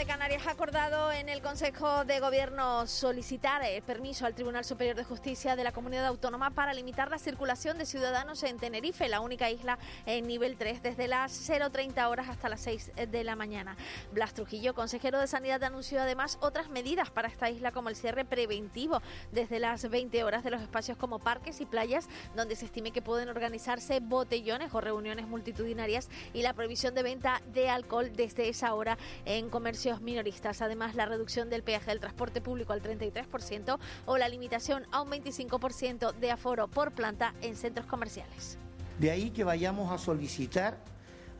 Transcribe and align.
De 0.00 0.06
Canarias 0.06 0.46
ha 0.46 0.52
acordado 0.52 1.12
en 1.12 1.28
el 1.28 1.42
Consejo 1.42 2.06
de 2.06 2.20
Gobierno 2.20 2.86
solicitar 2.86 3.62
el 3.62 3.82
permiso 3.82 4.24
al 4.24 4.34
Tribunal 4.34 4.64
Superior 4.64 4.96
de 4.96 5.04
Justicia 5.04 5.56
de 5.56 5.62
la 5.62 5.72
Comunidad 5.72 6.06
Autónoma 6.06 6.48
para 6.48 6.72
limitar 6.72 7.10
la 7.10 7.18
circulación 7.18 7.76
de 7.76 7.84
ciudadanos 7.84 8.42
en 8.44 8.58
Tenerife, 8.58 9.10
la 9.10 9.20
única 9.20 9.50
isla 9.50 9.78
en 10.06 10.26
nivel 10.26 10.56
3, 10.56 10.82
desde 10.82 11.06
las 11.06 11.46
0.30 11.46 12.08
horas 12.08 12.30
hasta 12.30 12.48
las 12.48 12.62
6 12.62 12.92
de 13.10 13.24
la 13.24 13.36
mañana. 13.36 13.76
Blas 14.10 14.32
Trujillo, 14.32 14.74
consejero 14.74 15.18
de 15.18 15.26
Sanidad, 15.26 15.62
anunció 15.64 16.00
además 16.00 16.38
otras 16.40 16.70
medidas 16.70 17.10
para 17.10 17.28
esta 17.28 17.50
isla, 17.50 17.70
como 17.70 17.90
el 17.90 17.96
cierre 17.96 18.24
preventivo 18.24 19.02
desde 19.32 19.58
las 19.58 19.90
20 19.90 20.24
horas 20.24 20.44
de 20.44 20.50
los 20.50 20.62
espacios 20.62 20.96
como 20.96 21.18
parques 21.18 21.60
y 21.60 21.66
playas, 21.66 22.08
donde 22.34 22.56
se 22.56 22.64
estime 22.64 22.90
que 22.90 23.02
pueden 23.02 23.28
organizarse 23.28 24.00
botellones 24.00 24.72
o 24.72 24.80
reuniones 24.80 25.28
multitudinarias, 25.28 26.08
y 26.32 26.40
la 26.40 26.54
prohibición 26.54 26.94
de 26.94 27.02
venta 27.02 27.42
de 27.52 27.68
alcohol 27.68 28.10
desde 28.16 28.48
esa 28.48 28.72
hora 28.72 28.96
en 29.26 29.50
minoristas. 29.98 30.62
Además, 30.62 30.94
la 30.94 31.06
reducción 31.06 31.50
del 31.50 31.64
peaje 31.64 31.90
del 31.90 31.98
transporte 31.98 32.40
público 32.40 32.72
al 32.72 32.82
33% 32.82 33.78
o 34.06 34.18
la 34.18 34.28
limitación 34.28 34.86
a 34.92 35.02
un 35.02 35.10
25% 35.10 36.14
de 36.14 36.30
aforo 36.30 36.68
por 36.68 36.92
planta 36.92 37.34
en 37.42 37.56
centros 37.56 37.86
comerciales. 37.86 38.56
De 39.00 39.10
ahí 39.10 39.30
que 39.30 39.42
vayamos 39.42 39.90
a 39.90 39.98
solicitar 39.98 40.78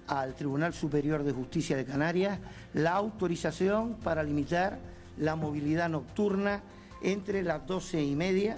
al 0.09 0.35
Tribunal 0.35 0.75
Superior 0.75 1.23
de 1.23 1.33
Justicia 1.33 1.77
de 1.77 1.85
Canarias 1.85 2.41
la 2.75 2.95
autorización 2.95 3.95
para 3.95 4.25
limitar 4.25 4.79
la 5.19 5.37
movilidad 5.37 5.89
nocturna 5.89 6.63
entre 7.03 7.43
las 7.43 7.67
12 7.67 8.03
y 8.03 8.17
media 8.17 8.57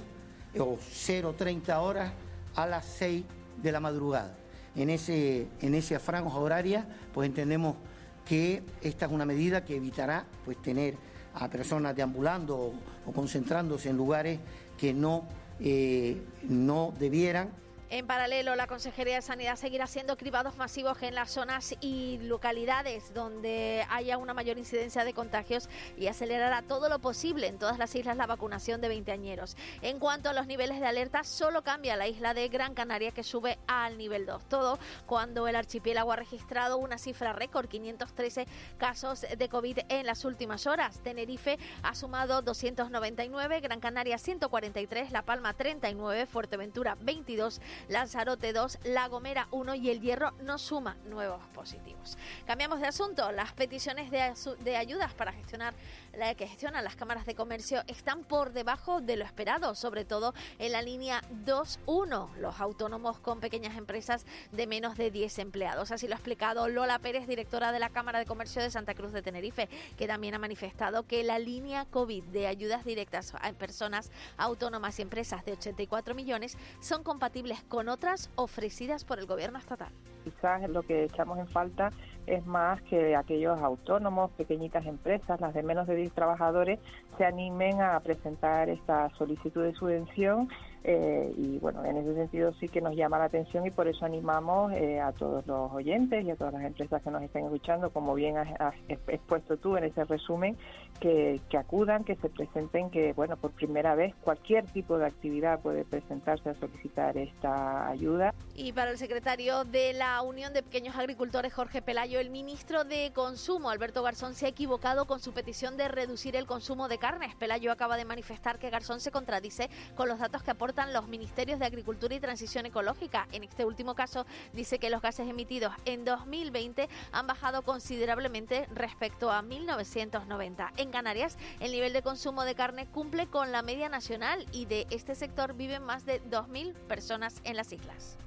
o 0.58 0.78
0.30 0.78 1.76
horas 1.78 2.12
a 2.54 2.66
las 2.66 2.86
6 2.86 3.24
de 3.62 3.72
la 3.72 3.80
madrugada. 3.80 4.36
En 4.74 4.88
ese, 4.88 5.48
en 5.60 5.74
esa 5.74 5.98
franja 6.00 6.34
horaria, 6.36 6.86
pues 7.12 7.28
entendemos 7.28 7.76
que 8.24 8.62
esta 8.80 9.06
es 9.06 9.12
una 9.12 9.24
medida 9.24 9.64
que 9.64 9.76
evitará 9.76 10.24
pues 10.44 10.60
tener 10.62 10.96
a 11.34 11.48
personas 11.48 11.96
deambulando 11.96 12.74
o, 13.06 13.12
concentrándose 13.12 13.90
en 13.90 13.96
lugares 13.96 14.38
que 14.78 14.92
no, 14.92 15.26
eh, 15.60 16.20
no 16.48 16.92
debieran 16.98 17.50
en 17.92 18.06
paralelo, 18.06 18.56
la 18.56 18.66
Consejería 18.66 19.16
de 19.16 19.22
Sanidad 19.22 19.56
seguirá 19.56 19.84
haciendo 19.84 20.16
cribados 20.16 20.56
masivos 20.56 21.02
en 21.02 21.14
las 21.14 21.30
zonas 21.30 21.74
y 21.82 22.16
localidades 22.22 23.12
donde 23.12 23.84
haya 23.90 24.16
una 24.16 24.32
mayor 24.32 24.56
incidencia 24.56 25.04
de 25.04 25.12
contagios 25.12 25.68
y 25.98 26.06
acelerará 26.06 26.62
todo 26.62 26.88
lo 26.88 27.00
posible 27.00 27.48
en 27.48 27.58
todas 27.58 27.78
las 27.78 27.94
islas 27.94 28.16
la 28.16 28.26
vacunación 28.26 28.80
de 28.80 28.88
veinteañeros. 28.88 29.58
En 29.82 29.98
cuanto 29.98 30.30
a 30.30 30.32
los 30.32 30.46
niveles 30.46 30.80
de 30.80 30.86
alerta, 30.86 31.22
solo 31.22 31.60
cambia 31.64 31.94
la 31.96 32.08
isla 32.08 32.32
de 32.32 32.48
Gran 32.48 32.72
Canaria 32.72 33.10
que 33.10 33.22
sube 33.22 33.58
al 33.66 33.98
nivel 33.98 34.24
2. 34.24 34.48
Todo 34.48 34.78
cuando 35.04 35.46
el 35.46 35.54
archipiélago 35.54 36.12
ha 36.12 36.16
registrado 36.16 36.78
una 36.78 36.96
cifra 36.96 37.34
récord, 37.34 37.68
513 37.68 38.46
casos 38.78 39.26
de 39.36 39.48
COVID 39.50 39.80
en 39.90 40.06
las 40.06 40.24
últimas 40.24 40.66
horas. 40.66 40.98
Tenerife 41.00 41.58
ha 41.82 41.94
sumado 41.94 42.40
299, 42.40 43.60
Gran 43.60 43.80
Canaria 43.80 44.16
143, 44.16 45.12
La 45.12 45.20
Palma 45.20 45.52
39, 45.52 46.24
Fuerteventura 46.24 46.96
22, 47.02 47.60
Lanzarote 47.88 48.52
2, 48.52 48.78
La 48.84 49.08
Gomera 49.08 49.48
1 49.50 49.74
y 49.74 49.90
El 49.90 50.00
Hierro 50.00 50.32
no 50.42 50.58
suma 50.58 50.96
nuevos 51.06 51.40
positivos. 51.54 52.16
Cambiamos 52.46 52.80
de 52.80 52.86
asunto. 52.86 53.30
Las 53.32 53.52
peticiones 53.52 54.10
de, 54.10 54.76
ayudas 54.76 55.14
para 55.14 55.32
gestionar 55.32 55.74
la 56.16 56.34
que 56.34 56.46
gestionan 56.46 56.84
las 56.84 56.96
cámaras 56.96 57.24
de 57.26 57.34
comercio 57.34 57.82
están 57.86 58.24
por 58.24 58.52
debajo 58.52 59.00
de 59.00 59.16
lo 59.16 59.24
esperado, 59.24 59.74
sobre 59.74 60.04
todo 60.04 60.34
en 60.58 60.72
la 60.72 60.82
línea 60.82 61.22
2.1, 61.46 62.34
los 62.36 62.60
autónomos 62.60 63.18
con 63.18 63.40
pequeñas 63.40 63.76
empresas 63.76 64.26
de 64.52 64.66
menos 64.66 64.96
de 64.96 65.10
10 65.10 65.38
empleados. 65.38 65.90
Así 65.90 66.06
lo 66.06 66.14
ha 66.14 66.16
explicado 66.16 66.68
Lola 66.68 66.98
Pérez, 66.98 67.26
directora 67.26 67.72
de 67.72 67.78
la 67.78 67.88
Cámara 67.88 68.18
de 68.18 68.26
Comercio 68.26 68.62
de 68.62 68.70
Santa 68.70 68.94
Cruz 68.94 69.12
de 69.12 69.22
Tenerife, 69.22 69.68
que 69.96 70.06
también 70.06 70.34
ha 70.34 70.38
manifestado 70.38 71.06
que 71.06 71.24
la 71.24 71.38
línea 71.38 71.86
COVID 71.86 72.24
de 72.24 72.46
ayudas 72.46 72.84
directas 72.84 73.32
a 73.40 73.52
personas 73.52 74.10
autónomas 74.36 74.98
y 74.98 75.02
empresas 75.02 75.44
de 75.44 75.52
84 75.52 76.14
millones 76.14 76.56
son 76.80 77.02
compatibles 77.02 77.62
con 77.72 77.88
otras 77.88 78.30
ofrecidas 78.34 79.02
por 79.02 79.18
el 79.18 79.24
gobierno 79.24 79.58
estatal. 79.58 79.88
Quizás 80.24 80.68
lo 80.68 80.82
que 80.82 81.04
echamos 81.04 81.38
en 81.38 81.48
falta 81.48 81.90
es 82.26 82.44
más 82.44 82.82
que 82.82 83.16
aquellos 83.16 83.58
autónomos, 83.62 84.30
pequeñitas 84.32 84.84
empresas, 84.84 85.40
las 85.40 85.54
de 85.54 85.62
menos 85.62 85.86
de 85.86 85.96
10 85.96 86.12
trabajadores, 86.12 86.78
se 87.16 87.24
animen 87.24 87.80
a 87.80 87.98
presentar 88.00 88.68
esta 88.68 89.08
solicitud 89.16 89.62
de 89.62 89.72
subvención 89.72 90.50
eh, 90.84 91.32
y 91.36 91.58
bueno, 91.58 91.84
en 91.84 91.96
ese 91.96 92.14
sentido 92.14 92.52
sí 92.54 92.68
que 92.68 92.80
nos 92.80 92.96
llama 92.96 93.18
la 93.18 93.26
atención 93.26 93.64
y 93.64 93.70
por 93.70 93.86
eso 93.86 94.04
animamos 94.04 94.72
eh, 94.72 95.00
a 95.00 95.12
todos 95.12 95.46
los 95.46 95.70
oyentes 95.72 96.24
y 96.24 96.30
a 96.30 96.36
todas 96.36 96.54
las 96.54 96.64
empresas 96.64 97.00
que 97.02 97.10
nos 97.10 97.22
estén 97.22 97.44
escuchando, 97.44 97.90
como 97.90 98.14
bien 98.14 98.36
has, 98.36 98.74
expuesto 98.88 99.56
tú 99.56 99.76
en 99.76 99.84
ese 99.84 100.04
resumen, 100.04 100.56
que, 100.98 101.40
acudan, 101.56 102.04
que 102.04 102.16
se 102.16 102.28
presenten, 102.28 102.90
que 102.90 103.12
bueno, 103.12 103.36
por 103.36 103.52
primera 103.52 103.94
vez 103.94 104.14
cualquier 104.22 104.64
tipo 104.66 104.98
de 104.98 105.06
actividad 105.06 105.60
puede 105.60 105.84
presentarse 105.84 106.50
a 106.50 106.54
solicitar 106.54 107.16
esta 107.16 107.88
ayuda. 107.88 108.34
Y 108.54 108.72
para 108.72 108.90
el 108.90 108.98
secretario 108.98 109.64
de 109.64 109.92
la 109.92 110.20
Unión 110.22 110.52
de 110.52 110.62
Pequeños 110.62 110.96
Agricultores, 110.96 111.52
Jorge 111.52 111.82
Pelayo, 111.82 112.18
el 112.18 112.30
ministro 112.30 112.84
de 112.84 113.12
Consumo, 113.14 113.70
Alberto 113.70 114.02
Garzón, 114.02 114.34
se 114.34 114.46
ha 114.46 114.48
equivocado 114.48 115.06
con 115.06 115.20
su 115.20 115.32
petición 115.32 115.76
de 115.76 115.88
reducir 115.88 116.34
el 116.34 116.46
consumo 116.46 116.88
de 116.88 116.98
carnes. 116.98 117.34
Pelayo 117.36 117.70
acaba 117.70 117.96
de 117.96 118.04
manifestar 118.04 118.58
que 118.58 118.70
Garzón 118.70 119.00
se 119.00 119.12
contradice 119.12 119.70
con 119.94 120.08
los 120.08 120.18
datos 120.18 120.42
que 120.42 120.50
aporta 120.50 120.71
los 120.92 121.06
ministerios 121.06 121.58
de 121.58 121.66
Agricultura 121.66 122.14
y 122.14 122.20
Transición 122.20 122.64
Ecológica. 122.64 123.28
En 123.32 123.44
este 123.44 123.66
último 123.66 123.94
caso, 123.94 124.24
dice 124.54 124.78
que 124.78 124.88
los 124.88 125.02
gases 125.02 125.28
emitidos 125.28 125.72
en 125.84 126.04
2020 126.04 126.88
han 127.12 127.26
bajado 127.26 127.62
considerablemente 127.62 128.66
respecto 128.74 129.30
a 129.30 129.42
1990. 129.42 130.72
En 130.78 130.90
Canarias, 130.90 131.36
el 131.60 131.72
nivel 131.72 131.92
de 131.92 132.00
consumo 132.00 132.44
de 132.44 132.54
carne 132.54 132.86
cumple 132.86 133.26
con 133.26 133.52
la 133.52 133.62
media 133.62 133.90
nacional 133.90 134.46
y 134.50 134.64
de 134.64 134.86
este 134.90 135.14
sector 135.14 135.54
viven 135.54 135.82
más 135.82 136.06
de 136.06 136.22
2.000 136.22 136.72
personas 136.88 137.42
en 137.44 137.56
las 137.56 137.72
islas 137.72 138.18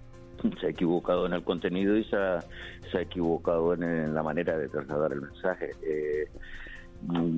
se 0.60 0.68
ha 0.68 0.70
equivocado 0.70 1.26
en 1.26 1.34
el 1.34 1.44
contenido 1.44 1.98
y 1.98 2.04
se 2.04 2.16
ha, 2.16 2.40
se 2.92 2.98
ha 3.00 3.02
equivocado 3.02 3.74
en, 3.74 3.82
en, 3.82 4.14
la 4.14 4.22
manera 4.22 4.56
de 4.56 4.70
trasladar 4.70 5.14
el 5.14 5.22
mensaje. 5.22 5.72
Eh, 5.82 6.28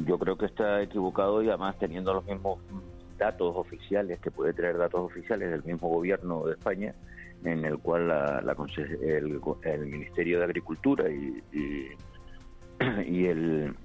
yo 0.06 0.18
creo 0.18 0.38
que 0.38 0.48
está 0.48 0.82
equivocado 0.82 1.42
y 1.42 1.48
además 1.48 1.78
teniendo 1.78 2.14
los 2.14 2.26
mismos 2.26 2.60
datos 3.18 3.56
oficiales, 3.56 4.20
que 4.20 4.32
puede 4.32 4.54
traer 4.54 4.78
datos 4.78 5.02
oficiales 5.02 5.50
del 5.50 5.64
mismo 5.64 5.90
gobierno 5.90 6.46
de 6.46 6.54
España, 6.54 6.94
en 7.44 7.66
el 7.66 7.78
cual 7.80 8.08
la, 8.08 8.56
el, 9.64 9.86
Ministerio 9.86 10.40
de 10.40 10.46
Agricultura 10.46 11.10
y, 11.10 11.42
y, 11.54 11.88
y, 13.08 13.26
el, 13.26 13.76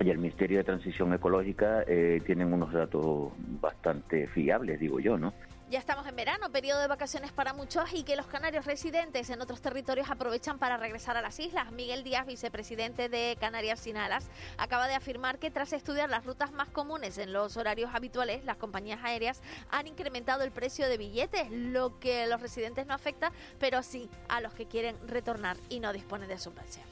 y 0.00 0.10
el 0.10 0.18
Ministerio 0.18 0.58
de 0.58 0.64
Transición 0.64 1.12
Ecológica 1.12 1.84
eh, 1.86 2.20
tienen 2.24 2.52
unos 2.52 2.72
datos 2.72 3.32
bastante 3.60 4.26
fiables, 4.28 4.80
digo 4.80 5.00
yo, 5.00 5.18
¿no? 5.18 5.32
Ya 5.72 5.78
estamos 5.78 6.06
en 6.06 6.14
verano, 6.14 6.52
periodo 6.52 6.80
de 6.82 6.86
vacaciones 6.86 7.32
para 7.32 7.54
muchos 7.54 7.94
y 7.94 8.02
que 8.02 8.14
los 8.14 8.26
canarios 8.26 8.66
residentes 8.66 9.30
en 9.30 9.40
otros 9.40 9.62
territorios 9.62 10.10
aprovechan 10.10 10.58
para 10.58 10.76
regresar 10.76 11.16
a 11.16 11.22
las 11.22 11.40
islas. 11.40 11.72
Miguel 11.72 12.04
Díaz, 12.04 12.26
vicepresidente 12.26 13.08
de 13.08 13.38
Canarias 13.40 13.80
Sin 13.80 13.96
Alas, 13.96 14.28
acaba 14.58 14.86
de 14.86 14.94
afirmar 14.94 15.38
que 15.38 15.50
tras 15.50 15.72
estudiar 15.72 16.10
las 16.10 16.26
rutas 16.26 16.52
más 16.52 16.68
comunes 16.68 17.16
en 17.16 17.32
los 17.32 17.56
horarios 17.56 17.94
habituales, 17.94 18.44
las 18.44 18.58
compañías 18.58 19.00
aéreas 19.02 19.40
han 19.70 19.86
incrementado 19.86 20.44
el 20.44 20.52
precio 20.52 20.86
de 20.90 20.98
billetes, 20.98 21.50
lo 21.50 21.98
que 21.98 22.24
a 22.24 22.26
los 22.26 22.42
residentes 22.42 22.86
no 22.86 22.92
afecta, 22.92 23.32
pero 23.58 23.82
sí 23.82 24.10
a 24.28 24.42
los 24.42 24.52
que 24.52 24.66
quieren 24.66 24.98
retornar 25.08 25.56
y 25.70 25.80
no 25.80 25.94
disponen 25.94 26.28
de 26.28 26.38
subvención. 26.38 26.91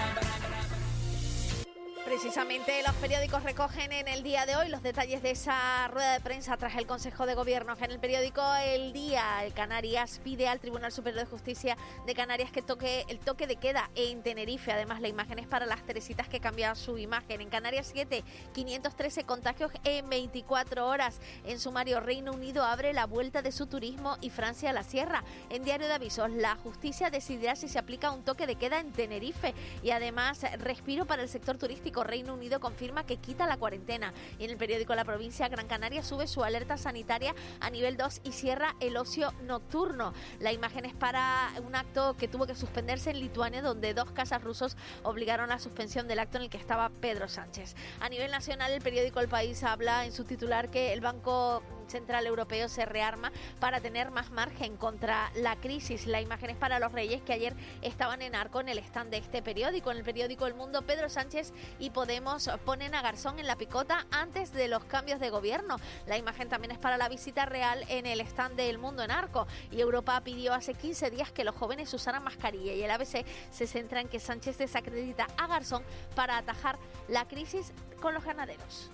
Precisamente 2.11 2.73
los 2.85 2.93
periódicos 2.95 3.41
recogen 3.41 3.93
en 3.93 4.09
el 4.09 4.21
día 4.21 4.45
de 4.45 4.57
hoy 4.57 4.67
los 4.67 4.83
detalles 4.83 5.23
de 5.23 5.31
esa 5.31 5.87
rueda 5.87 6.11
de 6.11 6.19
prensa 6.19 6.57
tras 6.57 6.75
el 6.75 6.85
Consejo 6.85 7.25
de 7.25 7.35
Gobierno. 7.35 7.73
En 7.79 7.89
el 7.89 7.99
periódico 7.99 8.41
El 8.65 8.91
Día, 8.91 9.45
el 9.45 9.53
Canarias 9.53 10.19
pide 10.21 10.49
al 10.49 10.59
Tribunal 10.59 10.91
Superior 10.91 11.23
de 11.23 11.31
Justicia 11.31 11.77
de 12.05 12.13
Canarias 12.13 12.51
que 12.51 12.61
toque 12.61 13.05
el 13.07 13.19
toque 13.19 13.47
de 13.47 13.55
queda 13.55 13.89
en 13.95 14.23
Tenerife. 14.23 14.73
Además, 14.73 14.99
la 14.99 15.07
imagen 15.07 15.39
es 15.39 15.47
para 15.47 15.65
las 15.65 15.85
Teresitas 15.85 16.27
que 16.27 16.41
cambian 16.41 16.75
su 16.75 16.97
imagen. 16.97 17.39
En 17.39 17.49
Canarias 17.49 17.89
7, 17.93 18.25
513 18.53 19.23
contagios 19.23 19.71
en 19.85 20.09
24 20.09 20.85
horas. 20.85 21.21
En 21.45 21.61
sumario, 21.61 22.01
Reino 22.01 22.33
Unido 22.33 22.65
abre 22.65 22.91
la 22.91 23.05
vuelta 23.05 23.41
de 23.41 23.53
su 23.53 23.67
turismo 23.67 24.17
y 24.19 24.31
Francia 24.31 24.71
a 24.71 24.73
la 24.73 24.83
sierra. 24.83 25.23
En 25.49 25.63
Diario 25.63 25.87
de 25.87 25.93
Avisos, 25.93 26.29
la 26.29 26.57
justicia 26.57 27.09
decidirá 27.09 27.55
si 27.55 27.69
se 27.69 27.79
aplica 27.79 28.11
un 28.11 28.23
toque 28.23 28.47
de 28.47 28.57
queda 28.57 28.81
en 28.81 28.91
Tenerife. 28.91 29.53
Y 29.81 29.91
además, 29.91 30.41
respiro 30.59 31.05
para 31.05 31.21
el 31.21 31.29
sector 31.29 31.57
turístico 31.57 32.00
Reino 32.03 32.33
Unido 32.33 32.59
confirma 32.59 33.05
que 33.05 33.17
quita 33.17 33.47
la 33.47 33.57
cuarentena. 33.57 34.13
Y 34.39 34.45
en 34.45 34.51
el 34.51 34.57
periódico 34.57 34.95
La 34.95 35.05
Provincia, 35.05 35.47
Gran 35.47 35.67
Canaria 35.67 36.03
sube 36.03 36.27
su 36.27 36.43
alerta 36.43 36.77
sanitaria 36.77 37.35
a 37.59 37.69
nivel 37.69 37.97
2 37.97 38.21
y 38.23 38.31
cierra 38.31 38.75
el 38.79 38.97
ocio 38.97 39.33
nocturno. 39.43 40.13
La 40.39 40.51
imagen 40.51 40.85
es 40.85 40.93
para 40.93 41.49
un 41.65 41.75
acto 41.75 42.15
que 42.17 42.27
tuvo 42.27 42.47
que 42.47 42.55
suspenderse 42.55 43.11
en 43.11 43.19
Lituania, 43.19 43.61
donde 43.61 43.93
dos 43.93 44.11
casas 44.11 44.43
rusos 44.43 44.77
obligaron 45.03 45.51
a 45.51 45.55
la 45.55 45.59
suspensión 45.59 46.07
del 46.07 46.19
acto 46.19 46.37
en 46.37 46.43
el 46.43 46.49
que 46.49 46.57
estaba 46.57 46.89
Pedro 46.89 47.27
Sánchez. 47.27 47.75
A 47.99 48.09
nivel 48.09 48.31
nacional, 48.31 48.71
el 48.71 48.81
periódico 48.81 49.19
El 49.19 49.27
País 49.27 49.63
habla 49.63 50.05
en 50.05 50.11
su 50.11 50.23
titular 50.23 50.69
que 50.69 50.93
el 50.93 51.01
Banco 51.01 51.63
Central 51.91 52.25
Europeo 52.25 52.69
se 52.69 52.85
rearma 52.85 53.31
para 53.59 53.81
tener 53.81 54.11
más 54.11 54.31
margen 54.31 54.77
contra 54.77 55.31
la 55.35 55.57
crisis. 55.57 56.07
La 56.07 56.21
imagen 56.21 56.49
es 56.49 56.57
para 56.57 56.79
los 56.79 56.91
reyes 56.91 57.21
que 57.21 57.33
ayer 57.33 57.53
estaban 57.81 58.21
en 58.21 58.33
arco 58.33 58.61
en 58.61 58.69
el 58.69 58.79
stand 58.79 59.11
de 59.11 59.17
este 59.17 59.41
periódico. 59.41 59.91
En 59.91 59.97
el 59.97 60.03
periódico 60.03 60.47
El 60.47 60.55
Mundo, 60.55 60.81
Pedro 60.81 61.09
Sánchez 61.09 61.53
y 61.79 61.89
Podemos 61.89 62.49
ponen 62.65 62.95
a 62.95 63.01
Garzón 63.01 63.39
en 63.39 63.47
la 63.47 63.57
picota 63.57 64.07
antes 64.11 64.53
de 64.53 64.67
los 64.67 64.85
cambios 64.85 65.19
de 65.19 65.29
gobierno. 65.29 65.77
La 66.07 66.17
imagen 66.17 66.49
también 66.49 66.71
es 66.71 66.77
para 66.77 66.97
la 66.97 67.09
visita 67.09 67.45
real 67.45 67.83
en 67.89 68.05
el 68.05 68.21
stand 68.21 68.55
de 68.55 68.69
El 68.69 68.77
Mundo 68.77 69.03
en 69.03 69.11
arco. 69.11 69.47
Y 69.69 69.81
Europa 69.81 70.19
pidió 70.21 70.53
hace 70.53 70.73
15 70.73 71.11
días 71.11 71.31
que 71.31 71.43
los 71.43 71.55
jóvenes 71.55 71.93
usaran 71.93 72.23
mascarilla 72.23 72.73
y 72.73 72.81
el 72.81 72.91
ABC 72.91 73.25
se 73.51 73.67
centra 73.67 73.99
en 73.99 74.07
que 74.07 74.19
Sánchez 74.19 74.57
desacredita 74.57 75.27
a 75.37 75.47
Garzón 75.47 75.83
para 76.15 76.37
atajar 76.37 76.79
la 77.07 77.27
crisis 77.27 77.73
con 77.99 78.13
los 78.13 78.23
ganaderos. 78.23 78.91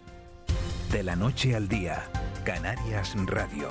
De 0.91 1.03
la 1.03 1.17
noche 1.17 1.53
al 1.53 1.67
día, 1.67 2.09
Canarias 2.45 3.13
Radio. 3.25 3.67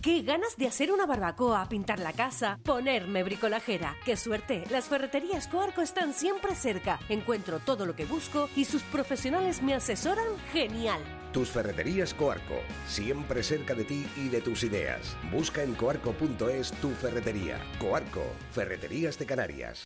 Qué 0.00 0.22
ganas 0.22 0.56
de 0.56 0.68
hacer 0.68 0.92
una 0.92 1.04
barbacoa, 1.04 1.68
pintar 1.68 1.98
la 1.98 2.12
casa, 2.12 2.60
ponerme 2.62 3.24
bricolajera. 3.24 3.96
Qué 4.04 4.16
suerte, 4.16 4.62
las 4.70 4.84
ferreterías 4.84 5.48
Coarco 5.48 5.82
están 5.82 6.14
siempre 6.14 6.54
cerca. 6.54 7.00
Encuentro 7.08 7.58
todo 7.58 7.86
lo 7.86 7.96
que 7.96 8.04
busco 8.04 8.48
y 8.54 8.66
sus 8.66 8.82
profesionales 8.84 9.60
me 9.62 9.74
asesoran 9.74 10.28
genial. 10.52 11.00
Tus 11.32 11.50
ferreterías 11.50 12.14
Coarco, 12.14 12.54
siempre 12.86 13.42
cerca 13.42 13.74
de 13.74 13.82
ti 13.82 14.06
y 14.16 14.28
de 14.28 14.42
tus 14.42 14.62
ideas. 14.62 15.16
Busca 15.32 15.64
en 15.64 15.74
coarco.es 15.74 16.70
tu 16.80 16.90
ferretería. 16.90 17.58
Coarco, 17.80 18.22
Ferreterías 18.52 19.18
de 19.18 19.26
Canarias. 19.26 19.84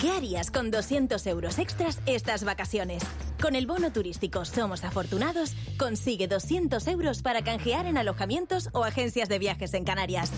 ¿Qué 0.00 0.10
harías 0.12 0.50
con 0.50 0.70
200 0.70 1.26
euros 1.26 1.58
extras 1.58 2.00
estas 2.06 2.42
vacaciones? 2.42 3.02
Con 3.42 3.54
el 3.54 3.66
bono 3.66 3.92
turístico 3.92 4.46
Somos 4.46 4.82
Afortunados, 4.82 5.54
consigue 5.78 6.26
200 6.26 6.88
euros 6.88 7.20
para 7.20 7.44
canjear 7.44 7.84
en 7.84 7.98
alojamientos 7.98 8.70
o 8.72 8.84
agencias 8.84 9.28
de 9.28 9.38
viajes 9.38 9.74
en 9.74 9.84
Canarias. 9.84 10.32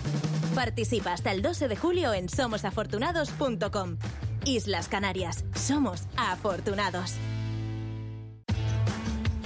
Participa 0.53 1.13
hasta 1.13 1.31
el 1.31 1.41
12 1.41 1.69
de 1.69 1.77
julio 1.77 2.13
en 2.13 2.27
somosafortunados.com. 2.27 3.97
Islas 4.43 4.89
Canarias, 4.89 5.45
somos 5.55 6.01
afortunados. 6.17 7.13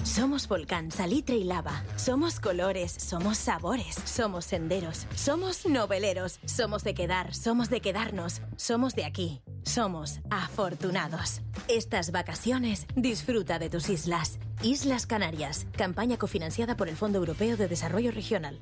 Somos 0.07 0.47
volcán, 0.47 0.89
salitre 0.89 1.35
y 1.35 1.43
lava. 1.43 1.83
Somos 1.97 2.39
colores, 2.39 2.93
somos 2.93 3.37
sabores, 3.37 3.97
somos 4.05 4.45
senderos, 4.45 5.05
somos 5.15 5.65
noveleros, 5.65 6.39
somos 6.45 6.85
de 6.85 6.93
quedar, 6.93 7.35
somos 7.35 7.69
de 7.69 7.81
quedarnos, 7.81 8.41
somos 8.55 8.95
de 8.95 9.03
aquí. 9.03 9.41
Somos 9.63 10.21
afortunados. 10.29 11.41
Estas 11.67 12.11
vacaciones 12.11 12.87
disfruta 12.95 13.59
de 13.59 13.69
tus 13.69 13.89
islas. 13.89 14.39
Islas 14.63 15.05
Canarias, 15.05 15.67
campaña 15.75 16.17
cofinanciada 16.17 16.77
por 16.77 16.87
el 16.87 16.95
Fondo 16.95 17.17
Europeo 17.19 17.57
de 17.57 17.67
Desarrollo 17.67 18.11
Regional. 18.11 18.61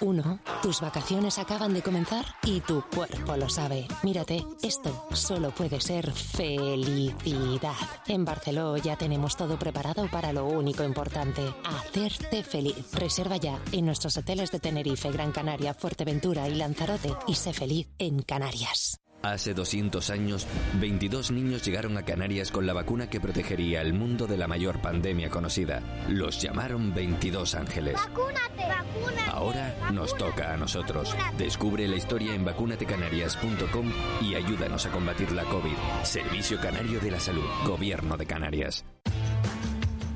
1. 0.00 0.38
Tus 0.62 0.80
vacaciones 0.80 1.38
acaban 1.38 1.74
de 1.74 1.82
comenzar 1.82 2.24
y 2.42 2.60
tu 2.60 2.82
cuerpo 2.94 3.36
lo 3.36 3.48
sabe. 3.48 3.86
Mírate, 4.02 4.44
esto 4.62 5.06
solo 5.12 5.50
puede 5.50 5.80
ser 5.80 6.12
felicidad. 6.12 7.74
En 8.06 8.24
Barceló 8.24 8.76
ya 8.76 8.96
tenemos 8.96 9.36
todo 9.36 9.58
preparado 9.58 10.08
para 10.10 10.32
lo 10.32 10.46
único 10.46 10.84
importante, 10.84 11.42
hacerte 11.64 12.42
feliz. 12.42 12.92
Reserva 12.92 13.36
ya 13.36 13.58
en 13.72 13.86
nuestros 13.86 14.16
hoteles 14.16 14.50
de 14.50 14.60
Tenerife, 14.60 15.10
Gran 15.10 15.32
Canaria, 15.32 15.74
Fuerteventura 15.74 16.48
y 16.48 16.54
Lanzarote 16.54 17.12
y 17.26 17.34
sé 17.34 17.52
feliz 17.52 17.88
en 17.98 18.22
Canarias. 18.22 19.00
Hace 19.22 19.52
200 19.52 20.10
años, 20.10 20.46
22 20.80 21.32
niños 21.32 21.64
llegaron 21.64 21.96
a 21.96 22.04
Canarias 22.04 22.52
con 22.52 22.66
la 22.66 22.72
vacuna 22.72 23.10
que 23.10 23.20
protegería 23.20 23.80
al 23.80 23.92
mundo 23.92 24.26
de 24.26 24.36
la 24.36 24.46
mayor 24.46 24.80
pandemia 24.80 25.28
conocida. 25.28 25.82
Los 26.08 26.40
llamaron 26.40 26.94
22 26.94 27.54
ángeles. 27.56 27.94
¡Vacúnate! 27.94 28.68
¡Vacúnate! 28.68 29.30
Ahora 29.30 29.90
nos 29.92 30.16
toca 30.16 30.54
a 30.54 30.56
nosotros. 30.56 31.16
Descubre 31.36 31.88
la 31.88 31.96
historia 31.96 32.34
en 32.34 32.44
vacunatecanarias.com 32.44 33.92
y 34.22 34.34
ayúdanos 34.36 34.86
a 34.86 34.90
combatir 34.90 35.32
la 35.32 35.44
COVID. 35.44 35.76
Servicio 36.04 36.60
Canario 36.60 37.00
de 37.00 37.10
la 37.10 37.20
Salud. 37.20 37.46
Gobierno 37.66 38.16
de 38.16 38.26
Canarias. 38.26 38.84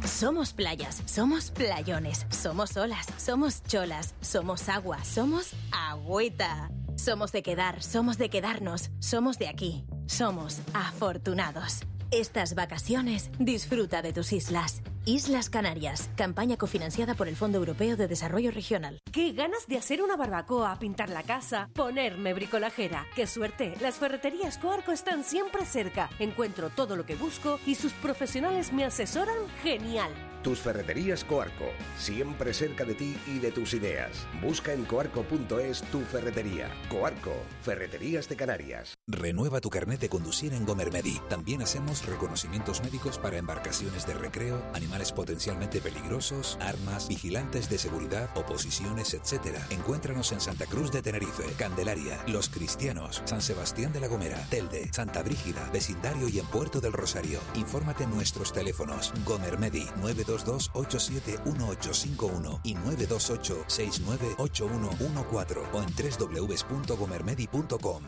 Somos 0.05 0.53
playas, 0.53 1.03
somos 1.07 1.51
playones, 1.51 2.27
somos 2.31 2.77
olas, 2.77 3.07
somos 3.19 3.63
cholas, 3.63 4.15
somos 4.21 4.69
agua, 4.69 4.99
somos 5.05 5.53
agüita. 5.71 6.71
Somos 6.97 7.33
de 7.33 7.43
quedar, 7.43 7.83
somos 7.83 8.19
de 8.19 8.29
quedarnos, 8.29 8.91
somos 9.01 9.39
de 9.39 9.49
aquí, 9.49 9.85
somos 10.07 10.61
afortunados. 10.75 11.81
Estas 12.13 12.55
vacaciones 12.55 13.31
disfruta 13.39 14.03
de 14.03 14.13
tus 14.13 14.35
islas. 14.35 14.83
Islas 15.07 15.49
Canarias, 15.49 16.11
campaña 16.15 16.59
cofinanciada 16.59 17.15
por 17.15 17.27
el 17.27 17.37
Fondo 17.37 17.57
Europeo 17.57 17.97
de 17.97 18.07
Desarrollo 18.07 18.51
Regional. 18.51 18.99
Qué 19.11 19.33
ganas 19.33 19.67
de 19.67 19.79
hacer 19.79 20.03
una 20.03 20.19
barbacoa, 20.19 20.79
pintar 20.79 21.09
la 21.09 21.23
casa, 21.23 21.71
ponerme 21.73 22.35
bricolajera. 22.35 23.07
Qué 23.17 23.27
suerte, 23.27 23.75
las 23.81 23.95
ferreterías 23.95 24.59
Coarco 24.59 24.93
están 24.93 25.25
siempre 25.25 25.65
cerca. 25.65 26.11
Encuentro 26.19 26.69
todo 26.69 26.97
lo 26.97 27.07
que 27.07 27.15
busco 27.15 27.59
y 27.65 27.77
sus 27.77 27.95
profesionales 27.95 28.75
me 28.75 28.85
asesoran 28.85 29.49
genial. 29.63 30.13
Tus 30.43 30.59
ferreterías 30.59 31.25
Coarco, 31.25 31.67
siempre 31.97 32.53
cerca 32.53 32.85
de 32.85 32.95
ti 32.95 33.17
y 33.29 33.39
de 33.39 33.53
tus 33.53 33.75
ideas. 33.75 34.27
Busca 34.43 34.73
en 34.73 34.85
coarco.es 34.85 35.83
tu 35.93 36.01
ferretería. 36.01 36.69
Coarco, 36.89 37.33
Ferreterías 37.63 38.29
de 38.29 38.35
Canarias. 38.35 38.95
Renueva 39.07 39.61
tu 39.61 39.71
carnet 39.71 40.01
de 40.01 40.09
conducir 40.09 40.53
en 40.53 40.67
Gomermedi. 40.67 41.21
También 41.29 41.63
hacemos 41.63 42.05
reconocimientos 42.07 42.83
médicos 42.83 43.19
para 43.19 43.39
embarcaciones 43.39 44.05
de 44.05 44.15
recreo, 44.15 44.61
animales 44.75 45.13
potencialmente 45.13 45.81
peligrosos, 45.81 46.59
armas, 46.61 47.07
vigilantes 47.07 47.71
de 47.71 47.79
seguridad, 47.79 48.29
oposiciones, 48.35 49.15
etc. 49.15 49.59
Encuéntranos 49.71 50.33
en 50.33 50.41
Santa 50.41 50.67
Cruz 50.67 50.91
de 50.91 51.03
Tenerife, 51.03 51.45
Candelaria, 51.57 52.21
Los 52.27 52.49
Cristianos, 52.49 53.23
San 53.27 53.43
Sebastián 53.43 53.93
de 53.93 54.01
la 54.01 54.09
Gomera, 54.09 54.45
Telde, 54.51 54.91
Santa 54.93 55.23
Brígida, 55.23 55.71
Vecindario 55.73 56.29
y 56.29 56.41
en 56.41 56.47
Puerto 56.47 56.81
del 56.81 56.93
Rosario. 56.93 57.39
Infórmate 57.55 58.05
en 58.05 58.11
nuestros 58.11 58.53
teléfonos. 58.53 59.13
Gomermedi 59.25 59.87
922-871851 60.33 62.61
y 62.65 62.75
928-698114 62.75 65.63
o 65.73 65.83
en 65.83 65.89
www.gomermedi.com. 65.97 68.03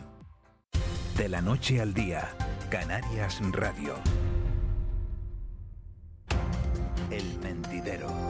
De 1.17 1.29
la 1.29 1.41
noche 1.41 1.81
al 1.81 1.93
día, 1.93 2.35
Canarias 2.69 3.39
Radio. 3.51 3.95
El 7.09 7.39
mentidero. 7.39 8.24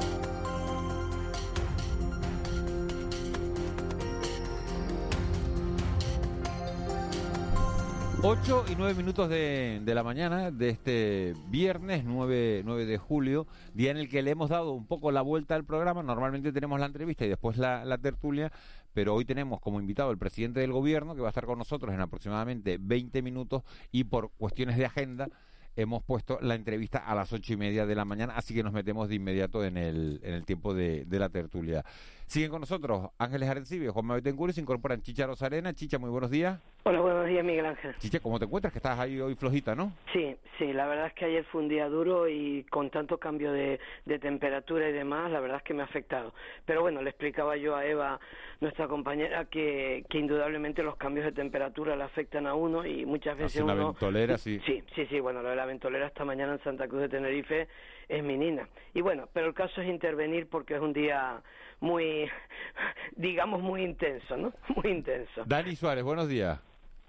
8 8.28 8.66
y 8.72 8.76
9 8.76 8.96
minutos 8.96 9.30
de, 9.30 9.82
de 9.86 9.94
la 9.94 10.02
mañana 10.02 10.50
de 10.50 10.70
este 10.70 11.36
viernes 11.50 12.04
9, 12.06 12.64
9 12.66 12.86
de 12.88 12.98
julio, 12.98 13.46
día 13.76 13.92
en 13.92 13.98
el 13.98 14.10
que 14.10 14.24
le 14.24 14.32
hemos 14.32 14.50
dado 14.50 14.72
un 14.72 14.88
poco 14.88 15.12
la 15.12 15.22
vuelta 15.22 15.54
al 15.54 15.64
programa. 15.64 16.02
Normalmente 16.02 16.52
tenemos 16.52 16.80
la 16.80 16.88
entrevista 16.88 17.24
y 17.24 17.30
después 17.30 17.60
la, 17.60 18.00
tertulia, 18.00 18.52
pero 18.94 19.14
hoy 19.14 19.26
tenemos 19.26 19.60
como 19.60 19.80
invitado 19.80 20.10
el 20.10 20.18
presidente 20.18 20.60
del 20.60 20.72
gobierno 20.72 21.14
que 21.14 21.22
va 21.22 21.28
a 21.28 21.30
estar 21.30 21.46
con 21.46 21.60
nosotros 21.60 21.94
en 21.94 22.02
aproximadamente 22.02 22.80
20 22.82 23.22
minutos 23.22 23.62
y 23.92 24.06
por 24.06 24.32
cuestiones 24.32 24.78
de 24.78 24.88
agenda 24.88 25.30
hemos 25.76 26.02
puesto 26.02 26.40
la 26.42 26.56
entrevista 26.56 26.98
a 26.98 27.14
las 27.14 27.32
ocho 27.32 27.54
y 27.54 27.58
media 27.58 27.86
de 27.86 27.94
la 27.94 28.06
mañana, 28.06 28.34
así 28.38 28.56
que 28.56 28.64
nos 28.64 28.74
metemos 28.74 29.08
de 29.08 29.16
inmediato 29.16 29.64
en 29.64 29.78
el, 29.78 30.20
en 30.24 30.34
el 30.34 30.46
tiempo 30.46 30.74
de 30.74 31.06
la 31.12 31.30
tertulia. 31.30 31.86
Siguen 32.28 32.50
con 32.50 32.60
nosotros 32.60 33.12
Ángeles 33.20 33.48
Arencibio, 33.48 33.94
Juan 33.94 34.06
Manuel 34.08 34.54
se 34.54 34.60
incorporan 34.60 35.02
Chicha 35.02 35.28
Rosarena. 35.28 35.74
Chicha, 35.74 36.00
muy 36.00 36.10
buenos 36.10 36.32
días. 36.32 36.60
Hola, 36.84 37.00
buenos 37.00 37.28
días, 37.28 37.46
Miguel 37.46 37.68
Ángel. 37.68 37.96
Chicha, 37.98 38.20
¿cómo 38.20 38.40
te 38.40 38.46
encuentras? 38.46 38.74
Que 38.74 38.80
estás 38.80 39.00
ahí 39.00 39.20
hoy 39.22 39.36
flojita, 39.36 39.76
¿no? 39.76 39.94
Sí, 40.12 40.36
sí, 40.58 40.74
la 40.74 40.88
verdad 40.88 41.08
es 41.08 41.14
que 41.14 41.26
ayer 41.26 41.46
fue 41.46 41.62
un 41.62 41.70
día 41.70 41.88
duro 41.88 42.28
y 42.28 42.64
con 42.70 42.90
tanto 42.90 43.20
cambio 43.20 43.52
de, 43.52 43.80
de 44.06 44.20
temperatura 44.20 44.90
y 44.90 44.94
demás, 44.94 45.32
la 45.32 45.40
verdad 45.40 45.58
es 45.58 45.64
que 45.64 45.74
me 45.76 45.82
ha 45.82 45.86
afectado. 45.86 46.34
Pero 46.66 46.82
bueno, 46.82 47.02
le 47.02 47.12
explicaba 47.12 47.58
yo 47.58 47.76
a 47.76 47.86
Eva, 47.86 48.20
nuestra 48.60 48.88
compañera, 48.88 49.46
que, 49.46 50.04
que 50.10 50.18
indudablemente 50.18 50.82
los 50.84 50.96
cambios 50.98 51.26
de 51.26 51.32
temperatura 51.32 51.96
le 51.96 52.04
afectan 52.04 52.48
a 52.48 52.56
uno 52.56 52.86
y 52.86 53.06
muchas 53.06 53.38
veces 53.38 53.54
Hace 53.54 53.64
una 53.64 53.74
uno... 53.76 53.88
ventolera, 53.94 54.38
sí. 54.38 54.60
Sí, 54.66 54.84
sí, 54.96 55.06
sí, 55.08 55.20
bueno, 55.20 55.42
lo 55.44 55.50
de 55.50 55.56
la 55.56 55.66
ventolera 55.66 56.08
esta 56.08 56.26
mañana 56.26 56.54
en 56.54 56.64
Santa 56.64 56.88
Cruz 56.88 57.02
de 57.02 57.10
Tenerife 57.10 57.68
es 58.10 58.24
mi 58.24 58.36
nina. 58.38 58.68
Y 58.94 59.02
bueno, 59.02 59.28
pero 59.32 59.48
el 59.48 59.54
caso 59.54 59.82
es 59.82 59.88
intervenir 59.88 60.48
porque 60.50 60.76
es 60.76 60.82
un 60.82 60.94
día 60.94 61.42
muy, 61.80 62.30
digamos, 63.16 63.62
muy 63.62 63.84
intenso, 63.84 64.38
¿no? 64.38 64.54
Muy 64.76 64.92
intenso. 64.92 65.44
Dani 65.46 65.76
Suárez, 65.76 66.04
buenos 66.04 66.28
días. 66.28 66.60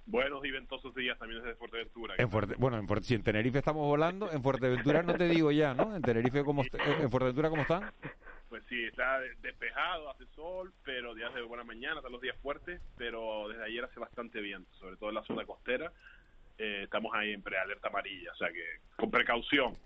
Buenos 0.08 0.44
y 0.44 0.50
ventosos 0.52 0.94
días 0.94 1.18
también 1.18 1.42
desde 1.42 1.56
Fuerteventura. 1.56 2.14
En 2.18 2.30
Fuerte, 2.30 2.54
bueno, 2.58 2.78
en 2.78 2.86
Fuerte, 2.86 3.06
si 3.08 3.14
en 3.14 3.24
Tenerife 3.24 3.58
estamos 3.58 3.84
volando, 3.86 4.30
en 4.30 4.40
Fuerteventura 4.42 5.02
no 5.02 5.14
te 5.14 5.28
digo 5.28 5.50
ya, 5.50 5.74
¿no? 5.74 5.96
En 5.96 6.02
Tenerife, 6.02 6.44
¿cómo 6.44 6.62
est- 6.62 6.74
en 6.74 7.10
Fuerteventura, 7.10 7.48
¿cómo 7.50 7.62
están? 7.62 7.90
Pues 8.48 8.62
sí, 8.68 8.84
está 8.84 9.18
de- 9.18 9.34
despejado, 9.42 10.08
hace 10.10 10.24
sol, 10.36 10.72
pero 10.84 11.12
días 11.16 11.34
de 11.34 11.42
buena 11.42 11.64
mañana, 11.64 11.96
están 11.96 12.12
los 12.12 12.20
días 12.20 12.36
fuertes, 12.40 12.80
pero 12.96 13.48
desde 13.48 13.64
ayer 13.64 13.82
hace 13.84 13.98
bastante 13.98 14.40
viento, 14.40 14.72
sobre 14.76 14.96
todo 14.96 15.08
en 15.08 15.16
la 15.16 15.24
zona 15.24 15.44
costera. 15.44 15.90
Eh, 16.58 16.82
estamos 16.84 17.12
ahí 17.12 17.32
en 17.32 17.42
prealerta 17.42 17.88
amarilla, 17.88 18.30
o 18.30 18.36
sea 18.36 18.48
que 18.52 18.62
con 18.94 19.10
precaución. 19.10 19.76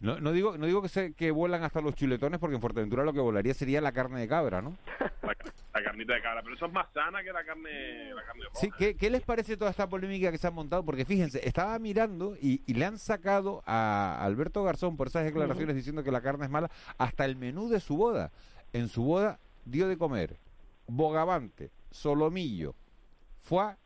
No, 0.00 0.18
no 0.18 0.32
digo 0.32 0.56
no 0.56 0.64
digo 0.66 0.80
que 0.80 0.88
se 0.88 1.12
que 1.12 1.30
vuelan 1.30 1.62
hasta 1.62 1.82
los 1.82 1.94
chuletones 1.94 2.40
porque 2.40 2.54
en 2.56 2.60
Fuerteventura 2.62 3.04
lo 3.04 3.12
que 3.12 3.20
volaría 3.20 3.52
sería 3.52 3.82
la 3.82 3.92
carne 3.92 4.20
de 4.20 4.28
cabra, 4.28 4.62
¿no? 4.62 4.76
La, 5.22 5.34
la 5.74 5.84
carnita 5.84 6.14
de 6.14 6.22
cabra, 6.22 6.42
pero 6.42 6.56
eso 6.56 6.66
es 6.66 6.72
más 6.72 6.90
sana 6.92 7.22
que 7.22 7.32
la 7.32 7.44
carne, 7.44 8.12
la 8.14 8.24
carne 8.24 8.44
roja. 8.44 8.58
Sí, 8.58 8.70
¿qué, 8.76 8.96
qué 8.96 9.08
les 9.10 9.22
parece 9.22 9.56
toda 9.56 9.70
esta 9.70 9.88
polémica 9.88 10.32
que 10.32 10.38
se 10.38 10.46
ha 10.46 10.50
montado? 10.50 10.84
Porque 10.84 11.04
fíjense, 11.04 11.46
estaba 11.46 11.78
mirando 11.78 12.36
y, 12.40 12.62
y 12.66 12.74
le 12.74 12.86
han 12.86 12.98
sacado 12.98 13.62
a 13.66 14.18
Alberto 14.24 14.64
Garzón 14.64 14.96
por 14.96 15.06
esas 15.06 15.24
declaraciones 15.24 15.76
diciendo 15.76 16.02
que 16.02 16.10
la 16.10 16.22
carne 16.22 16.46
es 16.46 16.50
mala 16.50 16.70
hasta 16.98 17.24
el 17.24 17.36
menú 17.36 17.68
de 17.68 17.78
su 17.78 17.96
boda. 17.96 18.32
En 18.72 18.88
su 18.88 19.04
boda 19.04 19.38
dio 19.64 19.86
de 19.86 19.96
comer 19.96 20.38
bogavante, 20.88 21.70
solomillo, 21.90 22.74
foie 23.40 23.76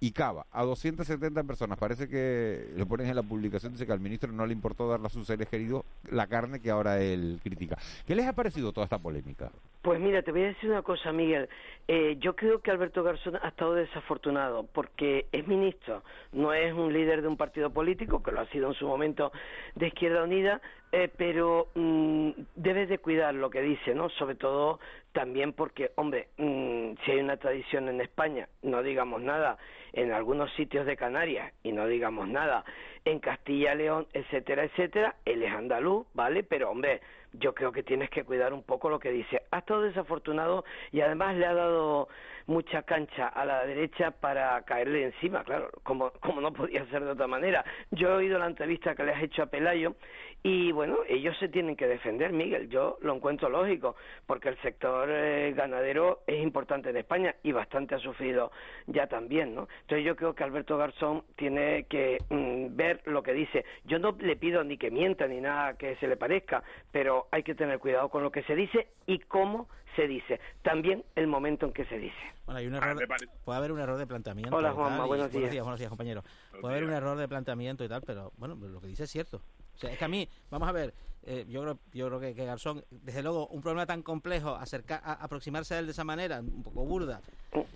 y 0.00 0.12
cava 0.12 0.46
a 0.52 0.64
270 0.64 1.44
personas. 1.44 1.78
Parece 1.78 2.08
que 2.08 2.68
lo 2.76 2.86
ponen 2.86 3.08
en 3.08 3.16
la 3.16 3.22
publicación, 3.22 3.72
dice 3.72 3.86
que 3.86 3.92
al 3.92 4.00
ministro 4.00 4.32
no 4.32 4.46
le 4.46 4.52
importó 4.52 4.88
darle 4.88 5.06
a 5.06 5.10
sus 5.10 5.26
seres 5.26 5.48
queridos 5.48 5.84
la 6.10 6.26
carne 6.26 6.60
que 6.60 6.70
ahora 6.70 7.00
él 7.00 7.40
critica. 7.42 7.76
¿Qué 8.06 8.14
les 8.14 8.26
ha 8.26 8.32
parecido 8.34 8.72
toda 8.72 8.84
esta 8.84 8.98
polémica? 8.98 9.50
Pues 9.82 10.00
mira, 10.00 10.22
te 10.22 10.32
voy 10.32 10.42
a 10.42 10.46
decir 10.48 10.70
una 10.70 10.82
cosa, 10.82 11.12
Miguel. 11.12 11.48
Eh, 11.88 12.16
yo 12.18 12.34
creo 12.34 12.60
que 12.60 12.70
Alberto 12.70 13.02
Garzón 13.02 13.36
ha 13.40 13.48
estado 13.48 13.74
desafortunado 13.74 14.66
porque 14.72 15.26
es 15.30 15.46
ministro, 15.46 16.02
no 16.32 16.52
es 16.52 16.72
un 16.72 16.92
líder 16.92 17.22
de 17.22 17.28
un 17.28 17.36
partido 17.36 17.70
político, 17.70 18.22
que 18.22 18.32
lo 18.32 18.40
ha 18.40 18.46
sido 18.48 18.68
en 18.68 18.74
su 18.74 18.86
momento 18.86 19.32
de 19.76 19.86
Izquierda 19.88 20.24
Unida, 20.24 20.60
eh, 20.92 21.08
pero 21.16 21.68
mm, 21.74 22.30
debe 22.56 22.86
de 22.86 22.98
cuidar 22.98 23.34
lo 23.34 23.50
que 23.50 23.60
dice, 23.60 23.94
¿no? 23.94 24.08
Sobre 24.10 24.34
todo 24.34 24.80
también 25.16 25.54
porque, 25.54 25.92
hombre, 25.94 26.28
mm, 26.36 26.92
si 27.02 27.10
hay 27.10 27.20
una 27.20 27.38
tradición 27.38 27.88
en 27.88 28.02
España, 28.02 28.50
no 28.60 28.82
digamos 28.82 29.22
nada, 29.22 29.56
en 29.94 30.12
algunos 30.12 30.52
sitios 30.56 30.84
de 30.84 30.94
Canarias 30.94 31.54
y 31.62 31.72
no 31.72 31.86
digamos 31.86 32.28
nada, 32.28 32.66
en 33.06 33.18
Castilla 33.18 33.74
León, 33.74 34.06
etcétera, 34.12 34.64
etcétera, 34.64 35.16
él 35.24 35.42
es 35.42 35.50
andaluz, 35.50 36.06
¿vale? 36.12 36.42
Pero, 36.42 36.70
hombre, 36.70 37.00
yo 37.32 37.54
creo 37.54 37.72
que 37.72 37.82
tienes 37.82 38.10
que 38.10 38.24
cuidar 38.24 38.52
un 38.52 38.62
poco 38.62 38.90
lo 38.90 38.98
que 38.98 39.10
dice. 39.10 39.40
Ha 39.52 39.60
estado 39.60 39.80
desafortunado 39.80 40.66
y 40.92 41.00
además 41.00 41.34
le 41.36 41.46
ha 41.46 41.54
dado 41.54 42.08
mucha 42.46 42.82
cancha 42.82 43.28
a 43.28 43.44
la 43.44 43.64
derecha 43.64 44.10
para 44.12 44.62
caerle 44.62 45.04
encima, 45.04 45.42
claro, 45.44 45.70
como, 45.82 46.10
como 46.20 46.40
no 46.40 46.52
podía 46.52 46.86
ser 46.86 47.04
de 47.04 47.10
otra 47.10 47.26
manera. 47.26 47.64
Yo 47.90 48.08
he 48.10 48.16
oído 48.16 48.38
la 48.38 48.46
entrevista 48.46 48.94
que 48.94 49.04
le 49.04 49.12
has 49.12 49.22
hecho 49.22 49.42
a 49.42 49.46
Pelayo 49.46 49.96
y 50.42 50.70
bueno, 50.70 50.98
ellos 51.08 51.36
se 51.38 51.48
tienen 51.48 51.74
que 51.74 51.88
defender, 51.88 52.32
Miguel, 52.32 52.68
yo 52.68 52.98
lo 53.00 53.14
encuentro 53.14 53.48
lógico, 53.48 53.96
porque 54.26 54.48
el 54.48 54.56
sector 54.62 55.08
eh, 55.10 55.52
ganadero 55.56 56.20
es 56.26 56.40
importante 56.40 56.90
en 56.90 56.96
España 56.98 57.34
y 57.42 57.52
bastante 57.52 57.96
ha 57.96 57.98
sufrido 57.98 58.52
ya 58.86 59.08
también, 59.08 59.54
¿no? 59.54 59.66
Entonces 59.80 60.04
yo 60.04 60.14
creo 60.14 60.34
que 60.34 60.44
Alberto 60.44 60.76
Garzón 60.76 61.24
tiene 61.34 61.84
que 61.88 62.18
mm, 62.30 62.76
ver 62.76 63.00
lo 63.06 63.22
que 63.22 63.32
dice. 63.32 63.64
Yo 63.84 63.98
no 63.98 64.16
le 64.20 64.36
pido 64.36 64.62
ni 64.62 64.78
que 64.78 64.90
mienta 64.90 65.26
ni 65.26 65.40
nada 65.40 65.76
que 65.76 65.96
se 65.96 66.06
le 66.06 66.16
parezca, 66.16 66.62
pero 66.92 67.26
hay 67.32 67.42
que 67.42 67.54
tener 67.54 67.80
cuidado 67.80 68.08
con 68.08 68.22
lo 68.22 68.30
que 68.30 68.42
se 68.44 68.54
dice 68.54 68.86
y 69.06 69.18
cómo 69.18 69.68
se 69.96 70.06
dice. 70.06 70.38
También 70.62 71.04
el 71.16 71.26
momento 71.26 71.66
en 71.66 71.72
que 71.72 71.84
se 71.86 71.98
dice. 71.98 72.14
Bueno, 72.44 72.58
hay 72.60 72.66
un 72.66 72.74
Ah, 72.74 72.78
error, 72.78 73.08
puede 73.44 73.58
haber 73.58 73.72
un 73.72 73.80
error 73.80 73.98
de 73.98 74.06
planteamiento. 74.06 74.54
Hola, 74.56 74.72
Juanma, 74.72 74.96
tal, 74.98 75.06
y- 75.06 75.08
buenos 75.08 75.30
días. 75.32 75.62
Buenos 75.64 75.80
días, 75.80 75.88
compañero. 75.88 76.22
Buenos 76.22 76.60
Puede 76.60 76.74
haber 76.76 76.84
un 76.88 76.92
error 76.94 77.18
de 77.18 77.26
planteamiento 77.28 77.84
y 77.84 77.88
tal, 77.88 78.02
pero 78.02 78.32
bueno, 78.36 78.54
lo 78.54 78.80
que 78.80 78.86
dice 78.86 79.04
es 79.04 79.10
cierto. 79.10 79.38
O 79.74 79.78
sea, 79.78 79.90
es 79.90 79.98
que 79.98 80.04
a 80.04 80.08
mí, 80.08 80.28
vamos 80.50 80.68
a 80.68 80.72
ver, 80.72 80.94
eh, 81.24 81.44
yo 81.48 81.62
creo, 81.62 81.78
yo 81.92 82.06
creo 82.06 82.20
que, 82.20 82.34
que 82.34 82.44
Garzón, 82.44 82.84
desde 82.90 83.22
luego, 83.22 83.48
un 83.48 83.60
problema 83.60 83.84
tan 83.86 84.02
complejo, 84.02 84.54
acercar, 84.54 85.00
a- 85.02 85.14
aproximarse 85.14 85.74
a 85.74 85.78
él 85.80 85.86
de 85.86 85.92
esa 85.92 86.04
manera, 86.04 86.40
un 86.40 86.62
poco 86.62 86.84
burda, 86.84 87.20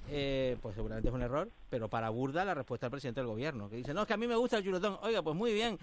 eh, 0.08 0.56
pues 0.62 0.74
seguramente 0.74 1.08
es 1.08 1.14
un 1.14 1.22
error, 1.22 1.48
pero 1.68 1.88
para 1.88 2.08
burda 2.10 2.44
la 2.44 2.54
respuesta 2.54 2.86
del 2.86 2.92
presidente 2.92 3.20
del 3.20 3.28
gobierno, 3.28 3.68
que 3.68 3.76
dice, 3.76 3.92
no, 3.92 4.02
es 4.02 4.06
que 4.06 4.14
a 4.14 4.16
mí 4.16 4.26
me 4.26 4.36
gusta 4.36 4.56
el 4.58 4.64
chuletón. 4.64 4.98
Oiga, 5.02 5.22
pues 5.22 5.36
muy 5.36 5.52
bien. 5.52 5.78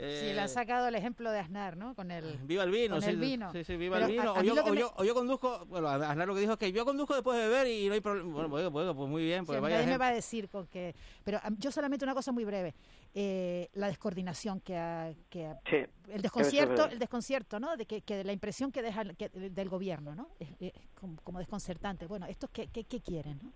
Sí, 0.00 0.26
eh, 0.28 0.32
le 0.34 0.40
han 0.40 0.48
sacado 0.48 0.88
el 0.88 0.94
ejemplo 0.94 1.30
de 1.30 1.38
Aznar, 1.38 1.76
¿no? 1.76 1.94
Con 1.94 2.10
el, 2.10 2.38
Viva 2.44 2.64
el 2.64 2.70
vino, 2.70 2.94
con 2.96 3.02
sí, 3.02 3.10
el 3.10 3.16
vino. 3.18 3.52
Sí, 3.52 3.64
sí, 3.64 3.76
viva 3.76 3.96
Pero 3.96 4.06
el 4.06 4.12
vino. 4.12 4.22
a- 4.34 4.38
a 4.38 4.40
O 4.40 4.42
yo, 4.42 4.54
lo 4.54 4.64
que 4.64 4.70
o, 4.70 4.74
me- 4.74 4.80
yo, 4.80 4.92
o 4.96 5.04
yo 5.04 5.14
conduzco, 5.14 5.66
bueno, 5.66 5.88
Aznar 5.88 6.26
lo 6.26 6.34
que 6.34 6.40
dijo 6.40 6.52
es 6.54 6.58
que 6.58 6.72
yo 6.72 6.84
conduzco 6.84 7.14
después 7.14 7.38
de 7.38 7.48
beber 7.48 7.66
y 7.66 7.86
no 7.88 7.94
hay 7.94 8.00
problema. 8.00 8.30
Bueno, 8.32 8.48
pues, 8.48 8.68
pues, 8.70 8.94
pues 8.96 9.08
muy 9.10 9.22
bien, 9.24 9.40
Sí, 9.42 9.46
pues 9.46 9.60
vaya 9.60 9.76
nadie 9.76 9.88
me 9.90 9.98
va 9.98 10.08
a 10.08 10.12
decir 10.12 10.48
con 10.48 10.66
que... 10.66 10.94
Pero 11.24 11.38
yo 11.58 11.70
solamente 11.70 12.04
una 12.04 12.14
cosa 12.14 12.32
muy 12.32 12.44
breve. 12.44 12.74
eh, 13.14 13.68
la 13.74 13.88
descoordinación 13.88 14.60
que 14.60 14.76
ha... 14.76 15.12
Que 15.28 15.46
ha- 15.46 15.58
Sí, 15.68 15.76
el 16.08 16.22
desconcierto, 16.22 16.86
el 16.86 16.98
desconcierto, 16.98 17.58
¿no? 17.60 17.76
De 17.76 17.84
que, 17.86 18.02
que 18.02 18.16
de 18.16 18.24
la 18.24 18.32
impresión 18.32 18.70
que 18.72 18.82
deja 18.82 19.04
que- 19.14 19.28
del 19.28 19.68
gobierno, 19.68 20.14
¿no? 20.14 20.28
Es, 20.38 20.48
es 20.60 20.72
como, 20.94 21.16
como 21.22 21.38
desconcertante. 21.40 22.06
Bueno, 22.06 22.26
¿estos 22.26 22.50
qué, 22.50 22.68
qué, 22.68 22.84
qué 22.84 23.00
quieren, 23.00 23.38
no? 23.42 23.52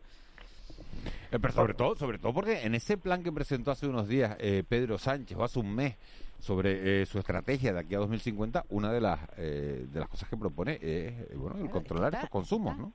Eh, 1.30 1.38
pero 1.40 1.52
sobre 1.52 1.74
todo, 1.74 1.96
sobre 1.96 2.18
todo 2.18 2.32
porque 2.32 2.62
en 2.62 2.74
ese 2.74 2.96
plan 2.96 3.22
que 3.22 3.32
presentó 3.32 3.70
hace 3.70 3.86
unos 3.86 4.08
días 4.08 4.36
eh, 4.40 4.62
Pedro 4.68 4.98
Sánchez, 4.98 5.36
o 5.36 5.44
hace 5.44 5.58
un 5.58 5.74
mes, 5.74 5.96
sobre 6.44 7.00
eh, 7.02 7.06
su 7.06 7.18
estrategia 7.18 7.72
de 7.72 7.80
aquí 7.80 7.94
a 7.94 7.98
2050, 7.98 8.64
una 8.68 8.92
de 8.92 9.00
las 9.00 9.18
eh, 9.38 9.86
de 9.88 9.98
las 10.00 10.08
cosas 10.10 10.28
que 10.28 10.36
propone 10.36 10.74
es 10.74 10.80
eh, 10.82 11.28
bueno 11.36 11.56
el 11.58 11.70
controlar 11.70 12.12
estos 12.14 12.28
consumos, 12.30 12.76
¿no? 12.76 12.92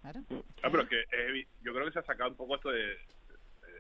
Ah, 0.62 0.70
pero 0.70 0.84
es 0.84 0.90
que 0.90 1.00
es 1.00 1.08
evi- 1.30 1.48
yo 1.62 1.74
creo 1.74 1.86
que 1.88 1.92
se 1.94 2.00
ha 2.00 2.04
sacado 2.04 2.30
un 2.30 2.36
poco 2.38 2.56
esto 2.56 2.70
de, 2.70 2.78
de- 2.86 2.96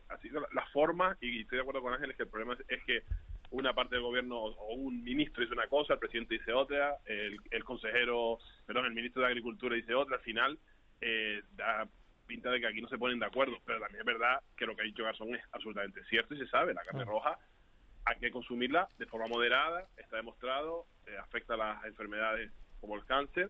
así 0.10 0.28
la, 0.30 0.42
la 0.54 0.66
forma 0.74 1.16
y 1.22 1.42
estoy 1.42 1.58
de 1.58 1.62
acuerdo 1.62 1.82
con 1.84 1.94
Ángeles 1.94 2.18
que 2.18 2.24
el 2.24 2.30
problema 2.30 2.56
es, 2.56 2.60
es 2.68 2.84
que 2.84 3.04
una 3.52 3.74
parte 3.74 3.96
del 3.96 4.04
gobierno 4.04 4.38
o 4.40 4.74
un 4.74 5.04
ministro 5.04 5.42
dice 5.44 5.54
una 5.54 5.68
cosa, 5.68 5.94
el 5.94 6.00
presidente 6.00 6.34
dice 6.36 6.52
otra, 6.52 6.98
el, 7.06 7.38
el 7.52 7.64
consejero, 7.64 8.40
perdón, 8.66 8.86
el 8.86 8.94
ministro 8.94 9.22
de 9.22 9.28
Agricultura 9.28 9.76
dice 9.76 9.94
otra, 9.94 10.16
al 10.16 10.22
final 10.24 10.58
eh, 11.02 11.42
da 11.52 11.88
pinta 12.26 12.50
de 12.52 12.60
que 12.60 12.68
aquí 12.68 12.82
no 12.82 12.90
se 12.90 12.98
ponen 12.98 13.20
de 13.20 13.26
acuerdo, 13.28 13.58
pero 13.66 13.80
también 13.80 14.02
es 14.02 14.06
verdad 14.06 14.40
que 14.58 14.66
lo 14.66 14.76
que 14.76 14.82
ha 14.82 14.86
dicho 14.86 15.04
Garzón 15.04 15.34
es 15.36 15.42
absolutamente 15.52 16.04
cierto 16.06 16.34
y 16.34 16.40
se 16.40 16.48
sabe, 16.48 16.74
la 16.74 16.84
carne 16.84 17.06
roja 17.06 17.38
hay 18.10 18.20
que 18.20 18.32
consumirla 18.32 18.90
de 18.98 19.06
forma 19.06 19.28
moderada, 19.28 19.86
está 19.98 20.18
demostrado, 20.18 20.86
eh, 21.06 21.16
afecta 21.22 21.54
a 21.54 21.58
las 21.58 21.86
enfermedades 21.86 22.52
como 22.82 22.96
el 22.96 23.06
cáncer 23.06 23.50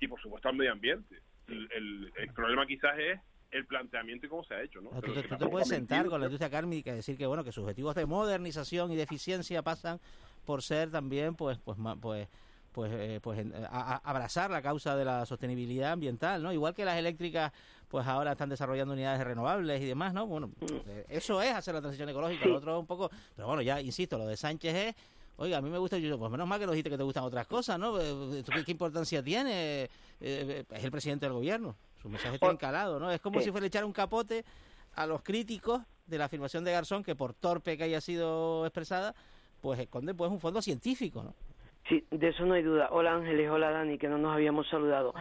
y 0.00 0.08
por 0.08 0.20
supuesto 0.20 0.48
al 0.48 0.56
medio 0.56 0.72
ambiente. 0.72 1.20
El, 1.46 1.68
el- 1.72 2.12
el 2.16 2.32
problema 2.32 2.66
quizás 2.66 2.98
es 2.98 3.20
el 3.50 3.66
planteamiento 3.66 4.26
y 4.26 4.28
cómo 4.28 4.44
se 4.44 4.54
ha 4.54 4.62
hecho, 4.62 4.80
¿no? 4.80 4.90
Pero 5.00 5.14
tú, 5.14 5.22
te- 5.22 5.36
tú 5.36 5.50
puedes 5.50 5.68
sentar 5.68 6.06
con 6.06 6.20
la 6.20 6.26
industria 6.26 6.50
cárnica 6.50 6.90
y 6.92 6.96
decir 6.96 7.16
que 7.16 7.26
bueno 7.26 7.44
que 7.44 7.52
sus 7.52 7.62
objetivos 7.64 7.94
de 7.94 8.06
modernización 8.06 8.92
y 8.92 8.96
de 8.96 9.02
eficiencia 9.02 9.62
pasan 9.62 10.00
por 10.44 10.62
ser 10.62 10.90
también 10.90 11.34
pues 11.34 11.58
pues 11.58 11.76
pues 12.00 12.28
pues 12.72 12.92
eh, 12.94 13.20
pues 13.22 13.44
a- 13.70 13.94
a- 13.94 13.96
abrazar 14.10 14.50
la 14.50 14.62
causa 14.62 14.96
de 14.96 15.04
la 15.04 15.24
sostenibilidad 15.26 15.92
ambiental, 15.92 16.42
¿no? 16.42 16.52
Igual 16.52 16.74
que 16.74 16.84
las 16.84 16.96
eléctricas 16.98 17.52
pues 17.88 18.06
ahora 18.06 18.32
están 18.32 18.48
desarrollando 18.48 18.94
unidades 18.94 19.24
renovables 19.24 19.80
y 19.80 19.86
demás, 19.86 20.12
¿no? 20.12 20.26
Bueno, 20.26 20.50
eh, 20.86 21.06
eso 21.08 21.40
es 21.42 21.52
hacer 21.52 21.74
la 21.74 21.80
transición 21.80 22.08
ecológica, 22.08 22.46
lo 22.46 22.56
otro 22.58 22.78
un 22.78 22.86
poco, 22.86 23.10
pero 23.34 23.48
bueno, 23.48 23.62
ya 23.62 23.80
insisto, 23.80 24.18
lo 24.18 24.26
de 24.26 24.36
Sánchez 24.36 24.74
es 24.74 24.94
Oiga, 25.40 25.58
a 25.58 25.62
mí 25.62 25.70
me 25.70 25.78
gusta 25.78 25.96
yuyo, 25.96 26.18
pues 26.18 26.32
menos 26.32 26.48
mal 26.48 26.58
que 26.58 26.66
nos 26.66 26.72
dijiste 26.72 26.90
que 26.90 26.96
te 26.96 27.04
gustan 27.04 27.22
otras 27.22 27.46
cosas, 27.46 27.78
¿no? 27.78 27.96
Eh, 28.00 28.42
¿Qué, 28.52 28.64
qué 28.64 28.72
importancia 28.72 29.22
tiene? 29.22 29.84
Eh, 29.84 29.90
eh, 30.20 30.64
es 30.68 30.84
el 30.84 30.90
presidente 30.90 31.26
del 31.26 31.32
gobierno. 31.32 31.76
Su 32.02 32.08
mensaje 32.08 32.34
está 32.34 32.50
encalado, 32.50 32.98
¿no? 32.98 33.08
Es 33.12 33.20
como 33.20 33.40
si 33.40 33.52
fuera 33.52 33.64
echar 33.64 33.84
un 33.84 33.92
capote 33.92 34.44
a 34.94 35.06
los 35.06 35.22
críticos 35.22 35.80
de 36.06 36.18
la 36.18 36.24
afirmación 36.24 36.64
de 36.64 36.72
Garzón, 36.72 37.04
que 37.04 37.14
por 37.14 37.34
torpe 37.34 37.78
que 37.78 37.84
haya 37.84 38.00
sido 38.00 38.66
expresada, 38.66 39.14
pues 39.60 39.78
esconde 39.78 40.12
pues 40.12 40.28
un 40.28 40.40
fondo 40.40 40.60
científico, 40.60 41.22
¿no? 41.22 41.34
Sí, 41.88 42.04
de 42.10 42.28
eso 42.28 42.44
no 42.44 42.52
hay 42.52 42.62
duda. 42.62 42.88
Hola 42.90 43.14
Ángeles, 43.14 43.48
hola 43.48 43.70
Dani, 43.70 43.96
que 43.96 44.08
no 44.08 44.18
nos 44.18 44.34
habíamos 44.34 44.68
saludado. 44.68 45.14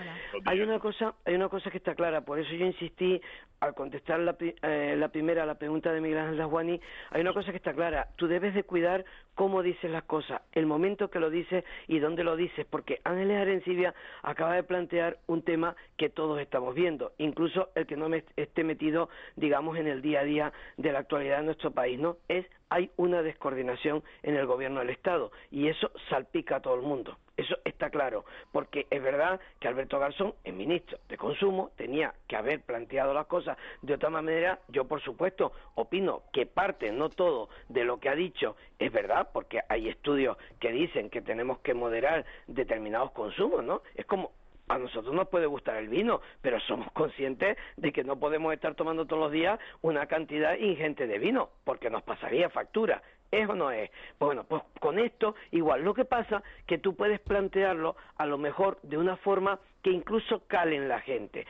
Hay 0.46 0.60
una 0.60 0.80
cosa, 0.80 1.14
hay 1.24 1.36
una 1.36 1.48
cosa 1.48 1.72
que 1.72 1.78
está 1.78 1.96
clara, 1.96 2.22
por 2.22 2.40
eso 2.40 2.54
yo 2.54 2.66
insistí 2.66 3.22
al 3.62 3.74
contestar 3.74 4.20
la, 4.20 4.36
eh, 4.40 4.96
la 4.98 5.08
primera, 5.08 5.46
la 5.46 5.56
pregunta 5.56 5.94
de 5.94 6.02
Miguel 6.02 6.20
Ángel 6.20 6.38
Dasguani, 6.38 6.80
hay 7.12 7.22
una 7.22 7.34
cosa 7.34 7.52
que 7.52 7.58
está 7.58 7.74
clara. 7.74 8.10
Tú 8.18 8.28
debes 8.28 8.54
de 8.54 8.64
cuidar 8.64 9.06
cómo 9.34 9.64
dices 9.64 9.90
las 9.90 10.04
cosas, 10.04 10.42
el 10.52 10.66
momento 10.66 11.10
que 11.10 11.20
lo 11.20 11.30
dices 11.30 11.64
y 11.88 12.00
dónde 12.00 12.26
lo 12.26 12.36
dices, 12.36 12.66
porque 12.70 13.00
Ángeles 13.06 13.38
Arencibia 13.38 13.96
acaba 14.22 14.54
de 14.56 14.64
plantear 14.64 15.20
un 15.28 15.44
tema 15.44 15.76
que 15.96 16.10
todos 16.10 16.40
estamos 16.42 16.76
viendo, 16.76 17.14
incluso 17.18 17.70
el 17.76 17.88
que 17.88 17.96
no 17.96 18.10
me 18.10 18.26
esté 18.36 18.66
metido, 18.66 19.10
digamos, 19.38 19.78
en 19.78 19.88
el 19.88 20.02
día 20.02 20.20
a 20.20 20.24
día 20.26 20.54
de 20.76 20.92
la 20.92 21.00
actualidad 21.00 21.38
de 21.38 21.46
nuestro 21.46 21.72
país, 21.72 21.98
¿no? 21.98 22.18
Es 22.28 22.46
hay 22.70 22.92
una 22.98 23.22
descoordinación 23.22 24.04
en 24.24 24.36
el 24.36 24.46
gobierno 24.46 24.80
del 24.80 24.90
Estado 24.90 25.32
y 25.52 25.68
eso 25.68 25.92
salpica 26.10 26.58
a 26.58 26.62
todo 26.62 26.76
el 26.76 26.82
mundo. 26.82 27.18
Eso 27.38 27.56
está 27.66 27.92
claro, 27.92 28.26
porque 28.52 28.88
es 28.90 29.02
verdad 29.02 29.40
que 29.60 29.68
Alberto 29.68 30.00
Garzón, 30.00 30.34
el 30.44 30.54
ministro 30.54 30.98
de 31.08 31.18
Consumo, 31.18 31.70
tenía 31.76 32.16
que 32.28 32.36
haber 32.36 32.62
planteado 32.62 33.14
las 33.14 33.28
cosas 33.28 33.58
de 33.84 33.94
otra 33.94 34.10
manera. 34.10 34.60
Yo, 34.70 34.86
por 34.86 35.02
supuesto, 35.02 35.52
opino 35.76 36.24
que 36.34 36.48
parte, 36.48 36.92
no 36.92 37.10
todo, 37.10 37.50
de 37.70 37.84
lo 37.84 38.00
que 38.00 38.10
ha 38.10 38.16
dicho 38.16 38.56
es 38.80 38.92
verdad, 38.92 39.30
porque 39.32 39.62
hay 39.70 39.88
estudios 39.88 40.36
que 40.60 40.72
dicen 40.72 41.12
que 41.12 41.22
tenemos 41.22 41.60
que 41.60 41.76
moderar 41.76 42.26
determinados 42.48 43.12
consumos, 43.12 43.64
¿no? 43.64 43.84
Es 43.94 44.08
como 44.08 44.32
a 44.68 44.78
nosotros 44.78 45.14
nos 45.14 45.28
puede 45.30 45.46
gustar 45.46 45.78
el 45.78 45.90
vino, 45.90 46.22
pero 46.42 46.60
somos 46.62 46.92
conscientes 46.92 47.58
de 47.78 47.92
que 47.92 48.04
no 48.04 48.20
podemos 48.20 48.54
estar 48.54 48.76
tomando 48.76 49.06
todos 49.06 49.22
los 49.24 49.32
días 49.32 49.60
una 49.82 50.06
cantidad 50.08 50.58
ingente 50.58 51.08
de 51.08 51.20
vino, 51.20 51.50
porque 51.64 51.90
nos 51.90 52.04
pasaría 52.04 52.50
factura. 52.50 53.02
¿Es 53.30 53.50
o 53.50 53.56
no 53.56 53.72
es? 53.72 53.92
Bueno, 54.20 54.46
pues 54.46 54.64
con 54.80 55.00
esto 55.00 55.36
igual. 55.52 55.84
Lo 55.84 55.94
que 55.94 56.06
pasa 56.06 56.44
que 56.66 56.78
tú 56.78 56.96
puedes 56.96 57.20
plantearlo 57.20 57.96
a 58.18 58.26
lo 58.26 58.38
mejor 58.38 58.80
de 58.84 58.98
una 58.98 59.18
forma 59.18 59.60
que 59.84 59.92
incluso 59.92 60.44
cale 60.48 60.76
en 60.78 60.88
la 60.88 61.02
gente. 61.02 61.46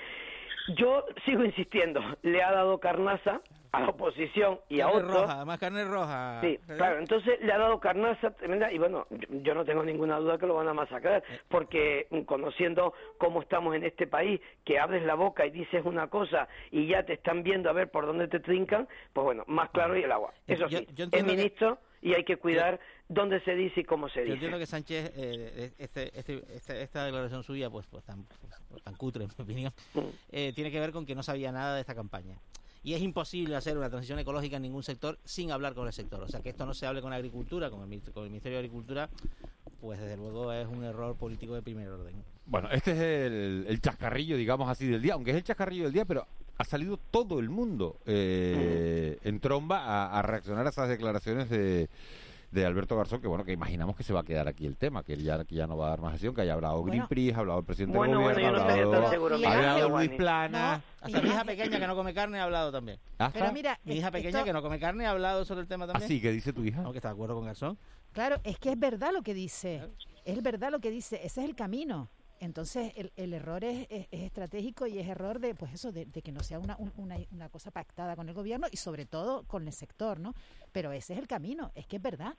Yo 0.75 1.05
sigo 1.25 1.45
insistiendo, 1.45 2.01
le 2.23 2.43
ha 2.43 2.51
dado 2.51 2.79
carnaza 2.79 3.41
a 3.71 3.81
la 3.81 3.89
oposición 3.89 4.59
y 4.69 4.79
a 4.81 4.85
Carne 4.85 4.99
otros. 5.01 5.21
roja, 5.21 5.33
además 5.35 5.59
carne 5.59 5.83
roja. 5.85 6.41
Sí, 6.41 6.57
claro, 6.67 6.99
entonces 6.99 7.39
le 7.41 7.51
ha 7.51 7.57
dado 7.57 7.79
carnaza 7.79 8.31
tremenda 8.31 8.71
y 8.71 8.77
bueno, 8.77 9.05
yo, 9.09 9.27
yo 9.41 9.53
no 9.55 9.65
tengo 9.65 9.83
ninguna 9.83 10.17
duda 10.19 10.37
que 10.37 10.45
lo 10.47 10.55
van 10.55 10.67
a 10.67 10.73
masacrar, 10.73 11.23
porque 11.49 12.07
mm, 12.09 12.21
conociendo 12.21 12.93
cómo 13.17 13.41
estamos 13.41 13.75
en 13.75 13.83
este 13.83 14.07
país, 14.07 14.39
que 14.63 14.79
abres 14.79 15.03
la 15.03 15.15
boca 15.15 15.45
y 15.45 15.51
dices 15.51 15.83
una 15.85 16.07
cosa 16.07 16.47
y 16.71 16.87
ya 16.87 17.03
te 17.03 17.13
están 17.13 17.43
viendo 17.43 17.69
a 17.69 17.73
ver 17.73 17.89
por 17.91 18.05
dónde 18.05 18.27
te 18.27 18.39
trincan, 18.39 18.87
pues 19.13 19.23
bueno, 19.25 19.43
más 19.47 19.69
claro 19.71 19.97
y 19.97 20.03
el 20.03 20.11
agua. 20.11 20.33
Eso 20.47 20.67
Yo- 20.67 20.79
sí, 20.79 20.87
yo 20.95 21.09
que- 21.09 21.23
ministro 21.23 21.79
y 22.01 22.13
hay 22.13 22.23
que 22.23 22.37
cuidar 22.37 22.79
dónde 23.09 23.39
se 23.41 23.55
dice 23.55 23.81
y 23.81 23.83
cómo 23.83 24.07
se 24.07 24.19
Yo 24.19 24.23
dice. 24.25 24.33
entiendo 24.35 24.59
que 24.59 24.65
Sánchez, 24.65 25.11
eh, 25.15 25.71
este, 25.77 26.17
este- 26.17 26.43
este- 26.55 26.81
esta 26.83 27.05
declaración 27.05 27.43
suya, 27.43 27.69
pues, 27.69 27.85
pues, 27.87 28.03
tan, 28.05 28.23
pues, 28.23 28.39
pues, 28.69 28.83
tan 28.83 28.95
cutre, 28.95 29.23
en 29.23 29.29
mi 29.37 29.43
opinión, 29.43 29.73
Mm. 29.93 29.99
eh, 30.31 30.53
tiene 30.53 30.71
que 30.71 30.79
ver 30.79 30.91
con 30.91 31.05
que 31.05 31.15
no 31.15 31.23
sabía 31.23 31.51
nada 31.51 31.75
de 31.75 31.81
esta 31.81 31.95
campaña. 31.95 32.37
Y 32.87 32.93
es 32.93 33.01
imposible 33.01 33.53
hacer 33.57 33.77
una 33.77 33.89
transición 33.89 34.17
ecológica 34.17 34.55
en 34.55 34.61
ningún 34.61 34.81
sector 34.81 35.19
sin 35.25 35.51
hablar 35.51 35.73
con 35.73 35.87
el 35.87 35.91
sector. 35.91 36.23
O 36.23 36.27
sea, 36.29 36.39
que 36.39 36.51
esto 36.51 36.65
no 36.65 36.73
se 36.73 36.85
hable 36.85 37.01
con 37.01 37.11
agricultura, 37.11 37.69
con 37.69 37.81
el, 37.81 38.01
con 38.13 38.23
el 38.23 38.29
Ministerio 38.29 38.59
de 38.59 38.59
Agricultura, 38.59 39.09
pues 39.81 39.99
desde 39.99 40.15
luego 40.15 40.53
es 40.53 40.65
un 40.69 40.85
error 40.85 41.17
político 41.17 41.53
de 41.53 41.61
primer 41.61 41.89
orden. 41.89 42.15
Bueno, 42.45 42.69
este 42.71 42.93
es 42.93 42.99
el, 42.99 43.65
el 43.67 43.81
chascarrillo, 43.81 44.37
digamos 44.37 44.69
así, 44.69 44.87
del 44.87 45.01
día, 45.01 45.15
aunque 45.15 45.31
es 45.31 45.35
el 45.35 45.43
chascarrillo 45.43 45.83
del 45.83 45.91
día, 45.91 46.05
pero 46.05 46.25
ha 46.57 46.63
salido 46.63 46.95
todo 46.95 47.41
el 47.41 47.49
mundo 47.49 47.97
eh, 48.05 49.19
en 49.21 49.41
tromba 49.41 49.79
a, 49.79 50.17
a 50.17 50.21
reaccionar 50.21 50.65
a 50.65 50.69
esas 50.69 50.87
declaraciones 50.87 51.49
de, 51.49 51.89
de 52.51 52.65
Alberto 52.65 52.95
Garzón, 52.95 53.19
que 53.21 53.27
bueno, 53.27 53.43
que 53.43 53.51
imaginamos 53.51 53.95
que 53.95 54.03
se 54.03 54.13
va 54.13 54.21
a 54.21 54.23
quedar 54.23 54.47
aquí 54.47 54.65
el 54.65 54.77
tema, 54.77 55.03
que 55.03 55.13
él 55.13 55.21
ya, 55.23 55.43
que 55.43 55.55
ya 55.55 55.67
no 55.67 55.75
va 55.77 55.87
a 55.87 55.89
dar 55.89 56.01
más 56.01 56.13
acción, 56.13 56.33
que 56.33 56.41
haya 56.41 56.53
hablado 56.53 56.81
Bueno. 56.81 57.05
Greenpeace, 57.07 57.35
ha 57.35 57.39
hablado 57.39 57.59
el 57.59 57.65
presidente 57.65 57.97
Bueno, 57.97 58.19
del 58.19 58.23
bueno, 58.23 58.35
gobierno, 58.39 58.57
yo 58.59 58.65
no 58.65 58.71
hablado, 58.95 59.09
seguro, 59.11 59.35
ha 59.35 59.53
hablado. 59.53 59.89
Luis 59.89 60.09
Plana. 60.11 60.81
Hasta 61.01 61.21
mi 61.21 61.29
hija 61.29 61.43
pequeña 61.43 61.79
que 61.79 61.87
no 61.87 61.95
come 61.95 62.13
carne 62.13 62.39
ha 62.39 62.43
hablado 62.43 62.71
también. 62.71 62.99
¿Hasta? 63.17 63.39
Pero 63.39 63.51
mira, 63.51 63.79
Mi 63.83 63.95
hija 63.95 64.11
pequeña 64.11 64.29
esto- 64.39 64.45
que 64.45 64.53
no 64.53 64.61
come 64.61 64.79
carne 64.79 65.05
ha 65.05 65.11
hablado 65.11 65.43
sobre 65.45 65.61
el 65.61 65.67
tema 65.67 65.83
¿Ah, 65.85 65.87
también. 65.87 66.07
sí? 66.07 66.21
¿Qué 66.21 66.31
dice 66.31 66.53
tu 66.53 66.63
hija? 66.63 66.81
Aunque 66.83 66.99
está 66.99 67.09
de 67.09 67.13
acuerdo 67.13 67.35
con 67.35 67.45
Garzón. 67.45 67.77
Claro, 68.13 68.37
es 68.43 68.57
que 68.59 68.71
es 68.71 68.79
verdad 68.79 69.11
lo 69.13 69.21
que 69.21 69.33
dice. 69.33 69.81
Es 70.25 70.41
verdad 70.41 70.71
lo 70.71 70.79
que 70.79 70.89
dice. 70.89 71.17
Ese 71.17 71.41
es 71.43 71.49
el 71.49 71.55
camino. 71.55 72.09
Entonces, 72.39 72.93
el, 72.95 73.11
el 73.15 73.33
error 73.33 73.63
es, 73.63 73.87
es- 73.89 74.07
es 74.11 74.21
estratégico 74.21 74.85
y 74.87 74.99
es 74.99 75.07
error 75.07 75.39
de, 75.39 75.55
pues 75.55 75.73
eso, 75.73 75.91
de, 75.91 76.05
que 76.05 76.31
no 76.31 76.41
sea 76.43 76.59
una, 76.59 76.75
un- 76.77 76.93
una, 76.97 77.17
una 77.31 77.49
cosa 77.49 77.71
pactada 77.71 78.15
con 78.15 78.27
el 78.29 78.35
gobierno 78.35 78.67
y 78.71 78.77
sobre 78.77 79.05
todo 79.05 79.43
con 79.43 79.65
el 79.67 79.73
sector, 79.73 80.19
¿no? 80.19 80.33
Pero 80.71 80.91
ese 80.91 81.13
es 81.13 81.19
el 81.19 81.27
camino. 81.27 81.71
Es 81.75 81.87
que 81.87 81.97
es 81.97 82.01
verdad. 82.01 82.35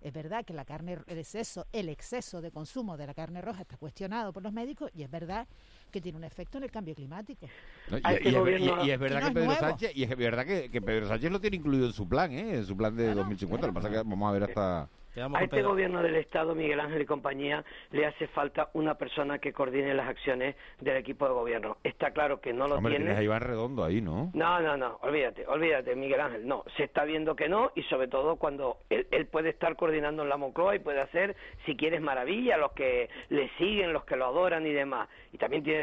Es 0.00 0.12
verdad 0.12 0.44
que 0.44 0.52
la 0.54 0.64
carne, 0.64 0.98
el 1.08 1.18
exceso, 1.18 1.66
el 1.72 1.88
exceso 1.88 2.40
de 2.40 2.52
consumo 2.52 2.96
de 2.96 3.06
la 3.08 3.14
carne 3.14 3.40
roja 3.40 3.62
está 3.62 3.76
cuestionado 3.76 4.32
por 4.32 4.44
los 4.44 4.52
médicos 4.52 4.90
y 4.94 5.02
es 5.02 5.10
verdad 5.10 5.48
que 5.90 6.00
tiene 6.00 6.18
un 6.18 6.24
efecto 6.24 6.58
en 6.58 6.64
el 6.64 6.70
cambio 6.70 6.94
climático. 6.94 7.46
No, 7.90 7.98
y, 7.98 8.00
A 8.04 8.12
y 8.12 8.16
este 8.16 8.32
gobierno- 8.32 8.84
y- 8.84 8.88
y 8.88 8.90
es 8.90 8.98
verdad 8.98 9.18
Y 9.18 9.22
no 9.22 9.28
que 9.28 9.34
Pedro. 9.34 9.54
Sánchez 9.54 9.92
y 9.96 10.02
es 10.04 10.16
verdad 10.16 10.46
que, 10.46 10.70
que 10.70 10.80
Pedro 10.82 11.08
Sánchez 11.08 11.30
lo 11.32 11.40
tiene 11.40 11.56
incluido 11.56 11.86
en 11.86 11.92
su 11.92 12.08
plan, 12.08 12.30
¿eh? 12.32 12.54
en 12.56 12.64
su 12.64 12.76
plan 12.76 12.96
de 12.96 13.14
2050. 13.14 13.66
Lo 13.66 13.72
que 13.72 13.74
pasa 13.74 13.88
es 13.88 13.92
que 13.94 13.98
vamos 14.08 14.28
a 14.28 14.32
ver 14.32 14.42
hasta 14.44 14.88
A 15.34 15.42
este 15.42 15.62
gobierno 15.62 16.00
del 16.00 16.14
Estado, 16.14 16.54
Miguel 16.54 16.78
Ángel 16.78 17.02
y 17.02 17.06
compañía, 17.06 17.64
le 17.90 18.06
hace 18.06 18.28
falta 18.28 18.70
una 18.74 18.94
persona 18.94 19.40
que 19.40 19.52
coordine 19.52 19.92
las 19.92 20.06
acciones 20.08 20.54
del 20.80 20.96
equipo 20.96 21.26
de 21.26 21.32
gobierno. 21.32 21.76
Está 21.82 22.12
claro 22.12 22.40
que 22.40 22.52
no 22.52 22.68
lo 22.68 22.76
Hombre, 22.76 22.92
tiene. 22.92 23.06
tienes 23.06 23.18
a 23.18 23.24
Iván 23.24 23.40
Redondo 23.40 23.82
ahí, 23.82 24.00
¿no? 24.00 24.30
No, 24.34 24.60
no, 24.60 24.76
no, 24.76 24.98
olvídate, 25.02 25.44
olvídate, 25.48 25.96
Miguel 25.96 26.20
Ángel. 26.20 26.46
No, 26.46 26.62
se 26.76 26.84
está 26.84 27.02
viendo 27.04 27.34
que 27.34 27.48
no 27.48 27.72
y 27.74 27.82
sobre 27.84 28.06
todo 28.06 28.36
cuando 28.36 28.76
él, 28.90 29.08
él 29.10 29.26
puede 29.26 29.48
estar 29.48 29.74
coordinando 29.74 30.22
en 30.22 30.28
la 30.28 30.36
Moncloa 30.36 30.76
y 30.76 30.78
puede 30.78 31.00
hacer, 31.00 31.34
si 31.66 31.74
quieres, 31.74 32.00
maravilla, 32.00 32.56
los 32.56 32.70
que 32.72 33.08
le 33.30 33.48
siguen, 33.58 33.92
los 33.92 34.04
que 34.04 34.14
lo 34.14 34.26
adoran 34.26 34.66
y 34.68 34.72
demás. 34.72 35.08
Y 35.32 35.38
también 35.38 35.64
tiene 35.64 35.77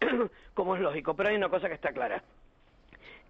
como 0.54 0.76
es 0.76 0.82
lógico. 0.82 1.14
Pero 1.14 1.28
hay 1.28 1.36
una 1.36 1.48
cosa 1.48 1.68
que 1.68 1.74
está 1.74 1.92
clara. 1.92 2.22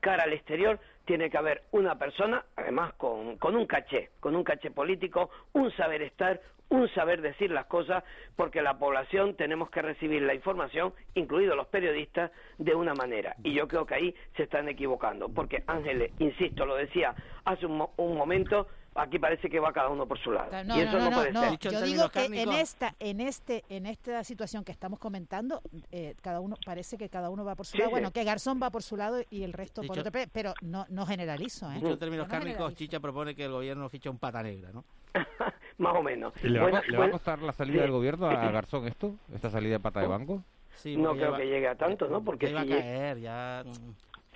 Cara 0.00 0.24
al 0.24 0.32
exterior 0.32 0.78
tiene 1.04 1.30
que 1.30 1.38
haber 1.38 1.62
una 1.72 1.98
persona, 1.98 2.44
además 2.56 2.94
con, 2.94 3.36
con 3.38 3.56
un 3.56 3.66
caché, 3.66 4.10
con 4.20 4.36
un 4.36 4.44
caché 4.44 4.70
político, 4.70 5.30
un 5.52 5.70
saber 5.72 6.02
estar, 6.02 6.40
un 6.68 6.88
saber 6.88 7.20
decir 7.22 7.50
las 7.50 7.66
cosas, 7.66 8.04
porque 8.36 8.62
la 8.62 8.78
población 8.78 9.34
tenemos 9.34 9.70
que 9.70 9.82
recibir 9.82 10.22
la 10.22 10.34
información, 10.34 10.92
incluidos 11.14 11.56
los 11.56 11.68
periodistas, 11.68 12.30
de 12.58 12.74
una 12.74 12.94
manera. 12.94 13.36
Y 13.42 13.54
yo 13.54 13.68
creo 13.68 13.86
que 13.86 13.94
ahí 13.94 14.14
se 14.36 14.44
están 14.44 14.68
equivocando, 14.68 15.28
porque 15.28 15.62
Ángeles, 15.66 16.12
insisto, 16.18 16.66
lo 16.66 16.76
decía 16.76 17.14
hace 17.44 17.66
un, 17.66 17.86
un 17.96 18.16
momento, 18.16 18.68
aquí 18.94 19.18
parece 19.18 19.48
que 19.48 19.58
va 19.60 19.72
cada 19.72 19.88
uno 19.88 20.06
por 20.06 20.18
su 20.18 20.30
lado. 20.32 20.50
No, 20.64 20.76
y 20.76 20.80
eso 20.80 20.98
no, 20.98 21.10
no, 21.10 21.16
puede 21.16 21.32
no, 21.32 21.40
ser. 21.40 21.50
no. 21.52 21.70
Yo 21.70 21.80
digo 21.82 22.08
que 22.10 22.24
en 22.26 22.52
esta, 22.52 22.94
en 23.00 23.20
este, 23.20 23.64
en 23.68 23.86
esta 23.86 24.22
situación 24.24 24.64
que 24.64 24.72
estamos 24.72 24.98
comentando, 24.98 25.60
eh, 25.90 26.14
cada 26.22 26.40
uno 26.40 26.56
parece 26.64 26.96
que 26.96 27.08
cada 27.08 27.30
uno 27.30 27.44
va 27.44 27.54
por 27.54 27.66
su 27.66 27.72
Sí, 27.72 27.78
lado. 27.78 27.88
sí. 27.88 27.92
Bueno, 27.92 28.10
que 28.12 28.24
Garzón 28.24 28.60
va 28.62 28.70
por 28.70 28.82
su 28.82 28.96
lado 28.96 29.20
y 29.30 29.42
el 29.42 29.52
resto 29.52 29.82
por 29.82 29.90
Dicho- 29.96 30.00
otro, 30.00 30.12
pe- 30.12 30.28
pero 30.32 30.54
no, 30.62 30.86
no 30.88 31.06
generalizo, 31.06 31.70
¿eh? 31.70 31.74
Dicho 31.76 31.88
en 31.92 31.98
términos 31.98 32.26
No 32.26 32.30
cárnicos, 32.30 32.56
generalizo. 32.56 32.78
Chicha 32.78 33.00
propone 33.00 33.34
que 33.34 33.44
el 33.44 33.52
gobierno 33.52 33.88
fiche 33.88 34.08
un 34.08 34.18
pata 34.18 34.42
negra, 34.42 34.70
¿no? 34.72 34.84
Más 35.78 35.94
o 35.96 36.02
menos. 36.02 36.32
¿Y 36.42 36.48
¿Le 36.48 36.58
va, 36.60 36.66
a 36.66 36.70
Bueno, 36.70 36.84
le 36.88 36.98
va 36.98 37.04
a 37.06 37.10
costar 37.10 37.42
la 37.42 37.52
salida 37.52 37.76
sí. 37.76 37.82
del 37.82 37.90
gobierno 37.90 38.26
a 38.26 38.34
Garzón 38.52 38.86
esto? 38.86 39.14
¿Esta 39.32 39.50
salida 39.50 39.72
de 39.74 39.80
pata 39.80 40.00
de 40.00 40.06
banco? 40.06 40.42
Sí, 40.76 40.96
no 40.96 41.12
creo 41.14 41.32
va- 41.32 41.38
que 41.38 41.46
llegue 41.46 41.68
a 41.68 41.74
tanto, 41.76 42.08
¿no? 42.08 42.22
Porque 42.22 42.48
si, 42.48 42.56
a 42.56 42.66
caer, 42.66 43.18
ya... 43.20 43.64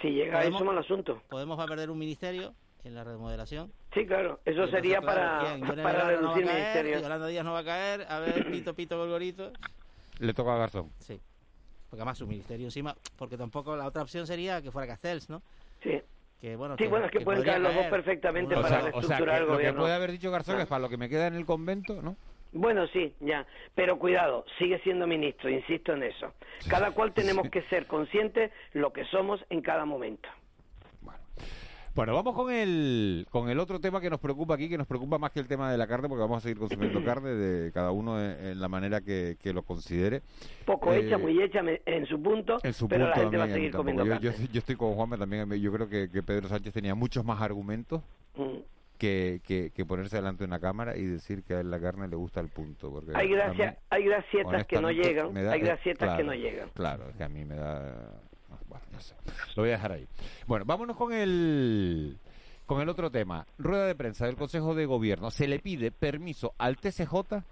si 0.00 0.08
llega 0.10 0.38
a 0.38 0.42
Podemos- 0.42 0.60
eso, 0.60 0.64
mal 0.64 0.78
asunto. 0.78 1.22
Podemos 1.28 1.58
va 1.58 1.64
a 1.64 1.66
perder 1.66 1.90
un 1.90 1.98
ministerio 1.98 2.54
en 2.84 2.94
la 2.94 3.04
remodelación. 3.04 3.72
Sí, 3.94 4.06
claro, 4.06 4.40
eso 4.44 4.64
entonces, 4.64 4.74
sería 4.76 5.00
claro, 5.00 5.60
para, 5.60 5.66
para 5.66 5.74
Belarra 5.74 5.92
no 5.92 5.98
va 5.98 6.00
a 6.00 6.08
reducir 6.08 6.44
caer, 6.46 6.56
ministerio. 6.84 7.00
Yolanda 7.00 7.26
Díaz 7.26 7.44
no 7.44 7.52
va 7.52 7.58
a 7.60 7.64
caer, 7.64 8.06
a 8.08 8.20
ver, 8.20 8.50
pito, 8.50 8.74
pito, 8.74 8.96
gorgorito. 8.98 9.52
Le 10.20 10.34
toca 10.34 10.54
a 10.54 10.58
Garzón. 10.58 10.90
Sí, 10.98 11.20
porque 11.88 12.00
además 12.02 12.18
su 12.18 12.26
ministerio 12.26 12.66
encima, 12.66 12.94
porque 13.16 13.36
tampoco 13.36 13.76
la 13.76 13.86
otra 13.86 14.02
opción 14.02 14.26
sería 14.26 14.60
que 14.62 14.70
fuera 14.70 14.86
Castells, 14.86 15.28
¿no? 15.30 15.42
Sí. 15.82 16.00
Que 16.40 16.54
bueno, 16.54 16.76
Sí, 16.78 16.86
bueno, 16.86 17.06
es 17.06 17.10
que 17.12 17.20
pueden 17.20 17.40
podría 17.40 17.54
caer 17.54 17.62
los 17.64 17.74
dos 17.74 17.86
perfectamente 17.86 18.54
O 18.54 18.62
para 18.62 18.68
sea, 18.68 18.78
o 18.78 18.82
sea, 18.82 18.90
reestructurar 18.92 19.34
que 19.34 19.40
el 19.40 19.40
lo 19.42 19.48
que 19.48 19.54
gobierno. 19.56 19.80
puede 19.80 19.94
haber 19.94 20.12
dicho 20.12 20.30
Garzón 20.30 20.60
es 20.60 20.66
para 20.66 20.78
lo 20.80 20.88
que 20.88 20.96
me 20.96 21.08
queda 21.08 21.26
en 21.26 21.34
el 21.34 21.44
convento, 21.44 22.00
¿no? 22.00 22.16
Bueno, 22.52 22.86
sí, 22.88 23.12
ya. 23.20 23.44
Pero 23.74 23.98
cuidado, 23.98 24.44
sigue 24.58 24.78
siendo 24.80 25.06
ministro, 25.06 25.50
insisto 25.50 25.92
en 25.92 26.04
eso. 26.04 26.32
Cada 26.68 26.92
cual 26.92 27.12
tenemos 27.12 27.50
que 27.50 27.62
ser 27.62 27.86
conscientes 27.86 28.52
lo 28.72 28.92
que 28.92 29.04
somos 29.06 29.44
en 29.50 29.60
cada 29.62 29.84
momento. 29.84 30.28
Bueno, 31.98 32.14
vamos 32.14 32.36
con 32.36 32.52
el, 32.52 33.26
con 33.28 33.50
el 33.50 33.58
otro 33.58 33.80
tema 33.80 34.00
que 34.00 34.08
nos 34.08 34.20
preocupa 34.20 34.54
aquí, 34.54 34.68
que 34.68 34.78
nos 34.78 34.86
preocupa 34.86 35.18
más 35.18 35.32
que 35.32 35.40
el 35.40 35.48
tema 35.48 35.72
de 35.72 35.76
la 35.76 35.88
carne, 35.88 36.08
porque 36.08 36.20
vamos 36.20 36.36
a 36.38 36.40
seguir 36.42 36.56
consumiendo 36.56 37.02
carne 37.04 37.30
de 37.30 37.72
cada 37.72 37.90
uno 37.90 38.22
en, 38.22 38.38
en 38.46 38.60
la 38.60 38.68
manera 38.68 39.00
que, 39.00 39.36
que 39.42 39.52
lo 39.52 39.62
considere. 39.64 40.22
Poco 40.64 40.92
Eh, 40.94 41.00
hecha, 41.00 41.18
muy 41.18 41.42
hecha 41.42 41.60
en 41.86 42.06
su 42.06 42.22
punto, 42.22 42.58
En 42.62 42.72
su 42.72 42.86
pero 42.86 43.06
punto 43.06 43.16
la 43.16 43.22
gente 43.22 43.36
va 43.36 43.42
a 43.42 43.46
también, 43.48 43.64
seguir 43.64 43.76
comiendo 43.76 44.04
yo, 44.04 44.10
carne. 44.12 44.30
yo, 44.30 44.46
yo 44.52 44.58
estoy 44.60 44.76
con 44.76 44.94
Juanma 44.94 45.16
también. 45.18 45.50
Yo 45.60 45.72
creo 45.72 45.88
que, 45.88 46.08
que 46.08 46.22
Pedro 46.22 46.48
Sánchez 46.48 46.72
tenía 46.72 46.94
muchos 46.94 47.24
más 47.24 47.42
argumentos 47.42 48.00
Mm. 48.36 48.58
que, 48.96 49.40
que, 49.42 49.72
que 49.74 49.84
ponerse 49.84 50.14
delante 50.14 50.44
de 50.44 50.46
una 50.46 50.60
cámara 50.60 50.96
y 50.96 51.04
decir 51.04 51.42
que 51.42 51.54
a 51.54 51.60
él 51.62 51.68
la 51.72 51.80
carne 51.80 52.06
le 52.06 52.14
gusta 52.14 52.38
el 52.38 52.46
punto. 52.48 52.92
Porque 52.92 53.10
Hay, 53.16 53.28
gracia, 53.28 53.76
hay 53.90 54.04
gracietas 54.04 54.64
que 54.66 54.80
no 54.80 54.92
llegan, 54.92 55.34
da- 55.34 55.50
hay 55.50 55.60
eh, 55.60 55.64
gracietas 55.64 56.10
que 56.16 56.22
claro, 56.22 56.26
no 56.26 56.34
llegan. 56.34 56.68
Claro, 56.74 57.08
es 57.10 57.16
que 57.16 57.24
a 57.24 57.28
mí 57.28 57.44
me 57.44 57.56
da... 57.56 58.20
Bueno, 58.68 58.84
no 58.92 59.00
sé. 59.00 59.14
Lo 59.56 59.62
voy 59.62 59.70
a 59.70 59.74
dejar 59.74 59.92
ahí. 59.92 60.08
Bueno, 60.46 60.64
vámonos 60.64 60.96
con 60.96 61.12
el... 61.12 62.18
Con 62.66 62.82
el 62.82 62.90
otro 62.90 63.10
tema, 63.10 63.46
rueda 63.56 63.86
de 63.86 63.94
prensa 63.94 64.26
del 64.26 64.36
Consejo 64.36 64.74
de 64.74 64.84
Gobierno. 64.84 65.30
Se 65.30 65.48
le 65.48 65.58
pide 65.58 65.90
permiso 65.90 66.52
al 66.58 66.76
TCJ 66.76 67.42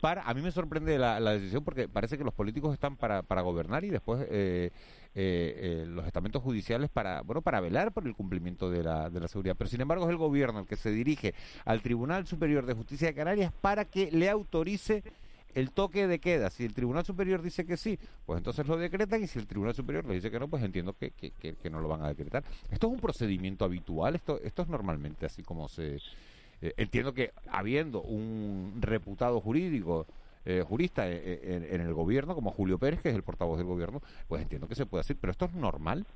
para, 0.00 0.22
a 0.22 0.34
mí 0.34 0.40
me 0.40 0.50
sorprende 0.50 0.98
la, 0.98 1.20
decisión 1.20 1.62
porque 1.62 1.88
parece 1.88 2.16
que 2.16 2.24
los 2.24 2.34
políticos 2.34 2.72
están 2.72 2.96
para, 2.96 3.22
para 3.22 3.42
gobernar 3.42 3.84
y 3.84 3.90
después 3.90 4.22
eh, 4.22 4.70
eh, 5.14 5.82
eh, 5.84 5.84
los 5.86 6.06
estamentos 6.06 6.42
judiciales 6.42 6.88
para, 6.90 7.20
bueno, 7.22 7.42
para 7.42 7.60
velar 7.60 7.92
por 7.92 8.06
el 8.06 8.14
cumplimiento 8.14 8.70
de 8.70 8.82
la, 8.82 9.10
de 9.10 9.20
la 9.20 9.28
seguridad. 9.28 9.56
Pero 9.56 9.68
sin 9.68 9.80
embargo 9.80 10.04
es 10.04 10.10
el 10.10 10.16
gobierno 10.16 10.60
el 10.60 10.66
que 10.66 10.76
se 10.76 10.90
dirige 10.90 11.34
al 11.64 11.82
Tribunal 11.82 12.26
Superior 12.26 12.64
de 12.64 12.74
Justicia 12.74 13.08
de 13.08 13.14
Canarias 13.14 13.52
para 13.60 13.84
que 13.84 14.10
le 14.10 14.30
autorice 14.30 15.04
el 15.54 15.70
toque 15.70 16.06
de 16.06 16.18
queda. 16.18 16.50
Si 16.50 16.64
el 16.64 16.74
Tribunal 16.74 17.04
Superior 17.04 17.42
dice 17.42 17.64
que 17.64 17.76
sí, 17.76 17.98
pues 18.26 18.38
entonces 18.38 18.66
lo 18.66 18.76
decretan 18.76 19.22
y 19.22 19.26
si 19.26 19.38
el 19.38 19.46
Tribunal 19.46 19.74
Superior 19.74 20.04
le 20.06 20.14
dice 20.14 20.30
que 20.30 20.38
no, 20.38 20.48
pues 20.48 20.62
entiendo 20.62 20.94
que, 20.94 21.10
que, 21.10 21.30
que, 21.30 21.70
no 21.70 21.80
lo 21.80 21.88
van 21.88 22.02
a 22.02 22.08
decretar. 22.08 22.44
Esto 22.70 22.86
es 22.86 22.92
un 22.92 23.00
procedimiento 23.00 23.64
habitual, 23.64 24.14
esto, 24.14 24.40
esto 24.42 24.62
es 24.62 24.68
normalmente 24.68 25.26
así 25.26 25.42
como 25.42 25.68
se... 25.68 25.96
eh, 26.62 26.74
entiendo 26.76 27.12
que 27.14 27.32
habiendo 27.50 28.02
un 28.02 28.78
reputado 28.80 29.40
jurídico, 29.40 30.06
eh, 30.44 30.64
jurista 30.66 31.06
eh, 31.08 31.20
eh, 31.22 31.68
en, 31.70 31.80
en 31.80 31.86
el 31.86 31.92
gobierno, 31.92 32.34
como 32.34 32.50
Julio 32.50 32.78
Pérez, 32.78 33.00
que 33.02 33.10
es 33.10 33.14
el 33.14 33.22
portavoz 33.22 33.58
del 33.58 33.66
gobierno, 33.66 34.00
pues 34.28 34.42
entiendo 34.42 34.66
que 34.68 34.74
se 34.74 34.86
puede 34.86 35.00
hacer, 35.00 35.16
pero 35.20 35.30
esto 35.32 35.44
es 35.44 35.52
normal. 35.54 36.06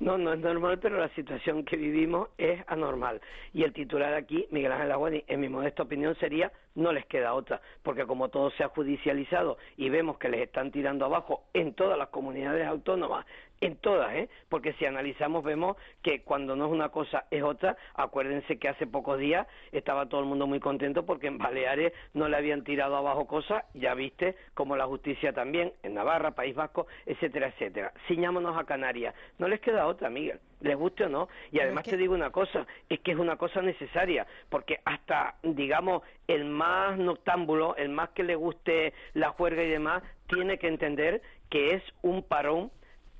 No, 0.00 0.18
no 0.18 0.32
es 0.32 0.40
normal, 0.40 0.78
pero 0.80 0.98
la 0.98 1.08
situación 1.10 1.64
que 1.64 1.76
vivimos 1.76 2.28
es 2.36 2.60
anormal. 2.66 3.20
Y 3.52 3.62
el 3.62 3.72
titular 3.72 4.14
aquí, 4.14 4.46
Miguel 4.50 4.72
Ángel 4.72 4.92
Aguani, 4.92 5.24
en 5.28 5.40
mi 5.40 5.48
modesta 5.48 5.84
opinión 5.84 6.16
sería 6.16 6.52
no 6.74 6.92
les 6.92 7.06
queda 7.06 7.34
otra, 7.34 7.60
porque 7.82 8.04
como 8.04 8.28
todo 8.28 8.50
se 8.50 8.64
ha 8.64 8.68
judicializado 8.68 9.58
y 9.76 9.88
vemos 9.90 10.18
que 10.18 10.28
les 10.28 10.40
están 10.40 10.72
tirando 10.72 11.04
abajo 11.04 11.44
en 11.54 11.74
todas 11.74 11.96
las 11.96 12.08
comunidades 12.08 12.66
autónomas, 12.66 13.24
en 13.66 13.76
todas, 13.76 14.14
¿eh? 14.14 14.28
porque 14.50 14.74
si 14.74 14.84
analizamos 14.84 15.42
vemos 15.42 15.76
que 16.02 16.20
cuando 16.20 16.54
no 16.54 16.66
es 16.66 16.72
una 16.72 16.90
cosa 16.90 17.24
es 17.30 17.42
otra, 17.42 17.76
acuérdense 17.94 18.58
que 18.58 18.68
hace 18.68 18.86
pocos 18.86 19.18
días 19.18 19.46
estaba 19.72 20.06
todo 20.06 20.20
el 20.20 20.26
mundo 20.26 20.46
muy 20.46 20.60
contento 20.60 21.06
porque 21.06 21.28
en 21.28 21.38
Baleares 21.38 21.94
no 22.12 22.28
le 22.28 22.36
habían 22.36 22.62
tirado 22.62 22.96
abajo 22.96 23.26
cosas, 23.26 23.64
ya 23.72 23.94
viste, 23.94 24.36
como 24.52 24.76
la 24.76 24.84
justicia 24.84 25.32
también, 25.32 25.72
en 25.82 25.94
Navarra, 25.94 26.32
País 26.32 26.54
Vasco, 26.54 26.86
etcétera, 27.06 27.48
etcétera. 27.48 27.92
Ciñámonos 28.06 28.56
a 28.58 28.64
Canarias, 28.64 29.14
no 29.38 29.48
les 29.48 29.60
queda 29.60 29.86
otra, 29.86 30.10
Miguel, 30.10 30.40
les 30.60 30.76
guste 30.76 31.04
o 31.04 31.08
no, 31.08 31.28
y 31.50 31.60
además 31.60 31.84
te 31.84 31.96
digo 31.96 32.14
una 32.14 32.30
cosa, 32.30 32.66
es 32.90 33.00
que 33.00 33.12
es 33.12 33.18
una 33.18 33.36
cosa 33.36 33.62
necesaria, 33.62 34.26
porque 34.50 34.80
hasta, 34.84 35.36
digamos, 35.42 36.02
el 36.28 36.44
más 36.44 36.98
noctámbulo, 36.98 37.76
el 37.76 37.88
más 37.88 38.10
que 38.10 38.24
le 38.24 38.34
guste 38.34 38.92
la 39.14 39.30
juerga 39.30 39.62
y 39.62 39.70
demás, 39.70 40.02
tiene 40.26 40.58
que 40.58 40.68
entender 40.68 41.22
que 41.48 41.74
es 41.74 41.82
un 42.02 42.22
parón 42.22 42.70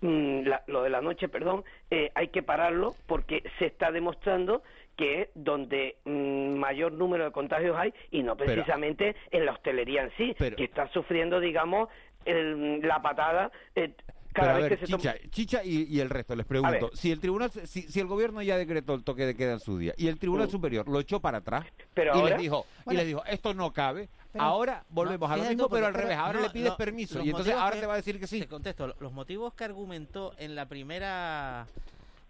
la- 0.04 0.62
lo 0.66 0.82
de 0.82 0.90
la 0.90 1.00
noche, 1.00 1.28
perdón, 1.28 1.64
eh, 1.90 2.10
hay 2.14 2.28
que 2.28 2.42
pararlo 2.42 2.94
porque 3.06 3.42
se 3.58 3.66
está 3.66 3.90
demostrando 3.90 4.62
que 4.96 5.22
es 5.22 5.28
donde 5.34 5.96
mm, 6.04 6.54
mayor 6.56 6.92
número 6.92 7.24
de 7.24 7.32
contagios 7.32 7.76
hay 7.76 7.92
y 8.10 8.22
no 8.22 8.36
Pero- 8.36 8.52
precisamente 8.52 9.16
en 9.30 9.46
la 9.46 9.52
hostelería 9.52 10.02
en 10.02 10.10
sí, 10.16 10.34
que 10.56 10.64
está 10.64 10.88
sufriendo, 10.88 11.40
digamos, 11.40 11.88
el- 12.26 12.80
la 12.82 13.00
patada 13.02 13.50
eh, 13.74 13.92
cada 14.35 14.55
Pero 14.55 14.66
a 14.66 14.68
ver, 14.68 14.79
toma... 14.81 14.99
Chicha, 14.99 15.14
Chicha 15.31 15.64
y, 15.64 15.85
y 15.85 16.01
el 16.01 16.11
resto, 16.11 16.35
les 16.35 16.44
pregunto, 16.44 16.90
si 16.92 17.11
el 17.12 17.20
tribunal, 17.20 17.51
si, 17.64 17.83
si 17.83 18.01
el 18.01 18.07
gobierno 18.07 18.42
ya 18.42 18.59
decretó 18.59 18.94
el 18.94 19.05
toque 19.05 19.25
de 19.25 19.37
queda 19.37 19.53
en 19.55 19.61
su 19.61 19.79
día 19.79 19.94
y 19.97 20.09
el 20.09 20.18
Tribunal 20.18 20.49
Mm. 20.49 20.51
Superior 20.51 20.88
lo 20.88 20.99
echó 21.01 21.20
para 21.20 21.38
atrás 21.38 21.64
Pero 21.94 22.14
y 22.16 22.18
ahora- 22.18 22.31
les 22.31 22.38
dijo, 22.42 22.66
y 22.90 22.94
les 22.94 23.07
dijo, 23.07 23.25
esto 23.27 23.55
no 23.55 23.73
cabe, 23.73 24.09
Pero- 24.33 24.44
ahora 24.44 24.85
volvemos 24.90 25.31
a 25.31 25.37
lo 25.37 25.44
mismo, 25.44 25.68
pero 25.68 25.87
al 25.87 25.94
revés, 25.94 26.16
ahora 26.18 26.40
no, 26.40 26.47
le 26.47 26.51
pides 26.51 26.73
permiso 26.73 27.23
y 27.23 27.31
entonces 27.31 27.55
ahora 27.55 27.75
que- 27.77 27.81
te 27.81 27.87
va 27.87 27.92
a 27.94 27.97
decir 27.97 28.18
que 28.18 28.27
sí. 28.27 28.40
Te 28.40 28.49
contesto, 28.49 28.88
lo- 28.88 28.97
los 28.99 29.12
motivos 29.12 29.55
que 29.55 29.62
argumentó 29.64 30.35
en 30.38 30.57
la 30.57 30.66
primera, 30.66 31.66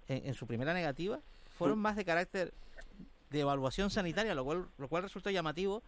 en, 0.08 0.26
en 0.26 0.34
su 0.34 0.46
primera 0.46 0.74
negativa, 0.74 1.18
fueron 1.58 1.78
más 1.78 1.96
de 1.96 2.04
carácter 2.04 2.52
de 3.30 3.40
evaluación 3.40 3.88
sanitaria, 3.90 4.34
lo 4.34 4.44
cual, 4.44 4.66
lo 4.76 4.88
cual 4.88 5.04
resultó 5.04 5.30
llamativo 5.30 5.82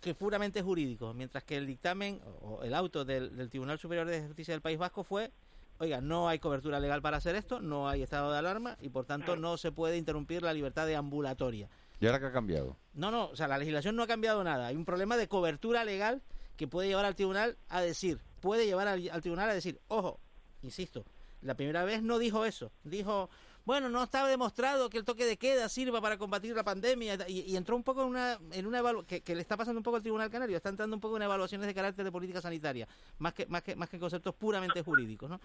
que 0.00 0.14
puramente 0.14 0.62
jurídico, 0.62 1.12
mientras 1.14 1.44
que 1.44 1.56
el 1.56 1.66
dictamen 1.66 2.20
o 2.42 2.62
el 2.62 2.74
auto 2.74 3.04
del, 3.04 3.36
del 3.36 3.50
Tribunal 3.50 3.78
Superior 3.78 4.06
de 4.06 4.26
Justicia 4.26 4.54
del 4.54 4.62
País 4.62 4.78
Vasco 4.78 5.04
fue, 5.04 5.30
oiga, 5.78 6.00
no 6.00 6.28
hay 6.28 6.38
cobertura 6.38 6.80
legal 6.80 7.02
para 7.02 7.18
hacer 7.18 7.36
esto, 7.36 7.60
no 7.60 7.88
hay 7.88 8.02
estado 8.02 8.32
de 8.32 8.38
alarma 8.38 8.76
y 8.80 8.88
por 8.88 9.06
tanto 9.06 9.36
no 9.36 9.56
se 9.56 9.72
puede 9.72 9.96
interrumpir 9.96 10.42
la 10.42 10.52
libertad 10.52 10.86
de 10.86 10.96
ambulatoria. 10.96 11.68
¿Y 12.00 12.06
ahora 12.06 12.18
qué 12.18 12.26
ha 12.26 12.32
cambiado? 12.32 12.76
No, 12.94 13.10
no, 13.10 13.26
o 13.26 13.36
sea, 13.36 13.46
la 13.46 13.58
legislación 13.58 13.94
no 13.94 14.02
ha 14.02 14.06
cambiado 14.06 14.42
nada. 14.42 14.68
Hay 14.68 14.76
un 14.76 14.86
problema 14.86 15.16
de 15.16 15.28
cobertura 15.28 15.84
legal 15.84 16.22
que 16.56 16.66
puede 16.66 16.88
llevar 16.88 17.04
al 17.04 17.14
tribunal 17.14 17.58
a 17.68 17.82
decir, 17.82 18.20
puede 18.40 18.66
llevar 18.66 18.88
al, 18.88 19.08
al 19.10 19.20
tribunal 19.20 19.50
a 19.50 19.54
decir, 19.54 19.80
ojo, 19.88 20.18
insisto, 20.62 21.04
la 21.42 21.54
primera 21.54 21.84
vez 21.84 22.02
no 22.02 22.18
dijo 22.18 22.44
eso, 22.44 22.72
dijo, 22.84 23.30
bueno, 23.70 23.88
no 23.88 24.02
estaba 24.02 24.28
demostrado 24.28 24.90
que 24.90 24.98
el 24.98 25.04
toque 25.04 25.24
de 25.24 25.36
queda 25.36 25.68
sirva 25.68 26.00
para 26.00 26.18
combatir 26.18 26.56
la 26.56 26.64
pandemia 26.64 27.16
y, 27.28 27.54
entró 27.54 27.76
un 27.76 27.84
poco 27.84 28.02
en 28.02 28.08
una, 28.08 28.36
en 28.50 28.66
una 28.66 28.82
que, 29.06 29.20
que 29.20 29.32
le 29.36 29.42
está 29.42 29.56
pasando 29.56 29.78
un 29.78 29.84
poco 29.84 29.96
al 29.96 30.02
Tribunal 30.02 30.28
Canario, 30.28 30.56
está 30.56 30.70
entrando 30.70 30.96
un 30.96 31.00
poco 31.00 31.16
en 31.16 31.22
evaluaciones 31.22 31.68
de 31.68 31.72
carácter 31.72 32.04
de 32.04 32.10
política 32.10 32.40
sanitaria, 32.40 32.88
más 33.20 33.32
que, 33.32 33.46
más 33.46 33.62
que, 33.62 33.76
más 33.76 33.88
que 33.88 34.00
conceptos 34.00 34.34
puramente 34.34 34.82
jurídicos, 34.82 35.30
¿no? 35.30 35.40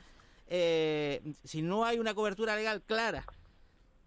Eh, 0.48 1.22
si 1.44 1.62
no 1.62 1.86
hay 1.86 2.00
una 2.00 2.16
cobertura 2.16 2.56
legal 2.56 2.82
clara 2.82 3.24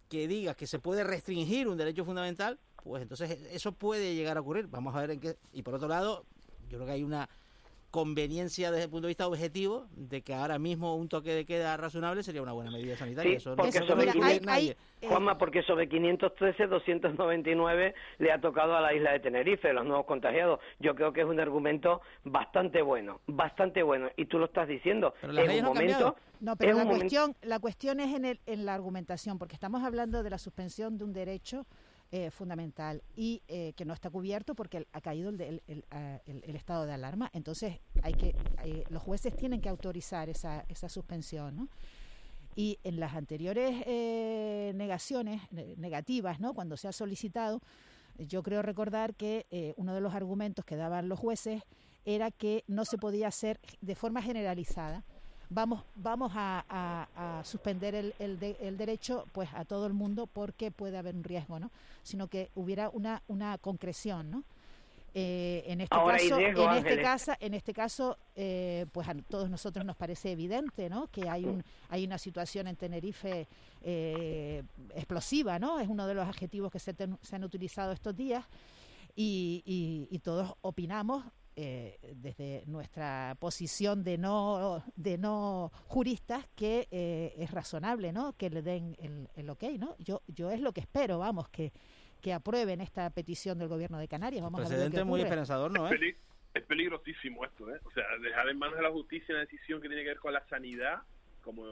que 0.08 0.26
diga 0.26 0.54
que 0.54 0.66
se 0.66 0.80
puede 0.80 1.04
restringir 1.04 1.68
un 1.68 1.76
derecho 1.76 2.04
fundamental, 2.04 2.58
pues 2.82 3.02
entonces 3.02 3.38
eso 3.52 3.70
puede 3.70 4.16
llegar 4.16 4.36
a 4.36 4.40
ocurrir. 4.40 4.66
Vamos 4.66 4.96
a 4.96 5.00
ver 5.00 5.12
en 5.12 5.20
qué. 5.20 5.36
Y 5.52 5.62
por 5.62 5.74
otro 5.74 5.86
lado, 5.86 6.24
yo 6.68 6.78
creo 6.78 6.86
que 6.86 6.92
hay 6.92 7.04
una 7.04 7.28
conveniencia 7.90 8.70
desde 8.70 8.84
el 8.84 8.90
punto 8.90 9.06
de 9.06 9.10
vista 9.12 9.26
objetivo 9.26 9.86
de 9.92 10.22
que 10.22 10.34
ahora 10.34 10.58
mismo 10.58 10.94
un 10.96 11.08
toque 11.08 11.30
de 11.32 11.44
queda 11.46 11.76
razonable 11.76 12.22
sería 12.22 12.42
una 12.42 12.52
buena 12.52 12.70
medida 12.70 12.96
sanitaria. 12.96 13.30
Sí, 13.32 13.36
eso 13.36 13.56
porque 13.56 13.78
sobre 13.78 14.06
dude 14.06 14.12
500 14.12 14.46
nadie. 14.46 14.76
Juanma, 15.00 15.38
porque 15.38 15.62
sobre 15.62 15.88
513, 15.88 16.66
299 16.66 17.94
le 18.18 18.32
ha 18.32 18.40
tocado 18.40 18.76
a 18.76 18.80
la 18.80 18.92
isla 18.92 19.12
de 19.12 19.20
Tenerife, 19.20 19.72
los 19.72 19.86
nuevos 19.86 20.06
contagiados. 20.06 20.60
Yo 20.80 20.94
creo 20.94 21.12
que 21.12 21.20
es 21.20 21.26
un 21.26 21.38
argumento 21.40 22.00
bastante 22.24 22.82
bueno, 22.82 23.20
bastante 23.26 23.82
bueno. 23.82 24.08
Y 24.16 24.26
tú 24.26 24.38
lo 24.38 24.46
estás 24.46 24.68
diciendo. 24.68 25.14
las 25.22 25.30
en 25.30 25.34
leyes 25.36 25.56
un 25.58 25.62
no 25.62 25.68
momento, 25.68 25.92
cambiado. 25.92 26.16
No, 26.40 26.56
pero 26.56 26.72
la 26.72 26.82
un 26.82 26.88
momento- 26.88 27.00
cuestión, 27.02 27.36
la 27.42 27.58
cuestión 27.58 28.00
es 28.00 28.14
en, 28.14 28.24
el, 28.24 28.40
en 28.46 28.66
la 28.66 28.74
argumentación, 28.74 29.38
porque 29.38 29.54
estamos 29.54 29.82
hablando 29.82 30.22
de 30.22 30.30
la 30.30 30.38
suspensión 30.38 30.98
de 30.98 31.04
un 31.04 31.12
derecho 31.12 31.64
eh, 32.10 32.30
fundamental 32.30 33.02
y 33.14 33.42
eh, 33.48 33.74
que 33.76 33.84
no 33.84 33.92
está 33.92 34.08
cubierto 34.10 34.54
porque 34.54 34.86
ha 34.92 35.00
caído 35.00 35.28
el, 35.28 35.62
ah, 35.90 36.20
el- 36.26 36.42
el 36.44 36.56
estado 36.56 36.86
de 36.86 36.92
alarma. 36.94 37.30
Entonces, 37.34 37.80
hay 38.02 38.14
que 38.14 38.34
eh, 38.64 38.84
los 38.88 39.02
jueces 39.02 39.36
tienen 39.36 39.60
que 39.60 39.68
autorizar 39.68 40.28
esa, 40.28 40.64
esa 40.68 40.88
suspensión. 40.88 41.68
Y 42.56 42.78
en 42.82 42.98
las 42.98 43.14
anteriores 43.14 43.86
negaciones 44.74 45.42
negativas. 45.52 46.38
Cuando 46.54 46.76
se 46.76 46.88
ha 46.88 46.92
solicitado, 46.92 47.60
yo 48.18 48.42
creo 48.42 48.62
recordar 48.62 49.14
que 49.14 49.74
uno 49.76 49.94
de 49.94 50.00
los 50.00 50.12
argumentos 50.14 50.64
que 50.64 50.74
daban 50.74 51.08
los 51.08 51.20
jueces 51.20 51.62
era 52.04 52.32
que 52.32 52.64
no 52.66 52.84
se 52.84 52.98
podía 52.98 53.28
hacer 53.28 53.60
de 53.80 53.94
forma 53.94 54.22
generalizada. 54.22 55.04
Vamos, 55.50 55.82
vamos 55.94 56.32
a, 56.34 56.64
a- 56.68 57.38
a 57.40 57.44
suspender 57.44 57.94
el, 57.94 58.14
el 58.18 58.38
de- 58.38 58.56
el 58.60 58.76
derecho 58.76 59.24
pues 59.32 59.48
a 59.54 59.64
todo 59.64 59.86
el 59.86 59.94
mundo 59.94 60.26
porque 60.26 60.70
puede 60.70 60.98
haber 60.98 61.14
un 61.14 61.24
riesgo, 61.24 61.58
¿no? 61.58 61.70
Sino 62.02 62.28
que 62.28 62.50
hubiera 62.54 62.90
una, 62.90 63.22
una 63.28 63.56
concreción, 63.58 64.30
¿no? 64.30 64.44
Eh, 65.14 65.64
en 65.66 65.80
este 65.80 65.94
Ahora 65.96 66.18
caso, 66.18 66.36
riesgo, 66.36 66.62
en 66.70 66.76
este 66.76 67.02
caso, 67.02 67.32
en 67.40 67.54
este 67.54 67.72
caso, 67.72 68.18
eh, 68.36 68.84
pues 68.92 69.08
a 69.08 69.14
todos 69.14 69.48
nosotros 69.48 69.84
nos 69.86 69.96
parece 69.96 70.32
evidente, 70.32 70.90
¿no? 70.90 71.06
Que 71.06 71.28
hay 71.30 71.46
un, 71.46 71.64
hay 71.88 72.04
una 72.04 72.18
situación 72.18 72.66
en 72.68 72.76
Tenerife 72.76 73.48
eh, 73.82 74.62
explosiva, 74.94 75.58
¿no? 75.58 75.80
Es 75.80 75.88
uno 75.88 76.06
de 76.06 76.12
los 76.14 76.28
adjetivos 76.28 76.70
que 76.70 76.78
se, 76.78 76.92
ten- 76.92 77.18
se 77.22 77.36
han 77.36 77.42
utilizado 77.42 77.92
estos 77.92 78.14
días 78.14 78.44
y, 79.16 79.62
y- 79.64 80.14
y 80.14 80.18
todos 80.18 80.54
opinamos 80.60 81.24
eh, 81.60 81.98
desde 82.14 82.62
nuestra 82.66 83.36
posición 83.40 84.04
de 84.04 84.16
no 84.16 84.82
de 84.94 85.18
no 85.18 85.72
juristas 85.88 86.46
que 86.54 86.86
eh, 86.92 87.34
es 87.36 87.50
razonable, 87.50 88.12
¿no? 88.12 88.36
Que 88.36 88.48
le 88.48 88.62
den 88.62 88.94
el, 89.00 89.28
el 89.34 89.50
ok, 89.50 89.64
¿no? 89.76 89.96
Yo 89.98 90.22
yo 90.28 90.50
es 90.50 90.60
lo 90.60 90.72
que 90.72 90.80
espero, 90.82 91.18
vamos, 91.18 91.48
que 91.48 91.72
que 92.20 92.32
aprueben 92.32 92.80
esta 92.80 93.10
petición 93.10 93.58
del 93.58 93.68
gobierno 93.68 93.98
de 93.98 94.06
Canarias. 94.08 94.42
Vamos 94.42 94.60
a 94.60 94.62
ver 94.62 94.68
Precedente 94.70 94.98
qué 94.98 95.04
muy 95.04 95.20
ocurre. 95.20 95.28
esperanzador, 95.28 95.70
¿no? 95.70 95.86
Es, 95.86 95.92
eh? 95.92 95.96
peli- 95.98 96.16
es 96.54 96.62
peligrosísimo 96.64 97.44
esto, 97.44 97.74
¿eh? 97.74 97.80
O 97.84 97.90
sea, 97.90 98.04
dejar 98.22 98.48
en 98.48 98.58
manos 98.58 98.76
de 98.76 98.82
la 98.82 98.90
justicia 98.90 99.34
una 99.34 99.40
decisión 99.44 99.80
que 99.80 99.88
tiene 99.88 100.02
que 100.04 100.08
ver 100.10 100.18
con 100.18 100.32
la 100.32 100.44
sanidad, 100.48 101.02
como 101.42 101.64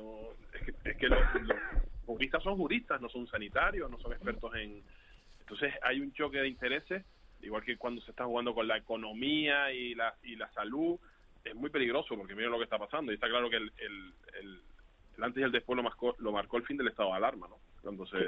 es 0.53 0.63
que, 0.65 0.91
es 0.91 0.97
que 0.97 1.09
los, 1.09 1.21
los 1.43 1.59
juristas 2.07 2.43
son 2.43 2.57
juristas, 2.57 3.01
no 3.01 3.09
son 3.09 3.27
sanitarios, 3.29 3.91
no 3.91 3.99
son 3.99 4.13
expertos 4.13 4.55
en... 4.57 4.83
Entonces 5.41 5.75
hay 5.83 6.01
un 6.01 6.13
choque 6.13 6.39
de 6.39 6.49
intereses, 6.49 7.05
igual 7.43 7.63
que 7.65 7.77
cuando 7.77 8.01
se 8.03 8.11
está 8.11 8.25
jugando 8.25 8.55
con 8.55 8.67
la 8.67 8.77
economía 8.77 9.73
y 9.73 9.95
la, 9.95 10.15
y 10.23 10.37
la 10.37 10.51
salud, 10.53 10.99
es 11.45 11.55
muy 11.55 11.71
peligroso 11.71 12.17
porque 12.17 12.35
miren 12.35 12.51
lo 12.51 12.59
que 12.59 12.65
está 12.65 12.79
pasando. 12.79 13.13
Y 13.13 13.15
está 13.17 13.29
claro 13.29 13.49
que 13.51 13.57
el, 13.57 13.73
el, 13.79 14.15
el- 14.41 14.61
el 15.17 15.25
antes 15.25 15.41
y 15.41 15.45
el 15.45 15.53
después 15.53 15.77
lo 15.77 15.83
marcó, 15.83 16.15
lo 16.19 16.31
marcó 16.31 16.59
el 16.59 16.67
fin 16.67 16.77
del 16.77 16.89
estado 16.89 17.09
de 17.11 17.17
alarma, 17.17 17.49
¿no? 17.49 17.57
Cuando 17.81 18.05
se, 18.07 18.19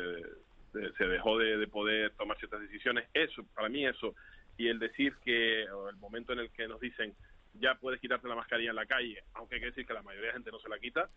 se, 0.97 1.05
dejó 1.07 1.37
de, 1.37 1.59
de 1.59 1.67
poder 1.67 2.13
tomar 2.13 2.39
ciertas 2.39 2.61
decisiones. 2.63 3.07
Eso, 3.13 3.45
para 3.55 3.69
mí 3.69 3.85
eso, 3.87 4.15
y 4.57 4.69
el 4.69 4.79
decir 4.79 5.15
que, 5.23 5.69
o 5.71 5.91
el 5.91 5.97
momento 5.97 6.33
en 6.33 6.39
el 6.39 6.51
que 6.51 6.67
nos 6.67 6.81
dicen 6.81 7.15
ya 7.61 7.75
puedes 7.75 8.01
quitarte 8.01 8.27
la 8.29 8.37
mascarilla 8.37 8.71
en 8.71 8.77
la 8.77 8.87
calle, 8.87 9.23
aunque 9.35 9.57
hay 9.57 9.61
que 9.61 9.67
decir 9.67 9.87
que 9.87 9.93
la 9.93 10.03
mayoría 10.03 10.29
de 10.29 10.35
gente 10.35 10.51
no 10.51 10.61
se 10.61 10.69
la 10.71 10.79
quita, 10.79 11.11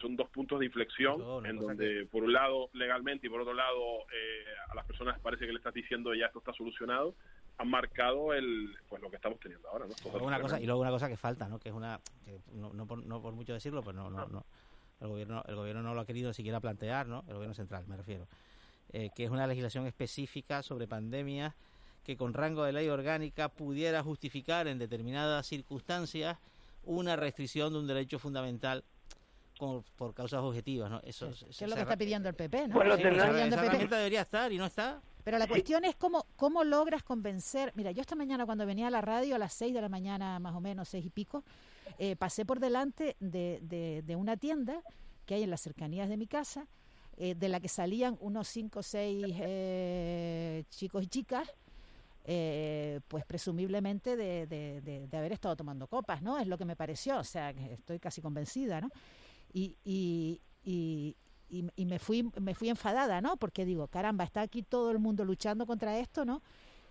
son 0.00 0.16
dos 0.16 0.28
puntos 0.30 0.58
de 0.58 0.66
inflexión 0.66 1.44
en 1.44 1.56
donde, 1.56 2.06
por 2.06 2.24
un 2.24 2.32
lado, 2.32 2.70
legalmente 2.72 3.26
y 3.26 3.30
por 3.30 3.42
otro 3.42 3.54
lado, 3.54 4.00
eh, 4.12 4.44
a 4.70 4.74
las 4.74 4.84
personas 4.86 5.18
parece 5.20 5.46
que 5.46 5.52
le 5.52 5.58
estás 5.58 5.74
diciendo 5.74 6.14
ya 6.14 6.26
esto 6.26 6.38
está 6.38 6.52
solucionado. 6.52 7.14
han 7.58 7.68
marcado 7.68 8.32
el 8.32 8.74
pues 8.88 9.02
lo 9.02 9.10
que 9.10 9.16
estamos 9.16 9.38
teniendo 9.40 9.68
ahora. 9.68 9.86
¿no? 9.86 9.94
Luego 10.10 10.26
una 10.26 10.40
cosa, 10.40 10.60
y 10.60 10.66
luego 10.66 10.80
una 10.80 10.90
cosa 10.90 11.08
que 11.08 11.16
falta, 11.16 11.48
¿no? 11.48 11.58
que 11.58 11.68
es 11.68 11.74
una, 11.74 12.00
que 12.24 12.40
no, 12.52 12.72
no, 12.72 12.86
por, 12.86 13.04
no 13.04 13.20
por 13.20 13.34
mucho 13.34 13.52
decirlo, 13.52 13.82
pues 13.82 13.94
no, 13.94 14.10
no, 14.10 14.26
no, 14.26 14.44
el 15.00 15.08
gobierno, 15.08 15.44
el 15.46 15.56
gobierno 15.56 15.82
no 15.82 15.94
lo 15.94 16.00
ha 16.00 16.06
querido 16.06 16.32
siquiera 16.32 16.60
plantear, 16.60 17.06
¿no? 17.06 17.24
el 17.28 17.34
gobierno 17.34 17.54
central 17.54 17.84
me 17.86 17.96
refiero, 17.96 18.26
eh, 18.92 19.10
que 19.14 19.24
es 19.24 19.30
una 19.30 19.46
legislación 19.46 19.86
específica 19.86 20.62
sobre 20.62 20.88
pandemias 20.88 21.54
que 22.04 22.16
con 22.16 22.32
rango 22.32 22.64
de 22.64 22.72
ley 22.72 22.88
orgánica 22.88 23.50
pudiera 23.50 24.02
justificar 24.02 24.66
en 24.66 24.78
determinadas 24.78 25.46
circunstancias 25.46 26.38
una 26.82 27.14
restricción 27.16 27.74
de 27.74 27.78
un 27.78 27.86
derecho 27.86 28.18
fundamental 28.18 28.84
con, 29.60 29.84
por 29.96 30.12
causas 30.14 30.40
objetivas, 30.40 30.90
¿no? 30.90 31.00
Eso, 31.04 31.28
¿Qué 31.30 31.64
es 31.64 31.70
lo 31.70 31.76
que 31.76 31.82
está 31.82 31.96
pidiendo 31.96 32.28
el 32.28 32.34
PP, 32.34 32.68
no? 32.68 32.74
Pues 32.74 32.88
lo 32.88 32.96
Sí, 32.96 33.02
tendrá- 33.02 33.24
está 33.24 33.32
pidiendo 33.34 33.54
esa 33.54 33.54
el 33.54 33.60
PP. 33.60 33.66
herramienta 33.66 33.96
debería 33.98 34.22
estar 34.22 34.50
y 34.52 34.58
no 34.58 34.66
está. 34.66 35.00
Pero 35.22 35.36
la 35.38 35.46
cuestión 35.46 35.84
es 35.84 35.94
cómo, 35.96 36.26
cómo 36.36 36.64
logras 36.64 37.02
convencer. 37.02 37.72
Mira, 37.76 37.90
yo 37.92 38.00
esta 38.00 38.16
mañana 38.16 38.46
cuando 38.46 38.64
venía 38.66 38.86
a 38.88 38.90
la 38.90 39.02
radio 39.02 39.36
a 39.36 39.38
las 39.38 39.52
6 39.52 39.74
de 39.74 39.80
la 39.82 39.88
mañana, 39.90 40.38
más 40.40 40.54
o 40.54 40.60
menos, 40.60 40.88
seis 40.88 41.04
y 41.04 41.10
pico, 41.10 41.44
eh, 41.98 42.16
pasé 42.16 42.44
por 42.46 42.58
delante 42.58 43.16
de, 43.20 43.60
de- 43.62 44.02
de 44.04 44.16
una 44.16 44.36
tienda 44.38 44.80
que 45.26 45.34
hay 45.34 45.42
en 45.42 45.50
las 45.50 45.60
cercanías 45.60 46.08
de 46.08 46.16
mi 46.16 46.26
casa, 46.26 46.66
eh, 47.18 47.34
de 47.34 47.48
la 47.50 47.60
que 47.60 47.68
salían 47.68 48.16
unos 48.20 48.48
cinco 48.48 48.78
o 48.80 48.82
seis 48.82 49.36
eh, 49.38 50.64
chicos 50.70 51.04
y 51.04 51.06
chicas, 51.08 51.52
eh, 52.24 53.00
pues 53.08 53.24
presumiblemente 53.24 54.16
de, 54.16 54.46
de- 54.46 54.80
de- 54.80 55.06
de 55.06 55.16
haber 55.16 55.32
estado 55.32 55.56
tomando 55.56 55.86
copas, 55.86 56.22
¿no? 56.22 56.38
Es 56.38 56.46
lo 56.46 56.56
que 56.58 56.64
me 56.64 56.76
pareció, 56.76 57.18
o 57.18 57.24
sea, 57.24 57.52
que 57.52 57.74
estoy 57.74 57.98
casi 57.98 58.20
convencida, 58.22 58.80
¿no? 58.80 58.88
Y, 59.52 59.76
y, 59.84 60.40
y, 60.62 61.16
y, 61.48 61.68
y 61.76 61.86
me 61.86 61.98
fui 61.98 62.30
me 62.40 62.54
fui 62.54 62.68
enfadada, 62.68 63.20
¿no? 63.20 63.36
Porque 63.36 63.64
digo, 63.64 63.88
caramba, 63.88 64.24
está 64.24 64.42
aquí 64.42 64.62
todo 64.62 64.90
el 64.90 64.98
mundo 64.98 65.24
luchando 65.24 65.66
contra 65.66 65.98
esto, 65.98 66.24
¿no? 66.24 66.42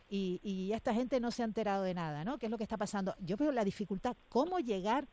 Y, 0.10 0.40
y 0.44 0.74
esta 0.74 0.94
gente 0.94 1.20
no 1.20 1.32
se 1.32 1.44
ha 1.44 1.46
enterado 1.46 1.84
de 1.84 1.94
nada, 1.94 2.24
¿no? 2.24 2.38
¿Qué 2.38 2.48
es 2.48 2.52
lo 2.52 2.58
que 2.58 2.64
está 2.64 2.78
pasando? 2.78 3.16
Yo 3.20 3.38
veo 3.38 3.52
la 3.52 3.64
dificultad, 3.64 4.18
cómo 4.28 4.60
llegar 4.60 5.08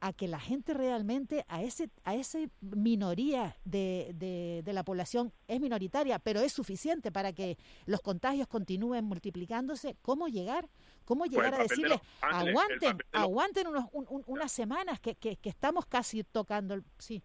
a 0.00 0.12
que 0.12 0.28
la 0.28 0.38
gente 0.38 0.74
realmente, 0.74 1.44
a 1.48 1.62
ese 1.62 1.90
a 2.04 2.14
esa 2.14 2.38
minoría 2.60 3.56
de, 3.64 4.12
de, 4.14 4.62
de 4.64 4.72
la 4.72 4.84
población 4.84 5.32
es 5.48 5.60
minoritaria, 5.60 6.18
pero 6.18 6.40
es 6.40 6.52
suficiente 6.52 7.10
para 7.10 7.32
que 7.32 7.56
los 7.86 8.00
contagios 8.00 8.46
continúen 8.48 9.04
multiplicándose, 9.04 9.96
¿cómo 10.02 10.28
llegar? 10.28 10.68
¿Cómo 11.04 11.20
Pues 11.24 11.32
llegar 11.32 11.54
a 11.54 11.56
de 11.58 11.62
decirles, 11.64 12.00
ángeles, 12.20 12.48
aguanten, 12.54 12.96
de 12.98 13.04
los- 13.12 13.22
aguanten 13.22 13.66
unos, 13.66 13.84
un- 13.92 14.06
un- 14.08 14.24
unas 14.26 14.52
semanas 14.52 15.00
que, 15.00 15.14
que, 15.14 15.36
que 15.36 15.48
estamos 15.48 15.86
casi 15.86 16.22
tocando 16.24 16.74
el... 16.74 16.84
Sí. 16.98 17.22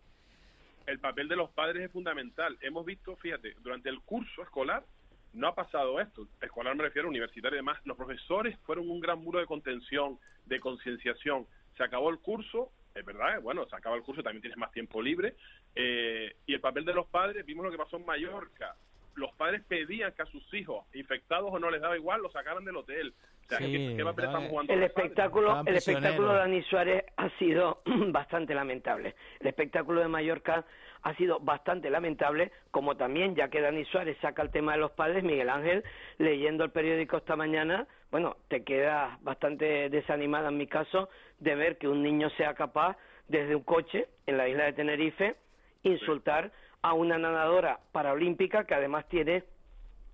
el 0.88 1.00
papel 1.00 1.28
de 1.28 1.36
los 1.36 1.50
padres 1.52 1.86
es 1.86 1.92
fundamental. 1.92 2.58
Hemos 2.62 2.86
visto, 2.86 3.16
fíjate, 3.18 3.56
durante 3.62 3.90
el 3.90 4.02
curso 4.02 4.42
escolar 4.42 4.86
no 5.34 5.48
ha 5.48 5.56
pasado 5.56 6.00
esto. 6.00 6.28
Escolar 6.42 6.76
me 6.76 6.84
refiero 6.84 7.08
a 7.08 7.10
universitario 7.10 7.56
y 7.58 7.60
demás. 7.60 7.78
Los 7.86 7.98
profesores 7.98 8.58
fueron 8.64 8.90
un 8.90 9.00
gran 9.00 9.20
muro 9.20 9.40
de 9.40 9.46
contención, 9.48 10.20
de 10.46 10.60
concienciación. 10.60 11.46
Se 11.78 11.84
acabó 11.84 12.10
el 12.10 12.20
curso, 12.20 12.72
es 12.96 13.04
verdad, 13.06 13.42
bueno, 13.42 13.66
se 13.68 13.76
acaba 13.76 13.96
el 13.96 14.04
curso, 14.04 14.22
también 14.22 14.42
tienes 14.42 14.58
más 14.58 14.72
tiempo 14.72 15.02
libre. 15.02 15.36
eh, 15.76 16.36
y 16.46 16.54
el 16.54 16.60
papel 16.60 16.86
de 16.86 16.94
los 16.94 17.08
padres, 17.08 17.46
vimos 17.46 17.66
lo 17.66 17.72
que 17.72 17.78
pasó 17.78 17.98
en 17.98 18.06
Mallorca. 18.06 18.76
Los 19.16 19.32
padres 19.36 19.62
pedían 19.68 20.12
que 20.14 20.24
a 20.24 20.26
sus 20.26 20.54
hijos, 20.54 20.86
infectados 20.94 21.52
o 21.54 21.60
no 21.60 21.70
les 21.70 21.82
daba 21.82 21.96
igual, 21.96 22.22
los 22.22 22.32
sacaran 22.32 22.66
del 22.66 22.78
hotel. 22.78 23.14
O 23.46 23.48
sea, 23.48 23.58
Sí, 23.60 23.72
¿qué, 23.72 23.96
qué 23.98 24.04
papel 24.04 24.26
están 24.26 24.48
jugando 24.48 24.74
El 24.74 24.84
espectáculo, 24.84 25.64
el 25.66 25.76
espectáculo 25.76 26.30
de. 26.34 26.40
Dani 26.40 26.64
Suárez 26.64 27.04
ha 27.18 27.30
sido 27.38 27.82
bastante 28.12 28.56
lamentable. 28.56 29.16
El 29.40 29.48
espectáculo 29.48 30.02
de 30.02 30.08
Mallorca 30.08 30.66
ha 31.04 31.16
sido 31.16 31.40
bastante 31.42 31.90
lamentable, 31.90 32.52
como 32.72 32.96
también, 32.96 33.36
ya 33.36 33.50
que 33.50 33.62
Dani 33.62 33.84
Suárez 33.86 34.18
saca 34.22 34.42
el 34.42 34.52
tema 34.52 34.72
de 34.74 34.80
los 34.80 34.92
padres, 34.92 35.24
Miguel 35.24 35.50
Ángel, 35.50 35.84
leyendo 36.18 36.64
el 36.64 36.72
periódico 36.72 37.18
esta 37.18 37.36
mañana, 37.36 37.86
bueno, 38.14 38.38
te 38.48 38.64
quedas 38.64 39.20
bastante 39.24 39.90
desanimada 39.90 40.50
en 40.50 40.58
mi 40.58 40.68
caso 40.68 41.10
de 41.40 41.56
ver 41.56 41.80
que 41.80 41.88
un 41.88 42.04
niño 42.04 42.30
sea 42.38 42.54
capaz, 42.54 42.96
desde 43.28 43.56
un 43.56 43.64
coche 43.64 44.08
en 44.28 44.38
la 44.38 44.48
isla 44.48 44.66
de 44.66 44.74
Tenerife, 44.74 45.36
insultar 45.82 46.52
a 46.84 46.94
una 46.94 47.18
nadadora 47.18 47.80
paraolímpica 47.92 48.66
que 48.66 48.76
además 48.76 49.10
tiene 49.10 49.46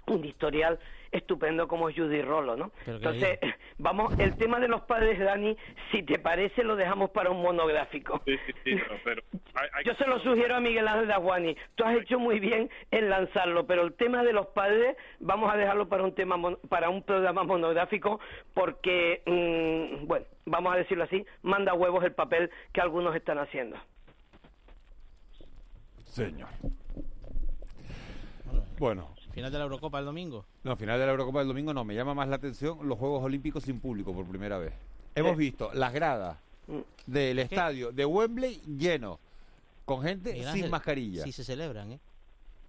un 0.08 0.24
historial 0.24 0.80
estupendo 1.12 1.68
como 1.68 1.90
es 1.90 1.96
Judy 1.96 2.22
Rolo, 2.22 2.56
¿no? 2.56 2.72
Entonces, 2.86 3.40
vamos, 3.78 4.14
el 4.18 4.36
tema 4.36 4.60
de 4.60 4.68
los 4.68 4.82
padres, 4.82 5.20
Dani, 5.20 5.56
si 5.92 6.04
te 6.04 6.20
parece, 6.20 6.64
lo 6.64 6.76
dejamos 6.76 7.10
para 7.12 7.30
un 7.30 7.42
monográfico. 7.42 8.22
Sí, 8.26 8.36
sí, 8.46 8.54
sí, 8.64 8.76
pero- 8.76 8.96
pero 9.04 9.24
hay- 9.56 9.70
hay 9.74 9.86
Yo 9.86 9.94
se 9.96 10.06
lo 10.06 10.20
sugiero 10.20 10.56
a 10.56 10.60
Miguel 10.60 10.88
Ángel 10.88 11.08
Daguani. 11.08 11.56
Tú 11.76 11.84
has 11.84 11.96
hecho 11.98 12.20
muy 12.20 12.40
bien 12.40 12.70
en 12.92 13.10
lanzarlo, 13.10 13.66
pero 13.66 13.82
el 13.84 13.94
tema 13.94 14.24
de 14.24 14.34
los 14.34 14.48
padres 14.48 14.96
vamos 15.20 15.52
a 15.54 15.58
dejarlo 15.58 15.88
para 15.90 16.04
un 16.04 16.14
tema 16.14 16.38
mon- 16.38 16.60
para 16.70 16.90
un 16.90 17.04
programa 17.04 17.44
monográfico 17.44 18.20
porque, 18.54 19.22
mm, 19.26 20.06
bueno, 20.08 20.26
vamos 20.46 20.74
a 20.74 20.78
decirlo 20.78 21.04
así, 21.06 21.26
manda 21.42 21.74
huevos 21.74 22.04
el 22.04 22.14
papel 22.14 22.50
que 22.74 22.82
algunos 22.82 23.16
están 23.16 23.38
haciendo. 23.40 23.78
Señor. 26.06 26.50
Bueno, 28.80 29.10
Final 29.34 29.52
de 29.52 29.58
la 29.58 29.64
Eurocopa 29.66 30.00
el 30.00 30.06
domingo. 30.06 30.46
no, 30.64 30.76
final 30.76 31.00
de 31.00 31.06
la 31.06 31.12
Eurocopa 31.12 31.40
del 31.40 31.48
domingo 31.48 31.74
no, 31.74 31.84
me 31.86 31.96
llama 31.96 32.14
más 32.14 32.28
la 32.28 32.36
atención 32.38 32.80
los 32.88 32.98
Juegos 32.98 33.24
Olímpicos 33.24 33.64
sin 33.64 33.80
público 33.80 34.14
por 34.14 34.26
primera 34.26 34.58
vez. 34.58 34.74
Hemos 35.16 35.38
visto 35.38 35.72
las 35.74 35.94
gradas 35.94 36.38
Mm. 36.68 36.82
del 37.08 37.40
estadio 37.40 37.92
de 37.92 38.06
Wembley 38.06 38.62
lleno, 38.78 39.20
con 39.86 40.04
gente 40.04 40.34
Miguel 40.34 40.46
sin 40.50 40.54
Ángel, 40.56 40.70
mascarilla. 40.70 41.24
Sí 41.24 41.32
se 41.32 41.44
celebran, 41.44 41.94
¿eh? 41.94 42.00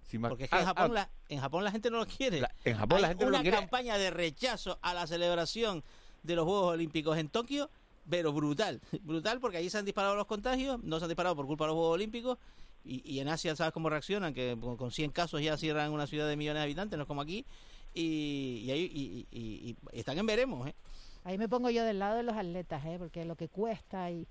Sin 0.09 0.21
Porque 0.23 0.45
es 0.45 0.49
que 0.49 0.55
Ah, 0.55 0.59
en, 0.61 0.65
Japón 0.65 0.91
ah, 0.91 0.93
la, 0.95 1.09
en 1.29 1.39
Japón 1.39 1.63
la 1.63 1.71
gente 1.71 1.91
no 1.91 1.97
lo 1.99 2.07
quiere. 2.07 2.41
en 2.65 2.77
Japón 2.77 2.99
la 3.01 3.09
gente 3.09 3.25
no 3.25 3.29
lo 3.29 3.35
una 3.37 3.43
quiere. 3.43 3.57
campaña 3.57 3.99
de 3.99 4.09
rechazo 4.09 4.79
a 4.81 4.95
la 4.95 5.05
celebración 5.05 5.83
de 6.23 6.35
los 6.35 6.45
Juegos 6.45 6.73
Olímpicos 6.73 7.15
en 7.19 7.29
Tokio, 7.29 7.69
pero 8.09 8.33
brutal. 8.33 8.81
Brutal 9.03 9.39
porque 9.39 9.57
allí 9.57 9.69
se 9.69 9.77
han 9.77 9.85
disparado 9.85 10.15
los 10.15 10.25
contagios, 10.25 10.81
no 10.83 10.97
se 10.97 11.05
han 11.05 11.09
disparado 11.09 11.35
por 11.35 11.45
culpa 11.45 11.65
de 11.65 11.67
los 11.69 11.75
Juegos 11.75 11.93
Olímpicos. 11.93 12.37
Y, 12.83 13.01
y 13.09 13.19
en 13.19 13.27
Asia, 13.29 13.55
¿sabes 13.55 13.73
cómo 13.73 13.89
reaccionan? 13.89 14.33
Que 14.33 14.57
con, 14.59 14.75
con 14.77 14.91
100 14.91 15.11
casos 15.11 15.41
ya 15.41 15.55
cierran 15.57 15.91
una 15.91 16.07
ciudad 16.07 16.27
de 16.27 16.35
millones 16.35 16.59
de 16.61 16.63
habitantes, 16.63 16.97
no 16.97 17.03
es 17.03 17.07
como 17.07 17.21
aquí. 17.21 17.45
Y, 17.93 18.63
y, 18.65 18.71
ahí- 18.71 18.91
y- 18.93 19.27
y- 19.37 19.69
y 19.91 19.99
están 19.99 20.17
en 20.17 20.25
veremos, 20.25 20.67
¿eh? 20.67 20.75
Ahí 21.23 21.37
me 21.37 21.47
pongo 21.47 21.69
yo 21.69 21.83
del 21.83 21.99
lado 21.99 22.15
de 22.17 22.23
los 22.23 22.35
atletas, 22.35 22.83
¿eh? 22.85 22.95
porque 22.97 23.25
lo 23.25 23.35
que 23.35 23.47
cuesta 23.47 24.09
y 24.09 24.25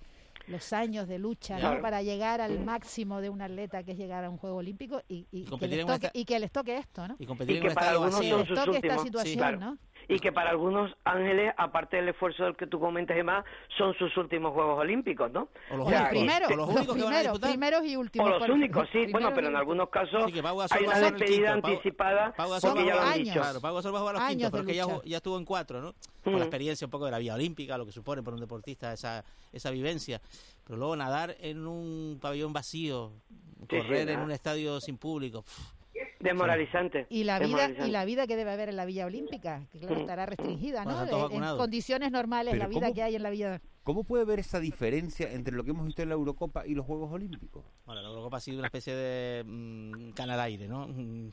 los 0.49 0.73
años 0.73 1.07
de 1.07 1.19
lucha 1.19 1.59
¿no? 1.61 1.81
Para 1.81 2.03
llegar 2.03 2.41
al 2.41 2.59
máximo 2.65 3.21
de 3.21 3.29
un 3.31 3.41
atleta 3.43 3.85
que 3.85 3.93
es 3.93 3.99
llegar 3.99 4.25
a 4.25 4.31
un 4.31 4.39
juego 4.39 4.57
olímpico 4.57 5.01
y, 5.07 5.27
y 5.31 5.45
que, 5.45 5.69
les 5.69 5.87
toque, 5.87 6.07
esta- 6.07 6.11
y 6.19 6.25
que 6.25 6.39
les 6.41 6.51
toque 6.51 6.77
esto, 6.79 7.07
¿no? 7.07 7.15
Y 7.21 7.27
competir 7.27 7.55
Y 7.55 7.59
en 7.59 7.63
que 7.63 7.69
un 7.69 7.75
para 7.75 7.87
estadio 7.93 8.03
algunos 8.05 8.21
vacío. 8.21 8.39
son 8.39 8.47
sus 8.47 8.65
toque 8.65 8.77
esta 8.79 8.99
situación, 9.05 9.37
claro. 9.39 9.61
¿no? 9.61 9.79
Y 10.09 10.19
que 10.19 10.33
para 10.33 10.51
algunos 10.51 10.91
ángeles, 11.05 11.53
aparte 11.57 11.97
del 11.97 12.09
esfuerzo 12.09 12.45
del 12.45 12.57
que 12.57 12.67
tú 12.67 12.81
comentas 12.81 13.17
y 13.19 13.23
más, 13.23 13.45
son 13.79 13.95
sus 13.95 14.17
últimos 14.17 14.53
Juegos 14.53 14.79
Olímpicos, 14.81 15.31
¿no? 15.31 15.49
O 15.71 15.77
los 15.77 15.87
O 15.87 15.91
sea, 15.91 16.01
Los 16.01 16.09
primeros, 16.11 16.51
o 16.51 16.57
los 16.57 16.67
los 16.69 16.77
únicos 16.77 16.97
que 16.97 17.03
van 17.03 17.13
a 17.15 17.19
primeros, 17.19 17.41
primeros 17.41 17.85
y 17.85 17.97
últimos. 17.97 18.27
O 18.27 18.31
los 18.31 18.39
por- 18.41 18.51
únicos, 18.51 18.83
sí. 18.87 18.93
primeros 18.93 19.13
Bueno, 19.13 19.31
pero 19.35 19.49
en 19.49 19.57
algunos 19.57 19.89
casos 19.91 20.31
Sí, 20.33 20.43
Pau 20.43 20.61
hay 20.69 20.85
una 20.85 20.99
despedida 20.99 21.53
quinto. 21.53 21.63
Pau- 21.69 21.71
anticipada 21.73 22.33
Pau 22.33 22.51
Gasol 22.51 22.71
porque 22.71 22.87
ya 22.87 22.95
lo 22.95 23.01
han 23.03 23.09
años. 23.09 23.19
dicho. 23.29 23.41
Claro, 23.41 23.61
Pau 23.61 23.75
Gasol 23.77 23.95
va 23.95 23.99
a 23.99 24.01
jugar 24.01 24.15
los 24.15 24.23
Años 24.25 24.31
quintos, 24.37 24.51
pero 24.53 24.65
que 24.67 24.75
ya, 24.75 24.87
ya 25.09 25.17
estuvo 25.19 25.39
en 25.39 25.45
cuatro, 25.45 25.81
¿no? 25.81 25.95
Con 26.25 26.35
Mm. 26.35 26.37
la 26.39 26.45
experiencia 26.45 26.85
un 26.87 26.91
poco 26.91 27.05
de 27.07 27.11
la 27.13 27.19
vía 27.19 27.35
olímpica, 27.35 27.79
lo 27.79 27.87
que 27.87 27.93
supone 27.93 28.23
para 28.23 28.35
un 28.35 28.41
deportista 28.41 28.93
esa, 28.93 29.25
esa 29.53 29.71
vivencia. 29.71 30.21
Pero 30.67 30.79
luego 30.79 30.97
nadar 30.97 31.37
en 31.41 31.67
un 31.67 32.19
pabellón 32.21 32.53
vacío, 32.53 33.13
correr 33.69 34.07
sí, 34.09 34.13
en 34.15 34.21
un 34.21 34.31
estadio 34.33 34.81
sin 34.81 34.97
público. 34.99 35.45
Desmoralizante. 36.21 37.07
Y 37.09 37.25
la 37.25 37.39
vida 37.39 37.71
y 37.87 37.91
la 37.91 38.05
vida 38.05 38.27
que 38.27 38.37
debe 38.37 38.51
haber 38.53 38.69
en 38.69 38.77
la 38.77 38.85
Villa 38.85 39.07
Olímpica, 39.07 39.63
que 39.73 39.79
claro 39.79 39.97
Mm. 39.97 40.01
estará 40.01 40.27
restringida, 40.27 40.85
Bueno, 40.85 41.07
¿no? 41.07 41.31
en 41.31 41.57
condiciones 41.57 42.13
normales, 42.13 42.53
Pero 42.53 42.65
la 42.65 42.69
vida 42.69 42.81
¿cómo- 42.83 42.95
que 42.95 43.03
hay 43.03 43.17
en 43.17 43.23
la 43.23 43.31
Villa. 43.31 43.61
¿Cómo 43.83 44.05
puede 44.05 44.27
ver 44.27 44.39
esa 44.39 44.61
diferencia 44.61 45.33
entre 45.33 45.55
lo 45.55 45.65
que 45.65 45.71
hemos 45.71 45.87
visto 45.87 46.03
en 46.03 46.11
la 46.11 46.15
Eurocopa 46.15 46.67
y 46.67 46.75
los 46.75 46.85
Juegos 46.85 47.11
Olímpicos? 47.13 47.65
Bueno, 47.87 48.03
la 48.03 48.09
Eurocopa 48.09 48.37
ha 48.37 48.41
sido 48.41 48.59
una 48.59 48.67
especie 48.67 48.95
de 48.95 49.43
mm, 49.47 50.11
canal 50.11 50.39
aire, 50.41 50.69
¿no? 50.69 50.87
Mm, 50.87 51.31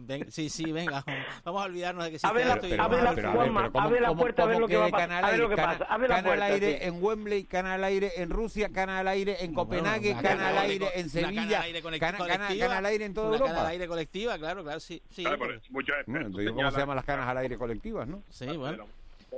ven- 0.00 0.30
sí, 0.32 0.50
sí, 0.50 0.72
venga, 0.72 1.04
vamos 1.44 1.62
a 1.62 1.66
olvidarnos 1.66 2.02
de 2.04 2.10
que 2.10 2.16
existe 2.16 2.28
Abre 2.28 2.44
la- 2.46 2.54
esto 2.54 2.66
y 2.66 2.72
abre 2.72 3.00
la- 3.02 3.10
a- 3.10 3.14
pero, 3.14 3.32
Juanma, 3.32 3.60
pero 3.60 3.72
¿cómo- 3.72 3.84
abre 3.86 4.00
la 4.00 4.08
cómo- 4.08 4.20
puerta 4.20 4.42
a 4.42 4.46
ver 4.46 4.54
cómo 4.56 4.60
lo 4.62 4.68
que 4.68 4.76
va 4.76 4.82
a 4.82 4.86
que 4.86 4.90
pasar, 4.92 5.08
canal 5.08 5.24
a 5.24 5.30
ver 5.30 5.38
lo 5.38 5.44
aire? 5.44 5.54
que 5.56 5.62
Cana- 5.62 5.78
pasa, 5.78 5.94
abre 5.94 6.08
la 6.08 6.14
Canal 6.16 6.28
puerta, 6.30 6.44
aire 6.46 6.78
sí. 6.80 6.84
en 6.84 7.02
Wembley, 7.04 7.44
canal 7.44 7.84
aire 7.84 8.12
en 8.16 8.30
Rusia, 8.30 8.68
canal 8.70 9.08
aire 9.08 9.44
en 9.44 9.54
Copenhague, 9.54 10.14
Bueno, 10.14 10.22
canal 10.28 10.38
canal 10.46 10.58
aire 10.70 10.86
en 10.96 11.08
Sevilla, 11.10 11.42
canal 11.44 11.62
aire 11.62 11.82
conect- 11.82 12.00
cana- 12.00 12.18
cana- 12.18 12.36
colectiva, 12.38 12.66
canal 12.68 12.86
aire 12.86 13.04
en 13.04 13.14
toda 13.14 13.26
una 13.28 13.36
Europa. 13.36 13.52
canal 13.54 13.66
aire 13.70 13.86
colectiva, 13.88 14.38
claro, 14.38 14.64
claro, 14.64 14.80
sí. 14.80 15.00
sí 15.10 15.22
Claro, 15.22 15.38
pero- 15.38 15.52
pero 15.60 15.62
muchos 15.70 15.96
Bueno, 16.08 16.26
entonces, 16.26 16.50
¿cómo 16.52 16.70
se 16.72 16.78
llaman 16.80 16.96
las 16.96 17.04
canas 17.04 17.28
al 17.28 17.38
aire 17.38 17.56
colectivas, 17.56 18.08
no? 18.08 18.24
sí, 18.30 18.46
bueno. 18.56 18.84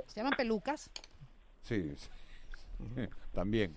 Se 0.07 0.15
llaman 0.21 0.33
pelucas. 0.35 0.89
Sí, 1.61 1.93
sí. 1.95 2.09
también. 3.33 3.75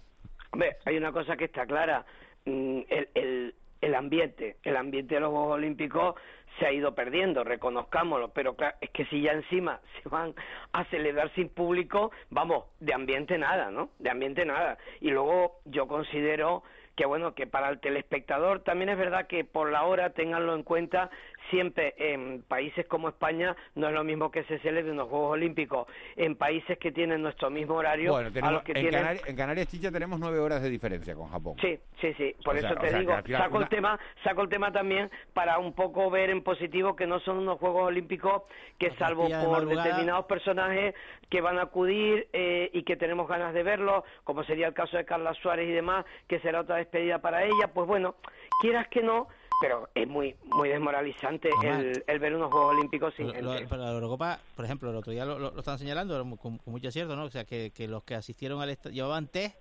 Hay 0.84 0.96
una 0.96 1.12
cosa 1.12 1.36
que 1.36 1.46
está 1.46 1.66
clara. 1.66 2.04
Mm, 2.44 2.80
El, 2.88 3.08
el, 3.14 3.54
el 3.80 3.94
ambiente, 3.94 4.56
el 4.62 4.76
ambiente 4.76 5.14
de 5.14 5.20
los 5.20 5.30
Juegos 5.30 5.54
Olímpicos 5.54 6.14
se 6.58 6.66
ha 6.66 6.72
ido 6.72 6.94
perdiendo, 6.94 7.44
reconozcámoslo, 7.44 8.28
pero 8.30 8.56
es 8.80 8.90
que 8.90 9.04
si 9.06 9.22
ya 9.22 9.32
encima 9.32 9.80
se 10.02 10.08
van 10.08 10.34
a 10.72 10.84
celebrar 10.86 11.32
sin 11.34 11.48
público, 11.48 12.10
vamos, 12.30 12.64
de 12.80 12.94
ambiente 12.94 13.36
nada, 13.38 13.70
¿no? 13.70 13.90
De 13.98 14.10
ambiente 14.10 14.44
nada. 14.44 14.78
Y 15.00 15.10
luego 15.10 15.60
yo 15.64 15.86
considero 15.86 16.62
que 16.96 17.06
bueno, 17.06 17.34
que 17.34 17.46
para 17.46 17.68
el 17.70 17.80
telespectador 17.80 18.60
también 18.60 18.88
es 18.88 18.96
verdad 18.98 19.26
que 19.26 19.44
por 19.44 19.70
la 19.70 19.82
hora 19.82 20.10
tenganlo 20.10 20.54
en 20.54 20.62
cuenta 20.62 21.10
siempre 21.50 21.94
en 21.98 22.42
países 22.42 22.86
como 22.86 23.08
España 23.08 23.54
no 23.74 23.88
es 23.88 23.94
lo 23.94 24.04
mismo 24.04 24.30
que 24.30 24.44
se 24.44 24.58
celebre 24.60 24.90
unos 24.92 25.08
Juegos 25.08 25.32
Olímpicos 25.32 25.86
en 26.16 26.36
países 26.36 26.78
que 26.78 26.92
tienen 26.92 27.22
nuestro 27.22 27.50
mismo 27.50 27.74
horario 27.74 28.12
Bueno, 28.12 28.28
a 28.28 28.32
tenemos, 28.32 28.52
los 28.54 28.62
que 28.62 28.72
en, 28.72 28.80
tienen 28.80 29.00
Canarias, 29.00 29.28
en 29.28 29.36
Canarias, 29.36 29.66
Chicha, 29.68 29.90
tenemos 29.92 30.18
nueve 30.18 30.38
horas 30.38 30.62
de 30.62 30.70
diferencia 30.70 31.14
con 31.14 31.28
Japón. 31.28 31.56
Sí, 31.60 31.78
sí, 32.00 32.12
sí. 32.14 32.34
Por 32.44 32.54
O 32.54 32.58
eso 32.58 32.68
sea- 32.68 32.78
te 32.78 32.98
digo, 32.98 33.12
final 33.22 33.42
saco 33.42 33.56
una- 33.56 33.64
el 33.64 33.70
tema, 33.70 34.00
saco 34.22 34.42
el 34.42 34.48
tema 34.48 34.72
también 34.72 35.10
para 35.32 35.58
un 35.58 35.72
poco 35.74 36.10
ver 36.10 36.30
en 36.30 36.42
positivo 36.42 36.96
que 36.96 37.06
no 37.06 37.20
son 37.20 37.38
unos 37.38 37.58
Juegos 37.58 37.84
Olímpicos 37.88 38.42
que 38.78 38.90
salvo 38.96 39.28
de 39.28 39.34
por 39.34 39.50
madrugada. 39.50 39.84
determinados 39.84 40.26
personajes 40.26 40.94
que 41.28 41.40
van 41.40 41.58
a 41.58 41.62
acudir 41.62 42.28
eh, 42.32 42.70
y 42.72 42.82
que 42.84 42.96
tenemos 42.96 43.28
ganas 43.28 43.54
de 43.54 43.62
verlos, 43.62 44.04
como 44.24 44.44
sería 44.44 44.66
el 44.68 44.74
caso 44.74 44.96
de 44.96 45.04
Carla 45.04 45.34
Suárez 45.34 45.68
y 45.68 45.72
demás, 45.72 46.04
que 46.28 46.38
será 46.40 46.60
otra 46.60 46.76
despedida 46.76 47.18
para 47.20 47.44
ella, 47.44 47.68
pues 47.72 47.86
bueno, 47.86 48.14
quieras 48.60 48.88
que 48.88 49.02
no, 49.02 49.28
pero 49.60 49.88
es 49.94 50.06
muy 50.08 50.34
muy 50.44 50.68
desmoralizante 50.68 51.48
el, 51.62 52.02
el 52.06 52.18
ver 52.18 52.34
unos 52.34 52.50
Juegos 52.50 52.74
Olímpicos 52.74 53.14
sin 53.16 53.26
Lo- 53.28 53.40
lo- 53.60 53.76
la 53.76 53.90
Eurocopa, 53.92 54.38
por 54.56 54.64
ejemplo, 54.64 54.90
el 54.90 54.96
otro 54.96 55.12
día 55.12 55.24
lo, 55.24 55.38
lo, 55.38 55.58
estaban 55.58 55.78
señalando 55.78 56.18
con, 56.36 56.58
con 56.58 56.72
mucho 56.72 56.88
acierto, 56.88 57.16
¿no? 57.16 57.24
O 57.24 57.30
sea, 57.30 57.44
que, 57.44 57.70
que 57.74 57.88
los 57.88 58.02
que 58.04 58.14
asistieron 58.14 58.60
al 58.60 58.70
estadio, 58.70 58.94
llevaban 58.94 59.28
test, 59.28 59.56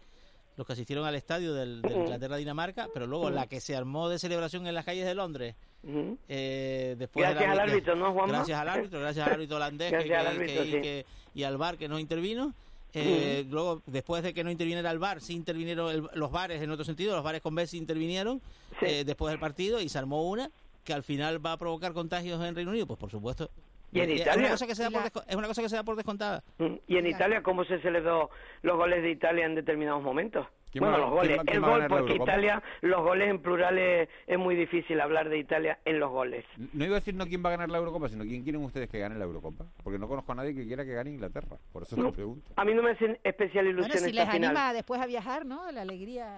los 0.58 0.67
que 0.67 0.73
asistieron 0.73 1.06
al 1.06 1.15
estadio 1.15 1.53
del, 1.53 1.82
del 1.82 1.91
Ujú. 1.93 2.01
Inglaterra-Dinamarca, 2.03 2.88
pero 2.93 3.08
luego 3.08 3.25
Ujú. 3.25 3.34
la 3.36 3.47
que 3.47 3.60
se 3.60 3.75
armó 3.75 4.10
de 4.10 4.19
celebración 4.19 4.67
en 4.67 4.75
las 4.75 4.86
calles 4.86 5.06
de 5.06 5.15
Londres, 5.15 5.56
Ujú. 5.84 6.17
eh, 6.27 6.95
después 6.97 7.27
Gracias 7.29 7.49
al 7.51 7.60
árbitro, 7.60 7.95
¿no, 7.95 8.12
Juanma? 8.13 8.34
Gracias 8.38 8.60
al 8.60 8.69
árbitro, 8.69 8.99
gracias 8.99 9.27
al 9.27 9.34
árbitro 9.34 9.56
holandés 9.58 9.91
que- 10.03 10.15
al 10.15 10.27
árbitro, 10.27 10.63
que- 10.63 10.71
sí. 10.71 10.82
que- 10.82 11.06
y 11.36 11.43
al 11.43 11.58
VAR 11.58 11.77
que 11.77 11.88
no 11.88 11.97
intervino. 11.99 12.53
Eh, 12.95 13.43
Luego, 13.49 13.82
después 13.88 14.21
de 14.21 14.36
que 14.36 14.43
no 14.43 14.51
interviniera 14.51 14.91
el 14.91 14.99
VAR, 14.99 15.19
sí 15.19 15.34
intervinieron 15.34 15.89
el- 15.91 16.08
los 16.13 16.29
bares 16.32 16.62
en 16.62 16.69
otro 16.69 16.86
sentido, 16.86 17.15
los 17.15 17.23
bares 17.23 17.41
con 17.41 17.56
B 17.56 17.65
sí 17.65 17.79
intervinieron 17.79 18.39
eh, 18.81 19.03
después 19.05 19.31
del 19.31 19.39
partido 19.39 19.79
y 19.81 19.89
se 19.89 19.97
armó 19.97 20.29
una 20.29 20.49
que 20.83 20.93
al 20.93 21.03
final 21.03 21.45
va 21.45 21.53
a 21.53 21.57
provocar 21.57 21.93
contagios 21.93 22.43
en 22.43 22.55
Reino 22.55 22.71
Unido, 22.71 22.86
pues 22.88 22.99
por 22.99 23.09
supuesto. 23.09 23.49
¿Y 23.91 23.99
en 23.99 24.09
Es 24.09 24.21
Italia? 24.21 24.39
una 24.41 24.49
cosa 24.49 24.65
que 24.67 24.75
se 24.75 24.83
da 24.83 24.89
por 24.89 25.03
desco- 25.03 25.23
es 25.27 25.36
una 25.36 25.47
cosa 25.47 25.62
que 25.62 25.69
se 25.69 25.75
da 25.75 25.83
por 25.83 25.95
descontada. 25.95 26.43
Mm, 26.57 26.73
¿Y 26.88 26.97
en 26.97 27.05
Italia 27.07 27.43
cómo 27.43 27.63
se 27.63 27.79
celebró 27.79 28.29
los 28.63 28.75
goles 28.75 29.03
de 29.03 29.12
Italia 29.12 29.45
en 29.45 29.53
determinados 29.55 30.01
momentos? 30.01 30.47
¿Quién 30.71 30.81
Bueno, 30.83 30.97
va- 30.97 31.03
los 31.03 31.12
goles, 31.12 31.27
quién 31.36 31.45
quién 31.45 31.57
el 31.57 31.63
a 31.63 31.67
gol, 31.69 31.86
porque? 31.88 32.15
Italia, 32.15 32.63
los 32.81 33.01
goles 33.03 33.29
en 33.29 33.39
plural 33.39 33.77
es, 33.77 34.09
es 34.25 34.39
muy 34.39 34.55
difícil 34.55 34.99
hablar 34.99 35.29
de 35.29 35.38
Italia 35.38 35.77
en 35.86 35.99
los 35.99 36.09
goles. 36.09 36.43
No 36.73 36.83
iba 36.83 36.95
a 36.95 36.99
decir 36.99 37.13
no 37.13 37.27
quién 37.27 37.45
va 37.45 37.49
a 37.49 37.51
ganar 37.51 37.69
la 37.69 37.77
Eurocopa, 37.77 38.09
sino 38.09 38.23
quién 38.23 38.41
quieren 38.41 38.63
ustedes 38.63 38.89
que 38.89 38.97
gane 38.97 39.15
la 39.15 39.25
Eurocopa. 39.25 39.65
Porque 39.83 39.99
no 39.99 40.07
conozco 40.07 40.31
a 40.31 40.36
nadie 40.36 40.55
que 40.55 40.65
quiera 40.65 40.83
que 40.83 40.93
gane 40.95 41.12
Inglaterra. 41.12 41.57
Por 41.71 41.83
eso 41.83 41.95
No. 41.95 42.05
lo 42.05 42.12
pregunto. 42.13 42.51
A 42.55 42.65
mí 42.65 42.73
no 42.73 42.81
me 42.81 42.89
hacen 42.91 43.19
especial 43.23 43.67
ilusión 43.67 43.91
Bueno, 43.91 44.03
si 44.03 44.09
esta 44.09 44.23
les 44.25 44.33
final. 44.33 44.49
anima 44.57 44.73
después 44.73 44.99
a 44.99 45.05
viajar, 45.05 45.45
¿no? 45.45 45.71
La 45.71 45.83
alegría. 45.83 46.38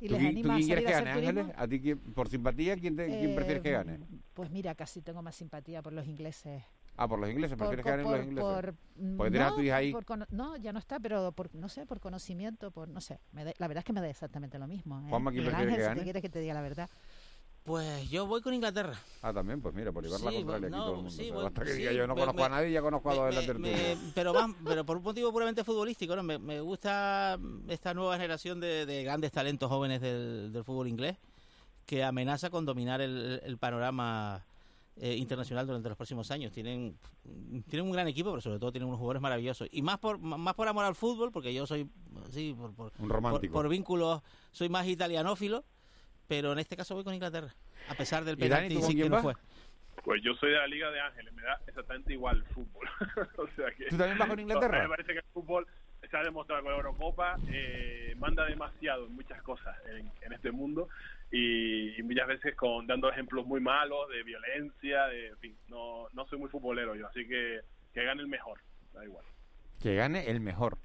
Y 0.00 0.08
¿Tú, 0.08 0.14
les 0.14 0.24
anima 0.24 0.54
a 0.54 0.56
quién 0.56 0.66
quieres 0.68 0.84
salir 0.92 1.04
gane, 1.08 1.14
turismo. 1.14 1.40
Ángeles? 1.40 1.56
¿A 1.58 1.68
ti 1.68 1.94
por 2.14 2.28
simpatía 2.28 2.76
quién, 2.76 2.96
te- 2.96 3.06
quién 3.06 3.30
Eh, 3.30 3.34
prefieres 3.34 3.62
que 3.62 3.70
gane? 3.70 4.00
Pues 4.34 4.50
mira, 4.50 4.74
casi 4.74 5.00
tengo 5.00 5.22
más 5.22 5.34
simpatía 5.34 5.82
por 5.82 5.92
los 5.92 6.06
ingleses. 6.06 6.62
Ah, 6.96 7.08
por 7.08 7.18
los 7.18 7.30
ingleses, 7.30 7.56
Por- 7.56 7.68
prefieres 7.68 7.84
que 7.84 7.90
ganen 7.90 8.10
los 8.10 8.26
ingleses. 8.26 8.50
por- 8.50 8.74
Porque 9.16 9.30
tienes 9.30 9.46
a 9.46 9.50
no, 9.50 9.56
tu 9.56 9.62
hija 9.62 9.76
ahí. 9.76 9.92
por 9.92 10.04
no, 10.32 10.56
ya 10.58 10.72
no 10.72 10.78
está, 10.78 11.00
pero 11.00 11.32
por, 11.32 11.54
no 11.54 11.68
sé, 11.70 11.86
por 11.86 11.98
conocimiento, 12.00 12.70
por 12.72 12.88
no 12.88 13.00
sé. 13.00 13.20
me 13.32 13.44
da- 13.44 13.54
la 13.56 13.68
verdad 13.68 13.78
es 13.80 13.84
que 13.86 13.92
me 13.94 14.00
da 14.02 14.08
exactamente 14.10 14.58
lo 14.58 14.66
mismo. 14.66 15.00
¿eh? 15.00 15.06
Juanma, 15.08 15.30
¿quién 15.30 15.44
Miguel 15.44 15.54
prefiere 15.56 15.68
que 15.70 15.72
Ángel, 15.74 15.82
si 15.84 15.88
gane? 15.88 16.00
te 16.00 16.04
quieres 16.04 16.22
que 16.22 16.28
te 16.28 16.40
diga 16.40 16.52
la 16.54 16.60
verdad. 16.62 16.90
Pues 17.64 18.08
yo 18.10 18.26
voy 18.26 18.40
con 18.40 18.54
Inglaterra. 18.54 18.98
Ah, 19.22 19.32
también, 19.32 19.60
pues 19.60 19.74
mira, 19.74 19.92
por 19.92 20.02
llevar 20.02 20.20
la 20.22 20.30
Sí, 20.30 20.36
contraria 20.36 20.68
bueno, 20.70 20.76
aquí 20.76 20.84
todo 20.84 20.90
el 20.92 20.96
no, 20.96 21.02
mundo. 21.04 21.22
sí, 21.22 21.30
Basta 21.30 21.62
que 21.64 21.72
sí, 21.72 21.78
diga 21.78 21.92
yo 21.92 22.06
no 22.06 22.14
me- 22.14 22.20
conozco 22.22 22.44
a 22.44 22.48
nadie, 22.48 22.72
ya 22.72 22.80
conozco 22.80 23.10
a 23.10 23.14
dos 23.14 23.26
de 23.26 23.32
la 23.32 23.46
tertulia. 23.46 23.72
me- 23.76 23.96
pero, 24.14 24.32
más, 24.32 24.50
pero 24.64 24.86
por 24.86 24.96
un 24.96 25.02
motivo 25.02 25.30
puramente 25.30 25.62
futbolístico, 25.62 26.16
¿no? 26.16 26.22
Me, 26.22 26.38
me 26.38 26.60
gusta 26.60 27.38
esta 27.68 27.92
nueva 27.92 28.16
generación 28.16 28.60
de, 28.60 28.86
de 28.86 29.04
grandes 29.04 29.30
talentos 29.30 29.68
jóvenes 29.68 30.00
del, 30.00 30.50
del 30.52 30.64
fútbol 30.64 30.88
inglés 30.88 31.16
que 31.84 32.02
amenaza 32.02 32.48
con 32.50 32.64
dominar 32.64 33.00
el, 33.02 33.40
el 33.44 33.58
panorama 33.58 34.42
eh, 34.96 35.14
internacional 35.16 35.66
durante 35.66 35.88
los 35.88 35.96
próximos 35.98 36.30
años. 36.30 36.52
Tienen, 36.52 36.96
tienen 37.68 37.86
un 37.86 37.92
gran 37.92 38.08
equipo, 38.08 38.30
pero 38.30 38.40
sobre 38.40 38.58
todo 38.58 38.72
tienen 38.72 38.86
unos 38.88 38.98
jugadores 38.98 39.20
maravillosos. 39.20 39.68
Y 39.70 39.82
más 39.82 39.98
por, 39.98 40.18
más 40.18 40.54
por 40.54 40.66
amor 40.68 40.84
al 40.86 40.94
fútbol, 40.94 41.30
porque 41.30 41.52
yo 41.52 41.66
soy, 41.66 41.90
sí, 42.30 42.54
por, 42.56 42.72
por, 42.74 42.92
Un 42.98 43.10
romántico. 43.10 43.52
por, 43.52 43.62
por 43.64 43.70
vínculos, 43.70 44.22
soy 44.52 44.68
más 44.70 44.86
italianófilo, 44.86 45.64
pero 46.30 46.52
en 46.52 46.60
este 46.60 46.76
caso 46.76 46.94
voy 46.94 47.02
con 47.02 47.12
Inglaterra, 47.12 47.52
a 47.88 47.94
pesar 47.96 48.22
del 48.22 48.38
¿Y 48.38 48.48
Dani, 48.48 48.68
penalti 48.68 48.92
sí 48.92 48.96
que 48.96 49.10
no 49.10 49.20
fue. 49.20 49.34
Pues 50.04 50.22
yo 50.22 50.32
soy 50.36 50.52
de 50.52 50.58
la 50.58 50.68
Liga 50.68 50.88
de 50.92 51.00
Ángeles, 51.00 51.34
me 51.34 51.42
da 51.42 51.60
exactamente 51.66 52.12
igual 52.12 52.36
el 52.36 52.44
fútbol. 52.54 52.88
o 53.36 53.48
sea 53.56 53.68
que, 53.72 53.86
¿Tú 53.86 53.96
también 53.96 54.16
vas 54.16 54.28
con 54.28 54.38
Inglaterra? 54.38 54.82
Me 54.84 54.88
parece 54.90 55.12
que 55.12 55.18
el 55.18 55.24
fútbol 55.32 55.66
se 56.08 56.16
ha 56.16 56.22
demostrado 56.22 56.62
con 56.62 56.70
la 56.70 56.76
Eurocopa, 56.76 57.36
eh, 57.52 58.14
manda 58.16 58.46
demasiado 58.46 59.06
en 59.06 59.16
muchas 59.16 59.42
cosas 59.42 59.76
en, 59.88 60.08
en 60.22 60.32
este 60.32 60.52
mundo 60.52 60.88
y, 61.32 61.98
y 61.98 62.02
muchas 62.04 62.28
veces 62.28 62.54
con 62.54 62.86
dando 62.86 63.10
ejemplos 63.10 63.44
muy 63.44 63.60
malos 63.60 64.08
de 64.10 64.22
violencia, 64.22 65.06
de, 65.08 65.30
en 65.30 65.38
fin, 65.38 65.56
no, 65.66 66.06
no 66.12 66.28
soy 66.28 66.38
muy 66.38 66.48
futbolero 66.48 66.94
yo, 66.94 67.08
así 67.08 67.26
que 67.26 67.62
que 67.92 68.04
gane 68.04 68.22
el 68.22 68.28
mejor, 68.28 68.60
da 68.94 69.04
igual. 69.04 69.24
Que 69.80 69.94
gane 69.94 70.28
el 70.30 70.40
mejor. 70.40 70.78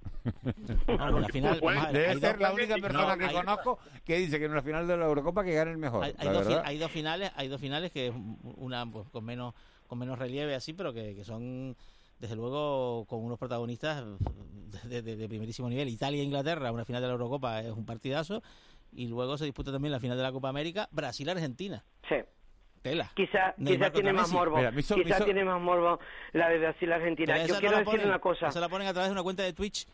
No, 0.88 1.20
la 1.20 1.28
final, 1.28 1.60
vamos 1.62 1.84
a 1.84 1.92
ver, 1.92 1.94
Debe 1.94 2.08
hay 2.08 2.20
ser 2.20 2.32
dos- 2.34 2.42
la 2.42 2.54
única 2.54 2.76
no, 2.78 2.82
persona 2.82 3.18
que 3.18 3.26
hay- 3.26 3.34
conozco 3.36 3.80
que 4.06 4.18
dice 4.18 4.40
que 4.40 4.46
en 4.46 4.56
la 4.56 4.62
final 4.64 4.88
de 4.88 4.98
la 4.98 5.06
Eurocopa 5.06 5.44
que 5.44 5.54
gane 5.54 5.72
el 5.72 5.78
mejor. 5.78 6.04
hay, 6.06 6.30
dos, 6.30 6.48
hay 6.64 6.78
dos 6.78 6.92
finales 6.92 7.32
hay 7.36 7.48
dos 7.50 7.60
finales 7.60 7.92
que 7.92 8.08
es 8.08 8.14
una 8.56 8.86
pues, 8.90 9.08
con 9.10 9.26
menos 9.26 9.54
con 9.88 10.00
menos 10.00 10.18
relieve 10.18 10.56
así 10.56 10.74
pero 10.74 10.94
que, 10.94 11.14
que 11.14 11.24
son 11.26 11.76
desde 12.20 12.36
luego 12.36 13.06
con 13.06 13.20
unos 13.24 13.38
protagonistas 13.38 14.04
de, 14.86 15.02
de- 15.02 15.16
de 15.18 15.28
primerísimo 15.28 15.70
nivel 15.70 15.90
Italia 15.90 16.22
e 16.22 16.24
Inglaterra 16.26 16.72
una 16.72 16.86
final 16.86 17.02
de 17.02 17.08
la 17.10 17.14
Eurocopa 17.14 17.60
es 17.62 17.72
un 17.72 17.86
partidazo 17.86 18.42
y 18.94 19.08
luego 19.08 19.38
se 19.38 19.44
disputa 19.46 19.72
también 19.74 19.92
la 19.92 20.00
final 20.00 20.16
de 20.18 20.24
la 20.24 20.32
Copa 20.32 20.48
América 20.50 20.88
Brasil 20.92 21.28
Argentina 21.30 21.84
Sí. 22.08 22.16
Tela 22.86 23.12
Quizá, 23.16 23.56
quizá 23.58 23.90
tiene 23.90 24.14
más 24.14 24.32
morbo. 24.32 24.58
Mira, 24.58 24.72
quizá 24.72 25.26
tiene 25.26 25.44
más 25.44 25.60
morbo 25.60 26.00
la 26.34 26.50
de 26.50 26.60
Brasil-Argentina. 26.60 27.44
Yo 27.46 27.58
quiero 27.60 27.78
decir 27.80 27.94
ponen- 27.94 28.08
una 28.08 28.20
cosa. 28.20 28.48
esa 28.50 28.60
la 28.60 28.70
ponen 28.70 28.88
a 28.88 28.94
través 28.94 29.10
de 29.10 29.14
una 29.14 29.24
cuenta 29.24 29.42
de 29.42 29.54
Twitch 29.54 29.88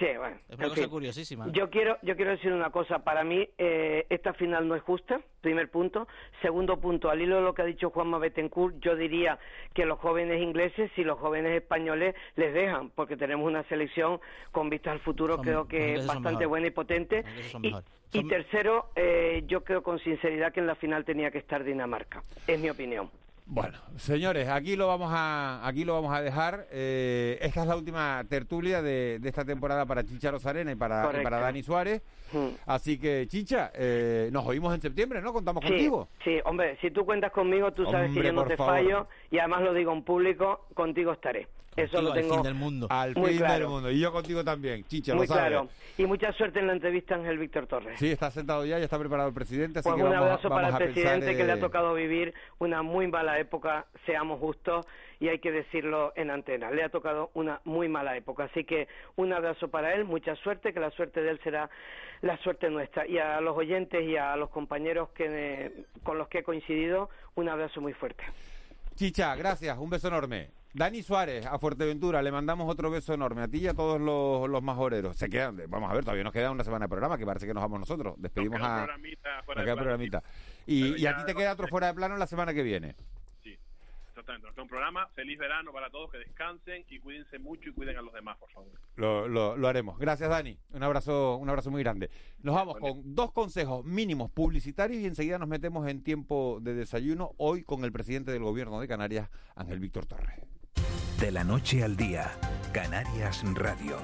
Bueno. 0.00 0.36
es 0.48 0.56
una 0.56 0.64
en 0.64 0.68
cosa 0.70 0.80
fin. 0.82 0.90
curiosísima 0.90 1.46
Yo 1.52 1.70
quiero, 1.70 1.96
yo 2.02 2.14
quiero 2.16 2.30
decir 2.32 2.52
una 2.52 2.70
cosa. 2.70 3.00
Para 3.00 3.24
mí, 3.24 3.48
eh, 3.58 4.06
esta 4.10 4.32
final 4.32 4.68
no 4.68 4.74
es 4.76 4.82
justa, 4.82 5.20
primer 5.40 5.70
punto. 5.70 6.06
Segundo 6.42 6.78
punto, 6.80 7.10
al 7.10 7.20
hilo 7.20 7.36
de 7.36 7.42
lo 7.42 7.54
que 7.54 7.62
ha 7.62 7.64
dicho 7.64 7.90
Juanma 7.90 8.18
Betancourt, 8.18 8.76
yo 8.80 8.94
diría 8.96 9.38
que 9.74 9.84
los 9.86 9.98
jóvenes 9.98 10.40
ingleses 10.42 10.90
y 10.96 11.04
los 11.04 11.18
jóvenes 11.18 11.52
españoles 11.60 12.14
les 12.36 12.54
dejan, 12.54 12.90
porque 12.90 13.16
tenemos 13.16 13.46
una 13.46 13.62
selección 13.64 14.20
con 14.52 14.70
vistas 14.70 14.92
al 14.92 15.00
futuro, 15.00 15.36
Son- 15.36 15.44
creo 15.44 15.66
que 15.68 15.96
bastante 16.06 16.46
buena 16.46 16.68
y 16.68 16.70
potente. 16.70 17.24
Son 17.50 17.64
Y, 17.64 17.74
y 18.12 18.24
tercero, 18.28 18.90
eh, 18.96 19.42
yo 19.46 19.64
creo 19.64 19.82
con 19.82 19.98
sinceridad 19.98 20.52
que 20.52 20.60
en 20.60 20.66
la 20.66 20.76
final 20.76 21.04
tenía 21.04 21.30
que 21.30 21.38
estar 21.38 21.64
Dinamarca. 21.64 22.22
Es 22.46 22.58
mi 22.58 22.70
opinión. 22.70 23.10
Bueno, 23.50 23.78
señores, 23.96 24.46
aquí 24.50 24.76
lo 24.76 24.88
vamos 24.88 25.10
a, 25.10 25.66
aquí 25.66 25.82
lo 25.82 25.94
vamos 25.94 26.14
a 26.14 26.20
dejar. 26.20 26.66
Eh, 26.70 27.38
esta 27.40 27.62
es 27.62 27.66
la 27.66 27.76
última 27.76 28.22
tertulia 28.28 28.82
de, 28.82 29.18
de 29.20 29.28
esta 29.28 29.42
temporada 29.42 29.86
para 29.86 30.04
Chicha 30.04 30.30
Rosarena 30.30 30.70
y 30.70 30.74
para, 30.74 31.10
y 31.18 31.22
para 31.22 31.40
Dani 31.40 31.62
Suárez. 31.62 32.02
Así 32.66 32.98
que, 32.98 33.26
Chicha, 33.26 33.70
eh, 33.74 34.28
nos 34.32 34.44
oímos 34.46 34.74
en 34.74 34.82
septiembre, 34.82 35.22
¿no? 35.22 35.32
Contamos 35.32 35.62
Sí, 35.64 35.70
contigo. 35.70 36.08
sí, 36.22 36.36
hombre, 36.44 36.76
si 36.82 36.90
tú 36.90 37.06
cuentas 37.06 37.32
conmigo, 37.32 37.72
tú 37.72 37.84
sabes 37.86 38.08
Hombre, 38.08 38.20
que 38.22 38.26
yo 38.28 38.32
no 38.34 38.44
te 38.44 38.56
favor. 38.58 38.74
fallo 38.74 39.06
y 39.30 39.38
además 39.38 39.62
lo 39.62 39.72
digo 39.72 39.94
en 39.94 40.02
público, 40.02 40.66
contigo 40.74 41.12
estaré. 41.12 41.48
Eso 41.82 42.02
lo 42.02 42.12
al 42.12 42.20
tengo 42.20 42.34
fin 42.34 42.42
del 42.42 42.54
mundo 42.54 42.86
Al 42.90 43.14
muy 43.16 43.30
fin 43.30 43.38
claro. 43.38 43.54
del 43.58 43.68
mundo. 43.68 43.90
Y 43.90 44.00
yo 44.00 44.12
contigo 44.12 44.44
también, 44.44 44.84
Chicha, 44.84 45.14
muy 45.14 45.26
lo 45.26 45.34
sabes. 45.34 45.48
claro. 45.50 45.68
Y 45.96 46.06
mucha 46.06 46.32
suerte 46.32 46.58
en 46.60 46.66
la 46.68 46.72
entrevista 46.74 47.14
Ángel 47.14 47.38
Víctor 47.38 47.66
Torres. 47.66 47.98
Sí, 47.98 48.10
está 48.10 48.30
sentado 48.30 48.64
ya, 48.64 48.78
ya 48.78 48.84
está 48.84 48.98
preparado 48.98 49.28
el 49.28 49.34
presidente, 49.34 49.80
así 49.80 49.88
Pues 49.88 49.96
que 49.96 50.02
un 50.02 50.10
vamos, 50.10 50.22
a- 50.22 50.26
abrazo 50.32 50.48
vamos 50.48 50.62
para 50.64 50.68
el 50.78 50.84
presidente 50.92 51.26
pensar, 51.26 51.36
que 51.36 51.44
le 51.44 51.50
eh, 51.50 51.52
ha 51.56 51.60
tocado 51.60 51.94
vivir 51.94 52.34
una 52.58 52.82
muy 52.82 53.06
mala 53.08 53.38
época, 53.38 53.86
seamos 54.06 54.38
justos, 54.40 54.86
y 55.20 55.28
hay 55.28 55.40
que 55.40 55.50
decirlo 55.50 56.12
en 56.14 56.30
antena. 56.30 56.70
Le 56.70 56.84
ha 56.84 56.90
tocado 56.90 57.30
una 57.34 57.60
muy 57.64 57.88
mala 57.88 58.16
época. 58.16 58.44
Así 58.44 58.62
que 58.64 58.86
un 59.16 59.32
abrazo 59.32 59.66
para 59.68 59.92
él, 59.94 60.04
mucha 60.04 60.36
suerte, 60.36 60.72
que 60.72 60.78
la 60.78 60.90
suerte 60.92 61.20
de 61.22 61.30
él 61.30 61.40
será 61.42 61.68
la 62.20 62.36
suerte 62.38 62.70
nuestra. 62.70 63.04
Y 63.04 63.18
a 63.18 63.40
los 63.40 63.56
oyentes 63.56 64.00
y 64.04 64.16
a 64.16 64.36
los 64.36 64.48
compañeros 64.50 65.08
que, 65.16 65.72
con 66.04 66.18
los 66.18 66.28
que 66.28 66.38
he 66.38 66.42
coincidido, 66.44 67.10
un 67.34 67.48
abrazo 67.48 67.80
muy 67.80 67.94
fuerte. 67.94 68.22
Chicha, 68.94 69.34
gracias, 69.34 69.76
un 69.78 69.90
beso 69.90 70.06
enorme. 70.06 70.50
Dani 70.74 71.02
Suárez, 71.02 71.46
a 71.46 71.58
Fuerteventura, 71.58 72.22
le 72.22 72.30
mandamos 72.30 72.70
otro 72.70 72.90
beso 72.90 73.14
enorme 73.14 73.42
a 73.42 73.48
ti 73.48 73.58
y 73.58 73.66
a 73.68 73.74
todos 73.74 74.00
los, 74.00 74.48
los 74.48 74.62
majoreros. 74.62 75.16
Se 75.16 75.28
quedan, 75.28 75.60
vamos 75.68 75.90
a 75.90 75.94
ver, 75.94 76.04
todavía 76.04 76.24
nos 76.24 76.32
queda 76.32 76.50
una 76.50 76.62
semana 76.62 76.84
de 76.84 76.90
programa, 76.90 77.16
que 77.16 77.26
parece 77.26 77.46
que 77.46 77.54
nos 77.54 77.62
vamos 77.62 77.80
nosotros. 77.80 78.14
Despedimos 78.18 78.60
a... 78.62 78.84
programita 78.84 79.42
fuera 79.44 79.60
nos 79.60 79.64
de 79.64 79.64
queda 79.64 79.74
plano, 79.74 79.82
programita. 79.82 80.22
Y, 80.66 81.00
y 81.00 81.06
a 81.06 81.16
ti 81.16 81.22
te 81.24 81.34
queda 81.34 81.52
otro 81.52 81.68
fuera 81.68 81.88
de 81.88 81.94
plano 81.94 82.16
la 82.16 82.26
semana 82.26 82.52
que 82.52 82.62
viene. 82.62 82.94
Sí, 83.42 83.58
exactamente. 84.08 84.46
Nos 84.46 84.54
queda 84.54 84.62
un 84.62 84.68
programa. 84.68 85.08
Feliz 85.14 85.38
verano 85.38 85.72
para 85.72 85.88
todos, 85.88 86.12
que 86.12 86.18
descansen 86.18 86.84
y 86.90 87.00
cuídense 87.00 87.38
mucho 87.38 87.70
y 87.70 87.72
cuiden 87.72 87.96
a 87.96 88.02
los 88.02 88.12
demás, 88.12 88.36
por 88.36 88.50
favor. 88.50 88.70
Lo, 88.96 89.26
lo, 89.26 89.56
lo 89.56 89.68
haremos. 89.68 89.98
Gracias, 89.98 90.28
Dani. 90.28 90.58
Un 90.74 90.82
abrazo, 90.82 91.38
un 91.38 91.48
abrazo 91.48 91.70
muy 91.70 91.82
grande. 91.82 92.10
Nos 92.42 92.54
vamos 92.54 92.76
con 92.78 93.14
dos 93.14 93.32
consejos 93.32 93.84
mínimos 93.86 94.30
publicitarios 94.30 95.00
y 95.00 95.06
enseguida 95.06 95.38
nos 95.38 95.48
metemos 95.48 95.88
en 95.88 96.04
tiempo 96.04 96.58
de 96.60 96.74
desayuno 96.74 97.32
hoy 97.38 97.64
con 97.64 97.84
el 97.84 97.90
presidente 97.90 98.32
del 98.32 98.42
gobierno 98.42 98.78
de 98.80 98.86
Canarias, 98.86 99.30
Ángel 99.56 99.80
Víctor 99.80 100.04
Torres. 100.04 100.38
De 101.20 101.32
la 101.32 101.42
noche 101.42 101.82
al 101.82 101.96
día, 101.96 102.30
Canarias 102.72 103.42
Radio. 103.54 103.96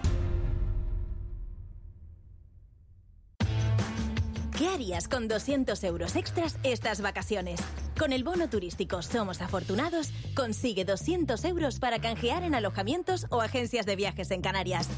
¿Qué 4.59 4.69
harías 4.69 5.07
con 5.07 5.29
200 5.29 5.85
euros 5.85 6.17
extras 6.17 6.59
estas 6.65 7.01
vacaciones? 7.03 7.61
Con 7.97 8.13
el 8.13 8.25
bono 8.25 8.49
turístico 8.49 9.01
Somos 9.01 9.43
Afortunados, 9.43 10.11
consigue 10.35 10.85
200 10.85 11.45
euros 11.45 11.79
para 11.79 12.01
canjear 12.01 12.43
en 12.43 12.57
alojamientos 12.57 13.27
o 13.31 13.41
agencias 13.41 13.87
de 13.87 13.95
viajes 13.95 14.33
en 14.33 14.43
Canarias. 14.43 14.89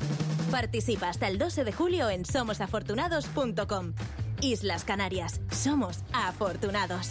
Participa 0.50 1.10
hasta 1.10 1.28
el 1.28 1.36
12 1.36 1.64
de 1.64 1.72
julio 1.72 2.08
en 2.08 2.24
somosafortunados.com. 2.24 3.92
Islas 4.40 4.84
Canarias, 4.84 5.42
somos 5.50 5.98
afortunados. 6.14 7.10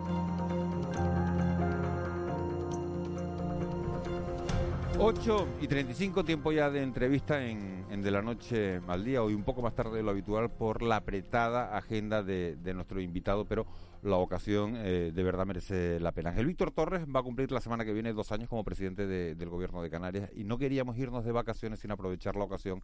8 4.99 5.47
y 5.61 5.67
35, 5.67 6.23
tiempo 6.25 6.51
ya 6.51 6.69
de 6.69 6.83
entrevista 6.83 7.43
en, 7.45 7.85
en 7.89 8.01
De 8.01 8.11
la 8.11 8.21
Noche 8.21 8.81
al 8.87 9.03
Día, 9.03 9.23
hoy 9.23 9.33
un 9.33 9.43
poco 9.43 9.61
más 9.61 9.73
tarde 9.73 9.97
de 9.97 10.03
lo 10.03 10.11
habitual 10.11 10.51
por 10.51 10.81
la 10.81 10.97
apretada 10.97 11.75
agenda 11.75 12.23
de, 12.23 12.55
de 12.57 12.73
nuestro 12.73 13.01
invitado, 13.01 13.45
pero 13.45 13.65
la 14.03 14.17
ocasión 14.17 14.75
eh, 14.77 15.11
de 15.13 15.23
verdad 15.23 15.45
merece 15.45 15.99
la 15.99 16.11
pena. 16.11 16.33
El 16.35 16.45
Víctor 16.45 16.71
Torres 16.71 17.05
va 17.05 17.19
a 17.19 17.23
cumplir 17.23 17.51
la 17.51 17.61
semana 17.61 17.85
que 17.85 17.93
viene 17.93 18.13
dos 18.13 18.31
años 18.31 18.49
como 18.49 18.63
presidente 18.63 19.05
de- 19.07 19.35
del 19.35 19.49
Gobierno 19.49 19.81
de 19.81 19.89
Canarias 19.89 20.29
y 20.35 20.43
no 20.43 20.57
queríamos 20.57 20.97
irnos 20.97 21.23
de 21.25 21.31
vacaciones 21.31 21.79
sin 21.79 21.91
aprovechar 21.91 22.35
la 22.35 22.43
ocasión 22.45 22.81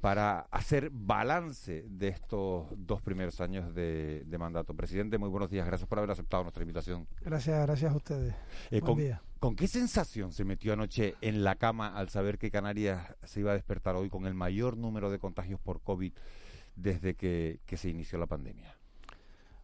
para 0.00 0.40
hacer 0.50 0.88
balance 0.92 1.84
de 1.88 2.08
estos 2.08 2.66
dos 2.76 3.02
primeros 3.02 3.40
años 3.42 3.74
de, 3.74 4.24
de 4.26 4.38
mandato. 4.38 4.72
Presidente, 4.74 5.18
muy 5.18 5.28
buenos 5.28 5.50
días, 5.50 5.66
gracias 5.66 5.86
por 5.88 5.98
haber 5.98 6.10
aceptado 6.10 6.42
nuestra 6.42 6.62
invitación. 6.62 7.06
Gracias, 7.20 7.66
gracias 7.66 7.92
a 7.92 7.96
ustedes. 7.96 8.34
Eh, 8.70 8.80
Buen 8.80 8.84
con, 8.94 8.98
día. 8.98 9.22
¿Con 9.38 9.56
qué 9.56 9.66
sensación 9.68 10.32
se 10.32 10.44
metió 10.44 10.72
anoche 10.72 11.16
en 11.20 11.44
la 11.44 11.56
cama 11.56 11.94
al 11.96 12.08
saber 12.08 12.38
que 12.38 12.50
Canarias 12.50 13.14
se 13.24 13.40
iba 13.40 13.50
a 13.50 13.54
despertar 13.54 13.94
hoy 13.94 14.08
con 14.08 14.26
el 14.26 14.32
mayor 14.34 14.78
número 14.78 15.10
de 15.10 15.18
contagios 15.18 15.60
por 15.60 15.82
COVID 15.82 16.12
desde 16.76 17.14
que, 17.14 17.60
que 17.66 17.76
se 17.76 17.90
inició 17.90 18.18
la 18.18 18.26
pandemia? 18.26 18.74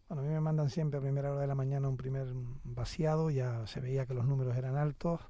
Bueno, 0.09 0.22
a 0.22 0.24
mí 0.24 0.32
me 0.32 0.40
mandan 0.40 0.70
siempre 0.70 0.98
a 0.98 1.00
primera 1.00 1.32
hora 1.32 1.40
de 1.40 1.48
la 1.48 1.57
mañana 1.57 1.88
un 1.88 1.96
primer 1.96 2.28
vaciado, 2.62 3.28
ya 3.28 3.66
se 3.66 3.80
veía 3.80 4.07
que 4.07 4.14
los 4.14 4.24
números 4.24 4.57
eran 4.57 4.76
altos. 4.76 5.20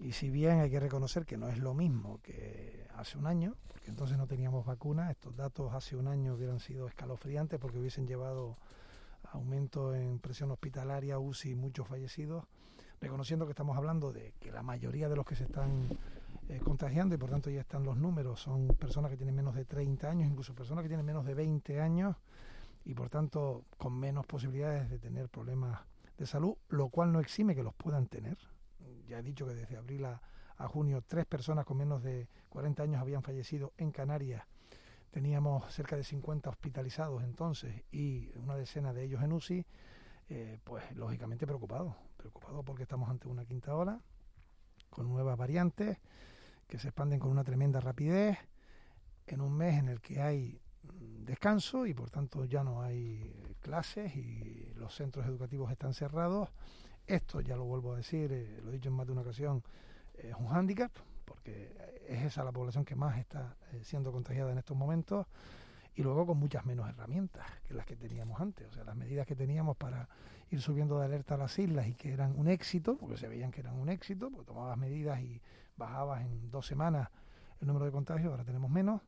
Y 0.00 0.10
si 0.10 0.28
bien 0.28 0.58
hay 0.58 0.70
que 0.70 0.80
reconocer 0.80 1.24
que 1.24 1.36
no 1.36 1.48
es 1.48 1.58
lo 1.58 1.72
mismo 1.72 2.20
que 2.20 2.88
hace 2.96 3.16
un 3.16 3.28
año, 3.28 3.54
porque 3.68 3.90
entonces 3.90 4.18
no 4.18 4.26
teníamos 4.26 4.66
vacunas, 4.66 5.12
estos 5.12 5.36
datos 5.36 5.72
hace 5.72 5.94
un 5.94 6.08
año 6.08 6.34
hubieran 6.34 6.58
sido 6.58 6.88
escalofriantes 6.88 7.60
porque 7.60 7.78
hubiesen 7.78 8.08
llevado 8.08 8.56
aumento 9.30 9.94
en 9.94 10.18
presión 10.18 10.50
hospitalaria, 10.50 11.20
UCI 11.20 11.54
muchos 11.54 11.86
fallecidos, 11.86 12.44
reconociendo 13.00 13.46
que 13.46 13.52
estamos 13.52 13.76
hablando 13.76 14.12
de 14.12 14.34
que 14.40 14.50
la 14.50 14.64
mayoría 14.64 15.08
de 15.08 15.14
los 15.14 15.24
que 15.24 15.36
se 15.36 15.44
están 15.44 15.88
eh, 16.48 16.58
contagiando 16.58 17.14
y 17.14 17.18
por 17.18 17.30
tanto 17.30 17.50
ya 17.50 17.60
están 17.60 17.84
los 17.84 17.96
números, 17.96 18.40
son 18.40 18.66
personas 18.66 19.12
que 19.12 19.16
tienen 19.16 19.36
menos 19.36 19.54
de 19.54 19.64
30 19.64 20.10
años, 20.10 20.28
incluso 20.28 20.56
personas 20.56 20.82
que 20.82 20.88
tienen 20.88 21.06
menos 21.06 21.24
de 21.24 21.34
20 21.34 21.80
años 21.80 22.16
y 22.86 22.94
por 22.94 23.10
tanto 23.10 23.64
con 23.76 23.98
menos 23.98 24.24
posibilidades 24.26 24.88
de 24.88 25.00
tener 25.00 25.28
problemas 25.28 25.80
de 26.16 26.24
salud, 26.24 26.56
lo 26.68 26.88
cual 26.88 27.12
no 27.12 27.18
exime 27.18 27.56
que 27.56 27.64
los 27.64 27.74
puedan 27.74 28.06
tener. 28.06 28.38
Ya 29.08 29.18
he 29.18 29.22
dicho 29.22 29.44
que 29.44 29.54
desde 29.54 29.76
abril 29.76 30.04
a, 30.04 30.20
junio 30.68 31.02
tres 31.06 31.26
personas 31.26 31.66
con 31.66 31.76
menos 31.76 32.02
de 32.02 32.28
40 32.48 32.84
años 32.84 33.00
habían 33.00 33.22
fallecido 33.22 33.72
en 33.76 33.90
Canarias. 33.90 34.44
Teníamos 35.10 35.72
cerca 35.74 35.96
de 35.96 36.04
50 36.04 36.48
hospitalizados 36.48 37.24
entonces 37.24 37.82
y 37.90 38.30
una 38.36 38.54
decena 38.54 38.92
de 38.92 39.04
ellos 39.04 39.22
en 39.22 39.32
UCI. 39.32 39.66
Eh, 40.28 40.58
pues 40.64 40.84
lógicamente 40.96 41.46
preocupado, 41.46 41.96
preocupado 42.16 42.62
porque 42.62 42.84
estamos 42.84 43.10
ante 43.10 43.28
una 43.28 43.44
quinta 43.44 43.76
ola 43.76 44.00
con 44.90 45.08
nuevas 45.08 45.36
variantes 45.36 45.98
que 46.66 46.78
se 46.78 46.88
expanden 46.88 47.20
con 47.20 47.30
una 47.30 47.44
tremenda 47.44 47.80
rapidez 47.80 48.38
en 49.26 49.40
un 49.40 49.56
mes 49.56 49.78
en 49.78 49.88
el 49.88 50.00
que 50.00 50.20
hay 50.20 50.60
descanso 51.24 51.86
y 51.86 51.94
por 51.94 52.10
tanto 52.10 52.44
ya 52.44 52.62
no 52.62 52.82
hay 52.82 53.56
clases 53.60 54.14
y 54.16 54.72
los 54.76 54.94
centros 54.94 55.26
educativos 55.26 55.70
están 55.70 55.94
cerrados. 55.94 56.50
Esto, 57.06 57.40
ya 57.40 57.56
lo 57.56 57.64
vuelvo 57.64 57.92
a 57.92 57.96
decir, 57.96 58.32
eh, 58.32 58.60
lo 58.62 58.70
he 58.70 58.74
dicho 58.74 58.88
en 58.88 58.94
más 58.94 59.06
de 59.06 59.12
una 59.12 59.22
ocasión, 59.22 59.62
es 60.14 60.34
un 60.34 60.48
hándicap 60.48 60.92
porque 61.24 61.76
es 62.08 62.22
esa 62.24 62.44
la 62.44 62.52
población 62.52 62.84
que 62.84 62.94
más 62.94 63.18
está 63.18 63.56
eh, 63.72 63.80
siendo 63.82 64.12
contagiada 64.12 64.52
en 64.52 64.58
estos 64.58 64.76
momentos 64.76 65.26
y 65.94 66.02
luego 66.02 66.26
con 66.26 66.38
muchas 66.38 66.64
menos 66.64 66.88
herramientas 66.88 67.46
que 67.66 67.74
las 67.74 67.86
que 67.86 67.96
teníamos 67.96 68.40
antes. 68.40 68.68
O 68.68 68.72
sea, 68.72 68.84
las 68.84 68.96
medidas 68.96 69.26
que 69.26 69.34
teníamos 69.34 69.76
para 69.76 70.08
ir 70.50 70.60
subiendo 70.60 70.98
de 70.98 71.06
alerta 71.06 71.34
a 71.34 71.38
las 71.38 71.58
islas 71.58 71.88
y 71.88 71.94
que 71.94 72.12
eran 72.12 72.38
un 72.38 72.48
éxito, 72.48 72.96
porque 72.96 73.16
se 73.16 73.28
veían 73.28 73.50
que 73.50 73.60
eran 73.60 73.78
un 73.78 73.88
éxito, 73.88 74.30
porque 74.30 74.46
tomabas 74.46 74.76
medidas 74.78 75.20
y 75.20 75.40
bajabas 75.76 76.22
en 76.22 76.50
dos 76.50 76.66
semanas 76.66 77.08
el 77.60 77.66
número 77.66 77.86
de 77.86 77.92
contagios, 77.92 78.30
ahora 78.30 78.44
tenemos 78.44 78.70
menos. 78.70 79.00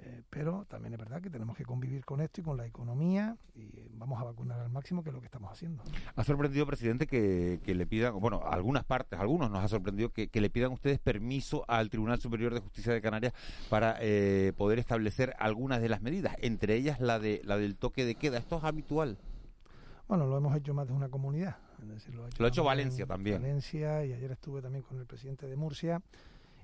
Eh, 0.00 0.22
pero 0.30 0.64
también 0.68 0.92
es 0.94 0.98
verdad 1.00 1.20
que 1.20 1.28
tenemos 1.28 1.56
que 1.56 1.64
convivir 1.64 2.04
con 2.04 2.20
esto 2.20 2.40
y 2.40 2.44
con 2.44 2.56
la 2.56 2.64
economía 2.64 3.36
y 3.56 3.88
vamos 3.94 4.20
a 4.20 4.24
vacunar 4.24 4.60
al 4.60 4.70
máximo, 4.70 5.02
que 5.02 5.10
es 5.10 5.14
lo 5.14 5.20
que 5.20 5.26
estamos 5.26 5.50
haciendo. 5.50 5.82
¿Ha 6.14 6.22
sorprendido, 6.22 6.66
presidente, 6.66 7.08
que, 7.08 7.60
que 7.64 7.74
le 7.74 7.84
pidan, 7.84 8.18
bueno, 8.20 8.42
algunas 8.44 8.84
partes, 8.84 9.18
algunos 9.18 9.50
nos 9.50 9.64
ha 9.64 9.66
sorprendido 9.66 10.10
que, 10.10 10.28
que 10.28 10.40
le 10.40 10.50
pidan 10.50 10.70
ustedes 10.70 11.00
permiso 11.00 11.64
al 11.66 11.90
Tribunal 11.90 12.20
Superior 12.20 12.54
de 12.54 12.60
Justicia 12.60 12.92
de 12.92 13.00
Canarias 13.00 13.32
para 13.68 13.96
eh, 14.00 14.52
poder 14.56 14.78
establecer 14.78 15.34
algunas 15.40 15.80
de 15.80 15.88
las 15.88 16.00
medidas, 16.00 16.36
entre 16.42 16.76
ellas 16.76 17.00
la 17.00 17.18
de 17.18 17.40
la 17.44 17.56
del 17.56 17.76
toque 17.76 18.04
de 18.04 18.14
queda? 18.14 18.38
¿Esto 18.38 18.58
es 18.58 18.64
habitual? 18.64 19.18
Bueno, 20.06 20.26
lo 20.26 20.36
hemos 20.36 20.56
hecho 20.56 20.74
más 20.74 20.86
de 20.86 20.92
una 20.92 21.08
comunidad. 21.08 21.56
Es 21.82 21.88
decir, 21.88 22.14
lo 22.14 22.24
ha 22.24 22.28
hecho, 22.28 22.36
Lo 22.38 22.46
ha 22.46 22.48
hecho 22.48 22.64
Valencia 22.64 23.06
también. 23.06 23.42
Valencia 23.42 24.04
y 24.04 24.12
ayer 24.12 24.30
estuve 24.30 24.62
también 24.62 24.84
con 24.84 24.98
el 24.98 25.06
presidente 25.06 25.46
de 25.46 25.56
Murcia 25.56 26.00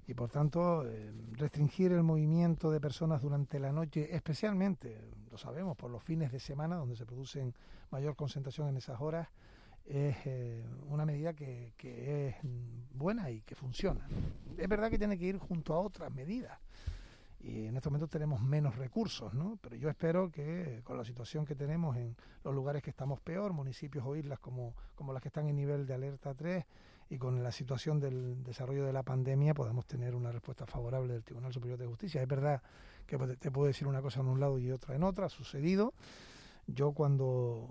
y 0.07 0.15
por 0.15 0.31
tanto 0.31 0.87
eh, 0.87 1.13
restringir 1.33 1.93
el 1.93 2.03
movimiento 2.03 2.71
de 2.71 2.81
personas 2.81 3.23
durante 3.23 3.59
la 3.59 3.73
noche, 3.73 4.15
especialmente, 4.15 5.11
lo 5.31 5.39
sabemos, 5.39 5.77
por 5.77 5.91
los 5.91 6.03
fines 6.03 6.31
de 6.33 6.41
semana 6.41 6.77
donde 6.77 6.97
se 6.97 7.07
producen 7.07 7.55
mayor 7.91 8.17
concentración 8.17 8.69
en 8.69 8.77
esas 8.77 9.01
horas, 9.01 9.29
es 9.85 10.17
eh, 10.25 10.65
una 10.89 11.05
medida 11.05 11.35
que, 11.35 11.75
que 11.77 12.29
es 12.29 12.37
buena 12.93 13.31
y 13.31 13.43
que 13.43 13.55
funciona. 13.55 14.07
Es 14.57 14.69
verdad 14.69 14.91
que 14.91 14.99
tiene 14.99 15.19
que 15.19 15.27
ir 15.27 15.39
junto 15.39 15.75
a 15.75 15.81
otras 15.81 16.13
medidas 16.13 16.59
y 17.45 17.67
en 17.67 17.77
estos 17.77 17.93
momentos 17.93 18.09
tenemos 18.09 18.41
menos 18.41 18.77
recursos, 18.77 19.35
¿no? 19.35 19.59
Pero 19.61 19.77
yo 19.77 19.91
espero 19.91 20.31
que 20.31 20.81
con 20.83 20.97
la 20.97 21.05
situación 21.05 21.45
que 21.45 21.55
tenemos 21.55 21.95
en 21.97 22.17
los 22.43 22.55
lugares 22.55 22.83
que 22.83 22.89
estamos 22.89 23.21
peor, 23.21 23.53
municipios 23.53 24.05
o 24.07 24.17
islas 24.17 24.39
como, 24.39 24.75
como 24.95 25.13
las 25.13 25.21
que 25.21 25.29
están 25.29 25.49
en 25.49 25.57
nivel 25.57 25.87
de 25.87 25.95
alerta 25.95 26.35
3 26.35 26.65
y 27.11 27.19
con 27.19 27.43
la 27.43 27.53
situación 27.53 28.01
del 28.01 28.43
desarrollo 28.43 28.85
de 28.85 28.93
la 28.93 29.03
pandemia 29.03 29.55
podamos 29.55 29.87
tener 29.87 30.15
una 30.15 30.33
respuesta 30.33 30.67
favorable 30.67 31.13
del 31.13 31.23
Tribunal 31.25 31.53
Superior 31.53 31.79
de 31.79 31.87
Justicia. 31.87 32.23
Es 32.23 32.29
verdad 32.29 32.63
que 33.07 33.19
te- 33.19 33.37
te 33.37 33.51
puedo 33.51 33.67
decir 33.67 33.87
una 33.87 34.01
cosa 34.03 34.21
en 34.21 34.27
un 34.27 34.41
lado 34.41 34.59
y 34.59 34.71
otra 34.71 34.95
en 34.95 35.03
otra, 35.03 35.27
ha 35.27 35.29
sucedido. 35.31 35.93
Yo 36.67 36.93
cuando, 36.93 37.71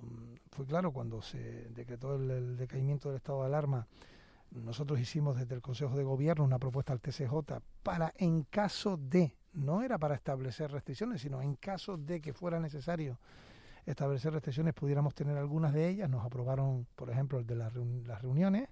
fue 0.51 0.65
claro, 0.67 0.91
cuando 0.91 1.21
se 1.21 1.67
decretó 1.69 2.15
el, 2.15 2.29
el 2.29 2.57
decaimiento 2.57 3.09
del 3.09 3.17
estado 3.17 3.39
de 3.41 3.47
alarma, 3.47 3.87
nosotros 4.51 4.99
hicimos 4.99 5.35
desde 5.37 5.55
el 5.55 5.61
Consejo 5.61 5.97
de 5.97 6.03
Gobierno 6.03 6.43
una 6.43 6.59
propuesta 6.59 6.93
al 6.93 7.01
TCJ 7.01 7.33
para, 7.81 8.13
en 8.17 8.43
caso 8.43 8.97
de, 8.97 9.35
no 9.53 9.81
era 9.81 9.97
para 9.97 10.13
establecer 10.13 10.71
restricciones, 10.71 11.21
sino 11.21 11.41
en 11.41 11.55
caso 11.55 11.97
de 11.97 12.21
que 12.21 12.33
fuera 12.33 12.59
necesario 12.59 13.19
establecer 13.87 14.31
restricciones, 14.31 14.75
pudiéramos 14.75 15.15
tener 15.15 15.37
algunas 15.37 15.73
de 15.73 15.89
ellas. 15.89 16.07
Nos 16.09 16.23
aprobaron, 16.23 16.85
por 16.95 17.09
ejemplo, 17.09 17.39
el 17.39 17.47
de 17.47 17.55
las 17.55 17.73
reuniones, 18.21 18.69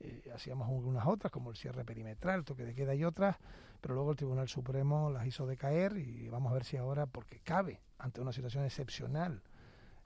eh, 0.00 0.30
hacíamos 0.34 0.68
algunas 0.68 1.06
otras, 1.06 1.32
como 1.32 1.50
el 1.50 1.56
cierre 1.56 1.84
perimetral, 1.84 2.44
toque 2.44 2.64
de 2.64 2.74
queda 2.74 2.94
y 2.94 3.04
otras, 3.04 3.36
pero 3.80 3.94
luego 3.94 4.10
el 4.10 4.16
Tribunal 4.16 4.48
Supremo 4.48 5.10
las 5.10 5.26
hizo 5.26 5.46
decaer 5.46 5.96
y 5.96 6.28
vamos 6.28 6.50
a 6.50 6.54
ver 6.54 6.64
si 6.64 6.76
ahora, 6.76 7.06
porque 7.06 7.40
cabe 7.40 7.80
ante 7.98 8.20
una 8.20 8.32
situación 8.32 8.64
excepcional, 8.64 9.42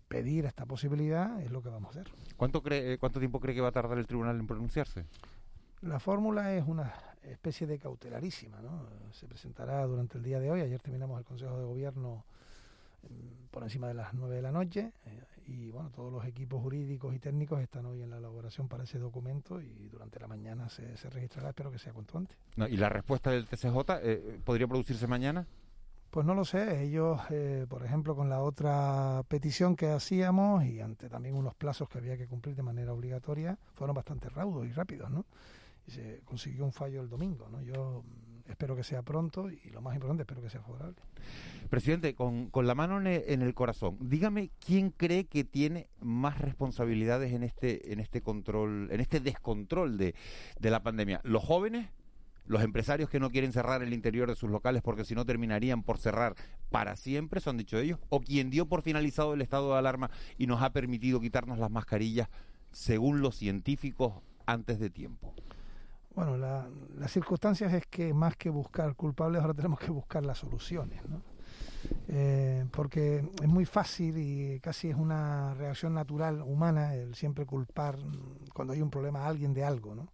pedir 0.08 0.44
esta 0.44 0.66
posibilidad, 0.66 1.40
es 1.40 1.50
lo 1.50 1.62
que 1.62 1.68
vamos 1.68 1.88
a 1.88 2.00
hacer. 2.00 2.12
¿Cuánto, 2.36 2.62
cree, 2.62 2.94
eh, 2.94 2.98
¿Cuánto 2.98 3.18
tiempo 3.20 3.40
cree 3.40 3.54
que 3.54 3.60
va 3.60 3.68
a 3.68 3.72
tardar 3.72 3.98
el 3.98 4.06
tribunal 4.06 4.38
en 4.38 4.46
pronunciarse? 4.46 5.06
La 5.82 5.98
fórmula 5.98 6.54
es 6.54 6.66
una 6.66 6.92
especie 7.22 7.66
de 7.66 7.78
cautelarísima, 7.78 8.60
¿no? 8.60 8.86
Se 9.12 9.26
presentará 9.26 9.86
durante 9.86 10.18
el 10.18 10.24
día 10.24 10.40
de 10.40 10.50
hoy. 10.50 10.60
Ayer 10.60 10.80
terminamos 10.80 11.18
el 11.18 11.24
Consejo 11.24 11.58
de 11.58 11.64
Gobierno 11.64 12.24
mm, 13.02 13.46
por 13.50 13.62
encima 13.62 13.88
de 13.88 13.94
las 13.94 14.12
9 14.14 14.36
de 14.36 14.42
la 14.42 14.52
noche 14.52 14.92
eh, 15.06 15.22
y 15.50 15.70
bueno, 15.70 15.90
todos 15.90 16.12
los 16.12 16.24
equipos 16.24 16.62
jurídicos 16.62 17.14
y 17.14 17.18
técnicos 17.18 17.60
están 17.60 17.84
hoy 17.86 18.02
en 18.02 18.10
la 18.10 18.18
elaboración 18.18 18.68
para 18.68 18.84
ese 18.84 18.98
documento 18.98 19.60
y 19.60 19.88
durante 19.88 20.20
la 20.20 20.28
mañana 20.28 20.68
se, 20.68 20.96
se 20.96 21.10
registrará, 21.10 21.48
espero 21.48 21.72
que 21.72 21.78
sea 21.78 21.92
cuanto 21.92 22.18
antes. 22.18 22.38
No, 22.56 22.68
¿Y 22.68 22.76
la 22.76 22.88
respuesta 22.88 23.30
del 23.30 23.46
TCJ 23.46 23.76
eh, 24.02 24.40
podría 24.44 24.68
producirse 24.68 25.06
mañana? 25.06 25.46
Pues 26.10 26.26
no 26.26 26.34
lo 26.34 26.44
sé, 26.44 26.82
ellos, 26.82 27.20
eh, 27.30 27.66
por 27.68 27.84
ejemplo, 27.84 28.16
con 28.16 28.28
la 28.28 28.42
otra 28.42 29.22
petición 29.28 29.76
que 29.76 29.90
hacíamos 29.90 30.64
y 30.64 30.80
ante 30.80 31.08
también 31.08 31.36
unos 31.36 31.54
plazos 31.54 31.88
que 31.88 31.98
había 31.98 32.16
que 32.16 32.26
cumplir 32.26 32.56
de 32.56 32.62
manera 32.62 32.92
obligatoria, 32.92 33.58
fueron 33.74 33.94
bastante 33.94 34.28
raudos 34.28 34.66
y 34.66 34.72
rápidos, 34.72 35.10
¿no? 35.10 35.24
Y 35.86 35.92
se 35.92 36.20
consiguió 36.24 36.64
un 36.64 36.72
fallo 36.72 37.00
el 37.00 37.08
domingo, 37.08 37.48
¿no? 37.48 37.62
Yo 37.62 38.04
espero 38.50 38.76
que 38.76 38.84
sea 38.84 39.02
pronto 39.02 39.50
y 39.50 39.70
lo 39.70 39.80
más 39.80 39.94
importante, 39.94 40.22
espero 40.22 40.42
que 40.42 40.50
sea 40.50 40.60
favorable. 40.60 40.96
Presidente, 41.68 42.14
con, 42.14 42.50
con 42.50 42.66
la 42.66 42.74
mano 42.74 43.00
en 43.00 43.42
el, 43.42 43.54
corazón, 43.54 43.96
dígame 44.00 44.50
quién 44.64 44.90
cree 44.90 45.24
que 45.24 45.44
tiene 45.44 45.88
más 46.00 46.38
responsabilidades 46.40 47.32
en 47.32 47.42
este, 47.42 47.92
en 47.92 48.00
este 48.00 48.22
control, 48.22 48.88
en 48.90 49.00
este 49.00 49.20
descontrol 49.20 49.96
de, 49.96 50.14
de 50.58 50.70
la 50.70 50.82
pandemia. 50.82 51.20
¿Los 51.24 51.44
jóvenes? 51.44 51.88
los 52.46 52.64
empresarios 52.64 53.08
que 53.08 53.20
no 53.20 53.30
quieren 53.30 53.52
cerrar 53.52 53.80
el 53.80 53.94
interior 53.94 54.28
de 54.28 54.34
sus 54.34 54.50
locales 54.50 54.82
porque 54.82 55.04
si 55.04 55.14
no 55.14 55.24
terminarían 55.24 55.84
por 55.84 55.98
cerrar 55.98 56.34
para 56.68 56.96
siempre, 56.96 57.38
eso 57.38 57.50
han 57.50 57.56
dicho 57.56 57.78
ellos, 57.78 58.00
o 58.08 58.20
quien 58.20 58.50
dio 58.50 58.66
por 58.66 58.82
finalizado 58.82 59.34
el 59.34 59.40
estado 59.40 59.72
de 59.72 59.78
alarma 59.78 60.10
y 60.36 60.48
nos 60.48 60.60
ha 60.60 60.72
permitido 60.72 61.20
quitarnos 61.20 61.60
las 61.60 61.70
mascarillas, 61.70 62.28
según 62.72 63.20
los 63.20 63.36
científicos, 63.36 64.14
antes 64.46 64.80
de 64.80 64.90
tiempo. 64.90 65.32
Bueno, 66.14 66.36
la, 66.36 66.68
las 66.98 67.10
circunstancias 67.10 67.72
es 67.72 67.86
que 67.86 68.12
más 68.12 68.36
que 68.36 68.50
buscar 68.50 68.94
culpables, 68.96 69.40
ahora 69.40 69.54
tenemos 69.54 69.78
que 69.78 69.90
buscar 69.90 70.24
las 70.24 70.38
soluciones, 70.38 71.04
¿no? 71.08 71.22
Eh, 72.08 72.66
porque 72.72 73.24
es 73.40 73.48
muy 73.48 73.64
fácil 73.64 74.18
y 74.18 74.60
casi 74.60 74.90
es 74.90 74.96
una 74.96 75.54
reacción 75.54 75.94
natural 75.94 76.42
humana 76.42 76.94
el 76.94 77.14
siempre 77.14 77.46
culpar 77.46 77.96
cuando 78.52 78.72
hay 78.74 78.82
un 78.82 78.90
problema 78.90 79.20
a 79.20 79.28
alguien 79.28 79.54
de 79.54 79.64
algo, 79.64 79.94
¿no? 79.94 80.08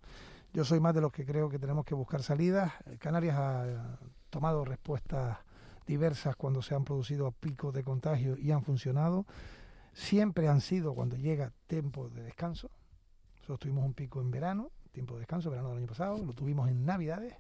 Yo 0.53 0.64
soy 0.64 0.80
más 0.80 0.94
de 0.94 1.01
los 1.01 1.12
que 1.12 1.26
creo 1.26 1.49
que 1.49 1.59
tenemos 1.59 1.84
que 1.84 1.94
buscar 1.94 2.22
salidas. 2.22 2.72
Canarias 2.99 3.36
ha 3.36 3.99
tomado 4.30 4.64
respuestas 4.64 5.38
diversas 5.86 6.36
cuando 6.36 6.62
se 6.62 6.74
han 6.74 6.84
producido 6.84 7.30
picos 7.32 7.74
de 7.74 7.84
contagio 7.84 8.36
y 8.38 8.53
han 8.53 8.62
funcionado. 8.62 9.26
Siempre 9.92 10.49
han 10.49 10.61
sido 10.61 10.94
cuando 10.94 11.16
llega 11.16 11.53
tiempo 11.66 12.09
de 12.09 12.22
descanso. 12.22 12.70
Nosotros 13.36 13.61
tuvimos 13.61 13.84
un 13.84 13.94
pico 13.94 14.20
en 14.20 14.30
verano, 14.30 14.70
tiempo 14.97 15.12
de 15.12 15.20
descanso, 15.20 15.51
verano 15.51 15.68
del 15.68 15.78
año 15.78 15.86
pasado, 15.86 16.16
lo 16.24 16.32
tuvimos 16.32 16.70
en 16.70 16.86
Navidades, 16.86 17.34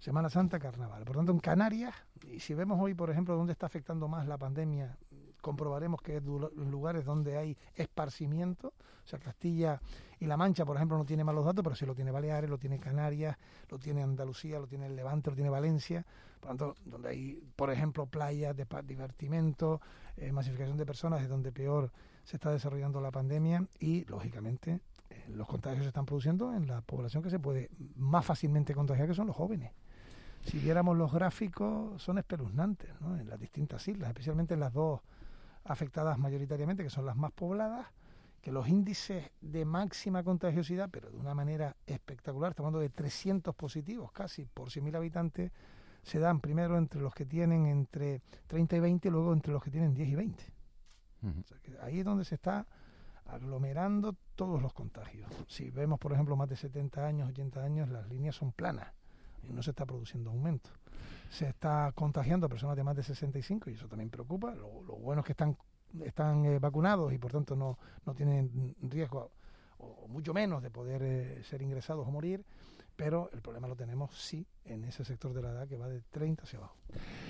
Semana 0.00 0.28
Santa, 0.28 0.58
Carnaval. 0.58 1.04
Por 1.04 1.14
tanto, 1.14 1.30
en 1.30 1.38
Canarias, 1.38 1.94
y 2.28 2.40
si 2.40 2.52
vemos 2.52 2.80
hoy, 2.80 2.94
por 2.94 3.10
ejemplo, 3.10 3.36
dónde 3.36 3.52
está 3.52 3.66
afectando 3.66 4.08
más 4.08 4.26
la 4.26 4.36
pandemia 4.36 4.98
comprobaremos 5.44 6.00
que 6.00 6.16
es 6.16 6.22
lugares 6.24 7.04
donde 7.04 7.36
hay 7.36 7.56
esparcimiento, 7.74 8.68
o 8.68 9.06
sea, 9.06 9.18
Castilla 9.18 9.78
y 10.18 10.24
La 10.24 10.38
Mancha, 10.38 10.64
por 10.64 10.74
ejemplo, 10.74 10.96
no 10.96 11.04
tiene 11.04 11.22
malos 11.22 11.44
datos, 11.44 11.62
pero 11.62 11.76
sí 11.76 11.84
lo 11.84 11.94
tiene 11.94 12.10
Baleares, 12.10 12.48
lo 12.48 12.56
tiene 12.56 12.80
Canarias, 12.80 13.36
lo 13.68 13.78
tiene 13.78 14.02
Andalucía, 14.02 14.58
lo 14.58 14.66
tiene 14.66 14.86
el 14.86 14.96
Levante, 14.96 15.28
lo 15.28 15.36
tiene 15.36 15.50
Valencia, 15.50 16.06
por 16.40 16.48
tanto, 16.48 16.74
donde 16.86 17.10
hay, 17.10 17.42
por 17.56 17.70
ejemplo, 17.70 18.06
playas 18.06 18.56
de 18.56 18.66
divertimento, 18.84 19.82
eh, 20.16 20.32
masificación 20.32 20.78
de 20.78 20.86
personas, 20.86 21.20
es 21.20 21.28
donde 21.28 21.52
peor 21.52 21.92
se 22.24 22.36
está 22.36 22.50
desarrollando 22.50 23.02
la 23.02 23.10
pandemia 23.10 23.66
y, 23.78 24.06
lógicamente, 24.06 24.80
los 25.28 25.46
contagios 25.46 25.84
se 25.84 25.88
están 25.88 26.06
produciendo 26.06 26.54
en 26.54 26.66
la 26.66 26.80
población 26.80 27.22
que 27.22 27.30
se 27.30 27.38
puede 27.38 27.70
más 27.96 28.24
fácilmente 28.24 28.74
contagiar, 28.74 29.08
que 29.08 29.14
son 29.14 29.26
los 29.26 29.36
jóvenes. 29.36 29.72
Si 30.42 30.58
viéramos 30.58 30.96
los 30.96 31.12
gráficos, 31.12 32.02
son 32.02 32.18
espeluznantes 32.18 32.90
¿no? 33.00 33.18
en 33.18 33.28
las 33.28 33.40
distintas 33.40 33.86
islas, 33.88 34.08
especialmente 34.08 34.54
en 34.54 34.60
las 34.60 34.72
dos 34.72 35.00
afectadas 35.64 36.18
mayoritariamente, 36.18 36.82
que 36.82 36.90
son 36.90 37.06
las 37.06 37.16
más 37.16 37.32
pobladas, 37.32 37.86
que 38.42 38.52
los 38.52 38.68
índices 38.68 39.30
de 39.40 39.64
máxima 39.64 40.22
contagiosidad, 40.22 40.90
pero 40.92 41.10
de 41.10 41.16
una 41.16 41.34
manera 41.34 41.76
espectacular, 41.86 42.50
estamos 42.50 42.68
hablando 42.68 42.80
de 42.80 42.90
300 42.90 43.54
positivos 43.54 44.12
casi 44.12 44.44
por 44.44 44.68
100.000 44.68 44.96
habitantes, 44.96 45.50
se 46.02 46.18
dan 46.18 46.40
primero 46.40 46.76
entre 46.76 47.00
los 47.00 47.14
que 47.14 47.24
tienen 47.24 47.64
entre 47.64 48.20
30 48.46 48.76
y 48.76 48.80
20 48.80 49.08
y 49.08 49.10
luego 49.10 49.32
entre 49.32 49.50
los 49.50 49.62
que 49.62 49.70
tienen 49.70 49.94
10 49.94 50.08
y 50.10 50.14
20. 50.14 50.44
ahí 51.80 52.00
es 52.00 52.04
donde 52.04 52.26
se 52.26 52.34
está 52.34 52.66
aglomerando 53.26 54.16
todos 54.34 54.60
los 54.60 54.72
contagios. 54.72 55.30
Si 55.48 55.70
vemos, 55.70 55.98
por 55.98 56.12
ejemplo, 56.12 56.36
más 56.36 56.48
de 56.48 56.56
70 56.56 57.06
años, 57.06 57.28
80 57.30 57.62
años, 57.62 57.88
las 57.88 58.08
líneas 58.08 58.36
son 58.36 58.52
planas 58.52 58.92
y 59.42 59.52
no 59.52 59.62
se 59.62 59.70
está 59.70 59.86
produciendo 59.86 60.30
aumento 60.30 60.70
se 61.34 61.48
está 61.48 61.92
contagiando 61.94 62.46
a 62.46 62.48
personas 62.48 62.76
de 62.76 62.84
más 62.84 62.94
de 62.94 63.02
65 63.02 63.68
y 63.70 63.74
eso 63.74 63.88
también 63.88 64.08
preocupa. 64.08 64.54
Lo, 64.54 64.68
bueno 64.68 65.20
es 65.20 65.26
que 65.26 65.32
están, 65.32 65.56
están 66.04 66.44
eh, 66.44 66.58
vacunados 66.60 67.12
y 67.12 67.18
por 67.18 67.32
tanto 67.32 67.56
no, 67.56 67.76
no 68.06 68.14
tienen 68.14 68.76
riesgo 68.82 69.32
o, 69.78 70.06
mucho 70.08 70.32
menos 70.32 70.62
de 70.62 70.70
poder 70.70 71.02
eh, 71.02 71.42
ser 71.42 71.60
ingresados 71.62 72.06
o 72.06 72.10
morir, 72.10 72.44
pero 72.96 73.30
el 73.32 73.42
problema 73.42 73.68
lo 73.68 73.76
tenemos 73.76 74.14
sí 74.14 74.46
en 74.64 74.84
ese 74.84 75.04
sector 75.04 75.34
de 75.34 75.42
la 75.42 75.50
edad 75.50 75.68
que 75.68 75.76
va 75.76 75.88
de 75.88 76.00
30 76.10 76.44
hacia 76.44 76.58
abajo, 76.58 76.76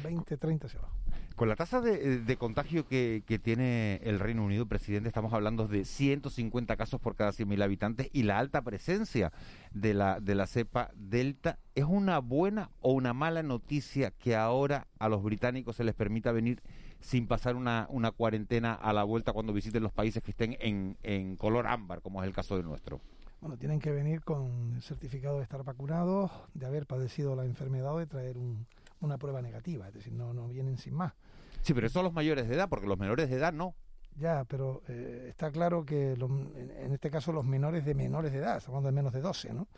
20, 0.03 0.37
30 0.37 0.67
hacia 0.67 0.79
abajo. 0.79 0.97
Con 1.35 1.49
la 1.49 1.57
tasa 1.57 1.81
de, 1.81 2.21
de 2.21 2.37
contagio 2.37 2.87
que, 2.87 3.25
que, 3.27 3.41
tiene 3.41 3.97
el 4.05 4.21
Reino 4.21 4.45
Unido, 4.45 4.67
presidente, 4.67 5.09
estamos 5.09 5.33
hablando 5.33 5.67
de 5.67 5.85
150 5.85 6.77
casos 6.77 7.01
por 7.01 7.17
cada 7.17 7.33
100.000 7.33 7.63
habitantes 7.63 8.09
y 8.13 8.23
la 8.23 8.39
alta 8.39 8.63
presencia 8.63 9.33
de 9.73 9.95
la, 9.95 10.21
de 10.21 10.37
la 10.37 10.47
cepa 10.47 10.93
Delta. 10.95 11.59
¿Es 11.75 11.85
una 11.85 12.21
buena 12.21 12.71
o 12.81 12.93
una 12.93 13.15
mala 13.15 13.43
noticia 13.43 14.13
que 14.13 14.37
ahora 14.37 14.87
a 15.01 15.09
los 15.09 15.25
británicos 15.25 15.75
se 15.75 15.83
les 15.83 15.95
permita 15.95 16.31
venir 16.31 16.63
sin 17.01 17.27
pasar 17.27 17.57
una, 17.57 17.87
una 17.91 18.13
cuarentena 18.13 18.73
a 18.75 18.93
la 18.93 19.03
vuelta 19.03 19.33
cuando 19.33 19.53
visiten 19.53 19.83
los 19.83 19.93
países 19.93 20.23
que 20.23 20.31
estén 20.31 20.57
en, 20.61 20.97
en 21.03 21.37
color 21.37 21.67
ámbar, 21.67 22.01
como 22.01 22.23
es 22.23 22.29
el 22.29 22.35
caso 22.35 22.57
del 22.57 22.67
nuestro? 22.67 23.01
Bueno, 23.45 23.59
tienen 23.59 23.79
que 23.79 23.91
venir 23.91 24.23
con 24.23 24.73
el 24.75 24.81
certificado 24.81 25.37
de 25.37 25.43
estar 25.43 25.63
vacunados, 25.65 26.31
de 26.55 26.65
haber 26.65 26.87
padecido 26.87 27.37
la 27.37 27.45
enfermedad 27.45 27.95
o 27.95 27.99
de 27.99 28.07
traer 28.07 28.39
una 29.01 29.19
prueba 29.19 29.43
negativa, 29.43 29.87
es 29.87 29.93
decir, 29.93 30.15
no, 30.15 30.33
no 30.33 30.49
vienen 30.49 30.79
sin 30.79 30.95
más. 30.95 31.13
Sí, 31.61 31.75
pero 31.75 31.91
son 31.91 32.05
los 32.05 32.15
mayores 32.15 32.49
de 32.49 32.55
edad, 32.55 32.71
porque 32.71 32.87
los 32.87 32.99
menores 32.99 33.29
de 33.29 33.37
edad 33.37 33.53
no. 33.53 33.75
Ya, 34.17 34.47
pero 34.47 34.81
eh, 34.89 35.27
está 35.29 35.51
claro 35.51 35.85
que 35.85 36.13
en, 36.15 36.93
este 36.95 37.11
caso 37.11 37.33
los 37.33 37.45
menores 37.45 37.85
de 37.85 37.95
menores 37.95 38.33
de 38.33 38.39
edad, 38.39 38.57
estamos 38.57 38.79
hablando 38.79 38.89
de 38.89 39.03
menos 39.03 39.13
de 39.13 39.21
12, 39.21 39.53
¿no? 39.53 39.69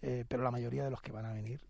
Eh, 0.00 0.24
pero 0.26 0.42
la 0.42 0.50
mayoría 0.50 0.82
de 0.82 0.90
los 0.90 1.02
que 1.02 1.12
van 1.12 1.26
a 1.26 1.34
venir, 1.34 1.60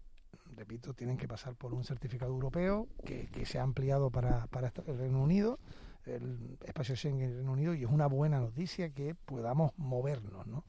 repito, 0.55 0.95
tienen 0.95 1.17
que 1.17 1.27
pasar 1.27 1.57
por 1.57 1.75
un 1.75 1.83
certificado 1.83 2.31
europeo 2.31 2.87
que, 3.05 3.27
que 3.27 3.47
se 3.47 3.59
ha 3.59 3.65
ampliado 3.65 4.11
para, 4.11 4.47
para 4.47 4.73
el 4.87 4.97
Reino 4.97 5.21
Unido 5.21 5.59
el 6.07 6.59
espacio 6.65 6.97
Schengen 6.97 7.35
Reino 7.35 7.53
Unido 7.53 7.75
y 7.75 7.85
es 7.85 7.91
una 7.91 8.07
buena 8.07 8.41
noticia 8.41 8.91
que 8.91 9.15
podamos 9.15 9.73
movernos. 9.77 10.47
¿no? 10.47 10.65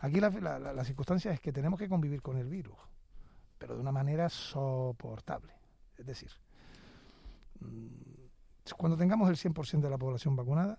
Aquí 0.00 0.20
la, 0.20 0.30
la, 0.30 0.84
circunstancia 0.84 1.32
es 1.32 1.40
que 1.40 1.52
tenemos 1.52 1.78
que 1.78 1.88
convivir 1.88 2.22
con 2.22 2.36
el 2.36 2.48
virus, 2.48 2.76
pero 3.58 3.74
de 3.74 3.80
una 3.80 3.92
manera 3.92 4.28
soportable. 4.28 5.54
Es 5.96 6.06
decir, 6.06 6.30
mm, 7.60 8.76
cuando 8.76 8.96
tengamos 8.96 9.28
el 9.28 9.36
100% 9.36 9.80
de 9.80 9.90
la 9.90 9.98
población 9.98 10.36
vacunada, 10.36 10.78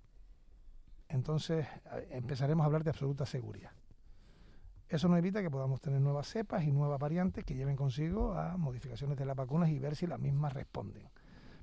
entonces 1.07 1.65
eh, 1.93 2.09
empezaremos 2.11 2.63
a 2.63 2.65
hablar 2.67 2.83
de 2.83 2.91
absoluta 2.91 3.25
seguridad. 3.25 3.71
Eso 4.87 5.07
no 5.07 5.17
evita 5.17 5.41
que 5.41 5.49
podamos 5.49 5.81
tener 5.81 5.99
nuevas 5.99 6.27
cepas 6.27 6.63
y 6.63 6.71
nuevas 6.71 6.99
variantes 6.99 7.43
que 7.43 7.55
lleven 7.55 7.75
consigo 7.75 8.33
a 8.33 8.55
modificaciones 8.55 9.17
de 9.17 9.25
las 9.25 9.35
vacunas 9.35 9.69
y 9.69 9.79
ver 9.79 9.95
si 9.95 10.05
las 10.05 10.19
mismas 10.19 10.53
responden 10.53 11.09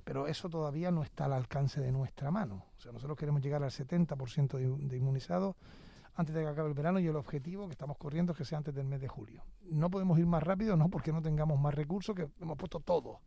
pero 0.03 0.27
eso 0.27 0.49
todavía 0.49 0.91
no 0.91 1.03
está 1.03 1.25
al 1.25 1.33
alcance 1.33 1.81
de 1.81 1.91
nuestra 1.91 2.31
mano. 2.31 2.65
O 2.77 2.81
sea, 2.81 2.91
nosotros 2.91 3.17
queremos 3.17 3.41
llegar 3.41 3.63
al 3.63 3.71
70% 3.71 4.57
de, 4.87 4.97
inmunizados 4.97 5.55
antes 6.15 6.35
de 6.35 6.41
que 6.41 6.47
acabe 6.47 6.69
el 6.69 6.75
verano 6.75 6.99
y 6.99 7.07
el 7.07 7.15
objetivo 7.15 7.65
que 7.67 7.71
estamos 7.71 7.97
corriendo 7.97 8.33
es 8.33 8.37
que 8.37 8.45
sea 8.45 8.57
antes 8.57 8.73
del 8.75 8.85
mes 8.85 9.01
de 9.01 9.07
julio. 9.07 9.43
No 9.71 9.89
podemos 9.89 10.19
ir 10.19 10.25
más 10.25 10.43
rápido, 10.43 10.77
no 10.77 10.89
porque 10.89 11.11
no 11.11 11.21
tengamos 11.21 11.59
más 11.59 11.73
recursos, 11.73 12.15
que 12.15 12.29
hemos 12.39 12.57
puesto 12.57 12.79
todo, 12.79 13.21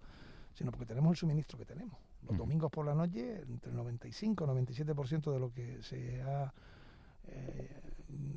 sino 0.54 0.70
porque 0.70 0.86
tenemos 0.86 1.10
el 1.10 1.16
suministro 1.16 1.58
que 1.58 1.64
tenemos. 1.64 1.98
Los 2.22 2.36
domingos 2.36 2.70
por 2.70 2.84
la 2.84 2.94
noche, 2.94 3.42
entre 3.42 3.70
el 3.70 3.76
95 3.76 4.44
y 4.44 4.48
97% 4.48 5.32
de 5.32 5.38
lo 5.38 5.52
que 5.52 5.82
se 5.82 6.22
ha 6.22 6.52
eh, 7.24 7.80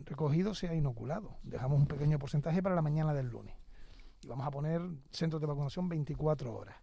recogido 0.05 0.53
se 0.53 0.67
ha 0.67 0.73
inoculado. 0.73 1.37
Dejamos 1.43 1.79
un 1.79 1.87
pequeño 1.87 2.17
porcentaje 2.17 2.61
para 2.61 2.75
la 2.75 2.81
mañana 2.81 3.13
del 3.13 3.27
lunes. 3.27 3.55
Y 4.23 4.27
vamos 4.27 4.45
a 4.45 4.51
poner 4.51 4.81
centros 5.11 5.41
de 5.41 5.47
vacunación 5.47 5.89
24 5.89 6.53
horas. 6.53 6.75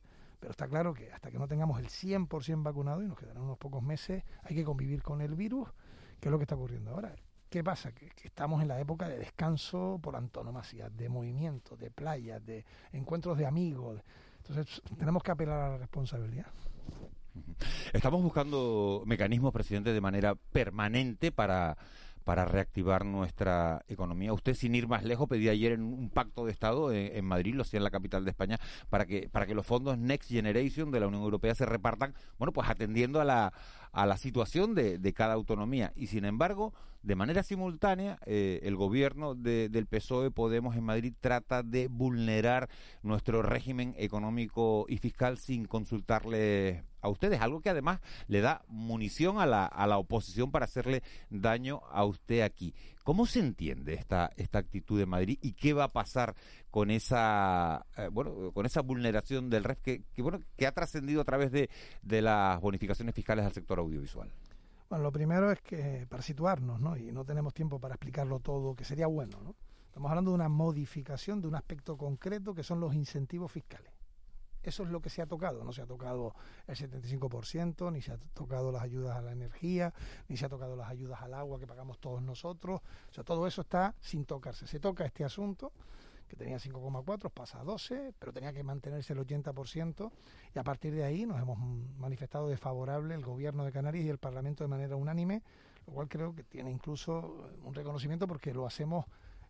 Pero 0.47 0.53
está 0.53 0.69
claro 0.69 0.95
que 0.95 1.11
hasta 1.11 1.29
que 1.29 1.41
no 1.41 1.49
tengamos 1.49 1.81
el 1.81 1.89
100% 1.89 2.63
vacunado, 2.63 3.03
y 3.03 3.09
nos 3.09 3.19
quedarán 3.19 3.43
unos 3.43 3.59
pocos 3.59 3.83
meses, 3.83 4.23
hay 4.45 4.55
que 4.55 4.63
convivir 4.63 5.03
con 5.03 5.21
el 5.21 5.35
virus, 5.35 5.69
que 6.21 6.29
es 6.29 6.31
lo 6.31 6.39
que 6.39 6.45
está 6.45 6.55
ocurriendo 6.55 6.93
ahora. 6.93 7.17
¿Qué 7.51 7.65
pasa? 7.65 7.91
Que, 7.91 8.13
estamos 8.23 8.63
en 8.63 8.69
la 8.69 8.79
época 8.79 9.09
de 9.09 9.19
descanso 9.19 9.99
por 10.01 10.15
antonomasia, 10.15 10.89
de 10.89 11.09
movimiento, 11.09 11.77
de 11.77 11.91
playas, 11.91 12.47
de 12.47 12.65
encuentros 12.93 13.37
de 13.37 13.45
amigos. 13.45 14.01
Entonces 14.37 14.81
tenemos 14.97 15.25
que 15.25 15.33
apelar 15.33 15.63
a 15.63 15.69
la 15.71 15.79
responsabilidad. 15.79 16.47
Estamos 17.93 18.23
buscando 18.23 19.03
mecanismos, 19.05 19.53
presidente, 19.53 19.93
de 19.93 20.01
manera 20.01 20.37
permanente 20.37 21.33
para 21.33 21.77
para 22.27 22.45
reactivar 22.45 23.05
nuestra 23.05 23.85
economía. 23.87 24.33
Usted, 24.33 24.55
sin 24.55 24.75
ir 24.75 24.89
más 24.89 25.05
lejos, 25.05 25.29
pedía 25.29 25.53
ayer 25.53 25.71
en 25.71 25.83
un 25.85 26.11
pacto 26.11 26.45
de 26.45 26.51
Estado 26.51 26.93
en, 26.93 27.25
Madrid, 27.25 27.55
lo 27.55 27.63
hacía 27.63 27.79
en 27.79 27.85
la 27.85 27.91
capital 27.91 28.25
de 28.25 28.33
España, 28.33 28.59
para 28.91 29.07
que, 29.07 29.29
para 29.29 29.47
que 29.47 29.55
los 29.55 29.65
fondos 29.65 29.97
Next 29.97 30.29
Generation 30.29 30.91
de 30.91 30.99
la 30.99 31.07
Unión 31.07 31.23
Europea 31.23 31.55
se 31.55 31.65
repartan, 31.67 32.15
bueno, 32.37 32.53
pues 32.53 32.69
atendiendo 32.69 33.21
a 33.21 33.25
la, 33.25 33.53
a 33.97 34.05
la 34.05 34.19
situación 34.19 34.75
de, 34.75 34.99
de 34.99 35.13
cada 35.15 35.33
autonomía. 35.33 35.91
Y 35.97 36.09
sin 36.09 36.27
embargo, 36.27 36.75
de 37.03 37.15
manera 37.15 37.43
simultánea, 37.43 38.19
eh, 38.27 38.61
el 38.63 38.77
gobierno 38.77 39.35
de, 39.35 39.71
del 39.71 39.87
PSOE 39.87 40.31
Podemos 40.31 40.77
en 40.77 40.85
Madrid 40.85 41.15
trata 41.19 41.63
de 41.63 41.89
vulnerar 41.89 42.69
nuestro 43.03 43.41
régimen 43.41 43.95
económico 43.97 44.85
y 44.87 44.99
fiscal 44.99 45.39
sin 45.39 45.65
consultarle 45.65 46.85
a 47.01 47.09
ustedes, 47.09 47.41
algo 47.41 47.63
que 47.63 47.71
además 47.71 48.01
le 48.29 48.43
da 48.43 48.65
munición 48.69 49.39
a 49.39 49.47
la, 49.47 49.65
a 49.65 49.87
la 49.87 49.97
oposición 49.97 50.51
para 50.51 50.67
hacerle 50.67 51.03
daño 51.31 51.81
a 51.91 52.05
usted 52.05 52.43
aquí. 52.43 52.75
¿Cómo 53.07 53.25
se 53.25 53.39
entiende 53.39 53.95
esta, 53.95 54.33
esta 54.37 54.59
actitud 54.59 54.99
de 54.99 55.07
Madrid 55.07 55.39
y 55.41 55.53
qué 55.53 55.73
va 55.73 55.85
a 55.85 55.93
pasar 55.93 56.35
con 56.73 56.91
esa 56.91 57.87
eh, 57.97 58.09
bueno 58.11 58.51
con 58.51 58.67
esa 58.67 58.83
vulneración 58.83 59.49
del 59.49 59.63
REF 59.63 59.79
que, 59.81 60.03
que 60.13 60.23
bueno 60.23 60.41
que 60.57 60.67
ha 60.67 60.73
trascendido 60.73 61.21
a 61.21 61.25
través 61.25 61.53
de, 61.53 61.71
de 62.03 62.21
las 62.21 62.61
bonificaciones 62.61 63.15
fiscales 63.15 63.47
al 63.47 63.53
sector 63.53 63.79
audiovisual? 63.79 64.29
Bueno, 64.91 65.05
lo 65.05 65.13
primero 65.13 65.53
es 65.53 65.61
que 65.61 66.05
para 66.09 66.21
situarnos, 66.21 66.81
¿no? 66.81 66.97
Y 66.97 67.13
no 67.13 67.25
tenemos 67.25 67.55
tiempo 67.55 67.79
para 67.79 67.95
explicarlo 67.95 68.41
todo, 68.41 68.75
que 68.75 68.83
sería 68.83 69.07
bueno, 69.07 69.41
¿no? 69.41 69.55
Estamos 69.87 70.11
hablando 70.11 70.33
de 70.33 70.35
una 70.35 70.49
modificación 70.49 71.41
de 71.41 71.47
un 71.47 71.55
aspecto 71.55 71.97
concreto 71.97 72.55
que 72.57 72.65
son 72.65 72.81
los 72.81 72.93
incentivos 72.93 73.53
fiscales. 73.53 73.93
Eso 74.67 74.83
es 74.83 74.91
lo 74.91 75.01
que 75.01 75.11
se 75.11 75.23
ha 75.23 75.27
tocado. 75.27 75.63
No 75.63 75.73
se 75.73 75.83
ha 75.83 75.87
tocado 75.87 76.35
el 76.67 76.77
75%, 76.77 77.93
ni 77.93 78.03
se 78.03 78.13
ha 78.13 78.19
tocado 78.35 78.73
las 78.73 78.83
ayudas 78.83 79.17
a 79.17 79.23
la 79.23 79.33
energía, 79.33 79.95
ni 80.29 80.37
se 80.37 80.45
ha 80.45 80.49
tocado 80.49 80.75
las 80.75 80.91
ayudas 80.91 81.23
al 81.23 81.35
agua 81.35 81.59
que 81.59 81.67
pagamos 81.67 81.99
todos 81.99 82.21
nosotros. 82.21 82.81
O 83.11 83.15
sea, 83.15 83.23
todo 83.23 83.47
eso 83.47 83.61
está 83.61 83.95
sin 84.01 84.25
tocarse. 84.25 84.67
Se 84.67 84.81
toca 84.81 85.05
este 85.05 85.25
asunto 85.25 85.73
que 86.27 86.35
tenía 86.35 86.57
5,4, 86.57 87.31
pasa 87.31 87.61
a 87.61 87.65
12, 87.65 88.13
pero 88.19 88.33
tenía 88.33 88.53
que 88.53 88.65
mantenerse 88.65 89.13
el 89.13 89.21
80%, 89.21 90.11
y 90.53 90.59
a 90.59 90.65
partir 90.65 90.93
de 90.93 91.05
ahí 91.05 91.25
nos 91.25 91.41
hemos 91.41 91.57
manifestado 91.99 92.49
desfavorable 92.49 93.15
el 93.15 93.25
gobierno 93.25 93.65
de 93.65 93.71
Canarias 93.71 94.05
y 94.05 94.09
el 94.09 94.19
Parlamento 94.19 94.65
de 94.65 94.69
manera 94.69 94.97
unánime, 94.97 95.45
lo 95.87 95.93
cual 95.93 96.09
creo 96.09 96.35
que 96.35 96.43
tiene 96.43 96.73
incluso 96.73 97.49
un 97.63 97.73
reconocimiento 97.73 98.27
porque 98.27 98.53
lo 98.53 98.67
hacemos 98.67 99.05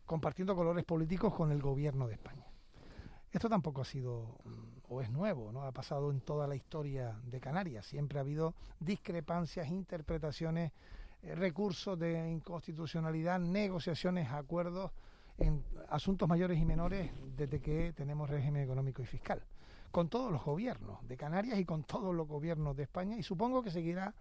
compartiendo 0.05 0.55
colores 0.55 0.85
políticos 0.85 1.33
con 1.33 1.51
el 1.51 1.62
gobierno 1.62 2.07
de 2.07 2.14
España. 2.14 2.47
Esto 3.33 3.49
tampoco 3.49 3.81
ha 3.81 3.85
sido 3.85 4.39
o 4.89 5.01
es 5.01 5.11
nuevo, 5.11 5.53
¿no? 5.53 5.62
Ha 5.62 5.72
pasado 5.72 6.11
en 6.11 6.20
toda 6.20 6.47
la 6.47 6.55
historia 6.55 7.18
de 7.24 7.41
Canarias. 7.41 7.87
Siempre 7.87 8.18
ha 8.18 8.22
habido 8.22 8.55
discrepancias, 8.80 9.68
interpretaciones, 9.68 10.72
eh, 11.22 11.34
recursos 11.34 11.99
de 11.99 12.30
inconstitucionalidad, 12.30 13.41
negociaciones, 13.41 14.30
acuerdos 14.30 14.93
en 15.39 15.62
asuntos 15.89 16.28
mayores 16.28 16.59
y 16.59 16.64
menores 16.64 17.11
desde 17.37 17.61
que 17.61 17.93
tenemos 17.95 18.30
régimen 18.30 18.62
económico 18.62 19.03
y 19.03 19.07
fiscal, 19.07 19.43
con 19.91 20.09
todos 20.09 20.32
los 20.32 20.43
gobiernos 20.45 21.07
de 21.07 21.16
Canarias 21.16 21.59
y 21.59 21.64
con 21.64 21.84
todos 21.84 22.14
los 22.14 22.26
gobiernos 22.26 22.76
de 22.76 22.84
España 22.84 23.16
y 23.16 23.22
supongo 23.22 23.62
que 23.62 23.70
seguirá 23.70 24.14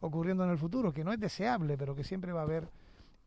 ocurriendo 0.00 0.44
en 0.44 0.50
el 0.50 0.58
futuro, 0.58 0.92
que 0.92 1.04
no 1.04 1.12
es 1.12 1.20
deseable, 1.20 1.76
pero 1.76 1.94
que 1.94 2.04
siempre 2.04 2.32
va 2.32 2.40
a 2.40 2.44
haber 2.44 2.68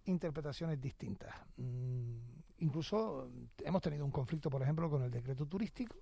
interpretaciones 0.06 0.80
distintas. 0.80 1.34
Mm, 1.58 2.18
incluso 2.60 3.30
hemos 3.64 3.82
tenido 3.82 4.06
un 4.06 4.12
conflicto, 4.12 4.50
por 4.50 4.62
ejemplo, 4.62 4.90
con 4.90 5.04
el 5.04 5.12
decreto 5.12 5.46
turístico 5.46 5.96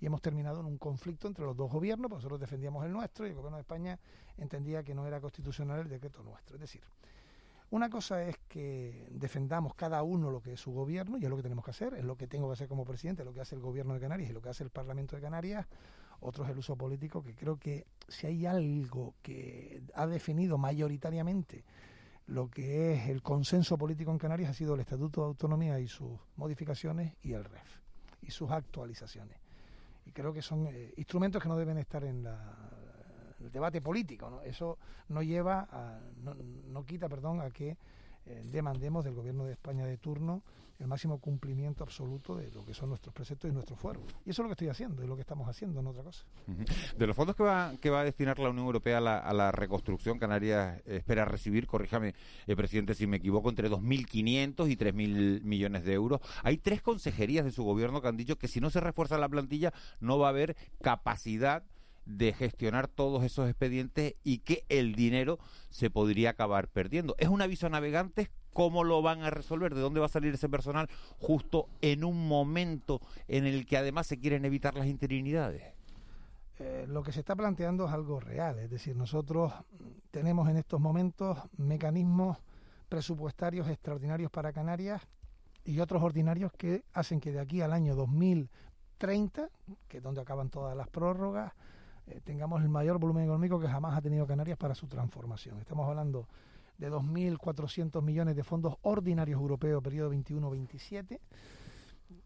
y 0.00 0.06
hemos 0.06 0.22
terminado 0.22 0.60
en 0.60 0.66
un 0.66 0.78
conflicto 0.78 1.28
entre 1.28 1.44
los 1.44 1.56
dos 1.56 1.70
gobiernos, 1.70 2.08
porque 2.08 2.20
nosotros 2.20 2.40
defendíamos 2.40 2.84
el 2.84 2.92
nuestro 2.92 3.26
y 3.26 3.30
el 3.30 3.36
gobierno 3.36 3.56
de 3.56 3.62
España 3.62 3.98
entendía 4.36 4.82
que 4.82 4.94
no 4.94 5.06
era 5.06 5.20
constitucional 5.20 5.80
el 5.80 5.88
decreto 5.88 6.22
nuestro. 6.22 6.56
Es 6.56 6.60
decir, 6.60 6.82
una 7.70 7.90
cosa 7.90 8.22
es 8.22 8.36
que 8.48 9.08
defendamos 9.10 9.74
cada 9.74 10.02
uno 10.02 10.30
lo 10.30 10.40
que 10.40 10.54
es 10.54 10.60
su 10.60 10.72
gobierno, 10.72 11.18
y 11.18 11.24
es 11.24 11.30
lo 11.30 11.36
que 11.36 11.42
tenemos 11.42 11.64
que 11.64 11.72
hacer, 11.72 11.94
es 11.94 12.04
lo 12.04 12.16
que 12.16 12.26
tengo 12.26 12.46
que 12.48 12.54
hacer 12.54 12.68
como 12.68 12.84
presidente, 12.84 13.24
lo 13.24 13.32
que 13.32 13.40
hace 13.40 13.54
el 13.54 13.60
gobierno 13.60 13.94
de 13.94 14.00
Canarias 14.00 14.30
y 14.30 14.32
lo 14.32 14.40
que 14.40 14.48
hace 14.48 14.64
el 14.64 14.70
Parlamento 14.70 15.16
de 15.16 15.22
Canarias. 15.22 15.66
Otro 16.20 16.44
es 16.44 16.50
el 16.50 16.58
uso 16.58 16.76
político, 16.76 17.22
que 17.22 17.34
creo 17.34 17.58
que 17.58 17.86
si 18.08 18.26
hay 18.26 18.46
algo 18.46 19.14
que 19.22 19.82
ha 19.94 20.06
definido 20.06 20.58
mayoritariamente 20.58 21.64
lo 22.28 22.50
que 22.50 22.92
es 22.92 23.08
el 23.08 23.22
consenso 23.22 23.78
político 23.78 24.10
en 24.10 24.18
Canarias 24.18 24.50
ha 24.50 24.54
sido 24.54 24.74
el 24.74 24.80
Estatuto 24.80 25.22
de 25.22 25.28
Autonomía 25.28 25.80
y 25.80 25.88
sus 25.88 26.12
modificaciones 26.36 27.14
y 27.22 27.32
el 27.32 27.44
REF 27.44 27.80
y 28.20 28.30
sus 28.30 28.50
actualizaciones. 28.50 29.47
Y 30.08 30.12
creo 30.12 30.32
que 30.32 30.42
son 30.42 30.66
eh, 30.66 30.94
instrumentos 30.96 31.42
que 31.42 31.48
no 31.48 31.56
deben 31.56 31.76
estar 31.78 32.02
en 32.02 32.24
la 32.24 32.68
el 33.40 33.52
debate 33.52 33.80
político. 33.80 34.30
¿no? 34.30 34.42
Eso 34.42 34.78
no 35.08 35.22
lleva, 35.22 35.68
a, 35.70 36.00
no, 36.22 36.34
no 36.34 36.84
quita, 36.84 37.08
perdón, 37.08 37.40
a 37.40 37.50
que 37.50 37.76
eh, 38.26 38.42
demandemos 38.46 39.04
del 39.04 39.14
gobierno 39.14 39.44
de 39.44 39.52
España 39.52 39.86
de 39.86 39.96
turno 39.96 40.42
el 40.78 40.86
máximo 40.86 41.18
cumplimiento 41.18 41.82
absoluto 41.82 42.36
de 42.36 42.50
lo 42.52 42.64
que 42.64 42.74
son 42.74 42.90
nuestros 42.90 43.12
preceptos 43.14 43.50
y 43.50 43.54
nuestros 43.54 43.78
fueros. 43.78 44.02
Y 44.24 44.30
eso 44.30 44.42
es 44.42 44.44
lo 44.44 44.48
que 44.48 44.52
estoy 44.52 44.68
haciendo, 44.68 45.02
y 45.02 45.06
lo 45.06 45.16
que 45.16 45.22
estamos 45.22 45.48
haciendo, 45.48 45.82
no 45.82 45.90
otra 45.90 46.04
cosa. 46.04 46.24
De 46.96 47.06
los 47.06 47.16
fondos 47.16 47.34
que 47.34 47.42
va, 47.42 47.74
que 47.80 47.90
va 47.90 48.00
a 48.00 48.04
destinar 48.04 48.38
la 48.38 48.50
Unión 48.50 48.66
Europea 48.66 48.98
a 48.98 49.00
la, 49.00 49.18
a 49.18 49.32
la 49.32 49.50
reconstrucción, 49.50 50.18
Canarias 50.18 50.80
espera 50.86 51.24
recibir, 51.24 51.66
corríjame, 51.66 52.14
eh, 52.46 52.56
presidente, 52.56 52.94
si 52.94 53.06
me 53.06 53.16
equivoco, 53.16 53.48
entre 53.48 53.70
2.500 53.70 54.70
y 54.70 54.76
3.000 54.76 55.42
millones 55.42 55.84
de 55.84 55.92
euros. 55.92 56.20
Hay 56.42 56.58
tres 56.58 56.80
consejerías 56.80 57.44
de 57.44 57.50
su 57.50 57.64
gobierno 57.64 58.00
que 58.00 58.08
han 58.08 58.16
dicho 58.16 58.36
que 58.36 58.48
si 58.48 58.60
no 58.60 58.70
se 58.70 58.80
refuerza 58.80 59.18
la 59.18 59.28
plantilla 59.28 59.72
no 60.00 60.18
va 60.18 60.26
a 60.28 60.30
haber 60.30 60.56
capacidad 60.80 61.64
de 62.08 62.32
gestionar 62.32 62.88
todos 62.88 63.22
esos 63.22 63.48
expedientes 63.48 64.14
y 64.24 64.38
que 64.38 64.64
el 64.68 64.94
dinero 64.94 65.38
se 65.68 65.90
podría 65.90 66.30
acabar 66.30 66.68
perdiendo. 66.68 67.14
Es 67.18 67.28
un 67.28 67.42
aviso 67.42 67.66
a 67.66 67.70
navegantes, 67.70 68.30
¿cómo 68.54 68.82
lo 68.82 69.02
van 69.02 69.22
a 69.22 69.30
resolver? 69.30 69.74
¿De 69.74 69.82
dónde 69.82 70.00
va 70.00 70.06
a 70.06 70.10
salir 70.10 70.34
ese 70.34 70.48
personal 70.48 70.88
justo 71.18 71.68
en 71.82 72.04
un 72.04 72.26
momento 72.26 73.00
en 73.28 73.46
el 73.46 73.66
que 73.66 73.76
además 73.76 74.06
se 74.06 74.18
quieren 74.18 74.46
evitar 74.46 74.74
las 74.74 74.86
interinidades? 74.86 75.62
Eh, 76.58 76.86
lo 76.88 77.02
que 77.02 77.12
se 77.12 77.20
está 77.20 77.36
planteando 77.36 77.86
es 77.86 77.92
algo 77.92 78.18
real, 78.18 78.58
es 78.58 78.70
decir, 78.70 78.96
nosotros 78.96 79.52
tenemos 80.10 80.48
en 80.48 80.56
estos 80.56 80.80
momentos 80.80 81.38
mecanismos 81.56 82.38
presupuestarios 82.88 83.68
extraordinarios 83.68 84.30
para 84.30 84.52
Canarias 84.52 85.06
y 85.62 85.78
otros 85.78 86.02
ordinarios 86.02 86.50
que 86.52 86.82
hacen 86.94 87.20
que 87.20 87.30
de 87.30 87.40
aquí 87.40 87.60
al 87.60 87.72
año 87.72 87.94
2030, 87.94 89.50
que 89.86 89.98
es 89.98 90.02
donde 90.02 90.22
acaban 90.22 90.48
todas 90.48 90.76
las 90.76 90.88
prórrogas, 90.88 91.52
eh, 92.10 92.20
tengamos 92.24 92.62
el 92.62 92.68
mayor 92.68 92.98
volumen 92.98 93.24
económico 93.24 93.60
que 93.60 93.68
jamás 93.68 93.96
ha 93.96 94.00
tenido 94.00 94.26
Canarias 94.26 94.58
para 94.58 94.74
su 94.74 94.86
transformación. 94.86 95.58
Estamos 95.58 95.88
hablando 95.88 96.26
de 96.78 96.90
2.400 96.90 98.02
millones 98.02 98.36
de 98.36 98.44
fondos 98.44 98.76
ordinarios 98.82 99.40
europeos, 99.40 99.82
periodo 99.82 100.12
21-27. 100.12 101.18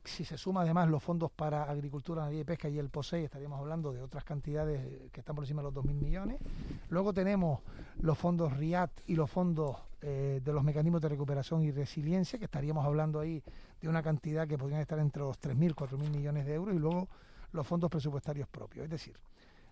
Si 0.05 0.25
se 0.25 0.39
suma 0.39 0.61
además 0.61 0.89
los 0.89 1.03
fondos 1.03 1.31
para 1.33 1.65
agricultura, 1.65 2.21
ganadería 2.21 2.43
y 2.43 2.45
pesca 2.45 2.69
y 2.69 2.79
el 2.79 2.89
POSEI, 2.89 3.25
estaríamos 3.25 3.59
hablando 3.59 3.93
de 3.93 4.03
otras 4.03 4.25
cantidades 4.25 5.11
que 5.11 5.21
están 5.21 5.35
por 5.35 5.45
encima 5.45 5.63
de 5.63 5.71
los 5.73 5.75
2.000 5.75 5.95
millones. 5.95 6.41
Luego 6.89 7.13
tenemos 7.13 7.61
los 8.01 8.17
fondos 8.17 8.57
RIAT 8.57 8.91
y 9.07 9.17
los 9.17 9.31
fondos 9.31 9.77
eh, 10.03 10.41
de 10.45 10.53
los 10.53 10.63
mecanismos 10.63 11.01
de 11.01 11.09
recuperación 11.09 11.63
y 11.63 11.73
resiliencia, 11.73 12.39
que 12.39 12.45
estaríamos 12.45 12.85
hablando 12.85 13.19
ahí 13.21 13.43
de 13.81 13.89
una 13.89 14.03
cantidad 14.03 14.47
que 14.47 14.59
podrían 14.59 14.81
estar 14.81 14.99
entre 14.99 15.23
los 15.23 15.41
3.000, 15.41 15.75
4.000 15.75 16.11
millones 16.11 16.47
de 16.47 16.55
euros. 16.55 16.77
Y 16.77 16.79
luego 16.79 17.09
los 17.53 17.67
fondos 17.67 17.91
presupuestarios 17.91 18.49
propios. 18.49 18.85
Es 18.85 18.91
decir, 18.91 19.17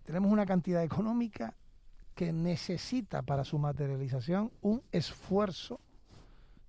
tenemos 0.04 0.30
una 0.30 0.46
cantidad 0.46 0.82
económica 0.82 1.54
que 2.14 2.32
necesita 2.32 3.22
para 3.22 3.44
su 3.44 3.58
materialización 3.58 4.50
un 4.60 4.82
esfuerzo 4.92 5.80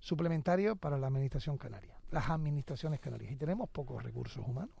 suplementario 0.00 0.76
para 0.76 0.98
la 0.98 1.06
administración 1.06 1.58
canaria, 1.58 1.96
las 2.10 2.30
administraciones 2.30 3.00
canarias. 3.00 3.32
Y 3.32 3.36
tenemos 3.36 3.68
pocos 3.68 4.02
recursos 4.02 4.46
humanos, 4.46 4.74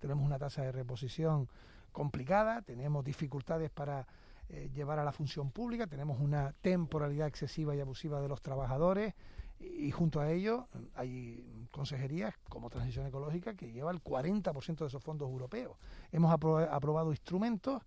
tenemos 0.00 0.24
una 0.24 0.38
tasa 0.38 0.62
de 0.62 0.72
reposición 0.72 1.48
complicada, 1.92 2.62
tenemos 2.62 3.04
dificultades 3.04 3.70
para 3.70 4.06
eh, 4.48 4.70
llevar 4.74 4.98
a 4.98 5.04
la 5.04 5.12
función 5.12 5.50
pública, 5.50 5.86
tenemos 5.86 6.20
una 6.20 6.52
temporalidad 6.60 7.28
excesiva 7.28 7.74
y 7.74 7.80
abusiva 7.80 8.20
de 8.20 8.28
los 8.28 8.42
trabajadores 8.42 9.14
y, 9.60 9.90
junto 9.90 10.20
a 10.20 10.30
ello 10.30 10.68
hay 10.94 11.66
consejerías 11.70 12.34
como 12.48 12.70
Transición 12.70 13.06
Ecológica 13.06 13.54
que 13.54 13.72
lleva 13.72 13.90
el 13.90 14.02
40% 14.02 14.78
de 14.78 14.86
esos 14.86 15.02
fondos 15.02 15.28
europeos. 15.28 15.76
Hemos 16.12 16.32
aprobado 16.32 17.10
instrumentos 17.10 17.82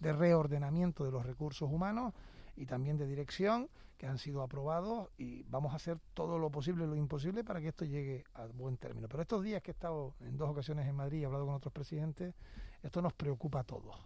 de 0.00 0.12
reordenamiento 0.12 1.04
de 1.04 1.12
los 1.12 1.24
recursos 1.24 1.70
humanos 1.70 2.12
y 2.56 2.66
también 2.66 2.96
de 2.96 3.06
dirección 3.06 3.68
que 3.96 4.08
han 4.08 4.18
sido 4.18 4.42
aprobados 4.42 5.10
y 5.16 5.44
vamos 5.44 5.72
a 5.72 5.76
hacer 5.76 6.00
todo 6.12 6.36
lo 6.38 6.50
posible 6.50 6.84
y 6.84 6.88
lo 6.88 6.96
imposible 6.96 7.44
para 7.44 7.60
que 7.60 7.68
esto 7.68 7.84
llegue 7.84 8.24
a 8.34 8.46
buen 8.46 8.76
término. 8.76 9.08
Pero 9.08 9.22
estos 9.22 9.44
días 9.44 9.62
que 9.62 9.70
he 9.70 9.74
estado 9.74 10.14
en 10.20 10.36
dos 10.36 10.50
ocasiones 10.50 10.88
en 10.88 10.96
Madrid 10.96 11.20
y 11.20 11.22
he 11.22 11.26
hablado 11.26 11.46
con 11.46 11.54
otros 11.54 11.72
presidentes, 11.72 12.34
esto 12.82 13.00
nos 13.00 13.12
preocupa 13.12 13.60
a 13.60 13.64
todos. 13.64 13.96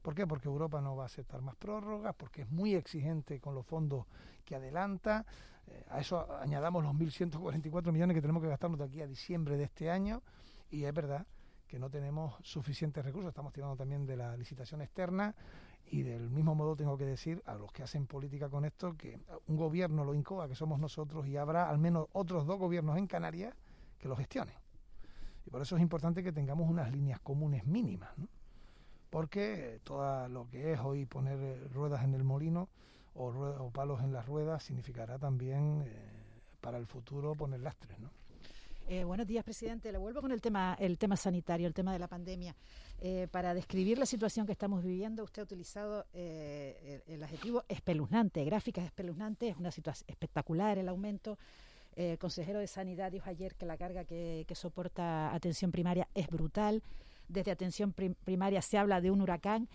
¿Por 0.00 0.14
qué? 0.14 0.26
Porque 0.26 0.48
Europa 0.48 0.80
no 0.80 0.96
va 0.96 1.04
a 1.04 1.06
aceptar 1.06 1.42
más 1.42 1.54
prórrogas, 1.54 2.14
porque 2.16 2.42
es 2.42 2.50
muy 2.50 2.74
exigente 2.74 3.40
con 3.40 3.54
los 3.54 3.64
fondos 3.64 4.06
que 4.44 4.56
adelanta. 4.56 5.24
Eh, 5.68 5.84
a 5.90 6.00
eso 6.00 6.26
añadamos 6.40 6.82
los 6.82 6.94
1.144 6.94 7.92
millones 7.92 8.14
que 8.14 8.20
tenemos 8.20 8.42
que 8.42 8.48
gastarnos 8.48 8.78
de 8.78 8.84
aquí 8.86 9.00
a 9.00 9.06
diciembre 9.06 9.56
de 9.56 9.64
este 9.64 9.90
año. 9.90 10.22
Y 10.70 10.84
es 10.84 10.94
verdad 10.94 11.26
que 11.66 11.78
no 11.78 11.90
tenemos 11.90 12.34
suficientes 12.42 13.04
recursos. 13.04 13.28
Estamos 13.28 13.52
tirando 13.52 13.76
también 13.76 14.06
de 14.06 14.16
la 14.16 14.36
licitación 14.36 14.82
externa. 14.82 15.34
Y 15.86 16.02
del 16.02 16.30
mismo 16.30 16.54
modo 16.54 16.76
tengo 16.76 16.96
que 16.96 17.04
decir 17.04 17.42
a 17.44 17.54
los 17.54 17.72
que 17.72 17.82
hacen 17.82 18.06
política 18.06 18.48
con 18.48 18.64
esto 18.64 18.96
que 18.96 19.18
un 19.48 19.56
gobierno 19.56 20.04
lo 20.04 20.14
incoa, 20.14 20.48
que 20.48 20.54
somos 20.54 20.78
nosotros, 20.78 21.26
y 21.26 21.36
habrá 21.36 21.68
al 21.68 21.78
menos 21.78 22.06
otros 22.12 22.46
dos 22.46 22.58
gobiernos 22.58 22.96
en 22.96 23.06
Canarias 23.06 23.54
que 23.98 24.08
lo 24.08 24.16
gestionen. 24.16 24.54
Y 25.44 25.50
por 25.50 25.60
eso 25.60 25.76
es 25.76 25.82
importante 25.82 26.22
que 26.22 26.32
tengamos 26.32 26.70
unas 26.70 26.90
líneas 26.92 27.18
comunes 27.20 27.66
mínimas. 27.66 28.16
¿no? 28.16 28.28
porque 29.12 29.78
todo 29.84 30.26
lo 30.28 30.48
que 30.48 30.72
es 30.72 30.80
hoy 30.80 31.04
poner 31.04 31.70
ruedas 31.70 32.02
en 32.02 32.14
el 32.14 32.24
molino, 32.24 32.70
o, 33.14 33.70
palos 33.70 34.02
en 34.02 34.12
las 34.12 34.26
ruedas 34.26 34.62
significará 34.62 35.18
también 35.18 35.84
eh, 35.86 35.94
para 36.60 36.78
el 36.78 36.86
futuro 36.86 37.34
poner 37.34 37.60
lastres, 37.60 37.98
¿no? 37.98 38.10
Eh, 38.88 39.04
buenos 39.04 39.26
días, 39.26 39.44
presidente. 39.44 39.92
Le 39.92 39.98
vuelvo 39.98 40.20
con 40.20 40.32
el 40.32 40.40
tema, 40.40 40.76
el 40.78 40.98
tema 40.98 41.16
sanitario, 41.16 41.68
el 41.68 41.72
tema 41.72 41.92
de 41.92 42.00
la 42.00 42.08
pandemia. 42.08 42.54
Eh, 43.00 43.28
para 43.30 43.54
describir 43.54 43.96
la 43.96 44.06
situación 44.06 44.44
que 44.44 44.52
estamos 44.52 44.82
viviendo, 44.82 45.22
usted 45.22 45.42
ha 45.42 45.44
utilizado 45.44 46.04
el, 46.12 47.22
adjetivo 47.22 47.64
espeluznante, 47.68 48.44
gráficas 48.44 48.84
espeluznantes, 48.84 49.52
es 49.52 49.56
una 49.56 49.70
situación 49.70 50.04
espectacular 50.08 50.78
el 50.78 50.88
aumento. 50.88 51.38
el 51.94 52.18
consejero 52.18 52.58
de 52.58 52.66
Sanidad 52.66 53.12
dijo 53.12 53.30
ayer 53.30 53.54
que 53.54 53.66
la 53.66 53.76
carga 53.76 54.04
que 54.04 54.54
soporta 54.54 55.32
atención 55.32 55.70
primaria 55.70 56.08
es 56.14 56.26
brutal. 56.26 56.82
Desde 57.28 57.50
atención 57.50 57.92
primaria 57.92 58.60
se 58.62 58.78
habla 58.78 59.00
de 59.00 59.10
un 59.10 59.20
huracán. 59.20 59.68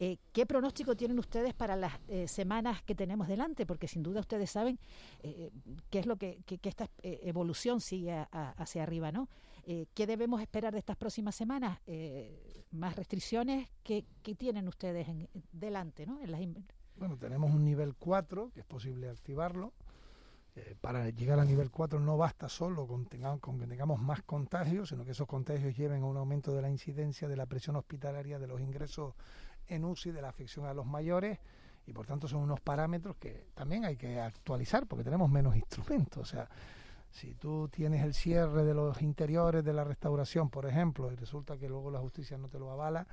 Eh, 0.00 0.18
¿Qué 0.32 0.44
pronóstico 0.44 0.96
tienen 0.96 1.18
ustedes 1.18 1.54
para 1.54 1.76
las 1.76 1.92
eh, 2.08 2.26
semanas 2.26 2.82
que 2.82 2.94
tenemos 2.94 3.28
delante? 3.28 3.64
Porque 3.64 3.86
sin 3.86 4.02
duda 4.02 4.20
ustedes 4.20 4.50
saben 4.50 4.78
eh, 5.22 5.50
qué 5.88 6.00
es 6.00 6.06
lo 6.06 6.16
que, 6.16 6.42
esta 6.62 6.88
evolución 7.02 7.80
sigue 7.80 8.26
hacia 8.30 8.82
arriba, 8.82 9.12
¿no? 9.12 9.28
¿Qué 9.94 10.06
debemos 10.06 10.40
esperar 10.42 10.72
de 10.72 10.78
estas 10.78 10.96
próximas 10.96 11.34
semanas? 11.34 11.78
¿Más 12.70 12.96
restricciones? 12.96 13.68
¿Qué, 13.82 14.04
tienen 14.36 14.68
ustedes 14.68 15.08
en, 15.08 15.28
delante, 15.52 16.06
¿no? 16.06 16.20
En 16.20 16.30
las 16.30 16.40
bueno, 16.96 17.16
tenemos 17.16 17.50
un 17.50 17.64
nivel 17.64 17.94
4, 17.96 18.50
que 18.52 18.60
es 18.60 18.66
posible 18.66 19.08
activarlo. 19.08 19.72
para 20.80 21.10
llegar 21.10 21.38
al 21.38 21.48
nivel 21.48 21.70
4 21.70 21.98
no 22.00 22.16
basta 22.16 22.48
solo 22.48 22.86
con, 22.86 23.06
con 23.40 23.58
que 23.58 23.66
tengamos 23.66 24.00
más 24.00 24.22
contagios, 24.22 24.90
sino 24.90 25.04
que 25.04 25.12
esos 25.12 25.26
contagios 25.26 25.76
lleven 25.76 26.02
a 26.02 26.06
un 26.06 26.16
aumento 26.16 26.54
de 26.54 26.62
la 26.62 26.70
incidencia 26.70 27.28
de 27.28 27.36
la 27.36 27.46
presión 27.46 27.76
hospitalaria, 27.76 28.38
de 28.38 28.46
los 28.46 28.60
ingresos 28.60 29.14
en 29.68 29.84
UCI 29.84 30.12
de 30.12 30.22
la 30.22 30.28
afección 30.28 30.66
a 30.66 30.74
los 30.74 30.86
mayores 30.86 31.38
y 31.86 31.92
por 31.92 32.06
tanto 32.06 32.28
son 32.28 32.40
unos 32.40 32.60
parámetros 32.60 33.16
que 33.16 33.46
también 33.54 33.84
hay 33.84 33.96
que 33.96 34.20
actualizar 34.20 34.86
porque 34.86 35.04
tenemos 35.04 35.30
menos 35.30 35.56
instrumentos. 35.56 36.22
O 36.22 36.24
sea, 36.24 36.48
si 37.10 37.34
tú 37.34 37.68
tienes 37.68 38.02
el 38.02 38.14
cierre 38.14 38.64
de 38.64 38.74
los 38.74 39.00
interiores 39.02 39.64
de 39.64 39.72
la 39.72 39.84
restauración, 39.84 40.50
por 40.50 40.66
ejemplo, 40.66 41.12
y 41.12 41.16
resulta 41.16 41.56
que 41.56 41.68
luego 41.68 41.90
la 41.90 42.00
justicia 42.00 42.38
no 42.38 42.48
te 42.48 42.58
lo 42.58 42.70
avala, 42.70 43.06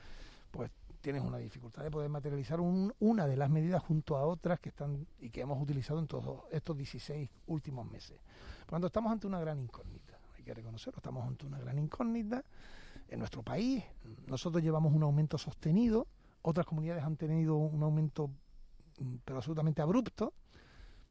pues 0.49 0.71
tienes 1.01 1.23
una 1.23 1.37
dificultad 1.37 1.83
de 1.83 1.91
poder 1.91 2.09
materializar 2.09 2.59
una 2.59 3.27
de 3.27 3.35
las 3.35 3.49
medidas 3.49 3.83
junto 3.83 4.15
a 4.17 4.25
otras 4.25 4.59
que 4.59 4.69
están 4.69 5.07
y 5.19 5.29
que 5.29 5.41
hemos 5.41 5.61
utilizado 5.61 5.99
en 5.99 6.07
todos 6.07 6.43
estos 6.51 6.77
16 6.77 7.29
últimos 7.47 7.89
meses. 7.89 8.19
Por 8.67 8.83
estamos 8.85 9.11
ante 9.11 9.27
una 9.27 9.39
gran 9.39 9.59
incógnita, 9.59 10.17
hay 10.37 10.43
que 10.43 10.53
reconocerlo, 10.53 10.97
estamos 10.97 11.27
ante 11.27 11.45
una 11.45 11.59
gran 11.59 11.77
incógnita 11.77 12.43
en 13.09 13.19
nuestro 13.19 13.43
país. 13.43 13.83
Nosotros 14.27 14.63
llevamos 14.63 14.93
un 14.93 15.03
aumento 15.03 15.37
sostenido, 15.37 16.07
otras 16.41 16.65
comunidades 16.65 17.03
han 17.03 17.17
tenido 17.17 17.55
un 17.55 17.81
aumento 17.83 18.29
mm, 18.99 19.15
pero 19.25 19.37
absolutamente 19.37 19.81
abrupto. 19.81 20.33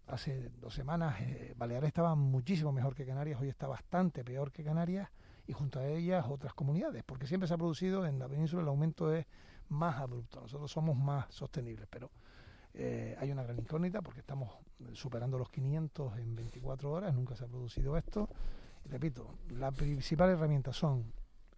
Hace 0.06 0.50
dos 0.60 0.74
semanas 0.74 1.20
eh, 1.20 1.54
Baleares 1.56 1.88
estaba 1.88 2.14
muchísimo 2.16 2.72
mejor 2.72 2.94
que 2.94 3.06
Canarias, 3.06 3.40
hoy 3.40 3.48
está 3.48 3.68
bastante 3.68 4.24
peor 4.24 4.50
que 4.50 4.64
Canarias 4.64 5.08
y 5.46 5.52
junto 5.52 5.78
a 5.78 5.86
ellas 5.86 6.26
otras 6.28 6.52
comunidades, 6.54 7.04
porque 7.04 7.26
siempre 7.26 7.46
se 7.46 7.54
ha 7.54 7.58
producido 7.58 8.06
en 8.06 8.18
la 8.18 8.28
península 8.28 8.62
el 8.62 8.68
aumento 8.68 9.12
es 9.12 9.26
más 9.68 9.96
abrupto, 9.96 10.40
nosotros 10.40 10.70
somos 10.70 10.96
más 10.96 11.32
sostenibles, 11.32 11.86
pero 11.88 12.10
eh, 12.74 13.16
hay 13.18 13.30
una 13.30 13.42
gran 13.42 13.58
incógnita 13.58 14.00
porque 14.02 14.20
estamos 14.20 14.50
superando 14.92 15.38
los 15.38 15.50
500 15.50 16.18
en 16.18 16.36
24 16.36 16.90
horas, 16.90 17.14
nunca 17.14 17.36
se 17.36 17.44
ha 17.44 17.48
producido 17.48 17.96
esto. 17.96 18.28
Y 18.84 18.88
repito, 18.88 19.34
las 19.50 19.74
principales 19.74 20.36
herramientas 20.36 20.76
son 20.76 21.12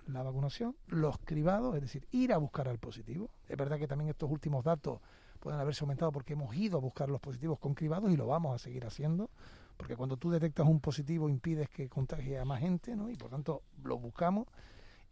la 0.06 0.22
vacunación, 0.22 0.76
los 0.88 1.18
cribados, 1.18 1.74
es 1.76 1.82
decir, 1.82 2.06
ir 2.10 2.32
a 2.32 2.38
buscar 2.38 2.68
al 2.68 2.78
positivo. 2.78 3.30
Es 3.48 3.56
verdad 3.56 3.78
que 3.78 3.86
también 3.86 4.10
estos 4.10 4.30
últimos 4.30 4.64
datos 4.64 5.00
pueden 5.40 5.60
haberse 5.60 5.84
aumentado 5.84 6.12
porque 6.12 6.34
hemos 6.34 6.54
ido 6.54 6.78
a 6.78 6.80
buscar 6.80 7.08
los 7.08 7.20
positivos 7.20 7.58
con 7.58 7.74
cribados 7.74 8.10
y 8.12 8.16
lo 8.16 8.26
vamos 8.26 8.54
a 8.54 8.58
seguir 8.58 8.84
haciendo, 8.86 9.30
porque 9.76 9.96
cuando 9.96 10.16
tú 10.16 10.30
detectas 10.30 10.66
un 10.66 10.80
positivo 10.80 11.28
impides 11.28 11.68
que 11.68 11.88
contagie 11.88 12.38
a 12.38 12.44
más 12.44 12.60
gente, 12.60 12.94
¿no? 12.94 13.10
Y 13.10 13.16
por 13.16 13.30
tanto 13.30 13.62
lo 13.82 13.98
buscamos 13.98 14.46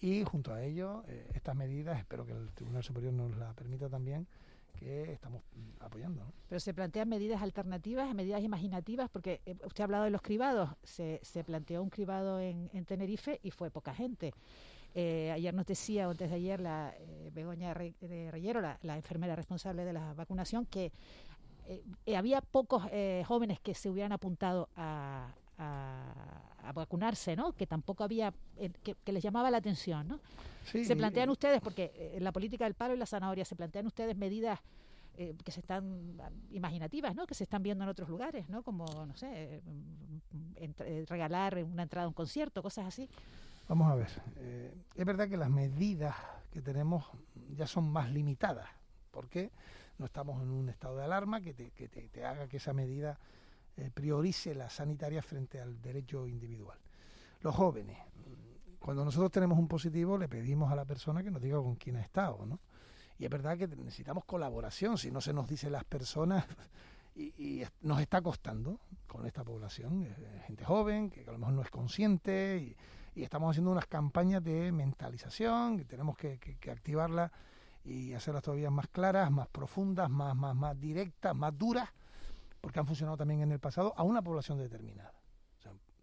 y 0.01 0.25
junto 0.25 0.55
a 0.55 0.63
ello 0.63 1.05
eh, 1.09 1.31
estas 1.35 1.55
medidas, 1.55 1.99
espero 1.99 2.25
que 2.25 2.33
el 2.33 2.51
Tribunal 2.53 2.83
Superior 2.83 3.13
nos 3.13 3.37
la 3.37 3.53
permita 3.53 3.89
también, 3.89 4.27
que 4.79 5.13
estamos 5.13 5.43
apoyando. 5.81 6.33
Pero 6.49 6.59
se 6.59 6.73
plantean 6.73 7.09
medidas 7.09 7.43
alternativas, 7.43 8.15
medidas 8.15 8.43
imaginativas, 8.43 9.11
porque 9.11 9.43
eh, 9.45 9.57
usted 9.65 9.83
ha 9.83 9.85
hablado 9.85 10.05
de 10.05 10.11
los 10.11 10.23
cribados, 10.23 10.71
se, 10.83 11.21
se 11.23 11.45
planteó 11.45 11.83
un 11.83 11.91
cribado 11.91 12.41
en, 12.41 12.71
en 12.73 12.85
Tenerife 12.87 13.41
y 13.43 13.51
fue 13.51 13.71
poca 13.71 13.95
gente. 13.95 14.33
Eh, 14.95 15.31
ayer 15.33 15.55
nos 15.55 15.67
decía, 15.67 16.09
o 16.09 16.11
antes 16.11 16.31
de 16.31 16.37
ayer, 16.37 16.61
la 16.61 16.93
eh, 16.99 17.31
Begoña 17.33 17.75
Reyero, 17.75 18.61
la, 18.61 18.97
enfermera 18.97 19.37
responsable 19.37 19.85
de 19.85 19.93
la 19.93 20.15
vacunación, 20.15 20.67
que 20.67 20.93
eh, 21.67 22.17
había 22.17 22.41
pocos 22.41 22.83
jóvenes 23.27 23.61
que 23.61 23.75
se 23.75 23.89
hubieran 23.89 24.13
apuntado 24.13 24.69
a, 24.77 25.35
vacunarse, 26.75 27.37
¿no? 27.37 27.53
Que 27.53 27.67
tampoco 27.67 28.05
había, 28.05 28.33
que, 28.83 29.13
les 29.13 29.23
llamaba 29.23 29.51
la 29.51 29.59
atención, 29.59 30.07
¿no? 30.07 30.21
se 30.65 30.95
plantean 30.95 31.29
ustedes, 31.31 31.61
porque 31.61 32.13
en 32.15 32.23
la 32.23 32.33
política 32.33 32.65
del 32.65 32.75
paro 32.75 32.95
y 32.95 32.97
la 32.97 33.07
zanahoria, 33.07 33.45
se 33.45 33.57
plantean 33.57 33.87
ustedes 33.87 34.17
medidas 34.17 34.61
que 35.17 35.51
se 35.51 35.61
están 35.61 36.17
imaginativas, 36.51 37.15
¿no? 37.15 37.27
Que 37.27 37.35
se 37.35 37.45
están 37.45 37.63
viendo 37.63 37.85
en 37.85 37.91
otros 37.91 38.09
lugares, 38.09 38.49
¿no? 38.49 38.63
Como, 38.63 38.87
no 39.05 39.17
sé, 39.17 39.61
regalar 41.09 41.63
una 41.65 41.83
entrada 41.83 42.05
a 42.05 42.09
un 42.09 42.15
concierto, 42.15 42.63
cosas 42.63 42.87
así. 42.87 43.09
Vamos 43.71 43.89
a 43.89 43.95
ver, 43.95 44.11
eh, 44.39 44.75
es 44.97 45.07
verdad 45.07 45.29
que 45.29 45.37
las 45.37 45.49
medidas 45.49 46.17
que 46.51 46.61
tenemos 46.61 47.05
ya 47.55 47.69
son 47.69 47.89
más 47.89 48.11
limitadas, 48.11 48.69
porque 49.13 49.53
no 49.97 50.07
estamos 50.07 50.43
en 50.43 50.51
un 50.51 50.69
estado 50.69 50.97
de 50.97 51.05
alarma 51.05 51.41
que 51.41 51.55
te, 51.55 51.71
que 51.71 51.87
te, 51.87 52.25
haga 52.25 52.49
que 52.49 52.57
esa 52.57 52.73
medida 52.73 53.17
eh, 53.77 53.93
priorice 53.95 54.57
la 54.57 54.69
sanitaria 54.69 55.23
frente 55.23 55.61
al 55.61 55.81
derecho 55.81 56.27
individual. 56.27 56.81
Los 57.43 57.55
jóvenes, 57.55 57.97
cuando 58.81 59.05
nosotros 59.05 59.31
tenemos 59.31 59.57
un 59.57 59.69
positivo, 59.69 60.19
le 60.19 60.27
pedimos 60.27 60.73
a 60.73 60.75
la 60.75 60.85
persona 60.85 61.23
que 61.23 61.31
nos 61.31 61.41
diga 61.41 61.59
con 61.59 61.77
quién 61.77 61.95
ha 61.95 62.01
estado, 62.01 62.45
¿no? 62.45 62.59
Y 63.21 63.25
es 63.25 63.31
verdad 63.31 63.57
que 63.57 63.69
necesitamos 63.69 64.25
colaboración, 64.25 64.99
si 64.99 65.13
no 65.13 65.21
se 65.21 65.33
nos 65.33 65.47
dice 65.47 65.71
las 65.71 65.85
personas, 65.85 66.45
y, 67.15 67.63
nos 67.83 68.01
está 68.01 68.21
costando 68.21 68.81
con 69.07 69.27
esta 69.27 69.45
población, 69.45 70.03
eh, 70.07 70.43
gente 70.49 70.65
joven, 70.65 71.09
que 71.09 71.21
a 71.21 71.31
lo 71.31 71.39
mejor 71.39 71.55
no 71.55 71.63
es 71.63 71.71
consciente, 71.71 72.57
y, 72.59 72.77
y 73.15 73.23
estamos 73.23 73.51
haciendo 73.51 73.71
unas 73.71 73.87
campañas 73.87 74.43
de 74.43 74.73
mentalización 74.73 75.79
que 75.79 75.85
tenemos 75.85 76.17
que, 76.17 76.39
activarlas 76.71 77.31
y 77.85 78.13
hacerlas 78.13 78.43
todavía 78.43 78.71
más 78.71 78.89
claras, 78.89 79.31
más 79.31 79.49
profundas, 79.49 80.09
más, 80.11 80.37
más, 80.37 80.55
más 80.55 80.79
directas, 80.79 81.35
más 81.35 81.57
duras, 81.57 81.89
porque 82.61 82.79
han 82.79 82.87
funcionado 82.87 83.17
también 83.17 83.41
en 83.41 83.53
el 83.53 83.59
pasado 83.59 83.95
a 83.97 84.03
una 84.03 84.23
población 84.23 84.59
determinada. 84.59 85.13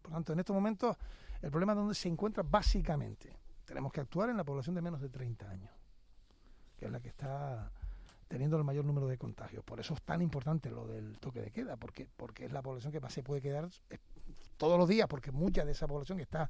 por 0.01 0.11
lo 0.11 0.15
tanto, 0.15 0.33
en 0.33 0.39
estos 0.39 0.53
momentos, 0.53 0.97
el 1.41 1.51
problema 1.51 1.75
donde 1.75 1.93
se 1.93 2.09
encuentra 2.09 2.43
básicamente, 2.43 3.37
tenemos 3.65 3.91
que 3.91 4.01
actuar 4.01 4.29
en 4.29 4.37
la 4.37 4.43
población 4.43 4.75
de 4.75 4.81
menos 4.81 5.01
de 5.01 5.09
30 5.09 5.49
años, 5.49 5.71
que 6.77 6.85
es 6.85 6.91
la 6.91 6.99
que 6.99 7.09
está 7.09 7.71
teniendo 8.27 8.57
el 8.57 8.63
mayor 8.63 8.85
número 8.85 9.07
de 9.07 9.17
contagios. 9.17 9.63
Por 9.63 9.79
eso 9.79 9.93
es 9.93 10.01
tan 10.01 10.21
importante 10.21 10.69
lo 10.69 10.87
del 10.87 11.17
toque 11.19 11.41
de 11.41 11.51
queda, 11.51 11.77
porque, 11.77 12.07
porque 12.17 12.45
es 12.45 12.51
la 12.51 12.61
población 12.61 12.91
que 12.91 12.99
más 12.99 13.13
se 13.13 13.23
puede 13.23 13.41
quedar 13.41 13.69
eh, 13.89 13.99
todos 14.57 14.77
los 14.77 14.87
días, 14.87 15.07
porque 15.07 15.31
mucha 15.31 15.63
de 15.63 15.71
esa 15.71 15.87
población 15.87 16.17
que 16.17 16.23
está 16.23 16.49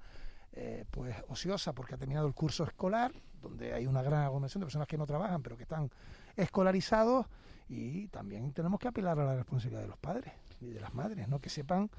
eh, 0.54 0.86
pues 0.90 1.16
ociosa 1.28 1.74
porque 1.74 1.96
ha 1.96 1.98
terminado 1.98 2.28
el 2.28 2.34
curso 2.34 2.64
escolar, 2.64 3.12
donde 3.42 3.74
hay 3.74 3.86
una 3.86 4.02
gran 4.02 4.24
aglomeración 4.24 4.62
de 4.62 4.66
personas 4.66 4.88
que 4.88 4.98
no 4.98 5.06
trabajan, 5.06 5.42
pero 5.42 5.58
que 5.58 5.64
están 5.64 5.90
escolarizados, 6.36 7.28
y 7.70 8.08
también 8.08 8.54
tenemos 8.54 8.80
que 8.80 8.88
apelar 8.88 9.20
a 9.20 9.26
la 9.26 9.36
responsabilidad 9.36 9.82
de 9.82 9.88
los 9.88 9.98
padres 9.98 10.34
y 10.62 10.68
de 10.68 10.80
las 10.80 10.94
madres, 10.94 11.28
¿no? 11.28 11.40
Que 11.40 11.50
sepan, 11.50 11.90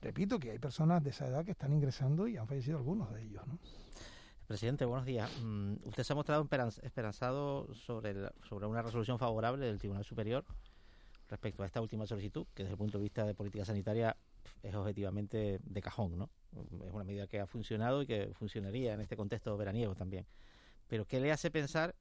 repito, 0.00 0.38
que 0.38 0.52
hay 0.52 0.58
personas 0.58 1.02
de 1.02 1.10
esa 1.10 1.26
edad 1.26 1.44
que 1.44 1.50
están 1.50 1.72
ingresando 1.72 2.28
y 2.28 2.36
han 2.36 2.46
fallecido 2.46 2.78
algunos 2.78 3.12
de 3.12 3.22
ellos, 3.22 3.46
¿no? 3.46 3.58
Presidente, 4.46 4.84
buenos 4.84 5.04
días. 5.04 5.28
Mm, 5.42 5.74
usted 5.84 6.04
se 6.04 6.12
ha 6.12 6.16
mostrado 6.16 6.48
esperanzado 6.82 7.74
sobre, 7.74 8.14
sobre 8.48 8.66
una 8.66 8.80
resolución 8.80 9.18
favorable 9.18 9.66
del 9.66 9.78
Tribunal 9.78 10.04
Superior 10.04 10.44
respecto 11.28 11.64
a 11.64 11.66
esta 11.66 11.80
última 11.80 12.06
solicitud, 12.06 12.46
que 12.54 12.62
desde 12.62 12.74
el 12.74 12.78
punto 12.78 12.98
de 12.98 13.02
vista 13.02 13.24
de 13.24 13.34
política 13.34 13.64
sanitaria 13.64 14.16
es 14.62 14.72
objetivamente 14.72 15.58
de 15.60 15.82
cajón, 15.82 16.16
¿no? 16.16 16.30
Es 16.84 16.92
una 16.92 17.04
medida 17.04 17.26
que 17.26 17.40
ha 17.40 17.46
funcionado 17.46 18.02
y 18.02 18.06
que 18.06 18.32
funcionaría 18.34 18.94
en 18.94 19.00
este 19.00 19.16
contexto 19.16 19.56
veraniego 19.56 19.94
también. 19.94 20.26
Pero 20.88 21.04
¿qué 21.04 21.20
le 21.20 21.32
hace 21.32 21.50
pensar 21.50 21.94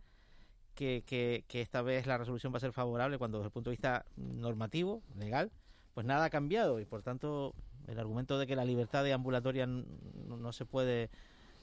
que, 0.75 1.03
que, 1.47 1.61
esta 1.61 1.81
vez 1.81 2.05
la 2.05 2.17
resolución 2.17 2.53
va 2.53 2.57
a 2.57 2.59
ser 2.59 2.73
favorable 2.73 3.17
cuando 3.17 3.37
desde 3.39 3.47
el 3.47 3.51
punto 3.51 3.69
de 3.69 3.75
vista 3.75 4.05
normativo, 4.17 5.01
legal, 5.17 5.51
pues 5.93 6.05
nada 6.05 6.25
ha 6.25 6.29
cambiado 6.29 6.79
y 6.79 6.85
por 6.85 7.01
tanto 7.01 7.55
el 7.87 7.97
argumento 7.97 8.37
de 8.37 8.45
que 8.45 8.55
la 8.55 8.65
libertad 8.65 9.03
de 9.03 9.13
ambulatoria 9.13 9.65
no, 9.65 10.51
se 10.51 10.65
puede, 10.65 11.09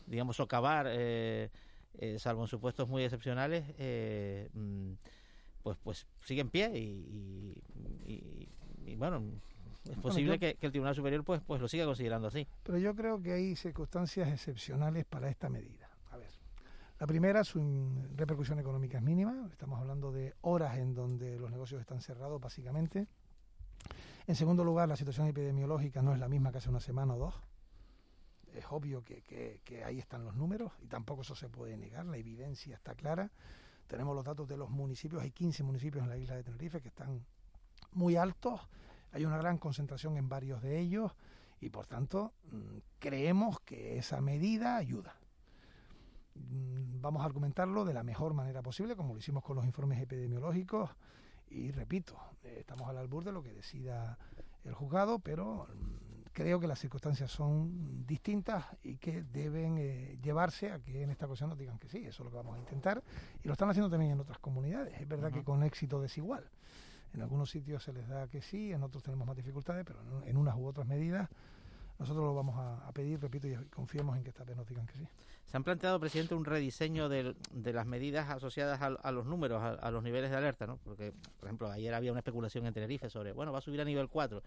digamos, 0.06 0.36
socavar, 0.36 0.86
eh, 0.88 1.50
eh, 1.98 2.18
salvo 2.18 2.42
en 2.42 2.48
supuestos 2.48 2.88
muy 2.88 3.04
excepcionales, 3.04 3.64
eh, 3.78 4.48
mm, 4.54 4.92
pues 5.62 5.76
pues 5.82 6.06
sigue 6.24 6.40
en 6.40 6.50
pie 6.50 6.70
y, 6.74 7.62
y 8.86 8.96
bueno, 8.96 9.22
es 9.90 9.98
posible 9.98 10.38
que, 10.38 10.56
el 10.60 10.70
Tribunal 10.70 10.94
Superior 10.94 11.24
pues, 11.24 11.40
pues 11.40 11.60
lo 11.60 11.68
siga 11.68 11.84
considerando 11.84 12.28
así. 12.28 12.46
Pero 12.62 12.78
yo 12.78 12.94
creo 12.94 13.20
que 13.20 13.32
hay 13.32 13.56
circunstancias 13.56 14.28
excepcionales 14.28 15.04
para 15.04 15.28
esta 15.28 15.48
medida. 15.48 15.90
A 16.10 16.16
ver, 16.16 16.30
la 17.00 17.06
primera, 17.06 17.42
su 17.42 17.60
repercusión 18.14 18.58
económica 18.58 18.98
es 18.98 19.04
mínima. 19.04 19.48
Estamos 19.50 19.80
hablando 19.80 20.12
de 20.12 20.34
horas 20.42 20.78
en 20.78 20.94
donde 20.94 21.38
los 21.38 21.50
negocios 21.50 21.80
están 21.80 22.00
cerrados, 22.00 22.40
básicamente. 22.40 23.08
En 24.26 24.36
segundo 24.36 24.62
lugar, 24.62 24.88
la 24.88 24.96
situación 24.96 25.26
epidemiológica 25.26 26.00
no 26.00 26.12
es 26.12 26.20
la 26.20 26.28
misma 26.28 26.52
que 26.52 26.58
hace 26.58 26.70
una 26.70 26.80
semana 26.80 27.14
o 27.14 27.18
dos. 27.18 27.34
Es 28.54 28.66
obvio 28.70 29.02
que, 29.02 29.22
que 29.64 29.84
ahí 29.84 29.98
están 29.98 30.24
los 30.24 30.36
números 30.36 30.72
y 30.82 30.86
tampoco 30.86 31.22
eso 31.22 31.34
se 31.34 31.48
puede 31.48 31.76
negar, 31.76 32.04
la 32.04 32.18
evidencia 32.18 32.76
está 32.76 32.94
clara. 32.94 33.30
Tenemos 33.86 34.14
los 34.14 34.24
datos 34.24 34.46
de 34.46 34.56
los 34.56 34.70
municipios, 34.70 35.22
hay 35.22 35.32
15 35.32 35.64
municipios 35.64 36.04
en 36.04 36.10
la 36.10 36.16
isla 36.16 36.36
de 36.36 36.44
Tenerife 36.44 36.80
que 36.80 36.88
están 36.88 37.24
muy 37.92 38.16
altos, 38.16 38.60
hay 39.12 39.24
una 39.24 39.38
gran 39.38 39.58
concentración 39.58 40.16
en 40.16 40.28
varios 40.28 40.62
de 40.62 40.78
ellos 40.78 41.12
y 41.60 41.70
por 41.70 41.86
tanto 41.86 42.32
mm, 42.50 42.78
creemos 42.98 43.60
que 43.60 43.98
esa 43.98 44.20
medida 44.20 44.76
ayuda. 44.76 45.16
Mm, 46.34 47.00
vamos 47.00 47.22
a 47.22 47.26
argumentarlo 47.26 47.84
de 47.84 47.94
la 47.94 48.02
mejor 48.02 48.34
manera 48.34 48.62
posible, 48.62 48.96
como 48.96 49.14
lo 49.14 49.20
hicimos 49.20 49.44
con 49.44 49.56
los 49.56 49.64
informes 49.64 50.00
epidemiológicos. 50.00 50.90
Y 51.50 51.70
repito, 51.70 52.16
eh, 52.42 52.56
estamos 52.60 52.88
al 52.88 52.96
albur 52.96 53.24
de 53.24 53.32
lo 53.32 53.42
que 53.42 53.52
decida 53.52 54.18
el 54.64 54.74
juzgado, 54.74 55.18
pero 55.18 55.68
mm, 55.68 56.30
creo 56.32 56.58
que 56.58 56.66
las 56.66 56.78
circunstancias 56.78 57.30
son 57.30 58.06
distintas 58.06 58.64
y 58.82 58.96
que 58.96 59.22
deben 59.22 59.76
eh, 59.78 60.18
llevarse 60.22 60.72
a 60.72 60.80
que 60.80 61.02
en 61.02 61.10
esta 61.10 61.26
ocasión 61.26 61.50
nos 61.50 61.58
digan 61.58 61.78
que 61.78 61.88
sí. 61.88 61.98
Eso 61.98 62.22
es 62.22 62.24
lo 62.24 62.30
que 62.30 62.36
vamos 62.36 62.56
a 62.56 62.60
intentar. 62.60 63.02
Y 63.44 63.46
lo 63.46 63.52
están 63.52 63.68
haciendo 63.68 63.90
también 63.90 64.12
en 64.12 64.20
otras 64.20 64.38
comunidades. 64.38 64.98
Es 65.00 65.06
verdad 65.06 65.30
que 65.30 65.44
con 65.44 65.62
éxito 65.62 66.00
desigual. 66.00 66.50
En 67.14 67.22
algunos 67.22 67.50
sitios 67.50 67.82
se 67.82 67.92
les 67.92 68.08
da 68.08 68.26
que 68.28 68.40
sí, 68.40 68.72
en 68.72 68.82
otros 68.82 69.02
tenemos 69.02 69.26
más 69.26 69.36
dificultades, 69.36 69.84
pero 69.84 70.00
en 70.24 70.36
unas 70.36 70.56
u 70.56 70.66
otras 70.66 70.86
medidas 70.86 71.28
nosotros 71.98 72.24
lo 72.24 72.34
vamos 72.34 72.56
a, 72.58 72.90
pedir, 72.92 73.20
repito, 73.20 73.46
y 73.46 73.54
confiemos 73.66 74.16
en 74.16 74.24
que 74.24 74.30
esta 74.30 74.42
vez 74.42 74.56
nos 74.56 74.66
digan 74.66 74.86
que 74.86 74.98
sí. 74.98 75.06
Se 75.46 75.56
han 75.56 75.62
planteado, 75.62 76.00
presidente, 76.00 76.34
un 76.34 76.44
rediseño 76.44 77.08
de, 77.08 77.34
las 77.72 77.86
medidas 77.86 78.28
asociadas 78.28 78.80
a, 78.80 79.12
los 79.12 79.26
números, 79.26 79.62
a, 79.62 79.90
los 79.90 80.02
niveles 80.02 80.30
de 80.30 80.36
alerta, 80.36 80.66
¿no? 80.66 80.78
Porque, 80.78 81.12
por 81.38 81.48
ejemplo, 81.48 81.70
ayer 81.70 81.94
había 81.94 82.10
una 82.10 82.20
especulación 82.20 82.66
en 82.66 82.74
Tenerife 82.74 83.08
sobre, 83.08 83.32
bueno, 83.32 83.52
va 83.52 83.58
a 83.58 83.62
subir 83.62 83.80
a 83.80 83.84
nivel 83.84 84.08
4. 84.08 84.42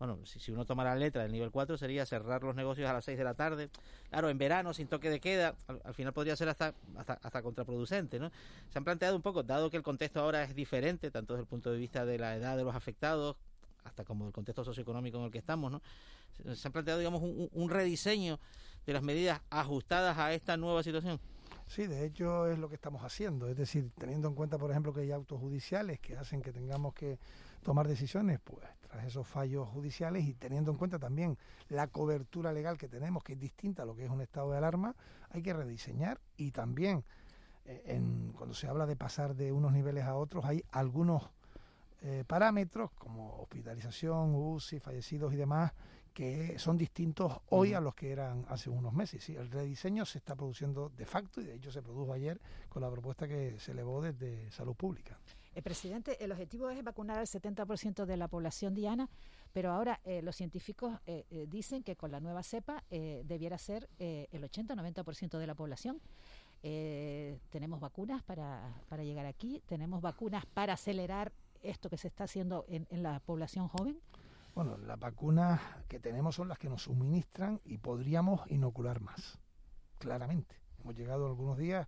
Bueno, 0.00 0.18
si, 0.24 0.50
uno 0.50 0.64
toma 0.64 0.82
la 0.82 0.96
letra 0.96 1.24
del 1.24 1.30
nivel 1.30 1.50
4 1.50 1.76
sería 1.76 2.06
cerrar 2.06 2.42
los 2.42 2.56
negocios 2.56 2.88
a 2.88 2.94
las 2.94 3.04
6 3.04 3.18
de 3.18 3.24
la 3.24 3.34
tarde. 3.34 3.68
Claro, 4.08 4.30
en 4.30 4.38
verano, 4.38 4.72
sin 4.72 4.88
toque 4.88 5.10
de 5.10 5.20
queda, 5.20 5.54
al, 5.84 5.92
final 5.92 6.14
podría 6.14 6.34
ser 6.36 6.48
hasta, 6.48 6.74
hasta, 6.96 7.42
contraproducente, 7.42 8.18
¿no? 8.18 8.32
Se 8.70 8.78
han 8.78 8.84
planteado 8.84 9.14
un 9.14 9.20
poco, 9.20 9.42
dado 9.42 9.68
que 9.68 9.76
el 9.76 9.82
contexto 9.82 10.20
ahora 10.20 10.42
es 10.42 10.54
diferente, 10.54 11.10
tanto 11.10 11.34
desde 11.34 11.42
el 11.42 11.48
punto 11.48 11.70
de 11.70 11.76
vista 11.76 12.06
de 12.06 12.18
la 12.18 12.34
edad 12.34 12.56
de 12.56 12.64
los 12.64 12.74
afectados, 12.74 13.36
hasta 13.84 14.02
como 14.06 14.26
el 14.26 14.32
contexto 14.32 14.64
socioeconómico 14.64 15.18
en 15.18 15.24
el 15.24 15.30
que 15.30 15.36
estamos, 15.36 15.70
¿no? 15.70 15.82
Se 16.54 16.66
han 16.66 16.72
planteado, 16.72 16.98
digamos, 16.98 17.20
un, 17.22 17.68
rediseño 17.68 18.40
de 18.86 18.94
las 18.94 19.02
medidas 19.02 19.42
ajustadas 19.50 20.16
a 20.16 20.32
esta 20.32 20.56
nueva 20.56 20.82
situación. 20.82 21.20
Sí, 21.66 21.86
de 21.86 22.06
hecho 22.06 22.46
es 22.46 22.58
lo 22.58 22.70
que 22.70 22.74
estamos 22.74 23.04
haciendo, 23.04 23.48
es 23.48 23.56
decir, 23.58 23.90
teniendo 23.98 24.28
en 24.28 24.34
cuenta, 24.34 24.56
por 24.56 24.70
ejemplo, 24.70 24.94
que 24.94 25.02
hay 25.02 25.12
autos 25.12 25.38
judiciales 25.38 26.00
que 26.00 26.16
hacen 26.16 26.40
que 26.40 26.52
tengamos 26.52 26.94
que 26.94 27.18
tomar 27.62 27.88
decisiones, 27.88 28.40
pues 28.42 28.66
tras 28.90 29.06
esos 29.06 29.26
fallos 29.26 29.68
judiciales 29.68 30.24
y 30.24 30.34
teniendo 30.34 30.70
en 30.70 30.76
cuenta 30.76 30.98
también 30.98 31.38
la 31.68 31.86
cobertura 31.86 32.52
legal 32.52 32.76
que 32.76 32.88
tenemos, 32.88 33.22
que 33.22 33.34
es 33.34 33.38
distinta 33.38 33.82
a 33.82 33.86
lo 33.86 33.94
que 33.94 34.04
es 34.04 34.10
un 34.10 34.20
estado 34.20 34.50
de 34.50 34.58
alarma, 34.58 34.96
hay 35.30 35.42
que 35.42 35.52
rediseñar 35.52 36.20
y 36.36 36.50
también 36.50 37.04
eh, 37.64 37.82
en, 37.86 38.32
cuando 38.36 38.54
se 38.54 38.66
habla 38.66 38.86
de 38.86 38.96
pasar 38.96 39.34
de 39.36 39.52
unos 39.52 39.72
niveles 39.72 40.04
a 40.04 40.16
otros, 40.16 40.44
hay 40.44 40.64
algunos 40.72 41.30
eh, 42.02 42.24
parámetros 42.26 42.90
como 42.92 43.40
hospitalización, 43.40 44.34
UCI, 44.34 44.80
fallecidos 44.80 45.32
y 45.32 45.36
demás 45.36 45.72
que 46.12 46.58
son 46.58 46.76
distintos 46.76 47.32
hoy 47.50 47.72
a 47.72 47.80
los 47.80 47.94
que 47.94 48.10
eran 48.10 48.44
hace 48.48 48.68
unos 48.68 48.92
meses. 48.92 49.22
¿sí? 49.22 49.36
El 49.36 49.50
rediseño 49.50 50.04
se 50.04 50.18
está 50.18 50.34
produciendo 50.34 50.90
de 50.90 51.06
facto 51.06 51.40
y 51.40 51.44
de 51.44 51.54
hecho 51.54 51.70
se 51.70 51.82
produjo 51.82 52.12
ayer 52.12 52.40
con 52.68 52.82
la 52.82 52.90
propuesta 52.90 53.28
que 53.28 53.58
se 53.60 53.72
elevó 53.72 54.02
desde 54.02 54.50
Salud 54.50 54.74
Pública. 54.74 55.18
El 55.54 55.62
presidente, 55.62 56.22
el 56.22 56.30
objetivo 56.32 56.70
es 56.70 56.82
vacunar 56.84 57.18
al 57.18 57.26
70% 57.26 58.04
de 58.04 58.16
la 58.16 58.28
población 58.28 58.74
diana, 58.74 59.08
pero 59.52 59.72
ahora 59.72 60.00
eh, 60.04 60.22
los 60.22 60.36
científicos 60.36 60.98
eh, 61.06 61.46
dicen 61.48 61.82
que 61.82 61.96
con 61.96 62.12
la 62.12 62.20
nueva 62.20 62.42
cepa 62.42 62.84
debiera 62.90 63.58
ser 63.58 63.88
el 63.98 64.42
80-90% 64.42 65.38
de 65.38 65.46
la 65.46 65.54
población. 65.54 66.00
tenemos 66.60 67.80
vacunas 67.80 68.22
para, 68.22 68.82
para 68.88 69.02
llegar 69.02 69.26
aquí, 69.26 69.62
tenemos 69.66 70.00
vacunas 70.00 70.46
para 70.46 70.74
acelerar 70.74 71.32
esto 71.62 71.90
que 71.90 71.96
se 71.96 72.08
está 72.08 72.24
haciendo 72.24 72.64
en, 72.68 72.86
la 73.02 73.20
población 73.20 73.68
joven? 73.68 73.98
Bueno, 74.54 74.76
las 74.78 74.98
vacunas 74.98 75.60
que 75.88 76.00
tenemos 76.00 76.34
son 76.34 76.48
las 76.48 76.58
que 76.58 76.68
nos 76.68 76.84
suministran 76.84 77.60
y 77.64 77.78
podríamos 77.78 78.42
inocular 78.50 79.00
más, 79.00 79.38
claramente. 79.98 80.56
Hemos 80.82 80.96
llegado 80.96 81.26
algunos 81.26 81.58
días 81.58 81.86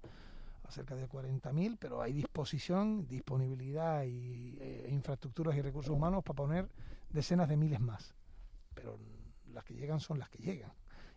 cerca 0.72 0.94
de 0.94 1.08
40.000, 1.08 1.76
pero 1.78 2.02
hay 2.02 2.12
disposición, 2.12 3.06
disponibilidad 3.06 4.04
y 4.04 4.56
eh, 4.60 4.88
infraestructuras 4.90 5.56
y 5.56 5.62
recursos 5.62 5.94
humanos 5.94 6.24
para 6.24 6.36
poner 6.36 6.68
decenas 7.10 7.48
de 7.48 7.56
miles 7.56 7.80
más. 7.80 8.14
Pero 8.74 8.98
las 9.52 9.64
que 9.64 9.74
llegan 9.74 10.00
son 10.00 10.18
las 10.18 10.28
que 10.28 10.38
llegan 10.38 10.72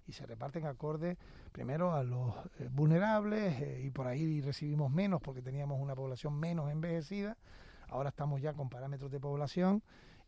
y 0.08 0.14
se 0.14 0.26
reparten 0.26 0.66
acorde 0.68 1.18
primero 1.52 1.94
a 1.94 2.04
los 2.04 2.36
eh, 2.60 2.70
vulnerables 2.72 3.60
eh, 3.62 3.82
y 3.84 3.90
por 3.90 4.06
ahí 4.06 4.42
recibimos 4.42 4.92
menos 4.92 5.22
porque 5.22 5.42
teníamos 5.42 5.82
una 5.82 5.96
población 5.96 6.40
menos 6.40 6.70
envejecida 6.72 7.38
Ahora 7.90 8.10
estamos 8.10 8.42
ya 8.42 8.54
con 8.54 8.70
parámetros 8.70 9.12
de 9.12 9.20
población 9.20 9.84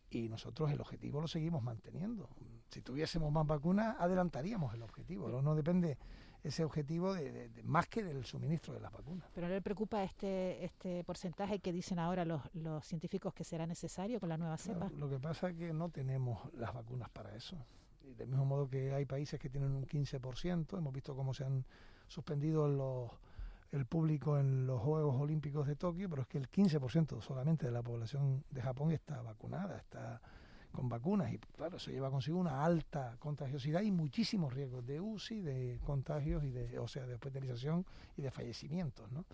y 0.09 0.29
nosotros 0.29 0.71
el 0.71 0.79
objetivo 0.79 1.21
lo 1.21 1.27
seguimos 1.27 1.63
manteniendo. 1.63 2.29
Si 2.69 2.81
tuviésemos 2.81 3.31
más 3.31 3.45
vacunas, 3.45 3.95
adelantaríamos 3.99 4.73
el 4.73 4.83
objetivo. 4.83 5.29
No, 5.29 5.41
no 5.41 5.55
depende 5.55 5.97
ese 6.47 6.63
objetivo 6.63 7.13
de, 7.13 7.49
más 7.63 7.87
que 7.87 8.03
del 8.03 8.25
suministro 8.25 8.73
de 8.73 8.79
las 8.79 8.91
vacunas. 8.91 9.29
¿Pero 9.33 9.47
no 9.47 9.53
le 9.53 9.61
preocupa 9.61 10.03
este, 10.03 10.63
este 10.63 11.03
porcentaje 11.03 11.59
que 11.59 11.71
dicen 11.71 11.99
ahora 11.99 12.25
los, 12.25 12.41
los 12.55 12.85
científicos 12.85 13.33
que 13.33 13.43
será 13.43 13.65
necesario 13.65 14.19
con 14.19 14.29
la 14.29 14.37
nueva 14.37 14.57
cepa? 14.57 14.89
lo 14.97 15.09
que 15.09 15.19
pasa 15.19 15.49
es 15.49 15.57
que 15.57 15.73
no 15.73 15.89
tenemos 15.89 16.53
las 16.53 16.73
vacunas 16.73 17.09
para 17.09 17.35
eso. 17.35 17.57
Y 18.03 18.13
del 18.13 18.29
mismo 18.29 18.45
modo 18.45 18.69
que 18.69 18.93
hay 18.93 19.05
países 19.05 19.39
que 19.39 19.49
tienen 19.49 19.71
un 19.71 19.85
15%, 19.85 20.77
hemos 20.77 20.93
visto 20.93 21.15
cómo 21.15 21.33
se 21.33 21.43
han 21.43 21.65
suspendido 22.07 22.67
los 22.67 23.11
el 23.71 23.85
público 23.85 24.39
en 24.39 24.65
los 24.65 24.81
Juegos 24.81 25.19
Olímpicos 25.19 25.67
de 25.67 25.75
Tokio, 25.75 26.09
pero 26.09 26.21
es 26.21 26.27
que 26.27 26.37
el 26.37 26.49
15% 26.49 27.21
solamente 27.21 27.65
de 27.65 27.71
la 27.71 27.83
población 27.83 28.45
de 28.49 28.61
Japón 28.61 28.91
está 28.91 29.21
vacunada, 29.21 29.77
está 29.77 30.21
con 30.71 30.89
vacunas 30.89 31.31
y 31.33 31.39
claro, 31.39 31.77
eso 31.77 31.91
lleva 31.91 32.11
consigo 32.11 32.37
una 32.37 32.63
alta 32.63 33.15
contagiosidad 33.19 33.81
y 33.81 33.91
muchísimos 33.91 34.53
riesgos 34.53 34.85
de 34.85 35.01
UCI, 35.01 35.41
de 35.41 35.79
contagios 35.83 36.43
y 36.43 36.49
de, 36.49 36.77
o 36.79 36.87
sea, 36.87 37.05
de 37.05 37.15
hospitalización 37.15 37.85
y 38.15 38.21
de 38.21 38.31
fallecimientos, 38.31 39.11
¿no? 39.11 39.25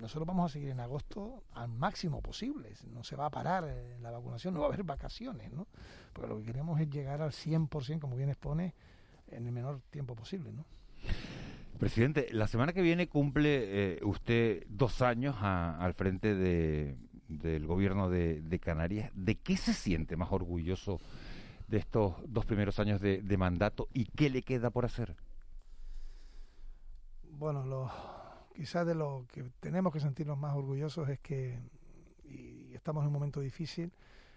Nosotros 0.00 0.26
vamos 0.26 0.50
a 0.50 0.52
seguir 0.52 0.70
en 0.70 0.80
agosto 0.80 1.44
al 1.52 1.68
máximo 1.68 2.20
posible, 2.20 2.72
no 2.92 3.04
se 3.04 3.16
va 3.16 3.26
a 3.26 3.30
parar 3.30 3.64
eh, 3.66 3.96
la 4.00 4.10
vacunación, 4.10 4.54
no 4.54 4.60
va 4.60 4.66
a 4.66 4.68
haber 4.68 4.82
vacaciones, 4.82 5.52
¿no? 5.52 5.66
Porque 6.12 6.28
lo 6.28 6.38
que 6.38 6.44
queremos 6.44 6.80
es 6.80 6.90
llegar 6.90 7.22
al 7.22 7.30
100%, 7.30 8.00
como 8.00 8.16
bien 8.16 8.28
expone, 8.28 8.74
en 9.28 9.46
el 9.46 9.52
menor 9.52 9.80
tiempo 9.90 10.14
posible, 10.14 10.52
¿no? 10.52 10.64
Presidente, 11.78 12.28
la 12.32 12.48
semana 12.48 12.72
que 12.72 12.80
viene 12.80 13.08
cumple 13.08 13.96
eh, 13.96 14.00
usted 14.02 14.64
dos 14.68 15.02
años 15.02 15.36
al 15.40 15.92
frente 15.92 16.34
del 17.28 17.66
gobierno 17.66 18.08
de, 18.08 18.60
Canarias. 18.62 19.10
¿De 19.14 19.36
qué 19.36 19.56
se 19.56 19.72
siente 19.72 20.16
más 20.16 20.32
orgulloso 20.32 21.00
de 21.68 21.78
estos 21.78 22.14
dos 22.26 22.46
primeros 22.46 22.78
años 22.78 23.00
de, 23.00 23.36
mandato 23.36 23.88
y 23.92 24.06
qué 24.06 24.30
le 24.30 24.42
queda 24.42 24.70
por 24.70 24.84
hacer? 24.84 25.14
Bueno, 27.38 27.64
lo, 27.66 27.90
quizás 28.54 28.86
de 28.86 28.94
lo 28.94 29.26
que 29.32 29.44
tenemos 29.60 29.92
que 29.92 30.00
sentirnos 30.00 30.38
más 30.38 30.54
orgullosos 30.54 31.08
es 31.08 31.18
que, 31.20 31.58
y 32.24 32.74
estamos 32.74 33.02
en 33.02 33.08
un 33.08 33.12
momento 33.12 33.40
difícil, 33.40 33.92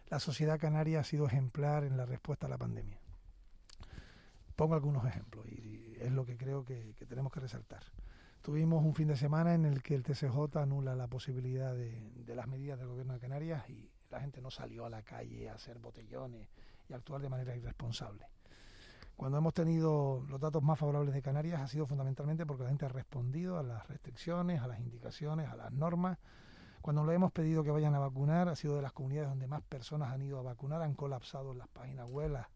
la 0.09 0.19
sociedad 0.19 0.59
canaria 0.59 0.99
ha 0.99 1.03
sido 1.03 1.27
ejemplar 1.27 1.83
en 1.83 1.95
la 1.95 2.05
respuesta 2.05 2.47
a 2.47 2.49
la 2.49 2.57
pandemia. 2.57 2.99
Pongo 4.55 4.73
algunos 4.73 5.05
ejemplos 5.05 5.45
y 5.47 5.95
es 5.99 6.11
lo 6.11 6.25
que 6.25 6.35
creo 6.35 6.65
que, 6.65 6.93
tenemos 7.07 7.31
que 7.31 7.39
resaltar. 7.39 7.83
Tuvimos 8.49 8.83
un 8.83 8.95
fin 8.95 9.07
de 9.07 9.15
semana 9.15 9.53
en 9.53 9.63
el 9.63 9.83
que 9.83 9.93
el 9.93 10.01
TCJ 10.01 10.57
anula 10.57 10.95
la 10.95 11.05
posibilidad 11.05 11.75
de, 11.75 12.33
las 12.33 12.47
medidas 12.47 12.79
del 12.79 12.87
gobierno 12.87 13.13
de 13.13 13.19
Canarias 13.19 13.69
y 13.69 13.91
la 14.09 14.21
gente 14.21 14.41
no 14.41 14.49
salió 14.49 14.85
a 14.85 14.89
la 14.89 15.03
calle 15.03 15.47
a 15.47 15.53
hacer 15.53 15.77
botellones 15.77 16.49
y 16.89 16.93
actuar 16.93 17.21
de 17.21 17.29
manera 17.29 17.55
irresponsable. 17.55 18.25
Cuando 19.15 19.37
hemos 19.37 19.53
tenido 19.53 20.25
los 20.27 20.39
datos 20.39 20.63
más 20.63 20.79
favorables 20.79 21.13
de 21.13 21.21
Canarias 21.21 21.61
ha 21.61 21.67
sido 21.67 21.85
fundamentalmente 21.85 22.43
porque 22.47 22.63
la 22.63 22.69
gente 22.69 22.85
ha 22.85 22.89
respondido 22.89 23.59
a 23.59 23.61
las 23.61 23.87
restricciones, 23.87 24.61
a 24.61 24.65
las 24.65 24.79
indicaciones, 24.79 25.47
a 25.47 25.55
las 25.55 25.71
normas. 25.71 26.17
Cuando 26.81 27.05
le 27.05 27.13
hemos 27.13 27.31
pedido 27.31 27.63
que 27.63 27.69
vayan 27.69 27.93
a 27.93 27.99
vacunar, 27.99 28.49
ha 28.49 28.55
sido 28.55 28.75
de 28.75 28.81
las 28.81 28.93
comunidades 28.93 29.29
donde 29.29 29.45
más 29.45 29.61
personas 29.61 30.11
han 30.11 30.23
ido 30.23 30.39
a 30.39 30.41
vacunar, 30.41 30.81
han 30.81 30.95
colapsado 30.95 31.53
las 31.53 31.67
páginas 31.67 32.09
web, 32.09 32.31
las 32.31 32.47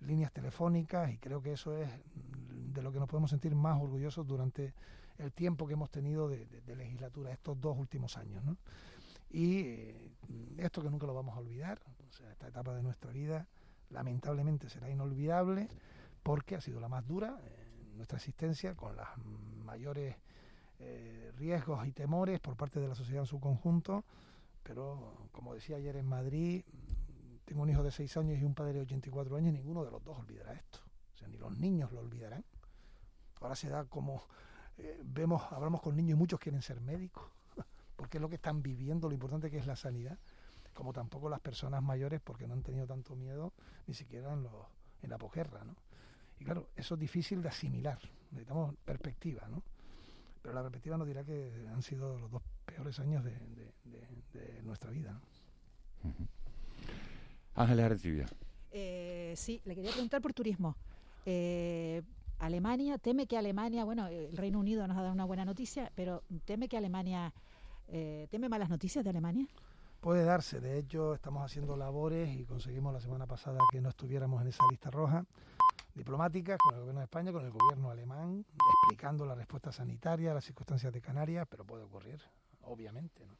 líneas 0.00 0.30
telefónicas 0.30 1.10
y 1.10 1.16
creo 1.16 1.40
que 1.40 1.54
eso 1.54 1.74
es 1.74 1.88
de 2.14 2.82
lo 2.82 2.92
que 2.92 2.98
nos 2.98 3.08
podemos 3.08 3.30
sentir 3.30 3.54
más 3.54 3.80
orgullosos 3.80 4.26
durante 4.26 4.74
el 5.18 5.32
tiempo 5.32 5.66
que 5.66 5.74
hemos 5.74 5.90
tenido 5.90 6.28
de, 6.28 6.46
legislatura, 6.76 7.32
estos 7.32 7.60
dos 7.60 7.76
últimos 7.78 8.16
años. 8.16 8.44
¿no? 8.44 8.56
Y 9.30 9.60
eh, 9.60 10.10
esto 10.58 10.82
que 10.82 10.90
nunca 10.90 11.06
lo 11.06 11.14
vamos 11.14 11.36
a 11.36 11.40
olvidar, 11.40 11.80
o 12.08 12.12
sea, 12.12 12.30
esta 12.30 12.48
etapa 12.48 12.74
de 12.74 12.82
nuestra 12.82 13.10
vida 13.10 13.46
lamentablemente 13.90 14.68
será 14.68 14.88
inolvidable 14.90 15.68
porque 16.22 16.56
ha 16.56 16.60
sido 16.60 16.80
la 16.80 16.88
más 16.88 17.06
dura 17.06 17.38
en 17.90 17.96
nuestra 17.96 18.16
existencia, 18.16 18.74
con 18.74 18.96
los 18.96 19.06
mayores 19.64 20.16
eh, 20.78 21.32
riesgos 21.36 21.86
y 21.86 21.92
temores 21.92 22.40
por 22.40 22.56
parte 22.56 22.80
de 22.80 22.88
la 22.88 22.94
sociedad 22.94 23.22
en 23.22 23.26
su 23.26 23.40
conjunto, 23.40 24.04
pero 24.62 25.28
como 25.32 25.54
decía 25.54 25.76
ayer 25.76 25.96
en 25.96 26.06
Madrid, 26.06 26.64
tengo 27.44 27.62
un 27.62 27.70
hijo 27.70 27.82
de 27.82 27.90
6 27.90 28.16
años 28.16 28.40
y 28.40 28.44
un 28.44 28.54
padre 28.54 28.74
de 28.74 28.80
84 28.80 29.36
años, 29.36 29.52
ninguno 29.52 29.84
de 29.84 29.90
los 29.90 30.02
dos 30.02 30.18
olvidará 30.18 30.52
esto. 30.54 30.80
O 31.14 31.18
sea, 31.18 31.28
ni 31.28 31.36
los 31.36 31.56
niños 31.56 31.92
lo 31.92 32.00
olvidarán. 32.00 32.44
Ahora 33.40 33.56
se 33.56 33.68
da 33.68 33.84
como, 33.84 34.22
eh, 34.78 35.00
vemos, 35.04 35.42
hablamos 35.50 35.80
con 35.80 35.96
niños 35.96 36.16
y 36.16 36.18
muchos 36.18 36.40
quieren 36.40 36.62
ser 36.62 36.80
médicos, 36.80 37.24
porque 37.96 38.18
es 38.18 38.22
lo 38.22 38.28
que 38.28 38.36
están 38.36 38.62
viviendo, 38.62 39.08
lo 39.08 39.14
importante 39.14 39.50
que 39.50 39.58
es 39.58 39.66
la 39.66 39.76
sanidad, 39.76 40.18
como 40.74 40.92
tampoco 40.92 41.28
las 41.28 41.40
personas 41.40 41.82
mayores, 41.82 42.20
porque 42.20 42.46
no 42.46 42.54
han 42.54 42.62
tenido 42.62 42.86
tanto 42.86 43.14
miedo 43.14 43.52
ni 43.86 43.94
siquiera 43.94 44.32
en, 44.32 44.42
los, 44.42 44.52
en 45.02 45.10
la 45.10 45.18
posguerra, 45.18 45.64
¿no? 45.64 45.76
Y 46.40 46.44
claro, 46.44 46.70
eso 46.74 46.94
es 46.94 47.00
difícil 47.00 47.42
de 47.42 47.48
asimilar, 47.48 47.98
necesitamos 48.30 48.74
perspectiva, 48.84 49.46
¿no? 49.48 49.62
Pero 50.42 50.54
la 50.54 50.62
perspectiva 50.62 50.96
nos 50.96 51.06
dirá 51.06 51.22
que 51.22 51.68
han 51.72 51.82
sido 51.82 52.18
los 52.18 52.30
dos 52.30 52.42
peores 52.66 52.98
años 52.98 53.22
de, 53.24 53.36
nuestra 54.64 54.90
vida. 54.90 55.12
¿no? 55.12 55.20
Eh, 58.72 59.34
sí, 59.36 59.60
le 59.64 59.74
quería 59.74 59.92
preguntar 59.92 60.20
por 60.20 60.32
turismo. 60.32 60.76
Eh, 61.24 62.02
Alemania, 62.42 62.98
teme 62.98 63.28
que 63.28 63.38
Alemania, 63.38 63.84
bueno, 63.84 64.08
el 64.08 64.36
Reino 64.36 64.58
Unido 64.58 64.88
nos 64.88 64.96
ha 64.98 65.02
dado 65.02 65.12
una 65.12 65.24
buena 65.24 65.44
noticia, 65.44 65.92
pero 65.94 66.24
teme 66.44 66.68
que 66.68 66.76
Alemania, 66.76 67.32
eh, 67.86 68.26
teme 68.32 68.48
malas 68.48 68.68
noticias 68.68 69.04
de 69.04 69.10
Alemania. 69.10 69.46
Puede 70.00 70.24
darse, 70.24 70.58
de 70.58 70.76
hecho 70.76 71.14
estamos 71.14 71.44
haciendo 71.44 71.76
labores 71.76 72.36
y 72.36 72.44
conseguimos 72.44 72.92
la 72.92 73.00
semana 73.00 73.28
pasada 73.28 73.60
que 73.70 73.80
no 73.80 73.90
estuviéramos 73.90 74.42
en 74.42 74.48
esa 74.48 74.64
lista 74.68 74.90
roja 74.90 75.24
diplomáticas 75.94 76.58
con 76.58 76.74
el 76.74 76.80
gobierno 76.80 77.00
de 77.00 77.04
España, 77.04 77.32
con 77.32 77.44
el 77.44 77.52
gobierno 77.52 77.90
alemán, 77.90 78.44
explicando 78.48 79.24
la 79.24 79.36
respuesta 79.36 79.70
sanitaria, 79.70 80.34
las 80.34 80.44
circunstancias 80.44 80.92
de 80.92 81.00
Canarias, 81.00 81.46
pero 81.48 81.64
puede 81.64 81.84
ocurrir, 81.84 82.20
obviamente. 82.62 83.24
¿no? 83.24 83.36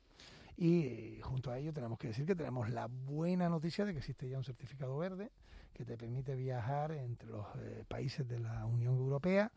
Y 0.56 0.84
eh, 0.84 1.20
junto 1.22 1.50
a 1.50 1.58
ello 1.58 1.72
tenemos 1.72 1.98
que 1.98 2.08
decir 2.08 2.24
que 2.24 2.36
tenemos 2.36 2.70
la 2.70 2.86
buena 2.86 3.48
noticia 3.48 3.84
de 3.84 3.94
que 3.94 3.98
existe 3.98 4.28
ya 4.28 4.38
un 4.38 4.44
certificado 4.44 4.96
verde 4.96 5.32
que 5.74 5.84
te 5.84 5.96
permite 5.96 6.34
viajar 6.34 6.92
entre 6.92 7.28
los 7.28 7.46
eh, 7.56 7.84
países 7.88 8.28
de 8.28 8.38
la 8.38 8.64
Unión 8.66 8.96
Europea 8.96 9.50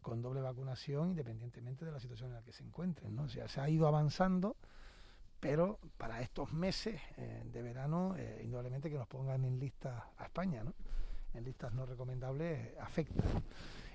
con 0.00 0.22
doble 0.22 0.40
vacunación 0.40 1.10
independientemente 1.10 1.84
de 1.84 1.92
la 1.92 2.00
situación 2.00 2.30
en 2.30 2.36
la 2.36 2.42
que 2.42 2.52
se 2.52 2.64
encuentren. 2.64 3.14
¿no? 3.14 3.24
O 3.24 3.28
sea, 3.28 3.48
se 3.48 3.60
ha 3.60 3.68
ido 3.68 3.86
avanzando, 3.86 4.56
pero 5.40 5.78
para 5.96 6.22
estos 6.22 6.52
meses 6.52 7.00
eh, 7.16 7.42
de 7.52 7.62
verano, 7.62 8.14
indudablemente 8.42 8.90
que 8.90 8.96
nos 8.96 9.08
pongan 9.08 9.44
en 9.44 9.58
lista 9.58 10.10
a 10.16 10.24
España, 10.24 10.64
¿no? 10.64 10.74
en 11.34 11.44
listas 11.44 11.72
no 11.72 11.86
recomendables, 11.86 12.76
afecta. 12.78 13.22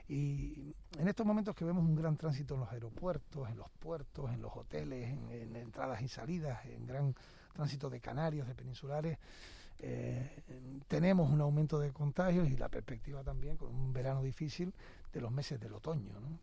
Y 0.08 0.76
en 1.00 1.08
estos 1.08 1.26
momentos 1.26 1.56
que 1.56 1.64
vemos 1.64 1.84
un 1.84 1.96
gran 1.96 2.18
tránsito 2.18 2.56
en 2.56 2.62
los 2.62 2.72
aeropuertos, 2.72 3.50
en 3.50 3.58
los 3.58 3.70
puertos, 3.70 4.32
en 4.32 4.42
los 4.42 4.56
hoteles, 4.56 5.10
en, 5.10 5.56
entradas 5.56 6.02
y 6.02 6.08
salidas, 6.08 6.66
en 6.66 6.86
gran 6.86 7.16
tránsito 7.54 7.90
de 7.90 8.02
canarios, 8.02 8.48
de 8.48 8.56
peninsulares, 8.56 9.18
eh, 9.80 10.44
tenemos 10.88 11.30
un 11.30 11.42
aumento 11.42 11.80
de 11.80 11.92
contagios 11.92 12.50
y 12.50 12.58
la 12.58 12.70
perspectiva 12.70 13.24
también 13.24 13.58
con 13.58 13.70
un 13.70 13.94
verano 13.94 14.24
difícil 14.24 14.74
de 15.12 15.22
los 15.22 15.32
meses 15.32 15.60
del 15.60 15.74
otoño. 15.74 16.14
¿no? 16.20 16.40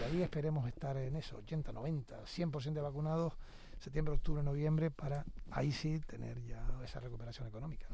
Y 0.00 0.02
ahí 0.04 0.22
esperemos 0.22 0.66
estar 0.68 0.96
en 0.96 1.16
eso, 1.16 1.36
80, 1.38 1.72
90, 1.72 2.24
100% 2.24 2.72
de 2.72 2.80
vacunados 2.80 3.34
septiembre, 3.80 4.14
octubre, 4.14 4.42
noviembre, 4.42 4.90
para 4.90 5.24
ahí 5.50 5.72
sí 5.72 6.00
tener 6.06 6.42
ya 6.44 6.64
esa 6.84 7.00
recuperación 7.00 7.46
económica. 7.46 7.86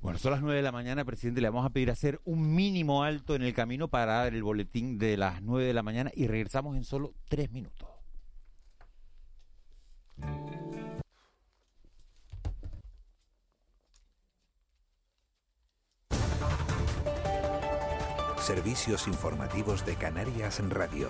Bueno, 0.00 0.18
son 0.18 0.32
las 0.32 0.40
9 0.40 0.56
de 0.56 0.62
la 0.62 0.72
mañana, 0.72 1.04
presidente. 1.04 1.40
Le 1.40 1.48
vamos 1.48 1.66
a 1.66 1.70
pedir 1.70 1.90
hacer 1.90 2.20
un 2.24 2.54
mínimo 2.54 3.02
alto 3.02 3.34
en 3.34 3.42
el 3.42 3.54
camino 3.54 3.88
para 3.88 4.14
dar 4.14 4.34
el 4.34 4.42
boletín 4.42 4.98
de 4.98 5.16
las 5.16 5.42
9 5.42 5.66
de 5.66 5.74
la 5.74 5.82
mañana 5.82 6.10
y 6.14 6.26
regresamos 6.26 6.76
en 6.76 6.84
solo 6.84 7.14
tres 7.28 7.50
minutos. 7.50 7.91
Servicios 18.42 19.06
informativos 19.06 19.86
de 19.86 19.94
Canarias 19.94 20.60
Radio. 20.68 21.08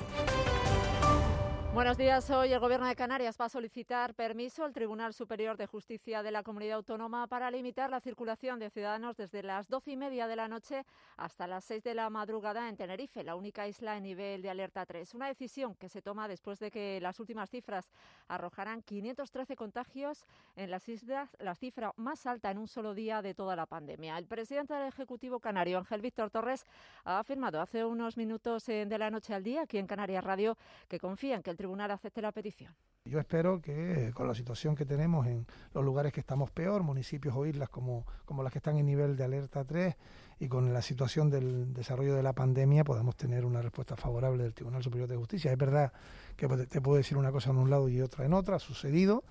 Buenos 1.74 1.96
días. 1.96 2.28
Hoy 2.28 2.52
el 2.52 2.60
Gobierno 2.60 2.86
de 2.86 2.94
Canarias 2.94 3.38
va 3.40 3.46
a 3.46 3.48
solicitar 3.48 4.12
permiso 4.12 4.62
al 4.62 4.74
Tribunal 4.74 5.14
Superior 5.14 5.56
de 5.56 5.66
Justicia 5.66 6.22
de 6.22 6.30
la 6.30 6.42
Comunidad 6.42 6.76
Autónoma 6.76 7.26
para 7.28 7.50
limitar 7.50 7.88
la 7.88 7.98
circulación 8.00 8.58
de 8.58 8.68
ciudadanos 8.68 9.16
desde 9.16 9.42
las 9.42 9.68
doce 9.68 9.92
y 9.92 9.96
media 9.96 10.26
de 10.26 10.36
la 10.36 10.48
noche 10.48 10.84
hasta 11.16 11.46
las 11.46 11.64
seis 11.64 11.82
de 11.82 11.94
la 11.94 12.10
madrugada 12.10 12.68
en 12.68 12.76
Tenerife, 12.76 13.24
la 13.24 13.36
única 13.36 13.66
isla 13.66 13.96
en 13.96 14.02
nivel 14.02 14.42
de 14.42 14.50
alerta 14.50 14.84
3. 14.84 15.14
Una 15.14 15.28
decisión 15.28 15.74
que 15.76 15.88
se 15.88 16.02
toma 16.02 16.28
después 16.28 16.58
de 16.58 16.70
que 16.70 17.00
las 17.00 17.18
últimas 17.20 17.48
cifras 17.48 17.90
arrojaran 18.28 18.82
513 18.82 19.56
contagios 19.56 20.26
en 20.56 20.70
las 20.70 20.86
islas, 20.90 21.34
la 21.40 21.54
cifra 21.54 21.94
más 21.96 22.26
alta 22.26 22.50
en 22.50 22.58
un 22.58 22.68
solo 22.68 22.92
día 22.92 23.22
de 23.22 23.32
toda 23.32 23.56
la 23.56 23.64
pandemia. 23.64 24.18
El 24.18 24.26
presidente 24.26 24.74
del 24.74 24.88
Ejecutivo 24.88 25.40
Canario, 25.40 25.78
Ángel 25.78 26.02
Víctor 26.02 26.28
Torres, 26.28 26.66
ha 27.04 27.18
afirmado 27.18 27.62
hace 27.62 27.82
unos 27.82 28.18
minutos 28.18 28.66
de 28.66 28.98
la 28.98 29.10
noche 29.10 29.32
al 29.32 29.42
día 29.42 29.62
aquí 29.62 29.78
en 29.78 29.86
Canarias 29.86 30.22
Radio 30.22 30.58
que 30.86 31.00
confía 31.00 31.36
en 31.36 31.42
que 31.42 31.48
el 31.48 31.61
tribunal 31.62 31.92
acepte 31.92 32.20
la 32.20 32.32
petición. 32.32 32.74
Yo 33.04 33.20
espero 33.20 33.62
que 33.62 34.10
con 34.14 34.26
la 34.26 34.34
situación 34.34 34.74
que 34.74 34.84
tenemos 34.84 35.28
en 35.28 35.46
los 35.72 35.84
lugares 35.84 36.12
que 36.12 36.18
estamos 36.18 36.50
peor, 36.50 36.82
municipios 36.82 37.36
o 37.36 37.46
islas 37.46 37.68
como, 37.68 38.04
como 38.24 38.42
las 38.42 38.52
que 38.52 38.58
están 38.58 38.78
en 38.78 38.86
nivel 38.86 39.16
de 39.16 39.22
alerta 39.22 39.64
3 39.64 39.94
y 40.40 40.48
con 40.48 40.72
la 40.72 40.82
situación 40.82 41.30
del 41.30 41.72
desarrollo 41.72 42.16
de 42.16 42.22
la 42.24 42.32
pandemia 42.32 42.82
podamos 42.82 43.14
tener 43.14 43.44
una 43.44 43.62
respuesta 43.62 43.94
favorable 43.94 44.42
del 44.42 44.54
Tribunal 44.54 44.82
Superior 44.82 45.08
de 45.08 45.16
Justicia. 45.16 45.52
Es 45.52 45.58
verdad 45.58 45.92
que 46.36 46.48
te 46.48 46.80
puedo 46.80 46.96
decir 46.96 47.16
una 47.16 47.30
cosa 47.30 47.50
en 47.50 47.58
un 47.58 47.70
lado 47.70 47.88
y 47.88 48.00
otra 48.00 48.24
en 48.24 48.32
otra, 48.32 48.56
ha 48.56 48.58
sucedido. 48.58 49.22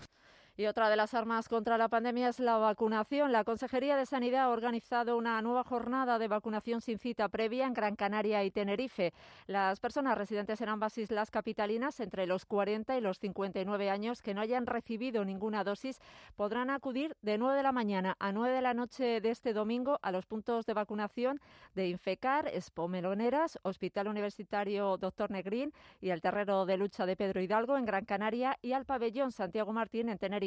Y 0.58 0.66
otra 0.66 0.90
de 0.90 0.98
las 0.98 1.14
armas 1.14 1.48
contra 1.48 1.78
la 1.78 1.88
pandemia 1.88 2.28
es 2.28 2.42
la 2.42 2.58
vacunación. 2.58 3.32
La 3.32 3.46
Consejería 3.46 3.96
de 3.96 4.06
Sanidad 4.06 4.44
ha 4.44 4.50
organizado 4.50 5.16
una 5.16 5.42
nueva 5.42 5.64
jornada 5.64 6.20
de 6.20 6.28
vacunación 6.28 6.82
sin 6.82 7.00
cita 7.00 7.30
previa 7.30 7.66
en 7.66 7.74
Gran 7.74 7.96
Canaria 7.96 8.44
y 8.44 8.52
Tenerife. 8.52 9.14
Las 9.48 9.80
personas 9.80 10.18
residentes 10.18 10.60
en 10.60 10.68
ambas 10.68 10.98
islas 10.98 11.32
capitalinas, 11.32 12.02
entre 12.02 12.28
los 12.28 12.46
40 12.46 12.98
y 12.98 13.02
los 13.02 13.18
59 13.20 13.90
años, 13.90 14.22
que 14.22 14.34
no 14.34 14.42
hayan 14.42 14.66
recibido 14.66 15.24
ninguna 15.24 15.64
dosis, 15.64 16.02
podrán 16.36 16.70
acudir 16.70 17.16
de 17.22 17.38
9 17.38 17.56
de 17.56 17.64
la 17.64 17.72
mañana 17.72 18.18
a 18.20 18.34
9 18.34 18.54
de 18.54 18.62
la 18.62 18.74
noche 18.74 19.22
de 19.22 19.30
este 19.30 19.54
domingo 19.54 20.00
a 20.02 20.12
los 20.12 20.26
puntos 20.26 20.66
de 20.66 20.74
vacunación 20.74 21.40
de 21.76 21.88
Infecar, 21.88 22.50
Expo 22.50 22.90
Meloneras, 22.90 23.58
Hospital 23.64 24.10
Universitario 24.10 24.98
Dr. 24.98 25.32
Negrín 25.32 25.72
y 26.02 26.10
el 26.10 26.20
Terrero 26.20 26.66
de 26.66 26.76
Lucha 26.76 27.06
de 27.06 27.16
Pedro 27.16 27.40
Hidalgo 27.40 27.78
en 27.78 27.86
Gran 27.86 28.04
Canaria 28.04 28.60
y 28.62 28.74
al 28.74 28.84
Pabellón 28.84 29.32
Santiago 29.32 29.72
Martín 29.72 30.10
en 30.10 30.18
Tenerife 30.18 30.41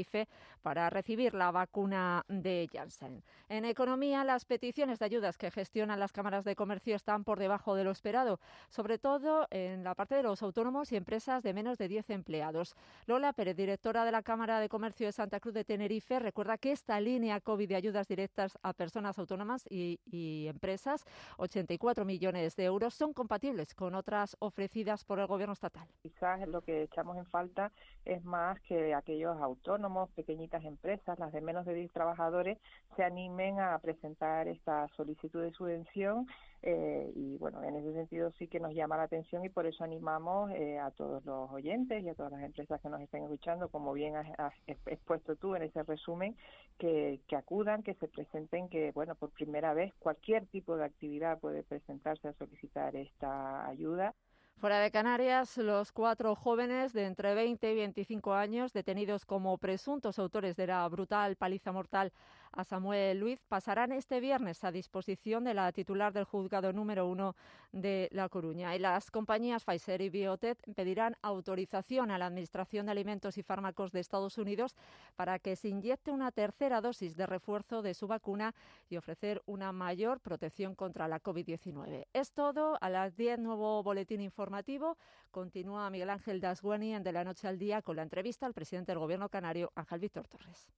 para 0.63 0.91
recibir 0.91 1.35
la 1.35 1.53
vacuna 1.53 2.25
de 2.29 2.69
Janssen. 2.73 3.23
En 3.49 3.65
economía, 3.65 4.25
las 4.25 4.45
peticiones 4.45 4.99
de 4.99 5.05
ayudas 5.05 5.39
que 5.39 5.51
gestionan 5.51 6.01
las 6.01 6.11
cámaras 6.11 6.45
de 6.45 6.57
comercio 6.57 6.97
están 6.97 7.23
por 7.23 7.39
debajo 7.39 7.75
de 7.75 7.85
lo 7.85 7.91
esperado, 7.91 8.41
sobre 8.71 8.99
todo 8.99 9.47
en 9.51 9.85
la 9.85 9.95
parte 9.95 10.17
de 10.17 10.23
los 10.23 10.43
autónomos 10.43 10.91
y 10.91 10.97
empresas 10.97 11.43
de 11.43 11.55
menos 11.55 11.79
de 11.79 11.87
10 11.89 12.11
empleados. 12.11 12.75
Lola 13.07 13.33
Pérez, 13.33 13.57
directora 13.57 14.05
de 14.05 14.11
la 14.11 14.23
Cámara 14.23 14.59
de 14.59 14.69
Comercio 14.69 15.07
de 15.07 15.13
Santa 15.13 15.39
Cruz 15.39 15.55
de 15.55 15.65
Tenerife, 15.65 16.19
recuerda 16.19 16.59
que 16.59 16.73
esta 16.73 16.99
línea 16.99 17.41
COVID 17.41 17.69
de 17.69 17.77
ayudas 17.77 18.09
directas 18.09 18.59
a 18.63 18.73
personas 18.73 19.19
autónomas 19.19 19.67
y, 19.71 20.01
y 20.07 20.49
empresas, 20.49 21.05
84 21.37 22.05
millones 22.05 22.57
de 22.57 22.65
euros, 22.65 22.95
son 22.95 23.13
compatibles 23.13 23.75
con 23.75 23.95
otras 23.95 24.37
ofrecidas 24.41 25.05
por 25.05 25.21
el 25.21 25.27
Gobierno 25.27 25.53
estatal. 25.53 25.87
Quizás 26.03 26.49
lo 26.49 26.63
que 26.63 26.83
echamos 26.83 27.17
en 27.17 27.27
falta 27.27 27.71
es 28.05 28.25
más 28.25 28.61
que 28.63 28.95
aquellos 28.95 29.37
autónomos 29.41 29.84
pequeñitas 30.15 30.65
empresas, 30.65 31.19
las 31.19 31.33
de 31.33 31.41
menos 31.41 31.67
de 31.67 31.75
10 31.75 31.93
trabajadores, 31.93 32.59
se 32.97 33.05
animen 33.05 33.61
a 33.61 33.79
presentar 33.79 34.49
esta 34.49 34.89
solicitud 34.97 35.43
de 35.43 35.53
subvención 35.53 36.27
eh, 36.67 37.13
y 37.15 37.37
bueno, 37.37 37.63
en 37.63 37.77
ese 37.77 37.93
sentido 37.93 38.33
sí 38.39 38.49
que 38.49 38.59
nos 38.59 38.73
llama 38.73 38.97
la 38.97 39.03
atención 39.03 39.45
y 39.45 39.51
por 39.51 39.67
eso 39.67 39.85
animamos 39.85 40.51
eh, 40.53 40.79
a 40.79 40.91
todos 40.93 41.23
los 41.27 41.51
oyentes 41.51 42.03
y 42.03 42.09
a 42.09 42.15
todas 42.15 42.33
las 42.33 42.43
empresas 42.43 42.81
que 42.81 42.89
nos 42.89 43.03
estén 43.03 43.23
escuchando, 43.23 43.69
como 43.69 43.93
bien 43.93 44.17
has, 44.17 44.55
expuesto 44.87 45.37
tú 45.37 45.55
en 45.57 45.65
ese 45.65 45.83
resumen, 45.83 46.35
que, 46.79 47.21
que 47.29 47.37
acudan, 47.37 47.83
que 47.83 47.93
se 47.95 48.09
presenten, 48.09 48.71
que 48.71 48.93
bueno, 48.93 49.15
por 49.15 49.31
primera 49.31 49.75
vez 49.75 49.93
cualquier 49.99 50.47
tipo 50.47 50.77
de 50.79 50.87
actividad 50.87 51.39
puede 51.39 51.65
presentarse 51.65 52.29
a 52.29 52.33
solicitar 52.33 52.97
esta 52.97 53.67
ayuda. 53.67 54.15
Fuera 54.57 54.79
de 54.79 54.91
Canarias, 54.91 55.59
los 55.59 55.93
cuatro 55.93 56.35
jóvenes 56.35 56.93
de 56.93 57.05
entre 57.05 57.35
20 57.35 57.73
y 57.73 57.75
25 57.75 58.33
años 58.35 58.73
detenidos 58.73 59.27
como 59.27 59.59
presuntos 59.59 60.19
autores 60.19 60.57
de 60.57 60.69
la 60.69 60.89
brutal 60.89 61.37
paliza 61.37 61.73
mortal 61.73 62.13
a 62.57 62.65
Samuel 62.65 63.19
Luis 63.19 63.41
pasarán 63.49 63.93
este 63.93 64.21
viernes 64.21 64.65
a 64.65 64.71
disposición 64.71 65.45
de 65.45 65.55
la 65.55 65.73
titular 65.73 66.13
del 66.13 66.25
juzgado 66.25 66.73
número 66.73 67.07
uno 67.07 67.35
de 67.73 68.09
La 68.13 68.29
Coruña. 68.29 68.75
Y 68.75 68.79
las 68.79 69.11
compañías 69.11 69.65
Pfizer 69.65 70.01
y 70.01 70.09
Biotech 70.09 70.59
pedirán 70.75 71.17
autorización 71.23 72.11
a 72.11 72.19
la 72.19 72.27
Administración 72.27 72.87
de 72.87 72.93
Alimentos 72.93 73.39
y 73.39 73.43
Fármacos 73.43 73.93
de 73.93 74.01
Estados 74.01 74.39
Unidos 74.39 74.75
para 75.17 75.39
que 75.39 75.57
se 75.57 75.69
inyecte 75.69 76.13
una 76.13 76.31
tercera 76.31 76.81
dosis 76.81 77.17
de 77.17 77.27
refuerzo 77.27 77.83
de 77.83 77.95
su 77.95 78.07
vacuna 78.07 78.55
y 78.89 78.97
ofrecer 78.97 79.43
una 79.47 79.73
mayor 79.73 80.21
protección 80.21 80.75
contra 80.75 81.09
la 81.09 81.21
COVID-19. 81.21 82.07
Es 82.13 82.33
todo. 82.33 82.79
A 82.81 82.89
las 82.89 83.17
10, 83.17 83.41
nuevo 83.41 83.83
boletín 83.83 84.21
informativo. 84.21 84.97
Continúa 85.31 85.91
Miguel 85.91 86.11
Ángel 86.11 86.41
Dasguani 86.41 86.95
en 86.95 87.03
De 87.03 87.13
la 87.13 87.25
Noche 87.25 87.49
al 87.49 87.59
Día 87.59 87.83
con 87.83 87.97
la 87.97 88.03
entrevista 88.03 88.47
al 88.47 88.55
presidente 88.55 88.93
del 88.93 88.99
Gobierno 88.99 89.29
canario, 89.29 89.73
Ángel 89.75 90.01
Víctor 90.01 90.29
Torres. 90.29 90.69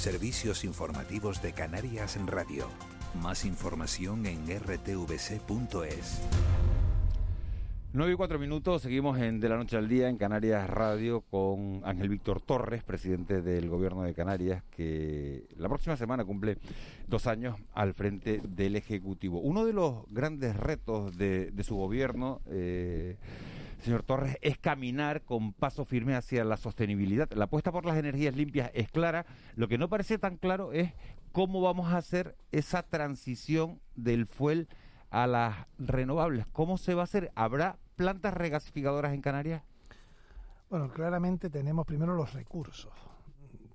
Servicios 0.00 0.64
informativos 0.64 1.42
de 1.42 1.52
Canarias 1.52 2.16
en 2.16 2.26
Radio. 2.26 2.66
Más 3.20 3.44
información 3.44 4.24
en 4.24 4.46
rtvc.es. 4.46 6.22
9 7.92 8.12
y 8.12 8.16
4 8.16 8.38
minutos, 8.38 8.80
seguimos 8.80 9.18
en 9.18 9.40
De 9.40 9.50
la 9.50 9.58
Noche 9.58 9.76
al 9.76 9.90
Día 9.90 10.08
en 10.08 10.16
Canarias 10.16 10.70
Radio 10.70 11.20
con 11.20 11.82
Ángel 11.84 12.08
Víctor 12.08 12.40
Torres, 12.40 12.82
presidente 12.82 13.42
del 13.42 13.68
Gobierno 13.68 14.02
de 14.02 14.14
Canarias, 14.14 14.62
que 14.70 15.44
la 15.58 15.68
próxima 15.68 15.98
semana 15.98 16.24
cumple 16.24 16.56
dos 17.06 17.26
años 17.26 17.58
al 17.74 17.92
frente 17.92 18.40
del 18.42 18.76
Ejecutivo. 18.76 19.40
Uno 19.40 19.66
de 19.66 19.74
los 19.74 20.06
grandes 20.08 20.56
retos 20.56 21.14
de, 21.18 21.52
su 21.62 21.76
gobierno, 21.76 22.40
eh, 22.46 23.18
señor 23.80 24.02
Torres, 24.02 24.36
es 24.40 24.58
caminar 24.58 25.22
con 25.22 25.52
paso 25.52 25.84
firme 25.84 26.14
hacia 26.14 26.44
la 26.44 26.56
sostenibilidad. 26.56 27.30
La 27.32 27.44
apuesta 27.44 27.72
por 27.72 27.84
las 27.84 27.96
energías 27.96 28.34
limpias 28.34 28.70
es 28.74 28.90
clara. 28.90 29.26
Lo 29.56 29.68
que 29.68 29.78
no 29.78 29.88
parece 29.88 30.18
tan 30.18 30.36
claro 30.36 30.72
es 30.72 30.92
cómo 31.32 31.60
vamos 31.60 31.92
a 31.92 31.98
hacer 31.98 32.36
esa 32.52 32.82
transición 32.82 33.80
del 33.96 34.26
fuel 34.26 34.68
a 35.10 35.26
las 35.26 35.66
renovables. 35.78 36.46
¿Cómo 36.52 36.78
se 36.78 36.94
va 36.94 37.02
a 37.02 37.04
hacer? 37.04 37.32
¿Habrá 37.34 37.78
plantas 37.96 38.34
regasificadoras 38.34 39.12
en 39.12 39.20
Canarias? 39.20 39.62
Bueno, 40.68 40.88
claramente 40.88 41.50
tenemos 41.50 41.86
primero 41.86 42.14
los 42.14 42.32
recursos. 42.32 42.92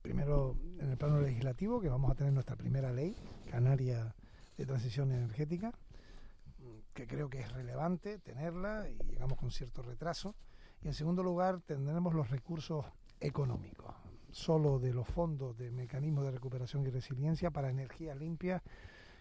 Primero 0.01 0.55
en 0.79 0.91
el 0.91 0.97
plano 0.97 1.19
legislativo, 1.19 1.81
que 1.81 1.89
vamos 1.89 2.11
a 2.11 2.15
tener 2.15 2.31
nuestra 2.31 2.55
primera 2.55 2.91
ley, 2.91 3.15
Canaria 3.49 4.15
de 4.57 4.65
Transición 4.65 5.11
Energética, 5.11 5.73
que 6.95 7.05
creo 7.05 7.29
que 7.29 7.41
es 7.41 7.51
relevante 7.51 8.17
tenerla 8.19 8.89
y 8.89 8.97
llegamos 9.03 9.37
con 9.37 9.51
cierto 9.51 9.83
retraso. 9.83 10.33
Y 10.81 10.87
en 10.87 10.93
segundo 10.93 11.21
lugar, 11.21 11.59
tendremos 11.61 12.13
los 12.13 12.29
recursos 12.29 12.85
económicos, 13.19 13.93
solo 14.31 14.79
de 14.79 14.93
los 14.93 15.05
fondos 15.05 15.57
de 15.57 15.71
mecanismos 15.71 16.23
de 16.23 16.31
recuperación 16.31 16.85
y 16.85 16.89
resiliencia 16.89 17.51
para 17.51 17.69
energía 17.69 18.15
limpia. 18.15 18.63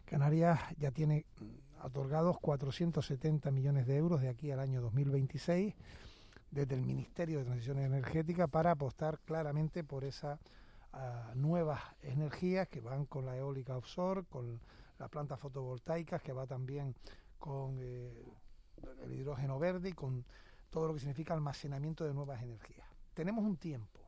Canarias 0.05 0.61
ya 0.79 0.93
tiene 0.93 1.27
otorgados 1.83 2.39
470 2.39 3.51
millones 3.51 3.87
de 3.87 3.97
euros 3.97 4.20
de 4.20 4.29
aquí 4.29 4.53
al 4.53 4.61
año 4.61 4.81
2026 4.81 5.75
desde 6.53 6.77
el 6.77 6.83
Ministerio 6.83 7.41
de 7.41 7.45
Transición 7.47 7.81
Energética 7.81 8.47
para 8.47 8.70
apostar 8.70 9.18
claramente 9.25 9.83
por 9.83 10.05
esas 10.05 10.39
uh, 10.93 11.35
nuevas 11.35 11.81
energías 12.03 12.68
que 12.68 12.81
van 12.81 13.07
con 13.07 13.27
la 13.27 13.37
eólica 13.37 13.77
offshore, 13.77 14.25
con 14.31 14.61
las 15.01 15.11
plantas 15.11 15.41
fotovoltaicas, 15.41 16.22
que 16.22 16.33
va 16.33 16.47
también 16.47 16.95
con 17.39 17.78
eh, 17.80 18.24
el 19.03 19.12
hidrógeno 19.12 19.59
verde 19.59 19.91
y 19.91 19.93
con 19.93 20.24
todo 20.70 20.89
lo 20.89 20.95
que 20.95 21.01
significa 21.01 21.35
almacenamiento 21.35 22.05
de 22.05 22.14
nuevas 22.14 22.43
energías. 22.43 22.87
Tenemos 23.14 23.45
un 23.45 23.57
tiempo 23.57 24.01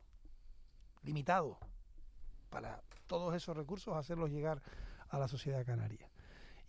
limitado 1.03 1.57
para 2.49 2.81
todos 3.05 3.35
esos 3.35 3.55
recursos 3.55 3.95
hacerlos 3.95 4.29
llegar 4.29 4.61
a 5.09 5.17
la 5.17 5.27
sociedad 5.27 5.65
canaria. 5.65 6.09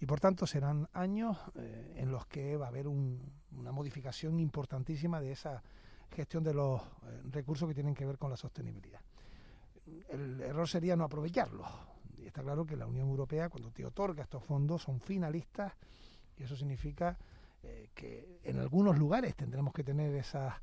Y 0.01 0.07
por 0.07 0.21
tanto 0.21 0.47
serán 0.47 0.89
años 0.93 1.37
eh, 1.57 1.95
en 1.97 2.13
los 2.13 2.27
que 2.27 2.57
va 2.57 2.67
a 2.67 2.69
haber 2.69 2.87
un, 2.87 3.21
una 3.57 3.73
modificación 3.73 4.39
importantísima 4.39 5.21
de 5.21 5.33
esa 5.33 5.63
gestión 6.11 6.45
de 6.45 6.55
los 6.55 6.81
eh, 6.81 7.23
recursos 7.31 7.69
que 7.69 7.75
tienen 7.75 7.95
que 7.95 8.07
ver 8.07 8.19
con 8.19 8.31
la 8.31 8.37
sostenibilidad. 8.37 9.01
El 10.09 10.41
error 10.41 10.69
sería 10.69 10.95
no 10.95 11.05
aprovecharlos. 11.05 11.67
Y 12.17 12.27
está 12.27 12.43
claro 12.43 12.65
que 12.65 12.77
la 12.77 12.87
Unión 12.87 13.09
Europea, 13.09 13.49
cuando 13.49 13.71
te 13.71 13.85
otorga 13.85 14.23
estos 14.23 14.45
fondos, 14.45 14.83
son 14.83 15.01
finalistas 15.01 15.73
y 16.39 16.45
eso 16.45 16.57
significa 16.57 17.17
eh, 17.63 17.89
que 17.95 18.41
en 18.45 18.59
algunos 18.59 18.97
lugares 18.99 19.35
tendremos 19.35 19.73
que 19.73 19.85
tener 19.85 20.15
esa 20.15 20.61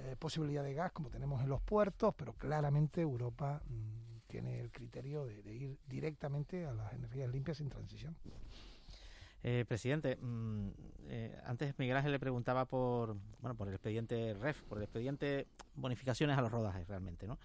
eh, 0.00 0.14
posibilidad 0.16 0.62
de 0.62 0.74
gas 0.74 0.92
como 0.92 1.10
tenemos 1.10 1.42
en 1.42 1.48
los 1.48 1.60
puertos, 1.60 2.14
pero 2.16 2.32
claramente 2.34 3.00
Europa 3.00 3.60
mmm, 3.66 4.28
tiene 4.28 4.60
el 4.60 4.70
criterio 4.70 5.26
de, 5.26 5.52
ir 5.52 5.76
directamente 5.88 6.66
a 6.66 6.72
las 6.72 6.92
energías 6.92 7.28
limpias 7.28 7.56
sin 7.56 7.68
transición. 7.68 8.16
Eh, 9.42 9.64
presidente, 9.66 10.16
mmm, 10.20 10.68
eh, 11.08 11.36
antes 11.44 11.76
Miguel 11.80 11.96
Ángel 11.96 12.12
le 12.12 12.20
preguntaba 12.20 12.64
por 12.64 13.16
bueno 13.40 13.56
por 13.56 13.66
el 13.66 13.74
expediente 13.74 14.34
REF, 14.34 14.62
por 14.62 14.78
el 14.78 14.84
expediente 14.84 15.48
bonificaciones 15.74 16.38
a 16.38 16.42
los 16.42 16.52
rodajes 16.52 16.86
realmente, 16.86 17.26
¿no? 17.26 17.36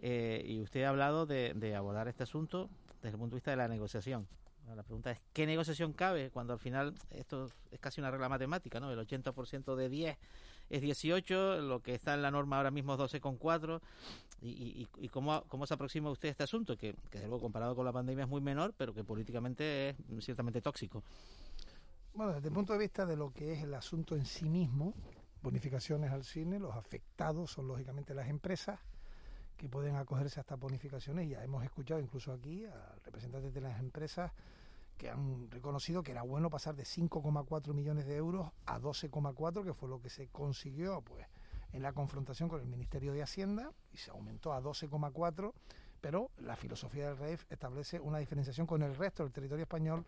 Y 0.00 0.60
usted 0.60 0.82
ha 0.82 0.88
hablado 0.88 1.26
de, 1.26 1.54
de, 1.54 1.76
abordar 1.76 2.08
este 2.08 2.24
asunto 2.24 2.68
desde 3.00 3.14
el 3.14 3.18
punto 3.20 3.36
de 3.36 3.38
vista 3.38 3.52
de 3.52 3.56
la 3.56 3.68
negociación. 3.68 4.26
La 4.74 4.82
pregunta 4.82 5.10
es, 5.10 5.20
¿qué 5.32 5.46
negociación 5.46 5.92
cabe 5.92 6.30
cuando 6.30 6.52
al 6.52 6.58
final 6.58 6.94
esto 7.10 7.50
es 7.70 7.78
casi 7.78 8.00
una 8.00 8.10
regla 8.10 8.28
matemática, 8.28 8.80
¿no? 8.80 8.90
El 8.90 8.98
80% 8.98 9.76
de 9.76 9.88
10 9.88 10.18
es 10.70 10.80
18, 10.80 11.60
lo 11.60 11.80
que 11.80 11.94
está 11.94 12.14
en 12.14 12.22
la 12.22 12.30
norma 12.30 12.56
ahora 12.56 12.70
mismo 12.70 12.94
es 12.94 13.00
12,4. 13.00 13.80
¿Y, 14.40 14.48
y, 14.48 14.88
y 14.98 15.08
cómo, 15.08 15.44
cómo 15.48 15.66
se 15.66 15.74
aproxima 15.74 16.10
usted 16.10 16.28
a 16.28 16.30
este 16.32 16.42
asunto? 16.42 16.76
Que, 16.76 16.94
que 17.10 17.18
luego 17.20 17.40
comparado 17.40 17.74
con 17.76 17.84
la 17.84 17.92
pandemia 17.92 18.24
es 18.24 18.30
muy 18.30 18.40
menor, 18.40 18.74
pero 18.76 18.94
que 18.94 19.04
políticamente 19.04 19.90
es 19.90 19.96
ciertamente 20.20 20.60
tóxico. 20.60 21.02
Bueno, 22.14 22.32
desde 22.34 22.48
el 22.48 22.54
punto 22.54 22.72
de 22.72 22.78
vista 22.78 23.06
de 23.06 23.16
lo 23.16 23.32
que 23.32 23.52
es 23.52 23.62
el 23.62 23.74
asunto 23.74 24.16
en 24.16 24.24
sí 24.24 24.48
mismo, 24.48 24.94
bonificaciones 25.42 26.10
al 26.10 26.24
cine, 26.24 26.58
los 26.58 26.74
afectados 26.74 27.50
son 27.50 27.68
lógicamente 27.68 28.14
las 28.14 28.28
empresas 28.28 28.80
que 29.56 29.68
pueden 29.68 29.96
acogerse 29.96 30.40
a 30.40 30.42
estas 30.42 30.58
bonificaciones. 30.58 31.28
Ya 31.28 31.42
hemos 31.42 31.64
escuchado 31.64 32.00
incluso 32.00 32.32
aquí 32.32 32.64
a 32.64 32.94
representantes 33.04 33.54
de 33.54 33.60
las 33.60 33.78
empresas 33.78 34.32
que 34.96 35.10
han 35.10 35.50
reconocido 35.50 36.02
que 36.02 36.12
era 36.12 36.22
bueno 36.22 36.50
pasar 36.50 36.74
de 36.76 36.84
5,4 36.84 37.72
millones 37.72 38.06
de 38.06 38.16
euros 38.16 38.50
a 38.66 38.78
12,4, 38.78 39.64
que 39.64 39.74
fue 39.74 39.88
lo 39.88 40.00
que 40.00 40.10
se 40.10 40.28
consiguió 40.28 41.02
pues 41.02 41.26
en 41.72 41.82
la 41.82 41.92
confrontación 41.92 42.48
con 42.48 42.60
el 42.60 42.66
Ministerio 42.66 43.12
de 43.12 43.22
Hacienda 43.22 43.72
y 43.92 43.96
se 43.96 44.10
aumentó 44.10 44.52
a 44.52 44.62
12,4, 44.62 45.52
pero 46.00 46.30
la 46.38 46.54
filosofía 46.54 47.08
del 47.08 47.18
REIF 47.18 47.44
establece 47.50 47.98
una 47.98 48.18
diferenciación 48.18 48.66
con 48.66 48.82
el 48.82 48.94
resto 48.94 49.24
del 49.24 49.32
territorio 49.32 49.62
español 49.62 50.04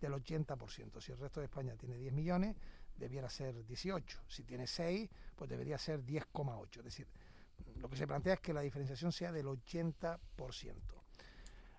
del 0.00 0.12
80%. 0.12 1.00
Si 1.00 1.12
el 1.12 1.18
resto 1.18 1.40
de 1.40 1.46
España 1.46 1.74
tiene 1.76 1.96
10 1.96 2.12
millones, 2.14 2.56
debiera 2.96 3.28
ser 3.28 3.64
18. 3.66 4.20
Si 4.28 4.44
tiene 4.44 4.66
6, 4.66 5.10
pues 5.36 5.50
debería 5.50 5.76
ser 5.76 6.02
10,8. 6.02 6.78
Es 6.78 6.84
decir, 6.84 7.08
lo 7.76 7.88
que 7.88 7.96
se 7.96 8.06
plantea 8.06 8.34
es 8.34 8.40
que 8.40 8.54
la 8.54 8.62
diferenciación 8.62 9.12
sea 9.12 9.32
del 9.32 9.46
80%. 9.46 10.18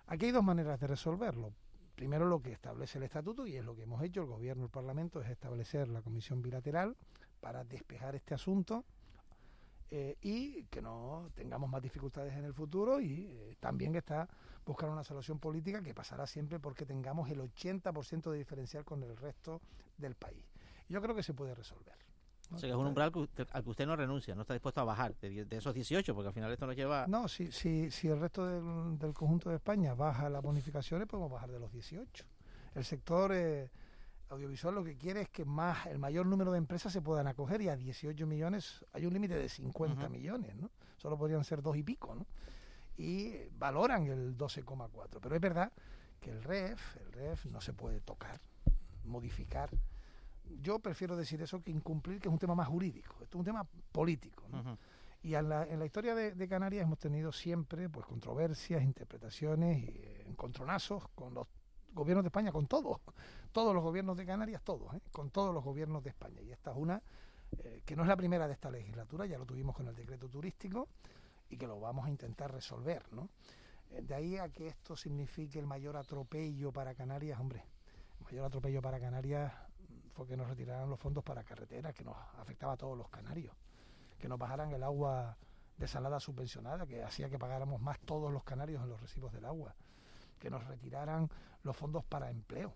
Aquí 0.06 0.26
hay 0.26 0.32
dos 0.32 0.44
maneras 0.44 0.78
de 0.78 0.86
resolverlo. 0.86 1.52
Primero 1.94 2.26
lo 2.26 2.40
que 2.40 2.52
establece 2.52 2.98
el 2.98 3.04
estatuto, 3.04 3.46
y 3.46 3.56
es 3.56 3.64
lo 3.64 3.76
que 3.76 3.82
hemos 3.82 4.02
hecho, 4.02 4.20
el 4.20 4.26
gobierno 4.26 4.64
el 4.64 4.70
Parlamento, 4.70 5.20
es 5.20 5.28
establecer 5.28 5.88
la 5.88 6.02
comisión 6.02 6.42
bilateral 6.42 6.96
para 7.40 7.64
despejar 7.64 8.14
este 8.14 8.34
asunto 8.34 8.84
eh, 9.90 10.16
y 10.22 10.64
que 10.64 10.80
no 10.80 11.30
tengamos 11.34 11.68
más 11.68 11.82
dificultades 11.82 12.32
en 12.34 12.46
el 12.46 12.54
futuro 12.54 12.98
y 12.98 13.26
eh, 13.26 13.56
también 13.60 13.94
está 13.94 14.26
buscar 14.64 14.88
una 14.88 15.04
solución 15.04 15.38
política 15.38 15.82
que 15.82 15.92
pasará 15.92 16.26
siempre 16.26 16.58
porque 16.58 16.86
tengamos 16.86 17.28
el 17.28 17.40
80% 17.40 18.30
de 18.30 18.38
diferencial 18.38 18.84
con 18.84 19.02
el 19.02 19.16
resto 19.16 19.60
del 19.98 20.14
país. 20.14 20.46
Yo 20.88 21.02
creo 21.02 21.14
que 21.14 21.22
se 21.22 21.34
puede 21.34 21.54
resolver. 21.54 21.96
O 22.54 22.58
sea, 22.58 22.68
que 22.68 22.72
es 22.72 22.78
un 22.78 22.86
umbral 22.86 23.12
al 23.52 23.62
que 23.64 23.70
usted 23.70 23.86
no 23.86 23.96
renuncia, 23.96 24.34
no 24.34 24.42
está 24.42 24.54
dispuesto 24.54 24.80
a 24.80 24.84
bajar 24.84 25.14
de, 25.16 25.44
de 25.44 25.56
esos 25.56 25.74
18, 25.74 26.14
porque 26.14 26.28
al 26.28 26.34
final 26.34 26.52
esto 26.52 26.66
nos 26.66 26.76
lleva... 26.76 27.06
No, 27.06 27.28
si, 27.28 27.50
si, 27.50 27.90
si 27.90 28.08
el 28.08 28.20
resto 28.20 28.46
del, 28.46 28.98
del, 28.98 29.14
conjunto 29.14 29.50
de 29.50 29.56
España 29.56 29.94
baja 29.94 30.28
las 30.28 30.42
bonificaciones, 30.42 31.08
podemos 31.08 31.30
bajar 31.30 31.50
de 31.50 31.58
los 31.58 31.72
18. 31.72 32.24
El 32.74 32.84
sector 32.84 33.32
eh, 33.32 33.70
audiovisual 34.32 34.74
lo 34.74 34.84
que 34.84 34.96
quiere 34.96 35.22
es 35.22 35.28
que 35.28 35.44
más 35.44 35.86
el 35.86 35.98
mayor 35.98 36.26
número 36.26 36.52
de 36.52 36.58
empresas 36.58 36.92
se 36.92 37.02
puedan 37.02 37.26
acoger 37.26 37.60
y 37.62 37.68
a 37.68 37.76
18 37.76 38.26
millones 38.26 38.84
hay 38.92 39.06
un 39.06 39.12
límite 39.12 39.34
de 39.34 39.48
50 39.48 39.94
uh 39.94 40.06
-huh. 40.06 40.10
millones, 40.10 40.56
¿no? 40.56 40.70
Solo 40.96 41.18
podrían 41.18 41.44
ser 41.44 41.62
dos 41.62 41.76
y 41.76 41.82
pico, 41.82 42.14
¿no? 42.14 42.26
Y 42.96 43.48
valoran 43.58 44.06
el 44.06 44.36
12,4. 44.36 45.18
Pero 45.20 45.34
es 45.34 45.40
verdad 45.40 45.72
que 46.20 46.30
el 46.30 46.42
REF, 46.42 46.96
el 46.98 47.12
REF 47.12 47.46
no 47.46 47.60
se 47.60 47.72
puede 47.72 48.00
tocar, 48.00 48.40
modificar 49.04 49.70
yo 50.60 50.78
prefiero 50.78 51.16
decir 51.16 51.40
eso 51.42 51.62
que 51.62 51.70
incumplir, 51.70 52.20
que 52.20 52.28
es 52.28 52.32
un 52.32 52.38
tema 52.38 52.54
más 52.54 52.68
jurídico, 52.68 53.14
esto 53.22 53.38
es 53.38 53.40
un 53.40 53.44
tema 53.44 53.66
político. 53.92 54.44
¿no? 54.50 54.60
Uh 54.60 54.64
-huh. 54.64 54.78
Y 55.22 55.34
en 55.36 55.48
la, 55.48 55.64
en 55.64 55.78
la 55.78 55.86
historia 55.86 56.14
de, 56.16 56.32
de, 56.32 56.48
Canarias 56.48 56.82
hemos 56.82 56.98
tenido 56.98 57.30
siempre 57.30 57.88
pues 57.88 58.06
controversias, 58.06 58.82
interpretaciones 58.82 59.78
y 59.78 59.86
eh, 59.86 60.24
encontronazos 60.26 61.08
con 61.14 61.32
los 61.32 61.46
gobiernos 61.92 62.24
de 62.24 62.28
España, 62.28 62.50
con 62.50 62.66
todos, 62.66 63.00
todos 63.52 63.72
los 63.72 63.84
gobiernos 63.84 64.16
de 64.16 64.26
Canarias, 64.26 64.62
todos, 64.64 64.92
¿eh? 64.94 65.00
con 65.12 65.30
todos 65.30 65.54
los 65.54 65.62
gobiernos 65.62 66.02
de 66.02 66.10
España. 66.10 66.40
Y 66.42 66.50
esta 66.50 66.72
es 66.72 66.76
una 66.76 67.00
eh, 67.58 67.82
que 67.84 67.94
no 67.94 68.02
es 68.02 68.08
la 68.08 68.16
primera 68.16 68.48
de 68.48 68.54
esta 68.54 68.70
legislatura, 68.70 69.24
ya 69.26 69.38
lo 69.38 69.46
tuvimos 69.46 69.76
con 69.76 69.86
el 69.86 69.94
decreto 69.94 70.28
turístico 70.28 70.88
y 71.48 71.56
que 71.56 71.68
lo 71.68 71.78
vamos 71.78 72.06
a 72.06 72.10
intentar 72.10 72.52
resolver. 72.52 73.04
¿no? 73.12 73.28
De 73.90 74.14
ahí 74.14 74.38
a 74.38 74.48
que 74.48 74.66
esto 74.66 74.96
signifique 74.96 75.58
el 75.60 75.66
mayor 75.66 75.96
atropello 75.96 76.72
para 76.72 76.94
Canarias, 76.94 77.38
hombre, 77.38 77.64
el 78.18 78.24
mayor 78.24 78.46
atropello 78.46 78.82
para 78.82 78.98
Canarias 78.98 79.52
fue 80.12 80.26
que 80.26 80.36
nos 80.36 80.48
retiraran 80.48 80.88
los 80.88 81.00
fondos 81.00 81.24
para 81.24 81.44
carreteras, 81.44 81.94
que 81.94 82.04
nos 82.04 82.16
afectaba 82.38 82.74
a 82.74 82.76
todos 82.76 82.96
los 82.96 83.08
canarios, 83.08 83.54
que 84.18 84.28
nos 84.28 84.38
bajaran 84.38 84.70
el 84.72 84.82
agua 84.82 85.36
desalada 85.76 86.20
subvencionada, 86.20 86.86
que 86.86 87.02
hacía 87.02 87.28
que 87.28 87.38
pagáramos 87.38 87.80
más 87.80 87.98
todos 88.00 88.32
los 88.32 88.44
canarios 88.44 88.82
en 88.82 88.90
los 88.90 89.00
recibos 89.00 89.32
del 89.32 89.44
agua, 89.44 89.74
que 90.38 90.50
nos 90.50 90.64
retiraran 90.66 91.28
los 91.62 91.76
fondos 91.76 92.04
para 92.04 92.30
empleo. 92.30 92.74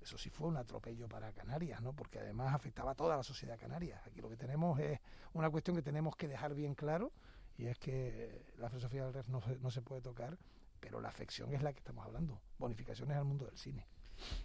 Eso 0.00 0.18
sí 0.18 0.30
fue 0.30 0.46
un 0.46 0.56
atropello 0.56 1.08
para 1.08 1.32
Canarias, 1.32 1.80
¿no? 1.80 1.92
Porque 1.92 2.20
además 2.20 2.54
afectaba 2.54 2.92
a 2.92 2.94
toda 2.94 3.16
la 3.16 3.22
sociedad 3.22 3.58
canaria. 3.58 4.00
Aquí 4.06 4.20
lo 4.20 4.28
que 4.28 4.36
tenemos 4.36 4.78
es 4.78 5.00
una 5.32 5.50
cuestión 5.50 5.74
que 5.74 5.82
tenemos 5.82 6.14
que 6.14 6.28
dejar 6.28 6.54
bien 6.54 6.74
claro 6.74 7.12
y 7.56 7.66
es 7.66 7.78
que 7.78 8.52
la 8.58 8.68
filosofía 8.68 9.04
del 9.04 9.14
REF 9.14 9.28
no, 9.28 9.42
no 9.60 9.70
se 9.70 9.82
puede 9.82 10.02
tocar 10.02 10.38
pero 10.80 11.00
la 11.00 11.08
afección 11.08 11.52
es 11.52 11.62
la 11.62 11.72
que 11.72 11.78
estamos 11.78 12.04
hablando, 12.04 12.40
bonificaciones 12.58 13.16
al 13.16 13.24
mundo 13.24 13.46
del 13.46 13.56
cine. 13.56 13.86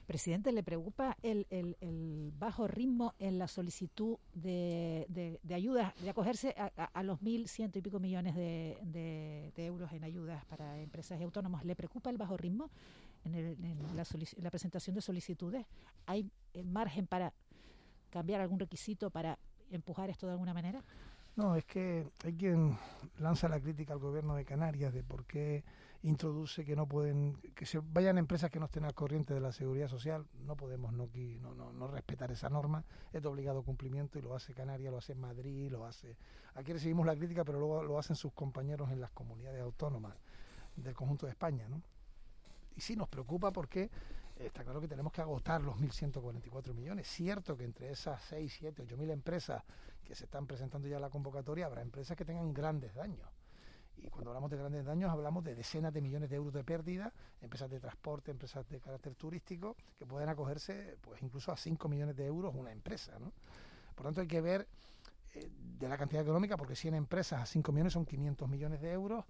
Presidente, 0.05 0.51
¿le 0.51 0.63
preocupa 0.63 1.17
el, 1.21 1.47
el, 1.49 2.33
bajo 2.37 2.67
ritmo 2.67 3.13
en 3.19 3.39
la 3.39 3.47
solicitud 3.47 4.17
de, 4.33 5.05
de, 5.43 5.53
ayudas, 5.53 5.93
de 6.01 6.09
acogerse 6.09 6.55
a, 6.57 7.03
los 7.03 7.21
mil 7.21 7.47
ciento 7.47 7.79
y 7.79 7.81
pico 7.81 7.99
millones 7.99 8.35
de, 8.35 8.77
de, 8.83 9.65
euros 9.65 9.91
en 9.93 10.03
ayudas 10.03 10.43
para 10.45 10.79
empresas 10.79 11.19
y 11.19 11.23
autónomos? 11.23 11.63
¿Le 11.63 11.75
preocupa 11.75 12.09
el 12.09 12.17
bajo 12.17 12.37
ritmo 12.37 12.69
en, 13.23 13.35
en 13.35 13.95
la, 13.95 14.05
la, 14.37 14.49
presentación 14.49 14.95
de 14.95 15.01
solicitudes? 15.01 15.65
¿Hay 16.05 16.29
margen 16.63 17.07
para 17.07 17.33
cambiar 18.09 18.41
algún 18.41 18.59
requisito 18.59 19.09
para 19.09 19.37
empujar 19.69 20.09
esto 20.09 20.27
de 20.27 20.33
alguna 20.33 20.53
manera? 20.53 20.83
No, 21.35 21.55
es 21.55 21.65
que 21.65 22.05
hay 22.25 22.33
quien 22.33 22.77
lanza 23.19 23.47
la 23.47 23.59
crítica 23.59 23.93
al 23.93 23.99
gobierno 23.99 24.35
de 24.35 24.43
Canarias 24.43 24.93
de 24.93 25.03
por 25.03 25.25
qué 25.25 25.63
introduce 26.03 26.65
que 26.65 26.75
no 26.75 26.87
pueden, 26.87 27.35
que 27.55 27.65
se 27.65 27.79
vayan 27.79 28.17
empresas 28.17 28.49
que 28.49 28.59
no 28.59 28.65
estén 28.65 28.85
al 28.85 28.93
corriente 28.93 29.33
de 29.33 29.39
la 29.39 29.51
seguridad 29.51 29.87
social. 29.87 30.25
No 30.45 30.55
podemos 30.55 30.93
no, 30.93 31.07
no, 31.55 31.73
no, 31.73 31.87
respetar 31.87 32.31
esa 32.31 32.49
norma, 32.49 32.83
es 33.13 33.21
de 33.21 33.27
obligado 33.27 33.63
cumplimiento 33.63 34.17
y 34.17 34.21
lo 34.21 34.35
hace 34.35 34.53
Canarias, 34.53 34.91
lo 34.91 34.97
hace 34.97 35.13
Madrid, 35.13 35.71
lo 35.71 35.85
hace. 35.85 36.17
Aquí 36.55 36.73
recibimos 36.73 37.05
la 37.05 37.15
crítica, 37.15 37.43
pero 37.43 37.59
luego 37.59 37.83
lo 37.83 37.99
hacen 37.99 38.15
sus 38.15 38.33
compañeros 38.33 38.89
en 38.91 38.99
las 38.99 39.11
comunidades 39.11 39.61
autónomas 39.61 40.15
del 40.75 40.95
conjunto 40.95 41.25
de 41.27 41.33
España, 41.33 41.67
¿no? 41.69 41.81
Y 42.75 42.81
sí 42.81 42.95
nos 42.95 43.09
preocupa 43.09 43.51
porque 43.51 43.89
está 44.37 44.63
claro 44.63 44.81
que 44.81 44.87
tenemos 44.87 45.11
que 45.11 45.21
agotar 45.21 45.61
los 45.61 45.75
1.144 45.75 46.73
millones. 46.73 47.07
Cierto 47.07 47.55
que 47.55 47.65
entre 47.65 47.91
esas 47.91 48.23
6, 48.23 48.55
7, 48.59 48.81
8 48.83 48.97
mil 48.97 49.11
empresas 49.11 49.63
que 50.03 50.15
se 50.15 50.23
están 50.23 50.47
presentando 50.47 50.87
ya 50.87 50.95
en 50.95 51.01
la 51.01 51.09
convocatoria 51.09 51.67
habrá 51.67 51.81
empresas 51.81 52.17
que 52.17 52.25
tengan 52.25 52.53
grandes 52.53 52.95
daños 52.95 53.29
y 54.03 54.09
cuando 54.09 54.31
hablamos 54.31 54.49
de 54.49 54.57
grandes 54.57 54.85
daños 54.85 55.11
hablamos 55.11 55.43
de 55.43 55.55
decenas 55.55 55.93
de 55.93 56.01
millones 56.01 56.29
de 56.29 56.35
euros 56.35 56.53
de 56.53 56.63
pérdida, 56.63 57.13
empresas 57.41 57.69
de 57.69 57.79
transporte, 57.79 58.31
empresas 58.31 58.67
de 58.69 58.79
carácter 58.79 59.15
turístico, 59.15 59.75
que 59.97 60.05
pueden 60.05 60.29
acogerse 60.29 60.97
pues 61.01 61.21
incluso 61.21 61.51
a 61.51 61.57
5 61.57 61.87
millones 61.87 62.15
de 62.15 62.25
euros 62.25 62.53
una 62.55 62.71
empresa. 62.71 63.17
¿no? 63.19 63.31
Por 63.95 64.05
tanto 64.05 64.21
hay 64.21 64.27
que 64.27 64.41
ver 64.41 64.67
eh, 65.33 65.49
de 65.79 65.87
la 65.87 65.97
cantidad 65.97 66.23
económica, 66.23 66.57
porque 66.57 66.75
100 66.75 66.95
empresas 66.95 67.41
a 67.41 67.45
5 67.45 67.71
millones 67.71 67.93
son 67.93 68.05
500 68.05 68.49
millones 68.49 68.81
de 68.81 68.91
euros, 68.91 69.23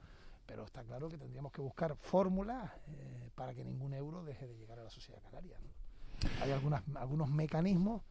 pero 0.45 0.63
está 0.63 0.83
claro 0.83 1.09
que 1.09 1.17
tendríamos 1.17 1.51
que 1.51 1.61
buscar 1.61 1.95
fórmulas 1.95 2.71
eh, 2.87 3.29
para 3.35 3.53
que 3.53 3.63
ningún 3.63 3.93
euro 3.93 4.23
deje 4.23 4.47
de 4.47 4.57
llegar 4.57 4.79
a 4.79 4.83
la 4.83 4.89
sociedad 4.89 5.21
canaria. 5.21 5.57
Hay 6.41 6.51
algunas, 6.51 6.83
algunos 6.95 7.29
mecanismos 7.29 8.03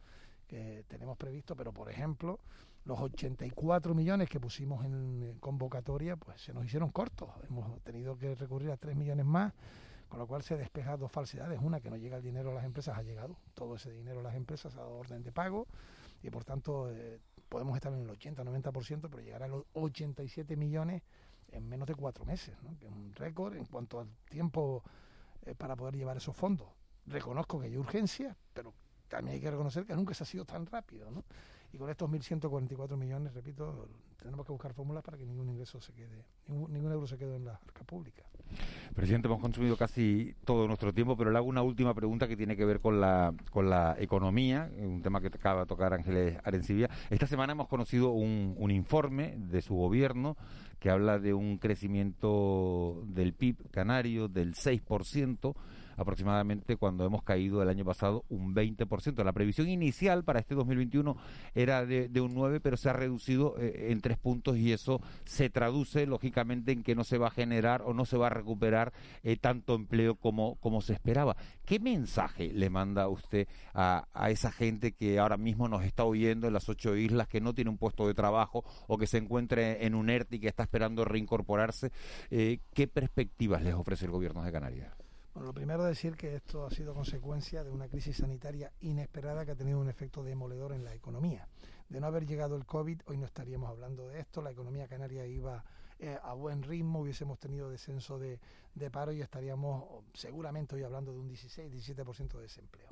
que 0.51 0.83
tenemos 0.89 1.17
previsto, 1.17 1.55
pero 1.55 1.71
por 1.71 1.89
ejemplo, 1.89 2.41
los 2.83 2.99
84 2.99 3.95
millones 3.95 4.27
que 4.27 4.37
pusimos 4.37 4.83
en 4.83 5.37
convocatoria, 5.39 6.17
pues 6.17 6.41
se 6.41 6.53
nos 6.53 6.65
hicieron 6.65 6.89
cortos. 6.89 7.29
Hemos 7.47 7.81
tenido 7.83 8.17
que 8.17 8.35
recurrir 8.35 8.69
a 8.69 8.75
3 8.75 8.97
millones 8.97 9.25
más, 9.25 9.53
con 10.09 10.19
lo 10.19 10.27
cual 10.27 10.43
se 10.43 10.57
despeja 10.57 10.97
dos 10.97 11.09
falsedades. 11.09 11.57
Una, 11.61 11.79
que 11.79 11.89
no 11.89 11.95
llega 11.95 12.17
el 12.17 12.23
dinero 12.23 12.51
a 12.51 12.55
las 12.55 12.65
empresas, 12.65 12.97
ha 12.97 13.01
llegado. 13.01 13.37
Todo 13.53 13.75
ese 13.75 13.93
dinero 13.93 14.19
a 14.19 14.23
las 14.23 14.35
empresas 14.35 14.75
ha 14.75 14.81
dado 14.81 14.91
orden 14.91 15.23
de 15.23 15.31
pago 15.31 15.67
y 16.21 16.29
por 16.29 16.43
tanto 16.43 16.91
eh, 16.91 17.21
podemos 17.47 17.75
estar 17.75 17.93
en 17.93 18.01
el 18.01 18.09
80-90%, 18.09 19.07
pero 19.09 19.19
llegar 19.19 19.43
a 19.43 19.47
los 19.47 19.63
87 19.71 20.57
millones 20.57 21.01
en 21.47 21.69
menos 21.69 21.87
de 21.87 21.95
cuatro 21.95 22.25
meses, 22.25 22.55
¿no? 22.61 22.77
que 22.77 22.87
es 22.87 22.91
un 22.91 23.13
récord 23.15 23.55
en 23.55 23.65
cuanto 23.65 24.01
al 24.01 24.09
tiempo 24.29 24.83
eh, 25.43 25.55
para 25.55 25.77
poder 25.77 25.95
llevar 25.95 26.17
esos 26.17 26.35
fondos. 26.35 26.67
Reconozco 27.05 27.59
que 27.59 27.67
hay 27.67 27.77
urgencia, 27.77 28.35
pero 28.53 28.73
también 29.11 29.35
hay 29.35 29.41
que 29.41 29.51
reconocer 29.51 29.85
que 29.85 29.93
nunca 29.93 30.13
se 30.13 30.23
ha 30.23 30.25
sido 30.25 30.45
tan 30.45 30.65
rápido. 30.65 31.11
¿no? 31.11 31.23
Y 31.73 31.77
con 31.77 31.89
estos 31.89 32.09
1.144 32.09 32.97
millones, 32.97 33.33
repito, 33.33 33.87
tenemos 34.21 34.45
que 34.45 34.51
buscar 34.51 34.73
fórmulas 34.73 35.03
para 35.03 35.17
que 35.17 35.25
ningún 35.25 35.49
ingreso 35.49 35.79
se 35.79 35.93
quede, 35.93 36.25
ningún, 36.47 36.91
euro 36.91 37.07
se 37.07 37.17
quede 37.17 37.35
en 37.35 37.45
la 37.45 37.53
arca 37.53 37.83
pública. 37.83 38.23
Presidente, 38.93 39.27
hemos 39.27 39.39
consumido 39.39 39.77
casi 39.77 40.35
todo 40.43 40.67
nuestro 40.67 40.93
tiempo, 40.93 41.15
pero 41.15 41.31
le 41.31 41.37
hago 41.37 41.47
una 41.47 41.61
última 41.61 41.93
pregunta 41.93 42.27
que 42.27 42.35
tiene 42.35 42.57
que 42.57 42.65
ver 42.65 42.81
con 42.81 42.99
la, 42.99 43.33
con 43.51 43.69
la 43.69 43.95
economía, 43.97 44.69
un 44.77 45.01
tema 45.01 45.21
que 45.21 45.27
acaba 45.27 45.61
de 45.61 45.67
tocar 45.67 45.93
Ángeles 45.93 46.37
Arencibia. 46.43 46.89
Esta 47.09 47.27
semana 47.27 47.53
hemos 47.53 47.69
conocido 47.69 48.09
un, 48.09 48.55
un 48.57 48.71
informe 48.71 49.35
de 49.37 49.61
su 49.61 49.75
gobierno 49.75 50.35
que 50.79 50.89
habla 50.89 51.19
de 51.19 51.33
un 51.33 51.57
crecimiento 51.57 53.03
del 53.05 53.33
PIB 53.33 53.69
canario 53.71 54.27
del 54.27 54.55
6%, 54.55 55.55
aproximadamente 55.97 56.77
cuando 56.77 57.05
hemos 57.05 57.23
caído 57.23 57.61
el 57.61 57.69
año 57.69 57.85
pasado 57.85 58.25
un 58.29 58.53
20%. 58.55 59.23
La 59.23 59.33
previsión 59.33 59.69
inicial 59.69 60.23
para 60.23 60.39
este 60.39 60.55
2021 60.55 61.17
era 61.55 61.85
de, 61.85 62.21
un 62.21 62.33
9, 62.33 62.59
pero 62.59 62.77
se 62.77 62.89
ha 62.89 62.93
reducido 62.93 63.55
eh, 63.57 63.91
en 63.91 64.01
tres 64.01 64.17
puntos 64.17 64.57
y 64.57 64.71
eso 64.71 65.01
se 65.25 65.49
traduce 65.49 66.05
lógicamente 66.05 66.71
en 66.71 66.83
que 66.83 66.95
no 66.95 67.03
se 67.03 67.17
va 67.17 67.27
a 67.27 67.31
generar 67.31 67.81
o 67.83 67.93
no 67.93 68.05
se 68.05 68.17
va 68.17 68.27
a 68.27 68.29
recuperar 68.29 68.93
eh, 69.23 69.37
tanto 69.37 69.75
empleo 69.75 70.15
como, 70.15 70.55
como 70.55 70.81
se 70.81 70.93
esperaba. 70.93 71.35
¿Qué 71.65 71.79
mensaje 71.79 72.51
le 72.53 72.69
manda 72.69 73.07
usted 73.07 73.47
a, 73.73 74.05
esa 74.29 74.51
gente 74.51 74.93
que 74.93 75.19
ahora 75.19 75.37
mismo 75.37 75.67
nos 75.67 75.83
está 75.83 76.03
oyendo 76.03 76.47
en 76.47 76.53
las 76.53 76.69
ocho 76.69 76.95
islas, 76.95 77.27
que 77.27 77.41
no 77.41 77.53
tiene 77.53 77.69
un 77.69 77.77
puesto 77.77 78.07
de 78.07 78.13
trabajo 78.13 78.63
o 78.87 78.97
que 78.97 79.07
se 79.07 79.17
encuentre 79.17 79.85
en 79.85 79.95
un 79.95 80.09
ERTE 80.09 80.37
y 80.37 80.39
que 80.39 80.47
está 80.47 80.63
esperando 80.63 81.05
reincorporarse? 81.05 81.91
Eh, 82.29 82.59
¿Qué 82.73 82.87
perspectivas 82.87 83.61
les 83.61 83.73
ofrece 83.73 84.05
el 84.05 84.11
gobierno 84.11 84.43
de 84.43 84.51
Canarias? 84.51 84.91
Bueno, 85.33 85.47
lo 85.47 85.53
primero 85.53 85.83
es 85.83 85.89
decir 85.95 86.17
que 86.17 86.35
esto 86.35 86.65
ha 86.65 86.71
sido 86.71 86.93
consecuencia 86.93 87.63
de 87.63 87.71
una 87.71 87.87
crisis 87.87 88.17
sanitaria 88.17 88.73
inesperada 88.81 89.45
que 89.45 89.51
ha 89.51 89.55
tenido 89.55 89.79
un 89.79 89.87
efecto 89.87 90.23
demoledor 90.23 90.73
en 90.73 90.83
la 90.83 90.93
economía. 90.93 91.47
De 91.87 92.01
no 92.01 92.07
haber 92.07 92.25
llegado 92.25 92.57
el 92.57 92.65
COVID, 92.65 93.01
hoy 93.05 93.17
no 93.17 93.27
estaríamos 93.27 93.69
hablando 93.69 94.09
de 94.09 94.19
esto, 94.19 94.41
la 94.41 94.51
economía 94.51 94.89
canaria 94.89 95.25
iba 95.25 95.63
eh, 95.99 96.17
a 96.21 96.33
buen 96.33 96.63
ritmo, 96.63 96.99
hubiésemos 96.99 97.39
tenido 97.39 97.69
descenso 97.69 98.19
de, 98.19 98.41
de 98.75 98.91
paro 98.91 99.13
y 99.13 99.21
estaríamos 99.21 100.03
seguramente 100.13 100.75
hoy 100.75 100.83
hablando 100.83 101.13
de 101.13 101.19
un 101.19 101.29
16-17% 101.29 102.33
de 102.33 102.41
desempleo. 102.41 102.89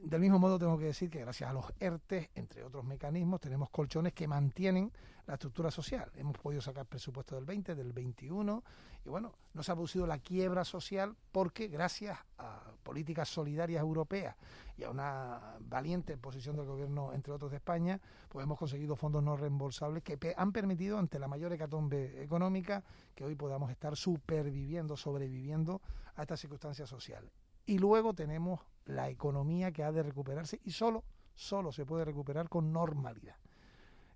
Del 0.00 0.20
mismo 0.20 0.38
modo 0.38 0.58
tengo 0.58 0.78
que 0.78 0.86
decir 0.86 1.10
que 1.10 1.20
gracias 1.20 1.50
a 1.50 1.52
los 1.52 1.66
ERTE, 1.78 2.30
entre 2.34 2.64
otros 2.64 2.84
mecanismos, 2.84 3.40
tenemos 3.40 3.70
colchones 3.70 4.12
que 4.12 4.26
mantienen 4.26 4.90
la 5.26 5.34
estructura 5.34 5.70
social. 5.70 6.10
Hemos 6.16 6.36
podido 6.38 6.60
sacar 6.60 6.86
presupuesto 6.86 7.34
del 7.34 7.44
20, 7.44 7.74
del 7.74 7.92
21 7.92 8.64
y 9.04 9.08
bueno, 9.08 9.32
no 9.54 9.62
se 9.62 9.70
ha 9.70 9.74
producido 9.74 10.06
la 10.06 10.18
quiebra 10.18 10.64
social 10.64 11.14
porque 11.30 11.68
gracias 11.68 12.18
a 12.38 12.72
políticas 12.82 13.28
solidarias 13.28 13.80
europeas 13.80 14.36
y 14.76 14.84
a 14.84 14.90
una 14.90 15.56
valiente 15.60 16.16
posición 16.16 16.56
del 16.56 16.66
gobierno, 16.66 17.12
entre 17.12 17.32
otros 17.32 17.50
de 17.50 17.58
España, 17.58 18.00
pues 18.28 18.44
hemos 18.44 18.58
conseguido 18.58 18.96
fondos 18.96 19.22
no 19.22 19.36
reembolsables 19.36 20.02
que 20.02 20.34
han 20.36 20.52
permitido 20.52 20.98
ante 20.98 21.18
la 21.18 21.28
mayor 21.28 21.52
hecatombe 21.52 22.22
económica 22.22 22.82
que 23.14 23.24
hoy 23.24 23.34
podamos 23.34 23.70
estar 23.70 23.96
superviviendo, 23.96 24.96
sobreviviendo 24.96 25.80
a 26.16 26.22
esta 26.22 26.36
circunstancia 26.36 26.86
social. 26.86 27.30
Y 27.66 27.78
luego 27.78 28.14
tenemos 28.14 28.60
la 28.86 29.08
economía 29.08 29.72
que 29.72 29.84
ha 29.84 29.92
de 29.92 30.02
recuperarse 30.02 30.60
y 30.64 30.72
solo, 30.72 31.04
solo 31.34 31.72
se 31.72 31.86
puede 31.86 32.04
recuperar 32.04 32.48
con 32.48 32.72
normalidad. 32.72 33.36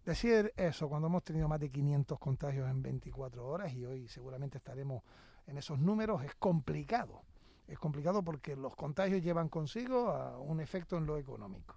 Decir 0.05 0.53
eso 0.57 0.89
cuando 0.89 1.09
hemos 1.09 1.25
tenido 1.25 1.49
más 1.49 1.59
de 1.59 1.71
500 1.71 2.19
contagios 2.19 2.71
en 2.71 2.81
24 2.83 3.45
horas 3.45 3.73
y 3.73 3.85
hoy 3.85 4.07
seguramente 4.07 4.59
estaremos 4.59 5.03
en 5.47 5.59
esos 5.59 5.79
números 5.79 6.23
es 6.25 6.35
complicado. 6.37 7.23
Es 7.67 7.79
complicado 7.79 8.23
porque 8.23 8.55
los 8.55 8.77
contagios 8.77 9.23
llevan 9.23 9.49
consigo 9.49 10.11
a 10.11 10.39
un 10.39 10.61
efecto 10.61 10.97
en 10.97 11.07
lo 11.07 11.17
económico. 11.17 11.77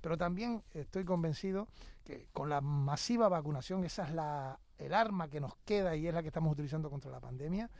Pero 0.00 0.16
también 0.16 0.62
estoy 0.72 1.04
convencido 1.04 1.68
que 2.04 2.28
con 2.32 2.48
la 2.48 2.60
masiva 2.60 3.28
vacunación, 3.28 3.84
esa 3.84 4.04
es 4.04 4.14
la, 4.14 4.58
el 4.78 4.94
arma 4.94 5.28
que 5.28 5.40
nos 5.40 5.56
queda 5.64 5.96
y 5.96 6.06
es 6.06 6.14
la 6.14 6.22
que 6.22 6.28
estamos 6.28 6.52
utilizando 6.52 6.90
contra 6.90 7.10
la 7.10 7.20
pandemia, 7.20 7.70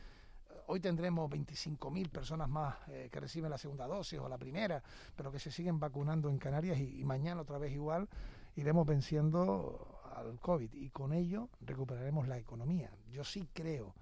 Hoy 0.73 0.79
tendremos 0.79 1.29
25.000 1.29 2.09
personas 2.09 2.47
más 2.47 2.75
eh, 2.87 3.09
que 3.11 3.19
reciben 3.19 3.51
la 3.51 3.57
segunda 3.57 3.87
dosis 3.87 4.17
o 4.19 4.29
la 4.29 4.37
primera, 4.37 4.81
pero 5.17 5.29
que 5.29 5.37
se 5.37 5.51
siguen 5.51 5.81
vacunando 5.81 6.29
en 6.29 6.37
Canarias 6.37 6.79
y, 6.79 7.03
mañana 7.03 7.41
otra 7.41 7.57
vez 7.57 7.73
igual 7.73 8.07
iremos 8.55 8.87
venciendo 8.87 9.99
al 10.15 10.39
COVID 10.39 10.73
y 10.73 10.89
con 10.89 11.11
ello 11.11 11.49
recuperaremos 11.59 12.25
la 12.29 12.37
economía. 12.37 12.89
Yo 13.11 13.25
sí 13.25 13.49
creo, 13.51 13.93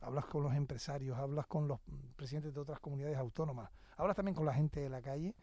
hablas 0.00 0.24
con 0.24 0.42
los 0.42 0.54
empresarios, 0.54 1.18
hablas 1.18 1.46
con 1.46 1.68
los 1.68 1.78
presidentes 2.16 2.54
de 2.54 2.60
otras 2.60 2.80
comunidades 2.80 3.18
autónomas, 3.18 3.68
hablas 3.98 4.16
también 4.16 4.34
con 4.34 4.46
la 4.46 4.54
gente 4.54 4.80
de 4.80 4.88
la 4.88 5.02
calle, 5.02 5.34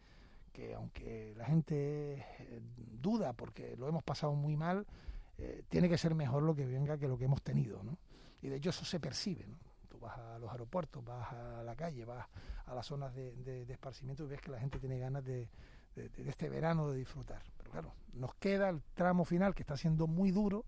que 0.52 0.74
aunque 0.74 1.32
la 1.36 1.44
gente 1.44 2.26
eh, 2.40 2.60
duda 3.00 3.34
porque 3.34 3.76
lo 3.76 3.86
hemos 3.86 4.02
pasado 4.02 4.34
muy 4.34 4.56
mal, 4.56 4.84
eh, 5.38 5.62
tiene 5.68 5.88
que 5.88 5.96
ser 5.96 6.16
mejor 6.16 6.42
lo 6.42 6.56
que 6.56 6.66
venga 6.66 6.98
que 6.98 7.06
lo 7.06 7.16
que 7.16 7.26
hemos 7.26 7.40
tenido, 7.40 7.84
¿no? 7.84 7.98
Y 8.40 8.48
de 8.48 8.56
hecho 8.56 8.70
eso 8.70 8.84
se 8.84 8.98
percibe, 8.98 9.46
¿no? 9.46 9.71
Vas 10.02 10.18
a 10.18 10.38
los 10.38 10.50
aeropuertos, 10.50 11.02
vas 11.04 11.32
a 11.32 11.62
la 11.62 11.74
calle, 11.74 12.04
vas 12.04 12.26
a 12.66 12.74
las 12.74 12.86
zonas 12.86 13.14
de, 13.14 13.62
esparcimiento 13.68 14.24
y 14.24 14.26
ves 14.26 14.40
que 14.40 14.50
la 14.50 14.58
gente 14.58 14.78
tiene 14.78 14.98
ganas 14.98 15.24
de, 15.24 15.48
este 15.94 16.48
verano 16.50 16.90
de 16.90 16.98
disfrutar. 16.98 17.42
Pero 17.56 17.70
claro, 17.70 17.94
nos 18.12 18.34
queda 18.34 18.68
el 18.68 18.82
tramo 18.94 19.24
final 19.24 19.54
que 19.54 19.62
está 19.62 19.76
siendo 19.76 20.06
muy 20.06 20.30
duro 20.30 20.64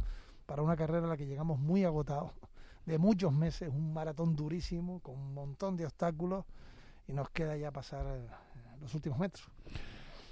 para 0.47 0.63
una 0.63 0.77
carrera 0.77 1.07
a 1.07 1.09
la 1.11 1.17
que 1.17 1.27
llegamos 1.27 1.59
muy 1.59 1.85
agotados, 1.85 2.31
de 2.87 2.99
muchos 2.99 3.33
meses, 3.33 3.69
un 3.69 3.93
maratón 3.93 4.37
durísimo, 4.37 5.01
con 5.01 5.17
un 5.17 5.35
montón 5.35 5.77
de 5.77 5.85
obstáculos 5.85 6.45
y 7.07 7.13
nos 7.13 7.29
queda 7.31 7.57
ya 7.57 7.71
pasar 7.71 8.07
eh, 8.07 8.27
los 8.81 8.95
últimos 8.95 9.19
metros. 9.19 9.47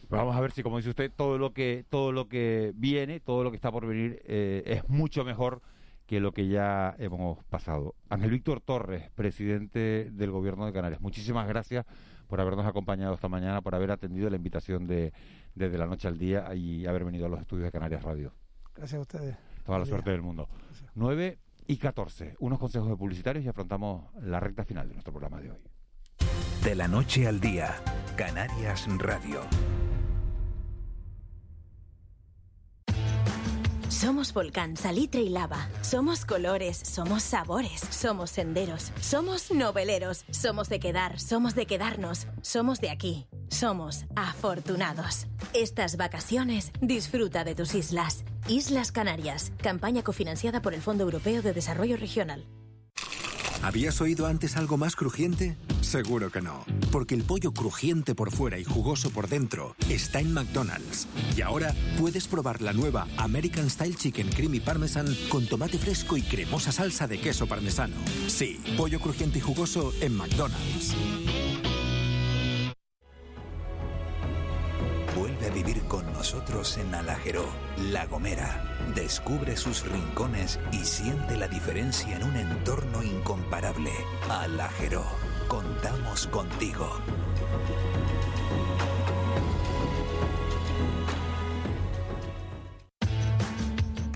Vamos 0.08 0.36
a 0.36 0.40
ver 0.40 0.52
si, 0.52 0.62
como 0.62 0.76
dice 0.76 0.90
usted, 0.90 1.10
todo 1.10 1.38
lo 1.38 1.54
que 1.54 1.86
todo 1.88 2.12
lo 2.12 2.28
que 2.28 2.72
viene, 2.74 3.18
todo 3.20 3.42
lo 3.44 3.50
que 3.50 3.56
está 3.56 3.72
por 3.72 3.86
venir 3.86 4.20
eh, 4.26 4.62
es 4.66 4.88
mucho 4.88 5.24
mejor 5.24 5.62
que 6.06 6.20
lo 6.20 6.32
que 6.32 6.48
ya 6.48 6.94
hemos 6.98 7.42
pasado. 7.44 7.94
Ángel 8.08 8.30
Víctor 8.30 8.60
Torres, 8.60 9.10
presidente 9.14 10.10
del 10.10 10.30
Gobierno 10.30 10.66
de 10.66 10.72
Canarias, 10.72 11.00
muchísimas 11.00 11.48
gracias 11.48 11.86
por 12.28 12.40
habernos 12.40 12.66
acompañado 12.66 13.14
esta 13.14 13.28
mañana, 13.28 13.60
por 13.60 13.74
haber 13.74 13.90
atendido 13.90 14.30
la 14.30 14.36
invitación 14.36 14.86
de 14.86 15.12
desde 15.54 15.78
la 15.78 15.86
noche 15.86 16.08
al 16.08 16.18
día 16.18 16.54
y 16.54 16.86
haber 16.86 17.04
venido 17.04 17.26
a 17.26 17.28
los 17.28 17.40
estudios 17.40 17.66
de 17.66 17.72
Canarias 17.72 18.02
Radio. 18.02 18.32
Gracias 18.74 18.98
a 18.98 19.02
ustedes. 19.02 19.36
Toda 19.64 19.78
la 19.78 19.84
suerte 19.84 20.10
del 20.10 20.22
mundo. 20.22 20.48
9 20.94 21.38
y 21.66 21.76
14, 21.76 22.36
unos 22.40 22.58
consejos 22.58 22.88
de 22.88 22.96
publicitarios 22.96 23.44
y 23.44 23.48
afrontamos 23.48 24.12
la 24.20 24.40
recta 24.40 24.64
final 24.64 24.88
de 24.88 24.94
nuestro 24.94 25.12
programa 25.12 25.40
de 25.40 25.52
hoy. 25.52 25.60
De 26.64 26.74
la 26.74 26.88
noche 26.88 27.26
al 27.26 27.40
día, 27.40 27.74
Canarias 28.16 28.86
Radio. 28.98 29.42
Somos 34.02 34.32
volcán, 34.32 34.76
salitre 34.76 35.20
y 35.20 35.28
lava. 35.28 35.68
Somos 35.80 36.24
colores, 36.24 36.76
somos 36.76 37.22
sabores, 37.22 37.82
somos 37.90 38.30
senderos, 38.30 38.90
somos 39.00 39.52
noveleros, 39.52 40.24
somos 40.32 40.68
de 40.68 40.80
quedar, 40.80 41.20
somos 41.20 41.54
de 41.54 41.66
quedarnos, 41.66 42.26
somos 42.42 42.80
de 42.80 42.90
aquí, 42.90 43.28
somos 43.48 44.06
afortunados. 44.16 45.28
Estas 45.54 45.96
vacaciones 45.96 46.72
disfruta 46.80 47.44
de 47.44 47.54
tus 47.54 47.76
islas. 47.76 48.24
Islas 48.48 48.90
Canarias, 48.90 49.52
campaña 49.58 50.02
cofinanciada 50.02 50.60
por 50.62 50.74
el 50.74 50.82
Fondo 50.82 51.04
Europeo 51.04 51.40
de 51.40 51.52
Desarrollo 51.52 51.96
Regional. 51.96 52.44
¿Habías 53.62 54.00
oído 54.00 54.26
antes 54.26 54.56
algo 54.56 54.76
más 54.76 54.96
crujiente? 54.96 55.56
Seguro 55.82 56.30
que 56.32 56.42
no, 56.42 56.64
porque 56.90 57.14
el 57.14 57.22
pollo 57.22 57.52
crujiente 57.52 58.12
por 58.12 58.32
fuera 58.32 58.58
y 58.58 58.64
jugoso 58.64 59.10
por 59.10 59.28
dentro 59.28 59.76
está 59.88 60.18
en 60.18 60.32
McDonald's. 60.32 61.06
Y 61.36 61.42
ahora 61.42 61.72
puedes 61.96 62.26
probar 62.26 62.60
la 62.60 62.72
nueva 62.72 63.06
American 63.18 63.70
Style 63.70 63.94
Chicken 63.94 64.30
Creamy 64.30 64.58
Parmesan 64.58 65.06
con 65.28 65.46
tomate 65.46 65.78
fresco 65.78 66.16
y 66.16 66.22
cremosa 66.22 66.72
salsa 66.72 67.06
de 67.06 67.20
queso 67.20 67.46
parmesano. 67.46 67.94
Sí, 68.26 68.60
pollo 68.76 68.98
crujiente 69.00 69.38
y 69.38 69.42
jugoso 69.42 69.92
en 70.00 70.16
McDonald's. 70.16 70.96
Vivir 75.50 75.82
con 75.82 76.10
nosotros 76.12 76.78
en 76.78 76.94
Alajeró, 76.94 77.44
La 77.90 78.06
Gomera. 78.06 78.62
Descubre 78.94 79.56
sus 79.56 79.84
rincones 79.84 80.58
y 80.72 80.84
siente 80.84 81.36
la 81.36 81.48
diferencia 81.48 82.16
en 82.16 82.24
un 82.24 82.36
entorno 82.36 83.02
incomparable. 83.02 83.90
Alajeró. 84.28 85.04
Contamos 85.48 86.26
contigo. 86.28 86.88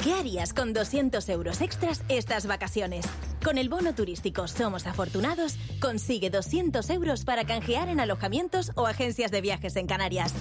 ¿Qué 0.03 0.15
harías 0.15 0.55
con 0.55 0.73
200 0.73 1.29
euros 1.29 1.61
extras 1.61 2.03
estas 2.09 2.47
vacaciones? 2.47 3.07
Con 3.47 3.59
el 3.59 3.69
bono 3.69 3.95
turístico 3.95 4.49
Somos 4.49 4.89
Afortunados, 4.89 5.55
consigue 5.81 6.31
200 6.31 6.91
euros 6.91 7.25
para 7.25 7.45
canjear 7.45 7.89
en 7.89 8.01
alojamientos 8.01 8.73
o 8.75 8.89
agencias 8.89 9.31
de 9.31 9.41
viajes 9.41 9.77
en 9.77 9.87
Canarias. 9.87 10.35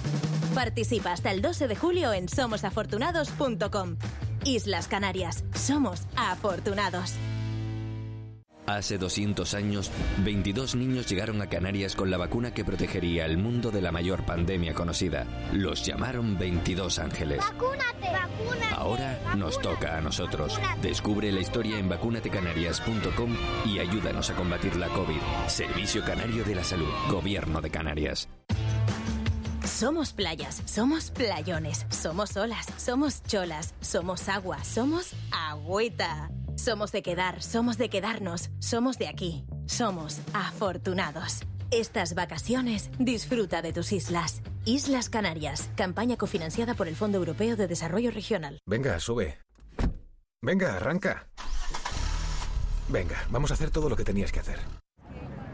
Participa 0.56 1.12
hasta 1.12 1.30
el 1.30 1.40
12 1.40 1.68
de 1.68 1.76
julio 1.76 2.12
en 2.12 2.28
somosafortunados.com. 2.28 3.96
Islas 4.44 4.88
Canarias, 4.88 5.44
somos 5.54 6.02
afortunados. 6.16 7.12
Hace 8.66 8.98
200 8.98 9.54
años, 9.54 9.92
22 10.24 10.74
niños 10.74 11.06
llegaron 11.06 11.40
a 11.42 11.48
Canarias 11.48 11.94
con 11.94 12.10
la 12.10 12.16
vacuna 12.16 12.52
que 12.52 12.64
protegería 12.64 13.24
al 13.24 13.38
mundo 13.38 13.70
de 13.70 13.82
la 13.82 13.92
mayor 13.92 14.26
pandemia 14.26 14.74
conocida. 14.74 15.26
Los 15.52 15.86
llamaron 15.86 16.36
22 16.36 16.98
ángeles. 16.98 17.38
¡Vacúnate! 17.38 18.10
¡Vacúnate! 18.12 18.45
Nos 19.36 19.60
toca 19.60 19.98
a 19.98 20.00
nosotros. 20.00 20.58
Descubre 20.80 21.30
la 21.30 21.40
historia 21.40 21.78
en 21.78 21.88
vacunatecanarias.com 21.88 23.36
y 23.66 23.78
ayúdanos 23.78 24.30
a 24.30 24.34
combatir 24.34 24.76
la 24.76 24.88
COVID. 24.88 25.20
Servicio 25.48 26.02
Canario 26.04 26.42
de 26.44 26.54
la 26.54 26.64
Salud. 26.64 26.88
Gobierno 27.10 27.60
de 27.60 27.70
Canarias. 27.70 28.28
Somos 29.64 30.12
playas, 30.12 30.62
somos 30.64 31.10
playones, 31.10 31.84
somos 31.90 32.36
olas, 32.36 32.66
somos 32.78 33.22
cholas, 33.24 33.74
somos 33.80 34.28
agua, 34.28 34.64
somos 34.64 35.12
agüita. 35.30 36.30
Somos 36.56 36.90
de 36.90 37.02
quedar, 37.02 37.42
somos 37.42 37.76
de 37.76 37.90
quedarnos, 37.90 38.48
somos 38.60 38.96
de 38.96 39.08
aquí, 39.08 39.44
somos 39.66 40.20
afortunados. 40.32 41.42
Estas 41.72 42.14
vacaciones 42.14 42.90
disfruta 42.98 43.60
de 43.60 43.72
tus 43.72 43.90
islas. 43.92 44.40
Islas 44.64 45.10
Canarias, 45.10 45.68
campaña 45.74 46.16
cofinanciada 46.16 46.74
por 46.74 46.86
el 46.86 46.94
Fondo 46.94 47.18
Europeo 47.18 47.56
de 47.56 47.66
Desarrollo 47.66 48.12
Regional. 48.12 48.60
Venga, 48.66 49.00
sube. 49.00 49.38
Venga, 50.40 50.76
arranca. 50.76 51.28
Venga, 52.88 53.16
vamos 53.30 53.50
a 53.50 53.54
hacer 53.54 53.70
todo 53.70 53.88
lo 53.88 53.96
que 53.96 54.04
tenías 54.04 54.30
que 54.30 54.38
hacer. 54.38 54.60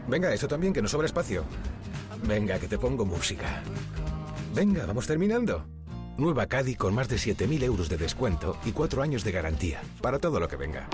Venga, 0.07 0.31
eso 0.33 0.47
también, 0.47 0.71
que 0.71 0.83
nos 0.83 0.91
sobra 0.91 1.07
espacio. 1.07 1.45
Venga, 2.27 2.59
que 2.59 2.67
te 2.67 2.77
pongo 2.77 3.05
música. 3.05 3.63
Venga, 4.53 4.85
vamos 4.85 5.07
terminando. 5.07 5.65
Nueva 6.17 6.45
Caddy 6.45 6.75
con 6.75 6.93
más 6.93 7.09
de 7.09 7.15
7.000 7.15 7.63
euros 7.63 7.89
de 7.89 7.97
descuento 7.97 8.55
y 8.65 8.71
4 8.71 9.01
años 9.01 9.23
de 9.23 9.31
garantía. 9.31 9.81
Para 9.99 10.19
todo 10.19 10.39
lo 10.39 10.47
que 10.47 10.57
venga. 10.57 10.87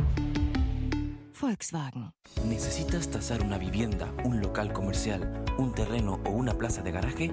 Volkswagen. 1.40 2.12
¿Necesitas 2.46 3.10
tasar 3.10 3.42
una 3.42 3.58
vivienda, 3.58 4.14
un 4.24 4.42
local 4.42 4.74
comercial, 4.74 5.46
un 5.58 5.74
terreno 5.74 6.20
o 6.26 6.30
una 6.32 6.54
plaza 6.54 6.82
de 6.82 6.92
garaje? 6.92 7.32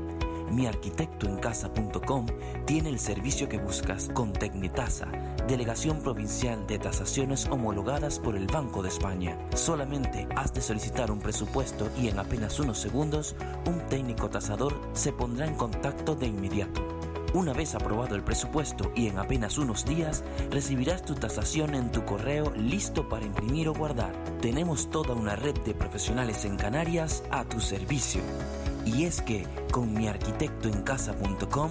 miarquitectoencasa.com 0.50 2.26
tiene 2.66 2.90
el 2.90 2.98
servicio 2.98 3.48
que 3.48 3.58
buscas 3.58 4.08
con 4.12 4.32
Tecnitasa, 4.32 5.06
delegación 5.48 6.00
provincial 6.02 6.66
de 6.66 6.78
tasaciones 6.78 7.46
homologadas 7.46 8.18
por 8.18 8.36
el 8.36 8.46
Banco 8.46 8.82
de 8.82 8.88
España. 8.88 9.38
Solamente 9.54 10.28
has 10.36 10.52
de 10.54 10.60
solicitar 10.60 11.10
un 11.10 11.18
presupuesto 11.18 11.90
y 11.98 12.08
en 12.08 12.18
apenas 12.18 12.60
unos 12.60 12.78
segundos 12.78 13.34
un 13.66 13.80
técnico 13.88 14.30
tasador 14.30 14.80
se 14.92 15.12
pondrá 15.12 15.46
en 15.46 15.54
contacto 15.54 16.14
de 16.14 16.26
inmediato. 16.26 17.05
Una 17.34 17.52
vez 17.52 17.74
aprobado 17.74 18.14
el 18.14 18.22
presupuesto 18.22 18.92
y 18.94 19.08
en 19.08 19.18
apenas 19.18 19.58
unos 19.58 19.84
días, 19.84 20.24
recibirás 20.50 21.04
tu 21.04 21.14
tasación 21.14 21.74
en 21.74 21.92
tu 21.92 22.04
correo 22.04 22.52
listo 22.56 23.08
para 23.08 23.26
imprimir 23.26 23.68
o 23.68 23.74
guardar. 23.74 24.14
Tenemos 24.40 24.90
toda 24.90 25.14
una 25.14 25.36
red 25.36 25.54
de 25.60 25.74
profesionales 25.74 26.44
en 26.44 26.56
Canarias 26.56 27.22
a 27.30 27.44
tu 27.44 27.60
servicio. 27.60 28.22
Y 28.84 29.04
es 29.04 29.20
que 29.20 29.46
con 29.72 29.92
miarquitectoencasa.com 29.92 31.70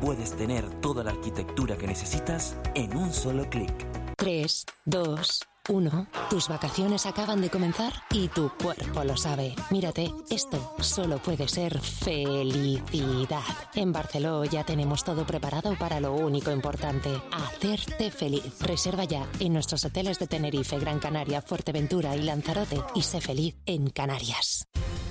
puedes 0.00 0.32
tener 0.32 0.68
toda 0.80 1.04
la 1.04 1.10
arquitectura 1.10 1.76
que 1.76 1.86
necesitas 1.86 2.56
en 2.74 2.96
un 2.96 3.12
solo 3.12 3.48
clic. 3.48 3.72
3, 4.16 4.66
2, 4.86 5.40
1. 5.68 6.06
Tus 6.30 6.48
vacaciones 6.48 7.06
acaban 7.06 7.40
de 7.40 7.50
comenzar 7.50 7.92
y 8.10 8.28
tu 8.28 8.50
cuerpo 8.50 9.04
lo 9.04 9.16
sabe. 9.16 9.54
Mírate, 9.70 10.12
esto 10.30 10.74
solo 10.80 11.18
puede 11.18 11.48
ser 11.48 11.80
felicidad. 11.80 13.42
En 13.74 13.92
Barceló 13.92 14.44
ya 14.44 14.64
tenemos 14.64 15.04
todo 15.04 15.26
preparado 15.26 15.76
para 15.78 16.00
lo 16.00 16.14
único 16.14 16.50
importante, 16.50 17.10
hacerte 17.32 18.10
feliz. 18.10 18.60
Reserva 18.60 19.04
ya 19.04 19.26
en 19.40 19.52
nuestros 19.52 19.84
hoteles 19.84 20.18
de 20.18 20.26
Tenerife, 20.26 20.78
Gran 20.78 20.98
Canaria, 20.98 21.42
Fuerteventura 21.42 22.14
y 22.16 22.22
Lanzarote 22.22 22.80
y 22.94 23.02
sé 23.02 23.20
feliz 23.20 23.56
en 23.66 23.90
Canarias. 23.90 24.68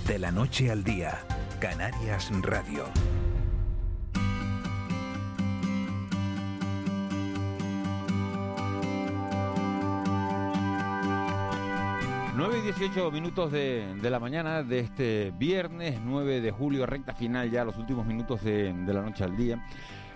De 0.08 0.20
la 0.20 0.32
noche 0.32 0.70
al 0.70 0.84
día, 0.84 1.26
Canarias 1.60 2.30
Radio. 2.42 2.86
9 12.36 12.58
y 12.58 12.62
18 12.62 13.12
minutos 13.12 13.52
de, 13.52 13.94
de 14.02 14.10
la 14.10 14.20
mañana 14.20 14.64
de 14.64 14.80
este 14.80 15.32
viernes 15.38 16.00
9 16.04 16.42
de 16.42 16.50
julio, 16.50 16.88
recta 16.88 17.14
final 17.14 17.52
ya, 17.52 17.64
los 17.64 17.78
últimos 17.78 18.08
minutos 18.08 18.44
de, 18.44 18.74
de 18.74 18.94
la 18.94 19.04
noche 19.04 19.24
al 19.24 19.38
día. 19.38 19.64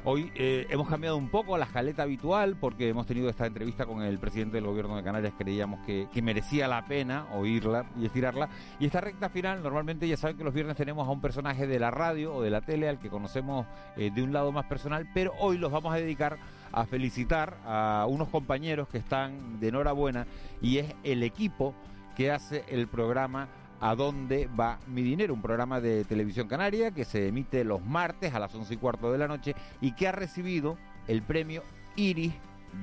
Hoy 0.03 0.31
eh, 0.34 0.65
hemos 0.72 0.88
cambiado 0.88 1.15
un 1.15 1.30
poco 1.30 1.57
la 1.60 1.65
escaleta 1.65 2.03
habitual 2.03 2.56
porque 2.60 2.89
hemos 2.89 3.06
tenido 3.06 3.30
esta 3.30 3.45
entrevista 3.45 3.85
con 3.85 4.02
el 4.02 4.18
presidente 4.18 4.57
del 4.57 4.65
gobierno 4.65 4.95
de 4.95 5.03
Canarias, 5.03 5.34
creíamos 5.38 5.85
que, 5.85 6.07
que, 6.11 6.23
merecía 6.23 6.68
la 6.68 6.85
pena 6.85 7.27
oírla 7.35 7.85
y 7.99 8.06
estirarla. 8.06 8.49
Y 8.80 8.88
esta 8.88 8.99
recta 8.99 9.30
final, 9.30 9.61
normalmente 9.61 10.07
ya 10.07 10.18
saben 10.18 10.38
que 10.38 10.44
los 10.44 10.56
viernes 10.56 10.76
tenemos 10.76 11.07
a 11.07 11.11
un 11.11 11.22
personaje 11.22 11.68
de 11.68 11.77
la 11.77 11.91
radio 11.91 12.34
o 12.34 12.41
de 12.41 12.49
la 12.49 12.61
tele 12.61 12.89
al 12.89 12.99
que 12.99 13.10
conocemos 13.10 13.68
eh, 13.95 14.10
de 14.10 14.23
un 14.23 14.34
lado 14.34 14.52
más 14.52 14.65
personal, 14.65 15.07
pero 15.14 15.34
hoy 15.39 15.60
los 15.60 15.72
vamos 15.72 15.94
a 15.94 15.98
dedicar 15.98 16.39
a 16.72 16.85
felicitar 16.85 17.57
a 17.65 18.07
unos 18.10 18.30
compañeros 18.30 18.88
que 18.88 18.98
están 18.98 19.60
de 19.60 19.68
enhorabuena 19.68 20.26
y 20.61 20.80
es 20.80 20.95
el 21.03 21.22
equipo 21.22 21.76
que 22.18 22.31
hace 22.31 22.65
el 22.68 22.88
programa 22.88 23.48
¿A 23.80 23.94
dónde 23.94 24.49
va 24.60 24.80
mi 24.88 25.03
dinero? 25.03 25.35
Un 25.35 25.44
programa 25.44 25.80
de 25.80 26.03
televisión 26.03 26.48
canaria 26.48 26.89
que 26.89 27.06
se 27.06 27.27
emite 27.27 27.64
los 27.64 27.85
martes 27.85 28.34
a 28.34 28.39
las 28.39 28.56
once 28.56 28.73
y 28.73 28.77
cuarto 28.77 29.11
de 29.11 29.19
la 29.19 29.27
noche 29.27 29.53
y 29.81 29.91
que 29.91 30.07
ha 30.07 30.11
recibido 30.11 30.80
el 31.07 31.22
premio 31.22 31.61
Iris 31.95 32.34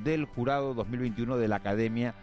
del 0.05 0.25
jurado 0.25 0.73
2021 0.73 1.37
de 1.37 1.49
la 1.49 1.57
Academia 1.57 2.15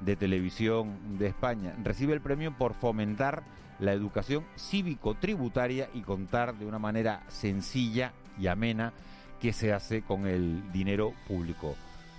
de 0.00 0.14
Televisión 0.14 1.18
de 1.18 1.28
España. 1.28 1.74
Recibe 1.82 2.12
el 2.12 2.20
premio 2.20 2.52
por 2.52 2.74
fomentar 2.74 3.44
la 3.80 3.94
educación 3.94 4.44
cívico-tributaria 4.58 5.88
y 5.94 6.02
contar 6.02 6.54
de 6.54 6.66
una 6.66 6.78
manera 6.78 7.22
sencilla 7.28 8.12
y 8.38 8.48
amena 8.48 8.92
qué 9.40 9.54
se 9.54 9.72
hace 9.72 10.02
con 10.02 10.26
el 10.26 10.70
dinero 10.70 11.14
público. 11.26 11.76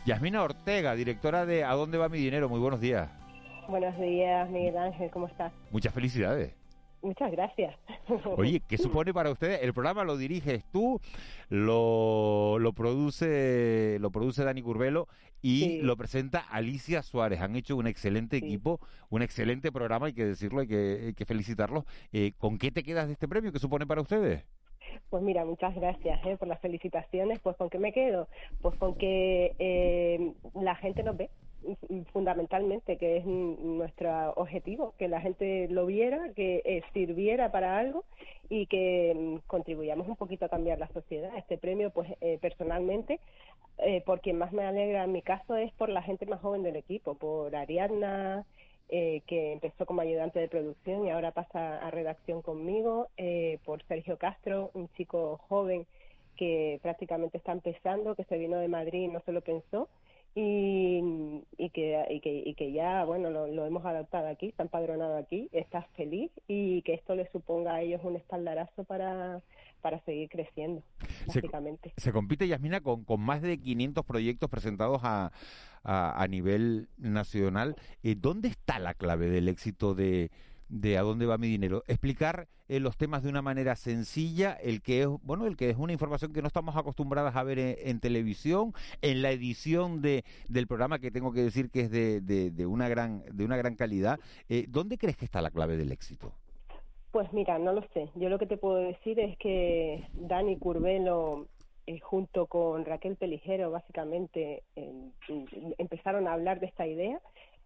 Yasmina 0.07 0.41
Ortega, 0.41 0.95
directora 0.95 1.45
de 1.45 1.63
¿A 1.63 1.73
dónde 1.73 1.99
va 1.99 2.09
mi 2.09 2.17
dinero? 2.17 2.49
Muy 2.49 2.59
buenos 2.59 2.81
días. 2.81 3.18
Buenos 3.69 3.95
días, 3.99 4.49
Miguel 4.49 4.75
Ángel, 4.77 5.11
¿cómo 5.11 5.27
estás? 5.27 5.53
Muchas 5.69 5.93
felicidades. 5.93 6.55
Muchas 7.03 7.31
gracias. 7.31 7.75
Oye, 8.35 8.63
¿qué 8.67 8.79
supone 8.79 9.13
para 9.13 9.29
ustedes? 9.29 9.61
El 9.61 9.75
programa 9.75 10.03
lo 10.03 10.17
diriges 10.17 10.65
tú, 10.71 10.99
lo, 11.49 12.57
lo 12.57 12.73
produce 12.73 13.97
lo 13.99 14.09
produce 14.09 14.43
Dani 14.43 14.63
Curvelo 14.63 15.07
y 15.43 15.83
lo 15.83 15.95
presenta 15.97 16.39
Alicia 16.39 17.03
Suárez. 17.03 17.41
Han 17.41 17.55
hecho 17.55 17.77
un 17.77 17.85
excelente 17.85 18.37
equipo, 18.37 18.79
un 19.11 19.21
excelente 19.21 19.71
programa, 19.71 20.07
hay 20.07 20.13
que 20.13 20.25
decirlo, 20.25 20.61
hay 20.61 20.67
que, 20.67 21.03
hay 21.05 21.13
que 21.13 21.25
felicitarlos. 21.25 21.83
Eh, 22.11 22.31
¿Con 22.39 22.57
qué 22.57 22.71
te 22.71 22.81
quedas 22.81 23.05
de 23.05 23.13
este 23.13 23.27
premio? 23.27 23.51
¿Qué 23.51 23.59
supone 23.59 23.85
para 23.85 24.01
ustedes? 24.01 24.43
Pues 25.11 25.21
mira, 25.21 25.45
muchas 25.45 25.75
gracias 25.75 26.19
eh, 26.25 26.37
por 26.37 26.47
las 26.47 26.59
felicitaciones. 26.59 27.39
Pues 27.39 27.55
con 27.55 27.69
qué 27.69 27.77
me 27.77 27.93
quedo? 27.93 28.27
Pues 28.63 28.75
con 28.79 28.95
que 28.95 29.55
eh, 29.59 30.33
la 30.55 30.75
gente 30.75 31.03
nos 31.03 31.15
ve, 31.15 31.29
fundamentalmente, 32.13 32.97
que 32.97 33.17
es 33.17 33.25
nuestro 33.25 34.33
objetivo, 34.33 34.93
que 34.97 35.07
la 35.07 35.21
gente 35.21 35.67
lo 35.69 35.85
viera, 35.85 36.31
que 36.35 36.61
eh, 36.65 36.81
sirviera 36.93 37.51
para 37.51 37.77
algo 37.77 38.03
y 38.49 38.65
que 38.67 39.13
mm, 39.15 39.47
contribuyamos 39.47 40.07
un 40.07 40.15
poquito 40.15 40.45
a 40.45 40.49
cambiar 40.49 40.79
la 40.79 40.87
sociedad. 40.87 41.35
Este 41.37 41.57
premio, 41.57 41.91
pues 41.91 42.09
eh, 42.21 42.37
personalmente, 42.41 43.19
eh, 43.77 44.01
por 44.05 44.19
quien 44.21 44.37
más 44.37 44.51
me 44.51 44.65
alegra 44.65 45.03
en 45.03 45.11
mi 45.11 45.21
caso 45.21 45.55
es 45.55 45.71
por 45.73 45.89
la 45.89 46.01
gente 46.01 46.25
más 46.25 46.41
joven 46.41 46.63
del 46.63 46.75
equipo, 46.75 47.15
por 47.15 47.55
Ariadna, 47.55 48.45
eh, 48.91 49.21
que 49.27 49.53
empezó 49.53 49.85
como 49.85 50.01
ayudante 50.01 50.39
de 50.39 50.47
producción 50.47 51.05
y 51.05 51.11
ahora 51.11 51.31
pasa 51.31 51.77
a 51.77 51.91
redacción 51.91 52.41
conmigo, 52.41 53.07
eh, 53.17 53.59
por 53.63 53.83
Sergio 53.83 54.17
Castro, 54.17 54.71
un 54.73 54.89
chico 54.93 55.37
joven 55.47 55.85
que 56.35 56.79
prácticamente 56.81 57.37
está 57.37 57.51
empezando, 57.51 58.15
que 58.15 58.23
se 58.23 58.39
vino 58.39 58.57
de 58.57 58.67
Madrid 58.67 59.03
y 59.03 59.07
no 59.07 59.21
se 59.21 59.31
lo 59.31 59.41
pensó, 59.41 59.87
y, 60.35 61.01
y, 61.57 61.69
que, 61.71 62.05
y, 62.09 62.19
que, 62.21 62.43
y 62.45 62.53
que 62.53 62.71
ya, 62.71 63.03
bueno, 63.03 63.29
lo, 63.29 63.47
lo, 63.47 63.65
hemos 63.65 63.85
adaptado 63.85 64.27
aquí, 64.27 64.47
está 64.47 64.63
empadronado 64.63 65.17
aquí, 65.17 65.49
está 65.51 65.83
feliz 65.95 66.31
y 66.47 66.81
que 66.83 66.93
esto 66.93 67.15
le 67.15 67.29
suponga 67.31 67.75
a 67.75 67.81
ellos 67.81 68.01
un 68.03 68.15
espaldarazo 68.15 68.83
para, 68.83 69.41
para 69.81 69.99
seguir 70.05 70.29
creciendo, 70.29 70.83
básicamente. 71.27 71.91
Se, 71.97 72.05
se 72.05 72.11
compite, 72.11 72.47
Yasmina, 72.47 72.81
con, 72.81 73.03
con 73.03 73.21
más 73.21 73.41
de 73.41 73.59
500 73.59 74.05
proyectos 74.05 74.49
presentados 74.49 75.01
a, 75.03 75.31
a, 75.83 76.21
a 76.21 76.27
nivel 76.27 76.89
nacional. 76.97 77.75
Eh, 78.03 78.15
¿Dónde 78.17 78.49
está 78.49 78.79
la 78.79 78.93
clave 78.93 79.29
del 79.29 79.47
éxito 79.47 79.95
de, 79.95 80.31
de 80.69 80.97
a 80.97 81.01
dónde 81.01 81.25
va 81.25 81.37
mi 81.37 81.47
dinero? 81.47 81.83
Explicar 81.87 82.47
eh, 82.67 82.79
los 82.79 82.95
temas 82.97 83.23
de 83.23 83.29
una 83.29 83.41
manera 83.41 83.75
sencilla, 83.75 84.53
el 84.53 84.81
que 84.81 85.01
es, 85.01 85.07
bueno, 85.23 85.45
el 85.45 85.57
que 85.57 85.69
es 85.69 85.77
una 85.77 85.93
información 85.93 86.31
que 86.31 86.41
no 86.41 86.47
estamos 86.47 86.75
acostumbradas 86.77 87.35
a 87.35 87.43
ver 87.43 87.59
en, 87.59 87.75
en 87.79 87.99
televisión, 87.99 88.73
en 89.01 89.21
la 89.21 89.31
edición 89.31 90.01
de, 90.01 90.23
del 90.47 90.67
programa 90.67 90.99
que 90.99 91.11
tengo 91.11 91.33
que 91.33 91.41
decir 91.41 91.69
que 91.69 91.81
es 91.81 91.91
de, 91.91 92.21
de, 92.21 92.51
de 92.51 92.65
una 92.65 92.87
gran 92.87 93.23
de 93.31 93.43
una 93.43 93.57
gran 93.57 93.75
calidad. 93.75 94.19
Eh, 94.47 94.65
¿Dónde 94.69 94.97
crees 94.97 95.17
que 95.17 95.25
está 95.25 95.41
la 95.41 95.51
clave 95.51 95.77
del 95.77 95.91
éxito? 95.91 96.31
Pues 97.11 97.33
mira, 97.33 97.57
no 97.57 97.73
lo 97.73 97.81
sé. 97.93 98.09
Yo 98.15 98.29
lo 98.29 98.37
que 98.37 98.45
te 98.45 98.57
puedo 98.57 98.77
decir 98.77 99.19
es 99.19 99.35
que 99.37 100.07
Dani 100.13 100.57
Curvelo 100.57 101.47
eh, 101.89 101.99
junto 102.01 102.45
con 102.45 102.85
Raquel 102.85 103.15
Pelijero, 103.15 103.71
básicamente 103.71 104.61
eh, 104.75 104.93
empezaron 105.79 106.27
a 106.27 106.33
hablar 106.33 106.59
de 106.59 106.67
esta 106.67 106.85
idea. 106.85 107.19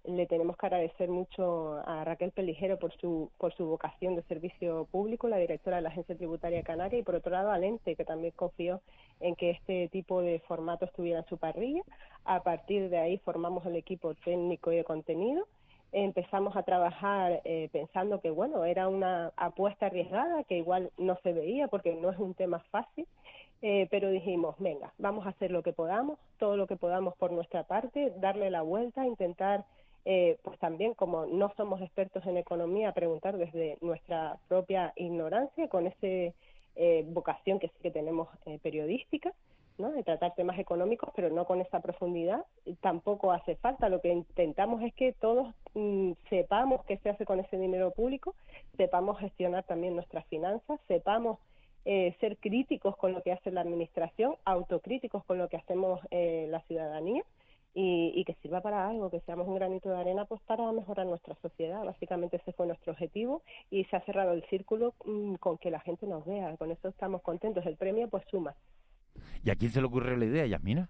Le 0.06 0.26
tenemos 0.26 0.58
que 0.58 0.66
agradecer 0.66 1.10
mucho 1.10 1.82
a 1.86 2.04
Raquel 2.04 2.32
Pelijero 2.32 2.78
por 2.78 2.92
su, 2.98 3.32
por 3.38 3.54
su 3.54 3.66
vocación 3.66 4.16
de 4.16 4.24
servicio 4.24 4.86
público, 4.92 5.30
la 5.30 5.38
directora 5.38 5.78
de 5.78 5.84
la 5.84 5.90
Agencia 5.90 6.18
Tributaria 6.18 6.62
Canaria, 6.62 7.00
y 7.00 7.04
por 7.04 7.16
otro 7.16 7.32
lado 7.32 7.52
a 7.52 7.58
Lente, 7.58 7.96
que 7.96 8.04
también 8.04 8.34
confió 8.36 8.82
en 9.22 9.36
que 9.36 9.52
este 9.52 9.88
tipo 9.88 10.22
de 10.22 10.40
formato 10.40 10.84
estuviera 10.84 11.20
en 11.20 11.26
su 11.28 11.38
parrilla. 11.38 11.84
A 12.26 12.44
partir 12.44 12.90
de 12.90 12.98
ahí 12.98 13.18
formamos 13.20 13.66
el 13.66 13.78
equipo 13.78 14.14
técnico 14.16 14.74
y 14.74 14.78
de 14.78 14.84
contenido 14.84 15.48
empezamos 15.94 16.56
a 16.58 16.64
trabajar 16.64 17.42
eh, 17.46 17.70
pensando 17.72 18.20
que 18.20 18.32
bueno 18.32 18.66
era 18.66 18.88
una 18.88 19.32
apuesta 19.38 19.86
arriesgada 19.86 20.44
que 20.44 20.58
igual 20.58 20.92
no 20.98 21.18
se 21.22 21.34
veía 21.34 21.68
porque 21.68 21.94
no 21.94 22.10
es 22.10 22.18
un 22.18 22.34
tema 22.34 22.60
fácil 22.72 23.06
eh, 23.62 23.88
pero 23.92 24.10
dijimos 24.10 24.56
venga 24.58 24.92
vamos 24.98 25.28
a 25.28 25.30
hacer 25.30 25.52
lo 25.52 25.62
que 25.62 25.72
podamos 25.72 26.18
todo 26.40 26.58
lo 26.58 26.66
que 26.66 26.78
podamos 26.78 27.16
por 27.16 27.32
nuestra 27.32 27.64
parte 27.64 28.12
darle 28.18 28.50
la 28.50 28.64
vuelta 28.64 29.06
intentar 29.06 29.66
eh, 30.06 30.38
pues 30.44 30.60
también 30.60 30.94
como 30.94 31.26
no 31.26 31.54
somos 31.56 31.82
expertos 31.82 32.26
en 32.26 32.38
economía 32.38 32.92
preguntar 32.92 33.38
desde 33.38 33.78
nuestra 33.82 34.38
propia 34.48 34.94
ignorancia 34.96 35.68
con 35.70 35.88
ese 35.88 36.34
eh, 36.76 37.06
vocación 37.08 37.60
que 37.60 37.68
sí 37.68 37.76
que 37.82 37.92
tenemos 37.92 38.28
eh, 38.46 38.60
periodística 38.62 39.34
¿no? 39.78 39.92
de 39.92 40.04
tratar 40.04 40.36
temas 40.36 40.60
económicos, 40.60 41.10
pero 41.16 41.30
no 41.30 41.46
con 41.46 41.62
esa 41.62 41.80
profundidad. 41.80 42.46
Tampoco 42.82 43.32
hace 43.32 43.56
falta. 43.56 43.90
Lo 43.90 44.02
que 44.02 44.10
intentamos 44.10 44.82
es 44.82 44.94
que 44.94 45.14
todos 45.14 45.54
mm, 45.74 46.14
sepamos 46.30 46.84
qué 46.86 46.98
se 46.98 47.10
hace 47.10 47.26
con 47.26 47.40
ese 47.40 47.58
dinero 47.58 47.92
público, 47.92 48.36
sepamos 48.78 49.20
gestionar 49.20 49.64
también 49.64 49.96
nuestras 49.96 50.26
finanzas, 50.28 50.80
sepamos 50.88 51.40
eh, 51.86 52.16
ser 52.20 52.38
críticos 52.38 52.96
con 52.98 53.14
lo 53.14 53.22
que 53.22 53.32
hace 53.32 53.52
la 53.52 53.62
administración, 53.62 54.36
autocríticos 54.46 55.24
con 55.26 55.38
lo 55.38 55.50
que 55.50 55.58
hacemos 55.58 56.00
eh, 56.12 56.48
la 56.50 56.62
ciudadanía. 56.62 57.24
Y, 57.76 58.14
y, 58.16 58.24
que 58.24 58.36
sirva 58.36 58.62
para 58.62 58.88
algo, 58.88 59.10
que 59.10 59.20
seamos 59.22 59.48
un 59.48 59.56
granito 59.56 59.90
de 59.90 59.98
arena 59.98 60.26
pues 60.26 60.40
para 60.44 60.72
mejorar 60.72 61.08
nuestra 61.08 61.36
sociedad. 61.42 61.84
Básicamente 61.84 62.38
ese 62.38 62.54
fue 62.54 62.68
nuestro 62.68 62.92
objetivo 62.94 63.42
y 63.72 63.84
se 63.86 63.96
ha 63.96 64.02
cerrado 64.02 64.34
el 64.34 64.44
círculo 64.44 64.94
mmm, 65.06 65.36
con 65.36 65.58
que 65.58 65.72
la 65.72 65.80
gente 65.80 66.06
nos 66.06 66.24
vea. 66.26 66.56
Con 66.58 66.70
eso 66.70 66.90
estamos 66.90 67.24
contentos. 67.24 67.66
El 67.66 67.76
premio 67.76 68.08
pues 68.10 68.24
suma. 68.30 68.56
¿Y 69.44 69.50
a 69.50 69.56
quién 69.56 69.72
se 69.72 69.82
le 69.82 69.88
ocurrió 69.88 70.16
la 70.16 70.26
idea, 70.26 70.46
Yasmina? 70.46 70.90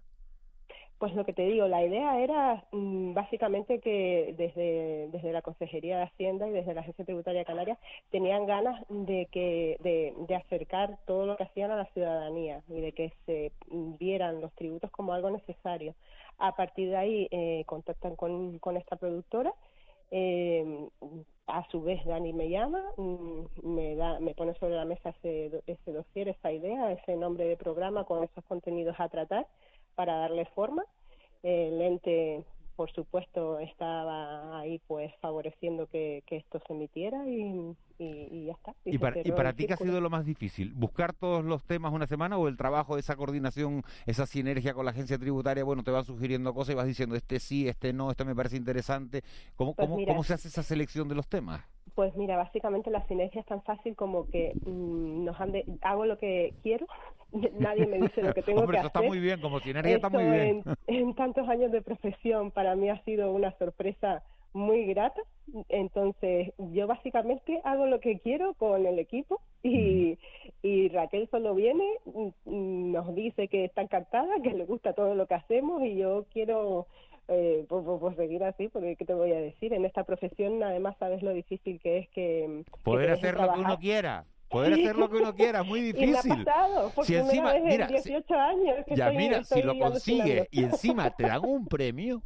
Pues 1.04 1.16
lo 1.16 1.26
que 1.26 1.34
te 1.34 1.42
digo, 1.42 1.68
la 1.68 1.84
idea 1.84 2.18
era 2.22 2.64
mmm, 2.72 3.14
básicamente 3.14 3.82
que 3.82 4.34
desde, 4.38 5.10
desde 5.12 5.34
la 5.34 5.42
Consejería 5.42 5.98
de 5.98 6.04
Hacienda 6.04 6.48
y 6.48 6.52
desde 6.52 6.74
la 6.74 6.80
Agencia 6.80 7.04
Tributaria 7.04 7.44
Canaria 7.44 7.78
tenían 8.10 8.46
ganas 8.46 8.82
de 8.88 9.28
que 9.30 9.76
de, 9.82 10.14
de, 10.26 10.36
acercar 10.36 11.00
todo 11.06 11.26
lo 11.26 11.36
que 11.36 11.44
hacían 11.44 11.72
a 11.72 11.76
la 11.76 11.88
ciudadanía 11.88 12.64
y 12.70 12.80
de 12.80 12.94
que 12.94 13.12
se 13.26 13.52
vieran 14.00 14.40
los 14.40 14.54
tributos 14.54 14.92
como 14.92 15.12
algo 15.12 15.30
necesario. 15.30 15.94
A 16.38 16.56
partir 16.56 16.90
de 16.90 16.96
ahí 16.96 17.28
eh, 17.32 17.66
contactan 17.66 18.16
con, 18.16 18.60
con 18.60 18.78
esta 18.78 18.96
productora 18.96 19.54
eh, 20.10 20.88
a 21.48 21.68
su 21.70 21.82
vez 21.82 22.06
Dani 22.06 22.32
me 22.32 22.50
llama, 22.50 22.82
me 23.62 23.96
da, 23.96 24.20
me 24.20 24.34
pone 24.36 24.54
sobre 24.54 24.76
la 24.76 24.86
mesa 24.86 25.10
ese, 25.10 25.64
ese 25.68 25.92
dossier, 25.92 26.30
esa 26.30 26.52
idea, 26.52 26.94
ese 26.94 27.18
nombre 27.18 27.46
de 27.46 27.58
programa 27.58 28.06
con 28.06 28.24
esos 28.24 28.46
contenidos 28.46 28.96
a 29.00 29.10
tratar 29.10 29.48
para 29.96 30.16
darle 30.18 30.46
forma. 30.56 30.84
El 31.44 31.82
ente, 31.82 32.46
por 32.76 32.92
supuesto, 32.92 33.60
estaba 33.60 34.60
ahí 34.60 34.80
pues 34.88 35.14
favoreciendo 35.22 35.88
que, 35.88 36.24
que 36.26 36.38
esto 36.38 36.62
se 36.66 36.74
emitiera 36.74 37.28
y, 37.28 37.76
y, 38.00 38.06
y 38.32 38.46
ya 38.46 38.54
está. 38.54 38.74
¿Y, 38.86 38.98
para, 38.98 39.20
¿y 39.22 39.32
para 39.32 39.54
ti 39.54 39.66
qué 39.68 39.74
ha 39.74 39.78
sido 39.78 40.00
lo 40.00 40.10
más 40.10 40.26
difícil? 40.26 40.74
¿Buscar 40.74 41.14
todos 41.14 41.44
los 41.44 41.64
temas 41.66 41.92
una 41.92 42.08
semana 42.08 42.38
o 42.38 42.48
el 42.48 42.56
trabajo 42.56 42.96
de 42.96 43.02
esa 43.02 43.16
coordinación, 43.16 43.84
esa 44.06 44.26
sinergia 44.26 44.74
con 44.74 44.86
la 44.86 44.92
agencia 44.92 45.18
tributaria? 45.18 45.64
Bueno, 45.66 45.84
te 45.84 45.92
van 45.92 46.06
sugiriendo 46.06 46.54
cosas 46.54 46.74
y 46.74 46.78
vas 46.78 46.88
diciendo, 46.88 47.16
este 47.16 47.40
sí, 47.40 47.68
este 47.68 47.92
no, 47.92 48.10
este 48.10 48.24
me 48.24 48.36
parece 48.36 48.56
interesante. 48.58 49.22
¿Cómo, 49.56 49.74
Pues 49.76 49.88
cómo, 49.88 49.98
mira. 49.98 50.14
cómo 50.14 50.24
se 50.24 50.34
hace 50.34 50.48
esa 50.48 50.64
selección 50.64 51.08
de 51.10 51.16
los 51.16 51.28
temas? 51.28 51.62
Pues 51.96 52.16
mira, 52.16 52.38
básicamente 52.38 52.90
la 52.90 53.06
sinergia 53.08 53.42
es 53.42 53.46
tan 53.48 53.62
fácil 53.64 53.96
como 53.96 54.28
que 54.30 54.54
mm, 54.66 55.26
nos 55.26 55.40
han 55.40 55.52
de, 55.52 55.64
hago 55.82 56.06
lo 56.06 56.18
que 56.18 56.54
quiero, 56.64 56.88
nadie 57.60 57.88
me 57.88 58.00
dice 58.00 58.22
lo 58.22 58.34
que 58.34 58.42
tengo 58.42 58.62
Hombre, 58.62 58.76
que 58.76 58.80
eso 58.80 58.88
hacer. 58.88 59.02
está 59.02 59.10
muy 59.10 59.20
bien, 59.20 59.42
como 59.42 59.60
sinergia 59.60 59.96
está 59.96 60.10
muy 60.10 60.24
bien. 60.24 60.64
En, 60.88 60.96
en 60.96 61.16
tantos 61.16 61.48
años 61.50 61.72
de 61.72 61.82
profesión 61.82 62.52
para 62.52 62.76
mí 62.76 62.90
ha 62.90 63.04
sido 63.04 63.32
una 63.32 63.52
sorpresa 63.58 64.24
muy 64.54 64.86
grata. 64.86 65.22
Entonces, 65.70 66.54
yo 66.58 66.88
básicamente 66.88 67.60
hago 67.64 67.86
lo 67.86 68.00
que 68.00 68.20
quiero 68.20 68.54
con 68.54 68.86
el 68.86 69.00
equipo 69.00 69.42
y, 69.64 70.18
y 70.62 70.90
Raquel 70.90 71.28
solo 71.30 71.54
viene, 71.56 71.86
mm, 72.06 72.92
nos 72.92 73.14
dice 73.16 73.48
que 73.48 73.66
está 73.66 73.82
encantada, 73.82 74.42
que 74.42 74.54
le 74.54 74.66
gusta 74.66 74.94
todo 74.94 75.16
lo 75.16 75.28
que 75.28 75.34
hacemos 75.34 75.84
y 75.84 75.98
yo 75.98 76.26
quiero 76.32 76.88
eh, 77.28 77.66
pues, 77.68 77.84
pues, 77.84 78.00
pues 78.00 78.16
seguir 78.16 78.44
así, 78.44 78.68
porque 78.70 78.96
¿qué 78.96 79.06
te 79.06 79.14
voy 79.14 79.32
a 79.32 79.40
decir? 79.42 79.74
En 79.74 79.86
esta 79.86 80.04
profesión, 80.04 80.62
además, 80.64 80.96
sabes 81.00 81.22
lo 81.24 81.34
difícil 81.34 81.80
que 81.80 82.00
es 82.00 82.10
que... 82.10 82.64
Poder 82.84 83.12
hacer 83.12 83.40
lo 83.40 83.54
que 83.54 83.60
uno 83.60 83.78
quiera. 83.80 84.26
Poder 84.54 84.74
hacer 84.74 84.96
lo 84.96 85.10
que 85.10 85.18
uno 85.18 85.34
quiera, 85.36 85.60
es 85.62 85.66
muy 85.68 85.80
Y 85.82 85.92
difícil. 85.92 86.46
pasado, 86.46 86.90
por 86.92 87.06
Si 87.06 87.16
encima, 87.16 87.54
vez 87.54 87.64
mira, 87.64 87.88
si- 87.88 87.94
18 87.94 88.36
años. 88.36 88.76
que 88.88 88.96
Ya 88.96 89.08
estoy- 89.08 89.18
mira, 89.18 89.44
si 89.44 89.62
lo 89.64 89.78
consigues 89.78 90.48
y 90.52 90.64
encima 90.64 91.10
te 91.10 91.24
dan 91.24 91.42
un 91.44 91.68
premio, 91.68 92.22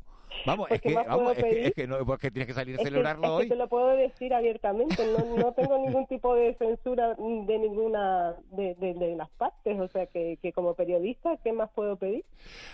vamos, 0.46 0.70
es 0.70 0.82
¿qué 0.82 0.90
que, 0.90 0.96
vamos, 0.96 1.38
es 1.38 1.44
que, 1.44 1.68
es 1.68 1.74
que 1.74 1.88
no, 1.88 2.06
pues 2.06 2.20
que 2.20 2.30
tienes 2.32 2.48
que 2.48 2.54
salir 2.54 2.76
a 2.76 2.78
Es 2.80 2.84
celebrarlo 2.84 3.24
que 3.24 3.30
hoy. 3.30 3.48
te 3.50 3.56
lo 3.56 3.68
puedo 3.70 3.88
decir 3.90 4.34
abiertamente, 4.34 5.06
no, 5.06 5.26
no 5.38 5.54
tengo 5.54 5.78
ningún 5.78 6.06
tipo 6.08 6.36
de 6.36 6.54
censura 6.56 7.16
de 7.16 7.58
ninguna 7.60 8.36
de, 8.52 8.76
de, 8.76 8.94
de 8.94 9.16
las 9.16 9.30
partes, 9.32 9.80
o 9.80 9.88
sea 9.88 10.06
que, 10.08 10.38
que 10.42 10.52
como 10.54 10.74
periodista, 10.74 11.38
¿qué 11.44 11.54
más 11.54 11.70
puedo 11.72 11.96
pedir? 11.96 12.26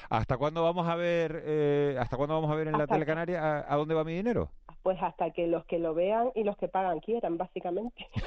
¿Hasta 0.10 0.38
cuándo 0.38 0.64
vamos 0.64 0.88
a 0.88 0.96
ver, 0.96 1.44
eh, 1.46 1.96
hasta 2.00 2.18
cuándo 2.18 2.36
vamos 2.36 2.52
a 2.52 2.56
ver 2.56 2.68
en 2.68 2.78
la 2.78 2.88
telecanaria 2.88 3.40
a, 3.60 3.74
a 3.74 3.78
dónde 3.78 3.94
va 3.96 4.04
mi 4.04 4.14
dinero? 4.16 4.50
Pues 4.84 4.98
hasta 5.02 5.32
que 5.32 5.48
los 5.48 5.66
que 5.66 5.80
lo 5.80 5.94
vean 5.94 6.32
y 6.36 6.44
los 6.44 6.58
que 6.58 6.68
pagan 6.68 7.00
quieran, 7.00 7.38
básicamente. 7.38 8.08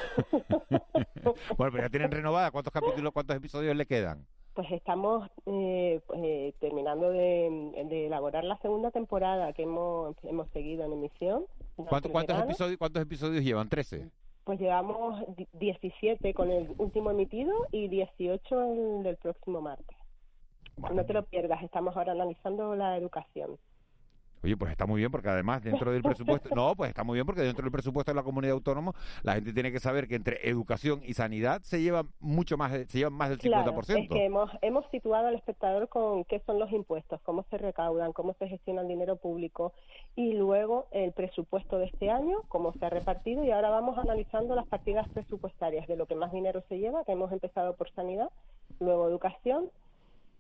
Bueno, 1.57 1.73
pero 1.73 1.83
ya 1.85 1.89
tienen 1.91 2.11
renovada, 2.11 2.51
¿cuántos 2.53 2.73
capítulos, 2.73 3.13
cuántos 3.13 3.37
episodios 3.37 3.75
le 3.77 3.85
quedan? 3.87 4.25
Pues 4.55 4.71
estamos 4.71 5.29
eh, 5.47 6.01
eh, 6.15 6.55
terminando 6.61 7.11
de, 7.11 7.85
de 7.89 8.07
elaborar 8.07 8.45
la 8.45 8.57
segunda 8.59 8.91
temporada 8.93 9.53
que 9.53 9.65
hemos, 9.65 10.17
hemos 10.23 10.49
seguido 10.51 10.85
en 10.85 10.93
emisión. 10.93 11.45
¿Cuánto- 11.75 12.11
cuántos, 12.11 12.39
episodios, 12.41 12.79
¿Cuántos 12.79 13.03
episodios 13.03 13.45
llevan? 13.45 13.69
¿13? 13.69 14.09
Pues 14.45 14.61
llevamos 14.61 15.21
di- 15.37 15.49
17 15.55 16.33
con 16.33 16.51
el 16.53 16.73
último 16.79 17.11
emitido 17.11 17.53
y 17.73 17.89
18 17.89 18.73
el 18.73 19.03
del 19.03 19.17
próximo 19.17 19.61
martes. 19.61 19.97
No 20.93 21.05
te 21.05 21.13
lo 21.13 21.25
pierdas, 21.25 21.63
estamos 21.63 21.97
ahora 21.97 22.13
analizando 22.13 22.77
la 22.77 22.97
educación. 22.97 23.59
Oye, 24.43 24.57
pues 24.57 24.71
está 24.71 24.87
muy 24.87 25.01
bien 25.01 25.11
porque 25.11 25.29
además 25.29 25.63
dentro 25.63 25.93
del 25.93 26.03
presupuesto, 26.03 26.49
no, 26.55 26.75
pues 26.77 26.91
está 26.91 27.05
muy 27.05 27.15
bien 27.15 27.27
porque 27.27 27.43
dentro 27.43 27.63
del 27.63 27.73
presupuesto 27.73 28.13
de 28.13 28.17
la 28.17 28.23
comunidad 28.23 28.55
autónoma 28.55 28.93
la 29.23 29.35
gente 29.35 29.53
tiene 29.53 29.73
que 29.73 29.81
saber 29.81 30.07
que 30.07 30.15
entre 30.15 30.49
educación 30.49 31.01
y 31.05 31.15
sanidad 31.15 31.63
se 31.63 31.81
lleva 31.81 32.05
mucho 32.21 32.57
más, 32.57 32.73
se 32.73 32.99
llevan 32.99 33.15
más 33.15 33.31
del 33.31 33.39
50%. 33.39 33.51
Claro, 33.51 33.81
es 33.81 34.09
que 34.09 34.25
hemos, 34.25 34.51
hemos 34.63 34.85
situado 34.91 35.29
al 35.29 35.35
espectador 35.35 35.89
con 35.89 36.25
qué 36.25 36.41
son 36.47 36.59
los 36.59 36.71
impuestos, 36.73 37.21
cómo 37.23 37.45
se 37.51 37.59
recaudan, 37.59 38.13
cómo 38.13 38.35
se 38.39 38.49
gestiona 38.49 38.83
el 38.83 38.89
dinero 38.89 39.17
público 39.17 39.73
y 40.15 40.35
luego 40.35 40.87
el 40.91 41.13
presupuesto 41.13 41.79
de 41.79 41.87
este 41.87 42.11
año, 42.11 42.43
cómo 42.49 42.73
se 42.75 42.85
ha 42.87 42.91
repartido 42.91 43.45
y 43.45 43.51
ahora 43.51 43.71
vamos 43.71 43.99
analizando 43.99 44.55
las 44.55 44.67
partidas 44.67 45.09
presupuestarias 45.09 45.87
de 45.87 45.97
lo 45.97 46.07
que 46.07 46.15
más 46.15 46.33
dinero 46.33 46.63
se 46.69 46.79
lleva, 46.79 47.05
que 47.05 47.13
hemos 47.13 47.33
empezado 47.33 47.75
por 47.75 47.91
sanidad, 47.93 48.31
luego 48.81 49.09
educación, 49.09 49.71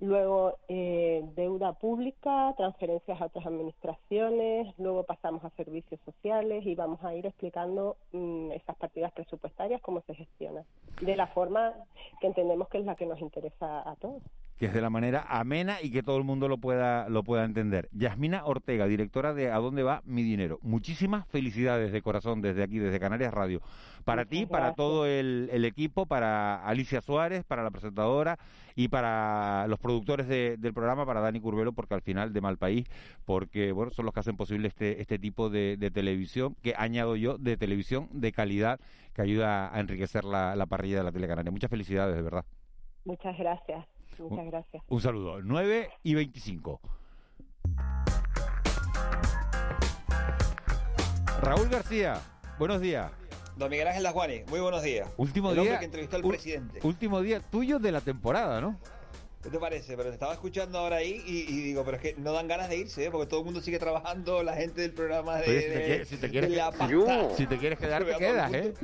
luego 0.00 0.58
eh, 0.68 1.24
deuda 1.34 1.72
pública, 1.72 2.54
transferencias 2.56 3.20
a 3.20 3.26
otras 3.26 3.46
administraciones, 3.46 4.74
luego 4.78 5.04
pasamos 5.04 5.44
a 5.44 5.50
servicios 5.50 6.00
sociales 6.04 6.66
y 6.66 6.74
vamos 6.74 7.02
a 7.02 7.14
ir 7.14 7.26
explicando 7.26 7.96
mm, 8.12 8.52
esas 8.52 8.76
partidas 8.76 9.12
presupuestarias, 9.12 9.80
cómo 9.80 10.02
se 10.02 10.14
gestionan, 10.14 10.64
de 11.00 11.16
la 11.16 11.26
forma 11.28 11.72
que 12.20 12.26
entendemos 12.26 12.68
que 12.68 12.78
es 12.78 12.84
la 12.84 12.96
que 12.96 13.06
nos 13.06 13.20
interesa 13.20 13.88
a 13.88 13.96
todos. 13.96 14.22
Que 14.58 14.66
es 14.66 14.72
de 14.74 14.80
la 14.80 14.90
manera 14.90 15.24
amena 15.28 15.82
y 15.82 15.90
que 15.90 16.02
todo 16.02 16.16
el 16.16 16.24
mundo 16.24 16.48
lo 16.48 16.58
pueda 16.58 17.08
lo 17.08 17.22
pueda 17.22 17.44
entender. 17.44 17.88
Yasmina 17.92 18.44
Ortega, 18.44 18.86
directora 18.86 19.34
de 19.34 19.50
A 19.50 19.58
dónde 19.58 19.82
va 19.82 20.02
mi 20.04 20.22
dinero. 20.22 20.58
Muchísimas 20.62 21.26
felicidades 21.28 21.92
de 21.92 22.02
corazón 22.02 22.40
desde 22.40 22.62
aquí, 22.62 22.78
desde 22.78 22.98
Canarias 22.98 23.34
Radio. 23.34 23.60
Para 24.04 24.24
ti, 24.24 24.46
para 24.46 24.74
todo 24.74 25.04
el, 25.04 25.48
el 25.52 25.64
equipo, 25.64 26.06
para 26.06 26.64
Alicia 26.64 27.00
Suárez, 27.00 27.44
para 27.44 27.64
la 27.64 27.70
presentadora 27.72 28.38
y 28.76 28.86
para 28.88 29.66
los 29.66 29.80
productores 29.80 30.28
de- 30.28 30.56
del 30.58 30.72
programa, 30.72 31.04
para 31.04 31.20
Dani 31.20 31.40
Curvelo, 31.40 31.72
porque 31.72 31.94
al 31.94 32.02
final 32.02 32.32
de 32.32 32.40
mal 32.40 32.56
país, 32.56 32.86
porque 33.24 33.72
bueno, 33.72 33.90
son 33.90 34.04
los 34.04 34.14
que 34.14 34.20
hacen 34.20 34.36
posible 34.36 34.68
este, 34.68 35.00
este 35.00 35.18
tipo 35.18 35.50
de, 35.50 35.76
de 35.76 35.90
televisión, 35.90 36.54
que 36.62 36.74
añado 36.78 37.16
yo, 37.16 37.36
de 37.36 37.56
televisión 37.56 38.08
de 38.12 38.30
calidad, 38.32 38.78
que 39.12 39.22
ayuda 39.22 39.74
a 39.74 39.80
enriquecer 39.80 40.24
la, 40.24 40.54
la 40.54 40.66
parrilla 40.66 40.98
de 40.98 41.04
la 41.04 41.12
tele 41.12 41.26
canaria. 41.26 41.50
Muchas 41.50 41.70
felicidades, 41.70 42.14
de 42.14 42.22
verdad. 42.22 42.44
Muchas 43.04 43.36
gracias, 43.38 43.86
muchas 44.18 44.46
gracias. 44.46 44.82
Un 44.88 45.00
saludo. 45.00 45.40
9 45.42 45.90
y 46.02 46.14
25. 46.14 46.80
Raúl 51.42 51.68
García, 51.68 52.20
buenos 52.58 52.80
días. 52.80 53.10
Don 53.56 53.70
Miguel 53.70 53.88
Ángel 53.88 54.02
Lajuani, 54.02 54.42
muy 54.48 54.60
buenos 54.60 54.82
días. 54.82 55.08
Último 55.16 55.52
el 55.52 55.60
día. 55.62 55.78
que 55.78 55.84
entrevistó 55.86 56.16
al 56.16 56.24
u- 56.24 56.28
presidente. 56.30 56.80
Último 56.82 57.20
día 57.22 57.40
tuyo 57.40 57.78
de 57.78 57.92
la 57.92 58.00
temporada, 58.00 58.60
¿no? 58.60 58.78
¿Qué 59.42 59.50
te 59.50 59.58
parece? 59.58 59.96
Pero 59.96 60.08
te 60.08 60.14
estaba 60.14 60.32
escuchando 60.32 60.78
ahora 60.78 60.96
ahí 60.96 61.22
y, 61.26 61.40
y 61.52 61.62
digo, 61.62 61.84
pero 61.84 61.98
es 61.98 62.02
que 62.02 62.14
no 62.18 62.32
dan 62.32 62.48
ganas 62.48 62.68
de 62.68 62.78
irse, 62.78 63.04
¿eh? 63.06 63.10
porque 63.10 63.28
todo 63.28 63.40
el 63.40 63.44
mundo 63.46 63.60
sigue 63.60 63.78
trabajando, 63.78 64.42
la 64.42 64.54
gente 64.54 64.80
del 64.80 64.92
programa 64.92 65.36
de, 65.36 65.48
Oye, 65.48 65.60
si 65.60 65.68
te 65.68 65.78
de- 65.78 65.84
quieres- 65.86 66.08
si 66.08 66.16
te 66.16 66.30
quieres 66.30 66.50
de 66.50 66.56
la 66.56 66.72
pasta. 66.72 67.34
si 67.36 67.46
te 67.46 67.58
quieres 67.58 67.78
quedar, 67.78 68.04
te 68.04 68.16
quedas, 68.16 68.52
¿eh? 68.52 68.74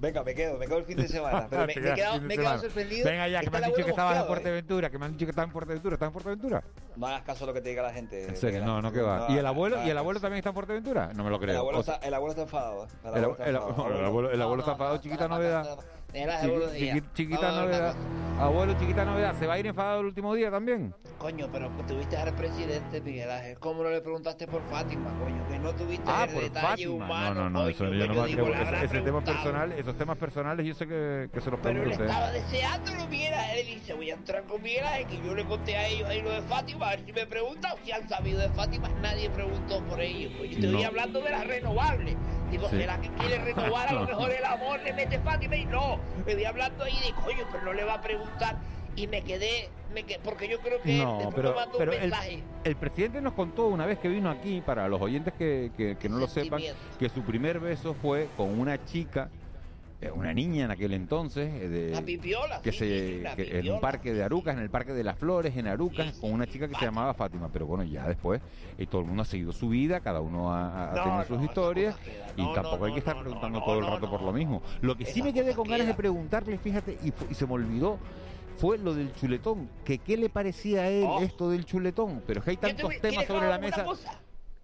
Venga, 0.00 0.24
me 0.24 0.34
quedo, 0.34 0.56
me 0.56 0.66
quedo 0.66 0.78
el 0.78 0.84
fin 0.86 0.96
de 0.96 1.08
semana. 1.08 1.46
Pero 1.50 1.66
me, 1.66 1.72
he 1.72 1.94
quedado, 1.94 2.20
me 2.22 2.34
he 2.34 2.38
quedado 2.38 2.58
sorprendido. 2.58 3.04
Venga 3.04 3.28
ya, 3.28 3.40
que 3.40 3.46
Está 3.46 3.58
me 3.58 3.64
han 3.66 3.70
dicho 3.70 3.84
que 3.84 3.90
estabas 3.90 4.12
en 4.12 4.18
mosqueado, 4.18 4.24
¿eh? 4.24 4.28
Fuerteventura, 4.28 4.90
que 4.90 4.98
me 4.98 5.04
han 5.04 5.12
dicho 5.12 5.26
que 5.26 5.30
estabas 5.30 5.48
en 5.48 5.52
Fuerteventura. 5.52 5.94
¿Estás 5.94 6.06
en 6.06 6.12
Fuerteventura? 6.12 6.64
No 6.96 7.06
hagas 7.06 7.22
caso 7.22 7.44
a 7.44 7.46
lo 7.48 7.52
que 7.52 7.60
te 7.60 7.68
diga 7.68 7.82
la 7.82 7.92
gente. 7.92 8.26
En 8.26 8.36
serio, 8.36 8.64
no, 8.64 8.80
no 8.80 8.92
que 8.92 9.02
va. 9.02 9.26
¿Y 9.28 9.36
el 9.36 9.46
abuelo, 9.46 9.84
y 9.84 9.90
el 9.90 9.98
abuelo 9.98 10.18
también 10.20 10.38
está 10.38 10.50
en 10.50 10.54
Fuerteventura? 10.54 11.12
No 11.12 11.22
me 11.22 11.30
lo 11.30 11.38
creo. 11.38 11.50
El 11.50 11.58
abuelo, 11.58 11.80
está, 11.80 11.96
el 11.96 12.14
abuelo 12.14 12.30
está 12.30 12.42
enfadado. 12.42 12.84
¿eh? 12.84 12.88
El 13.04 13.16
el, 13.16 13.24
abuelo 13.24 14.60
está 14.60 14.72
enfadado. 14.72 15.00
el 15.02 15.32
abuelo 15.32 15.78
chiquita 16.12 16.22
novedad. 16.22 16.22
Miguel 16.22 16.30
Ángel, 16.30 16.50
Chiqui- 16.50 16.52
buenos 16.52 16.72
días. 16.72 16.96
chiqui- 16.96 17.12
chiquita 17.14 17.40
Vamos 17.40 17.58
a 17.58 17.64
ver 17.66 17.68
una 17.68 17.78
novedad. 17.92 17.96
Abuelo, 18.40 18.72
chiquita 18.78 19.04
novedad. 19.04 19.34
¿Se 19.38 19.46
va 19.46 19.54
a 19.54 19.58
ir 19.58 19.66
enfadado 19.66 20.00
el 20.00 20.06
último 20.06 20.34
día 20.34 20.50
también? 20.50 20.94
Coño, 21.18 21.46
pero 21.52 21.68
tuviste 21.86 22.16
al 22.16 22.34
presidente 22.34 23.02
Miguel 23.02 23.30
Ángel. 23.30 23.58
¿Cómo 23.58 23.82
no 23.82 23.90
le 23.90 24.00
preguntaste 24.00 24.46
por 24.46 24.62
Fátima, 24.70 25.10
coño? 25.22 25.46
Que 25.48 25.58
no 25.58 25.74
tuviste 25.74 26.04
Ah, 26.10 26.24
el 26.26 26.30
por 26.32 26.42
detalle 26.44 26.66
Fátima. 26.86 27.04
humano. 27.04 27.34
No, 27.34 27.40
no, 27.42 27.50
no, 27.50 27.58
coño, 27.60 27.68
eso 27.70 27.84
yo 27.84 27.90
que 27.90 27.96
no 27.96 28.00
me 28.22 28.28
digo, 28.28 28.40
atrevo. 28.42 28.48
le 28.48 28.54
Ese, 28.54 28.64
habrá 28.64 28.78
ese 28.78 28.88
tema 28.88 29.02
preguntado. 29.04 29.36
personal, 29.36 29.72
esos 29.72 29.98
temas 29.98 30.16
personales, 30.18 30.66
yo 30.66 30.74
sé 30.74 30.86
que, 30.86 31.28
que 31.30 31.40
se 31.42 31.50
los 31.50 31.60
Pero 31.60 31.82
él 31.82 31.88
pregunto. 31.90 32.04
estaba 32.04 32.30
deseándolo, 32.32 33.06
Miguel 33.08 33.34
Ángel. 33.34 33.58
Él 33.58 33.66
dice, 33.74 33.92
voy 33.92 34.10
a 34.10 34.14
entrar 34.14 34.42
con 34.44 34.62
Miguel 34.62 34.84
Ángel, 34.86 35.06
que 35.08 35.16
yo 35.26 35.34
le 35.34 35.44
conté 35.44 35.76
a 35.76 35.86
ellos 35.88 36.08
ahí 36.08 36.22
lo 36.22 36.30
de 36.30 36.40
Fátima, 36.42 36.86
a 36.86 36.90
ver 36.96 37.04
si 37.04 37.12
me 37.12 37.26
preguntan 37.26 37.72
si 37.84 37.92
han 37.92 38.08
sabido 38.08 38.38
de 38.40 38.48
Fátima. 38.48 38.88
Nadie 39.02 39.28
preguntó 39.28 39.84
por 39.84 40.00
ellos. 40.00 40.32
Pues 40.38 40.50
yo 40.52 40.56
estoy 40.60 40.80
No. 40.82 40.88
hablando 40.88 41.20
de 41.20 41.30
las 41.30 41.46
renovables. 41.46 42.16
Digo, 42.50 42.68
Sí. 42.68 42.76
¿será 42.78 43.00
que 43.00 43.08
quiere 43.10 43.38
renovar? 43.54 43.88
A 43.88 43.92
lo 43.92 44.06
mejor 44.06 44.30
el 44.30 44.44
amor 44.44 44.80
le 44.82 44.92
mete 44.92 45.18
Fátima 45.20 45.56
y 45.56 45.64
no. 45.66 45.98
Me 46.26 46.34
voy 46.34 46.44
hablando 46.44 46.84
ahí 46.84 46.98
de, 47.06 47.12
coño, 47.22 47.44
pero 47.50 47.64
no 47.64 47.72
le 47.72 47.84
va 47.84 47.94
a 47.94 48.00
preguntar. 48.02 48.56
Y 48.96 49.06
me 49.06 49.22
quedé, 49.22 49.70
me 49.94 50.02
quedé 50.02 50.18
porque 50.18 50.48
yo 50.48 50.58
creo 50.60 50.82
que 50.82 50.98
No, 50.98 51.30
pero, 51.34 51.50
me 51.50 51.54
mandó 51.54 51.78
pero 51.78 51.92
un 51.92 51.96
el, 51.98 52.02
mensaje. 52.10 52.42
el 52.64 52.76
presidente 52.76 53.20
nos 53.20 53.34
contó 53.34 53.68
una 53.68 53.86
vez 53.86 54.00
que 54.00 54.08
vino 54.08 54.28
aquí, 54.28 54.60
para 54.62 54.88
los 54.88 55.00
oyentes 55.00 55.32
que, 55.34 55.70
que- 55.76 55.96
que 55.96 56.08
no 56.08 56.18
lo 56.18 56.26
sepan, 56.26 56.60
que 56.98 57.08
su 57.08 57.22
primer 57.22 57.60
beso 57.60 57.94
fue 57.94 58.28
con 58.36 58.58
una 58.58 58.84
chica, 58.84 59.30
una 60.14 60.32
niña 60.32 60.64
en 60.64 60.70
aquel 60.70 60.94
entonces, 60.94 61.50
eh, 61.52 61.68
de, 61.68 62.02
pipiola, 62.02 62.62
que 62.62 62.72
sí, 62.72 62.78
se, 62.78 63.22
sí, 63.36 63.42
en 63.50 63.70
un 63.72 63.80
parque 63.80 64.14
de 64.14 64.22
Arucas, 64.22 64.56
en 64.56 64.62
el 64.62 64.70
Parque 64.70 64.92
de 64.92 65.04
las 65.04 65.18
Flores, 65.18 65.56
en 65.56 65.66
Arucas, 65.66 66.12
con 66.18 66.32
una 66.32 66.46
chica 66.46 66.68
que 66.68 66.74
se 66.74 66.84
llamaba 66.84 67.12
Fátima. 67.14 67.50
Pero 67.52 67.66
bueno, 67.66 67.84
ya 67.84 68.08
después 68.08 68.40
eh, 68.78 68.86
todo 68.86 69.02
el 69.02 69.06
mundo 69.08 69.22
ha 69.22 69.26
seguido 69.26 69.52
su 69.52 69.68
vida, 69.68 70.00
cada 70.00 70.20
uno 70.20 70.52
ha, 70.54 70.90
ha 70.92 70.94
No, 70.94 71.02
tenido 71.02 71.18
no, 71.18 71.24
sus 71.26 71.42
historias 71.42 71.96
y 72.36 72.54
tampoco 72.54 72.86
hay 72.86 72.92
que 72.92 73.00
estar 73.00 73.20
preguntando 73.20 73.62
todo 73.62 73.78
el 73.78 73.86
rato 73.86 74.08
por 74.10 74.22
lo 74.22 74.32
mismo. 74.32 74.62
Lo 74.80 74.96
que 74.96 75.04
sí 75.04 75.22
me 75.22 75.32
quedé 75.34 75.54
con 75.54 75.68
ganas 75.68 75.86
de 75.86 75.94
preguntarle, 75.94 76.56
fíjate, 76.58 76.98
y, 77.04 77.12
y 77.30 77.34
se 77.34 77.46
me 77.46 77.52
olvidó, 77.52 77.98
fue 78.56 78.78
lo 78.78 78.94
del 78.94 79.12
chuletón. 79.14 79.68
Que 79.84 79.98
qué 79.98 80.16
le 80.16 80.28
parecía 80.28 80.82
a 80.82 80.88
él 80.88 81.04
Oh. 81.06 81.20
esto 81.20 81.50
del 81.50 81.64
chuletón. 81.64 82.22
Pero 82.26 82.40
es 82.40 82.44
que 82.44 82.50
hay 82.52 82.56
tantos 82.56 82.88
temas 82.88 83.00
¿quieres 83.00 83.18
que 83.20 83.26
sobre 83.26 83.48
la 83.48 83.58
mesa. 83.58 83.84
Cosa? 83.84 84.20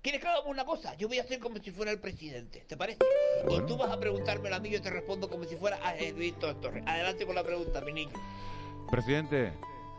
¿Quieres 0.07 0.23
que 0.23 0.29
hagamos 0.29 0.47
una 0.47 0.65
cosa? 0.65 0.95
Yo 0.95 1.09
voy 1.09 1.19
a 1.19 1.23
hacer 1.23 1.41
como 1.41 1.59
si 1.59 1.73
fuera 1.73 1.91
el 1.91 1.99
presidente, 1.99 2.65
¿te 2.69 2.77
parece? 2.77 3.01
Bueno. 3.45 3.65
Y 3.65 3.67
tú 3.67 3.77
vas 3.77 3.91
a 3.91 3.99
preguntármelo 3.99 4.55
a 4.55 4.61
mí, 4.61 4.71
yo 4.71 4.81
te 4.81 4.89
respondo 4.89 5.29
como 5.29 5.43
si 5.43 5.57
fuera 5.57 5.79
a 5.79 5.97
Luis 6.13 6.39
Torres. 6.39 6.85
Adelante 6.87 7.27
con 7.27 7.35
la 7.35 7.43
pregunta, 7.43 7.81
mi 7.81 7.93
niño. 7.93 8.13
Presidente, 8.89 9.53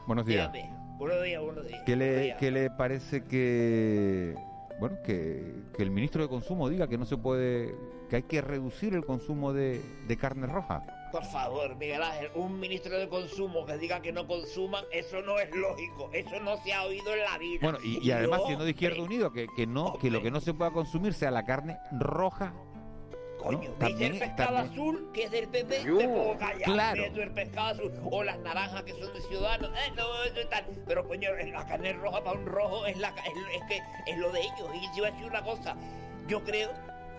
buenos 0.06 0.26
días. 0.26 0.50
Dígame. 0.54 0.74
Buenos 0.98 1.22
días, 1.22 1.44
buenos 1.44 1.68
días. 1.68 1.82
¿Qué 1.86 1.98
le, 1.98 2.22
días. 2.22 2.38
qué 2.40 2.52
le 2.52 2.70
parece 2.70 3.26
que 3.26 4.34
bueno 4.80 4.98
que, 5.04 5.56
que 5.76 5.84
el 5.84 5.92
ministro 5.92 6.22
de 6.22 6.30
Consumo 6.30 6.70
diga 6.70 6.88
que 6.88 6.98
no 6.98 7.06
se 7.06 7.18
puede, 7.18 7.76
que 8.10 8.16
hay 8.16 8.24
que 8.24 8.40
reducir 8.40 8.94
el 8.94 9.04
consumo 9.04 9.52
de, 9.52 9.82
de 10.08 10.16
carne 10.16 10.48
roja? 10.48 10.86
Por 11.12 11.24
favor, 11.26 11.76
Miguel 11.76 12.04
Ángel, 12.04 12.30
un 12.36 12.60
ministro 12.60 12.98
de 12.98 13.08
consumo 13.08 13.66
que 13.66 13.78
diga 13.78 14.02
que 14.02 14.12
no 14.12 14.28
consuman, 14.28 14.84
eso 14.92 15.22
no 15.22 15.40
es 15.40 15.50
lógico. 15.56 16.10
Eso 16.14 16.40
no 16.40 16.58
se 16.64 16.74
ha 16.74 16.84
oído 16.84 17.14
en 17.14 17.20
la 17.24 17.38
vida. 17.38 17.60
Bueno, 17.62 17.78
y, 17.84 18.06
y 18.06 18.12
además 18.12 18.42
siendo 18.46 18.66
de 18.66 18.72
Izquierda 18.72 19.02
Unido, 19.02 19.32
que, 19.32 19.48
que 19.56 19.66
no, 19.66 19.98
que 20.00 20.12
lo 20.12 20.22
que 20.22 20.32
no 20.32 20.42
se 20.42 20.54
pueda 20.54 20.72
consumir 20.72 21.14
sea 21.14 21.32
la 21.32 21.46
carne 21.46 21.78
roja. 22.00 22.54
Coño, 23.40 23.70
¿no? 23.80 23.88
dice 23.88 24.08
el 24.08 24.18
pescado 24.20 24.56
también- 24.56 24.74
azul, 24.74 25.12
que 25.14 25.24
es 25.24 25.32
del 25.32 25.48
PP, 25.48 25.84
Yo, 25.84 25.96
me 25.96 26.08
puedo 26.08 26.38
callar. 26.38 26.64
claro. 26.64 27.04
El 27.06 27.32
pescado 27.32 27.68
azul. 27.70 27.92
O 28.12 28.24
las 28.24 28.40
naranjas 28.40 28.84
que 28.84 28.92
son 28.94 29.14
de 29.14 29.22
ciudadanos. 29.22 29.70
Eh, 29.78 29.92
no, 29.96 30.24
eso 30.24 30.42
y 30.42 30.46
tal. 30.50 30.66
Pero, 30.88 31.08
coño, 31.08 31.30
la 31.36 31.66
carne 31.68 31.94
roja 31.94 32.24
para 32.24 32.38
un 32.38 32.46
rojo 32.48 32.86
es, 32.88 32.98
la, 32.98 33.10
es, 33.10 33.16
es 33.56 33.64
que 33.70 34.12
es 34.12 34.18
lo 34.18 34.32
de 34.32 34.40
ellos. 34.42 34.70
Y 34.74 34.86
yo 34.88 35.04
voy 35.04 35.06
a 35.08 35.12
decir 35.12 35.26
una 35.28 35.44
cosa. 35.44 35.76
Yo 36.28 36.44
creo 36.44 36.72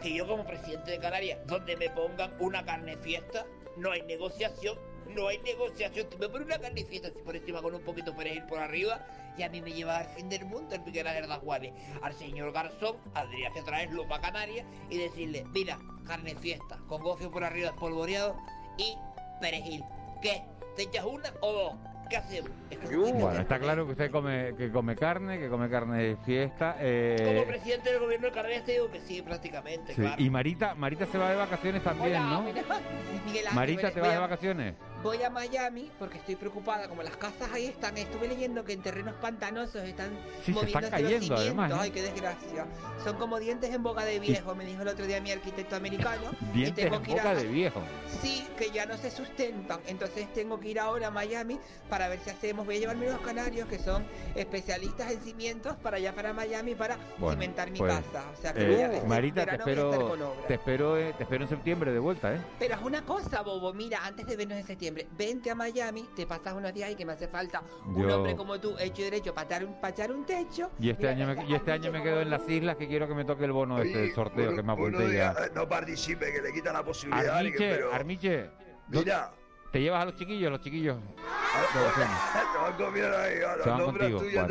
que 0.02 0.12
yo 0.12 0.26
como 0.26 0.44
presidente 0.44 0.90
de 0.90 0.98
Canarias, 0.98 1.38
donde 1.46 1.76
me 1.76 1.88
pongan 1.90 2.32
una 2.40 2.64
carne 2.64 2.96
fiesta, 2.98 3.46
no 3.78 3.92
hay 3.92 4.02
negociación. 4.02 4.78
No 5.14 5.28
hay 5.28 5.38
negociación. 5.38 6.08
Tú 6.10 6.18
me 6.18 6.28
pones 6.28 6.46
una 6.46 6.58
carne 6.58 6.84
fiesta 6.84 7.08
así 7.08 7.18
por 7.24 7.34
encima 7.34 7.62
con 7.62 7.74
un 7.74 7.80
poquito 7.80 8.10
de 8.10 8.18
perejil 8.18 8.44
por 8.44 8.58
arriba 8.58 9.06
y 9.38 9.42
a 9.42 9.48
mí 9.48 9.62
me 9.62 9.72
lleva 9.72 9.98
al 9.98 10.06
fin 10.08 10.28
del 10.28 10.44
mundo 10.44 10.74
el 10.74 10.82
Miguel 10.82 11.06
Ángel 11.06 11.32
Juárez. 11.38 11.72
Al 12.02 12.12
señor 12.14 12.52
Garzón 12.52 12.96
habría 13.14 13.50
que 13.52 13.62
traerlo 13.62 14.06
para 14.06 14.20
Canarias 14.22 14.66
y 14.90 14.98
decirle, 14.98 15.44
mira, 15.54 15.78
carne 16.06 16.34
fiesta, 16.34 16.78
con 16.88 17.02
gofio 17.02 17.30
por 17.30 17.42
arriba 17.42 17.68
espolvoreado 17.68 18.36
y 18.76 18.96
perejil. 19.40 19.82
¿Qué? 20.20 20.42
¿Te 20.76 20.82
echas 20.82 21.04
una 21.04 21.32
o 21.40 21.52
dos? 21.52 21.74
¿Qué 22.08 22.16
hacemos? 22.16 22.50
Que 22.70 22.96
Bueno, 22.96 23.40
está 23.40 23.58
claro 23.58 23.84
que 23.84 23.92
usted 23.92 24.10
come, 24.10 24.54
que 24.56 24.70
come 24.70 24.96
carne, 24.96 25.38
que 25.38 25.48
come 25.48 25.68
carne 25.68 26.02
de 26.02 26.16
fiesta. 26.16 26.72
Como 26.72 26.84
eh, 26.84 27.44
presidente 27.46 27.90
del 27.90 28.00
gobierno 28.00 28.28
de 28.28 28.32
Canarias 28.32 28.64
te 28.64 28.72
digo 28.72 28.90
que 28.90 29.00
sí, 29.00 29.20
prácticamente, 29.20 29.94
sí. 29.94 30.00
claro. 30.00 30.22
Y 30.22 30.30
Marita, 30.30 30.74
Marita 30.74 31.06
se 31.06 31.18
va 31.18 31.30
de 31.30 31.36
vacaciones 31.36 31.82
también, 31.82 32.22
Hola, 32.22 32.30
¿no? 32.30 32.42
Miguel 33.26 33.46
Ángel, 33.46 33.54
Marita, 33.54 33.90
¿te 33.90 34.00
vas 34.00 34.12
de 34.12 34.18
vacaciones? 34.18 34.74
Voy 35.02 35.22
a 35.22 35.30
Miami 35.30 35.90
porque 35.98 36.18
estoy 36.18 36.36
preocupada, 36.36 36.88
como 36.88 37.02
las 37.02 37.16
casas 37.16 37.50
ahí 37.52 37.66
están, 37.66 37.96
estuve 37.96 38.26
leyendo 38.28 38.64
que 38.64 38.72
en 38.72 38.82
terrenos 38.82 39.14
pantanosos 39.16 39.82
están 39.84 40.10
Sí, 40.44 40.46
se 40.46 40.52
moviéndose 40.52 40.84
están 40.86 40.90
cayendo, 40.90 41.12
los 41.14 41.20
cimientos. 41.20 41.40
además, 41.46 41.70
¿eh? 41.70 41.76
Ay, 41.80 41.90
qué 41.90 42.02
desgracia. 42.02 42.66
Son 43.04 43.16
como 43.16 43.38
dientes 43.38 43.72
en 43.72 43.82
boca 43.82 44.04
de 44.04 44.18
viejo, 44.18 44.54
me 44.54 44.64
dijo 44.64 44.82
el 44.82 44.88
otro 44.88 45.06
día 45.06 45.20
mi 45.20 45.30
arquitecto 45.30 45.76
americano. 45.76 46.30
y 46.40 46.46
Dientes 46.58 46.84
tengo 46.84 46.96
en 46.96 47.02
que 47.02 47.10
ir 47.12 47.16
boca 47.18 47.30
a- 47.30 47.34
de 47.34 47.44
viejo. 47.46 47.82
Sí, 48.20 48.44
que 48.58 48.70
ya 48.70 48.86
no 48.86 48.96
se 48.96 49.10
sustentan. 49.10 49.80
Entonces 49.86 50.32
tengo 50.32 50.58
que 50.58 50.68
ir 50.70 50.80
ahora 50.80 51.08
a 51.08 51.10
Miami 51.10 51.58
para 51.88 52.08
ver 52.08 52.18
si 52.20 52.30
hacemos. 52.30 52.66
Voy 52.66 52.76
a 52.76 52.80
llevarme 52.80 53.06
unos 53.08 53.20
canarios 53.20 53.68
que 53.68 53.78
son 53.78 54.04
especialistas 54.34 55.12
en 55.12 55.20
cimientos 55.20 55.76
para 55.76 55.98
allá 55.98 56.12
para 56.14 56.32
Miami 56.32 56.74
para 56.74 56.96
Bueno, 57.18 57.40
cimentar 57.40 57.70
mi 57.70 57.78
pues, 57.78 57.92
casa. 57.94 58.24
O 58.36 58.40
sea 58.40 58.52
que 58.52 58.62
eh, 58.62 58.66
voy 58.66 58.80
a- 58.82 58.92
este 58.94 59.06
Marita, 59.06 59.46
te 59.46 59.54
espero, 59.56 60.08
con 60.08 60.22
obra. 60.22 60.46
te 60.48 60.54
espero, 60.54 60.96
eh, 60.98 61.14
te 61.16 61.22
espero 61.22 61.44
en 61.44 61.48
septiembre 61.50 61.92
de 61.92 61.98
vuelta, 61.98 62.34
¿eh? 62.34 62.40
Pero 62.58 62.74
es 62.74 62.82
una 62.82 63.02
cosa, 63.04 63.42
Bobo. 63.42 63.72
Mira, 63.72 64.00
antes 64.04 64.26
de 64.26 64.36
vernos 64.36 64.58
en 64.58 64.66
septiembre, 64.66 64.87
vente 64.90 65.50
a 65.50 65.54
Miami, 65.54 66.08
te 66.14 66.26
pasas 66.26 66.54
unos 66.54 66.72
días 66.74 66.90
y 66.90 66.94
que 66.96 67.04
me 67.04 67.12
hace 67.12 67.28
falta 67.28 67.62
un 67.86 68.02
Yo- 68.02 68.16
hombre 68.16 68.36
como 68.36 68.58
tú, 68.60 68.76
hecho 68.78 69.02
y 69.02 69.04
derecho, 69.04 69.34
para 69.34 69.46
echar 69.46 69.64
un, 69.64 69.74
para 69.80 69.88
echar 69.94 70.12
un 70.12 70.24
techo. 70.24 70.70
Y 70.80 70.90
este 70.90 71.08
año 71.08 71.26
me, 71.26 71.44
y 71.46 71.54
este 71.54 71.72
año 71.72 71.90
me 71.92 72.02
quedo 72.02 72.20
en 72.20 72.30
las 72.30 72.48
islas 72.48 72.76
que 72.76 72.88
quiero 72.88 73.06
que 73.08 73.14
me 73.14 73.24
toque 73.24 73.44
el 73.44 73.52
bono 73.52 73.80
este 73.80 73.98
del 73.98 74.14
sorteo 74.14 74.54
que 74.54 74.62
me 74.62 74.72
apunté 74.72 75.12
ya. 75.14 75.34
no 75.54 75.68
participe, 75.68 76.32
que 76.32 76.42
le 76.42 76.52
quita 76.52 76.72
la 76.72 76.84
posibilidad. 76.84 77.24
que- 77.24 77.30
Armiche, 77.38 77.58
pero- 77.58 77.92
Armiche. 77.92 78.50
¿no- 78.88 79.00
Mira. 79.00 79.32
¿Te 79.70 79.82
llevas 79.82 80.02
a 80.02 80.04
los 80.06 80.16
chiquillos, 80.16 80.50
los 80.50 80.60
chiquillos? 80.62 80.96
Te 80.96 82.58
van 82.58 82.72
comiendo 82.76 83.18
ahí, 83.18 83.34
a 83.42 83.62
Se 83.62 83.68
van 83.68 83.78
nombres 83.78 84.14
contigo. 84.14 84.42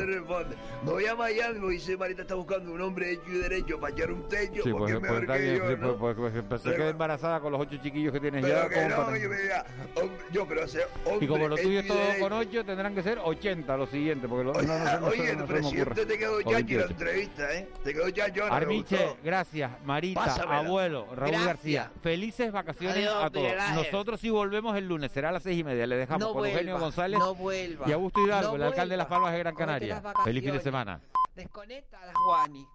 Me 0.85 0.91
voy 0.91 1.06
a 1.07 1.15
Miami, 1.15 1.60
me 1.60 1.72
dice 1.72 1.98
Marita 1.98 2.22
está 2.22 2.35
buscando 2.35 2.72
un 2.72 2.81
hombre 2.81 3.14
hecho 3.14 3.23
y 3.30 3.38
derecho 3.39 3.80
para 3.80 3.94
echar 3.94 4.11
un 4.11 4.27
techo, 4.27 4.61
Sí, 4.64 4.72
porque 4.72 4.77
pues, 4.77 4.94
es 4.94 4.99
pues 4.99 5.11
mejor 5.22 5.27
que 5.38 5.57
yo, 5.57 5.77
¿no? 5.77 5.95
pues, 5.98 6.15
pues, 6.15 6.44
pues, 6.48 6.61
se 6.61 6.69
Pero- 6.69 6.77
queda 6.81 6.89
embarazada 6.89 7.39
con 7.39 7.52
los 7.52 7.61
ocho 7.61 7.77
chiquillos 7.81 8.14
que 8.14 8.19
tienes 8.19 8.44
Pero 8.44 8.56
ya. 8.64 8.69
que 8.69 8.76
¿cómo 8.76 8.89
no, 8.89 8.95
para- 9.06 9.18
yo 9.18 9.30
me 9.30 9.38
diga, 9.38 9.65
hombre, 9.95 10.18
yo, 10.31 10.48
pero 10.48 10.64
ese 10.65 10.81
hombre 11.06 11.26
Y 11.26 11.27
como 11.27 11.48
lo 11.48 11.56
tuyo 11.56 11.80
es 11.80 11.88
todo 11.88 11.99
con 12.19 12.34
ocho, 12.34 12.65
tendrán 12.65 12.94
que 12.94 13.02
ser 13.03 13.19
80 13.23 13.77
los 13.77 13.89
siguientes, 13.89 14.30
porque 14.30 14.44
lo, 14.44 14.53
no, 14.53 14.61
no, 14.61 14.99
no, 14.99 15.11
se- 15.11 15.22
Oye, 15.22 15.35
no 15.35 15.45
presidente 15.45 16.06
te 16.06 16.18
quedó 16.18 16.41
ya 16.41 16.45
en 16.45 16.52
la 16.52 16.57
28. 16.57 16.91
entrevista, 16.91 17.53
¿eh? 17.56 17.69
Te 17.84 17.94
quedó 17.94 18.07
ya 18.10 18.27
yo. 18.27 18.45
Armiche, 18.52 19.15
gracias. 19.23 19.72
Marita, 19.84 20.26
Pásamela. 20.26 20.60
abuelo, 20.60 21.06
Raúl 21.15 21.31
Gracias. 21.31 21.45
García. 21.45 21.91
Felices 22.03 22.52
vacaciones 22.52 23.07
a 23.07 23.30
todos. 23.31 23.52
Nosotros 23.73 24.19
sí 24.19 24.30
volvemos 24.30 24.76
el 24.77 24.88
lunes, 24.88 25.06
será 25.09 25.29
a 25.29 25.31
las 25.31 25.43
seis 25.43 25.59
y 25.59 25.63
media. 25.63 25.85
Le 25.88 25.97
dejamos 25.97 26.21
No 26.27 26.34
con 26.34 26.45
Eugenio 26.45 26.79
González 26.79 27.19
no 27.19 27.35
vuelva. 27.35 27.88
y 27.88 27.91
Augusto 27.91 28.25
Hidalgo, 28.25 28.49
No 28.51 28.55
el 28.55 28.63
alcalde 28.63 28.93
de 28.93 28.97
Las. 28.97 29.07
Palmas 29.07 29.31
de 29.34 29.39
Gran 29.39 29.55
Canaria. 29.55 30.01
Feliz 30.23 30.43
fin 30.43 30.53
de 30.53 30.59
semana. 30.59 30.99
Desconecta 31.35 32.01
a 32.01 32.05
la 32.07 32.13
Juani. 32.13 32.67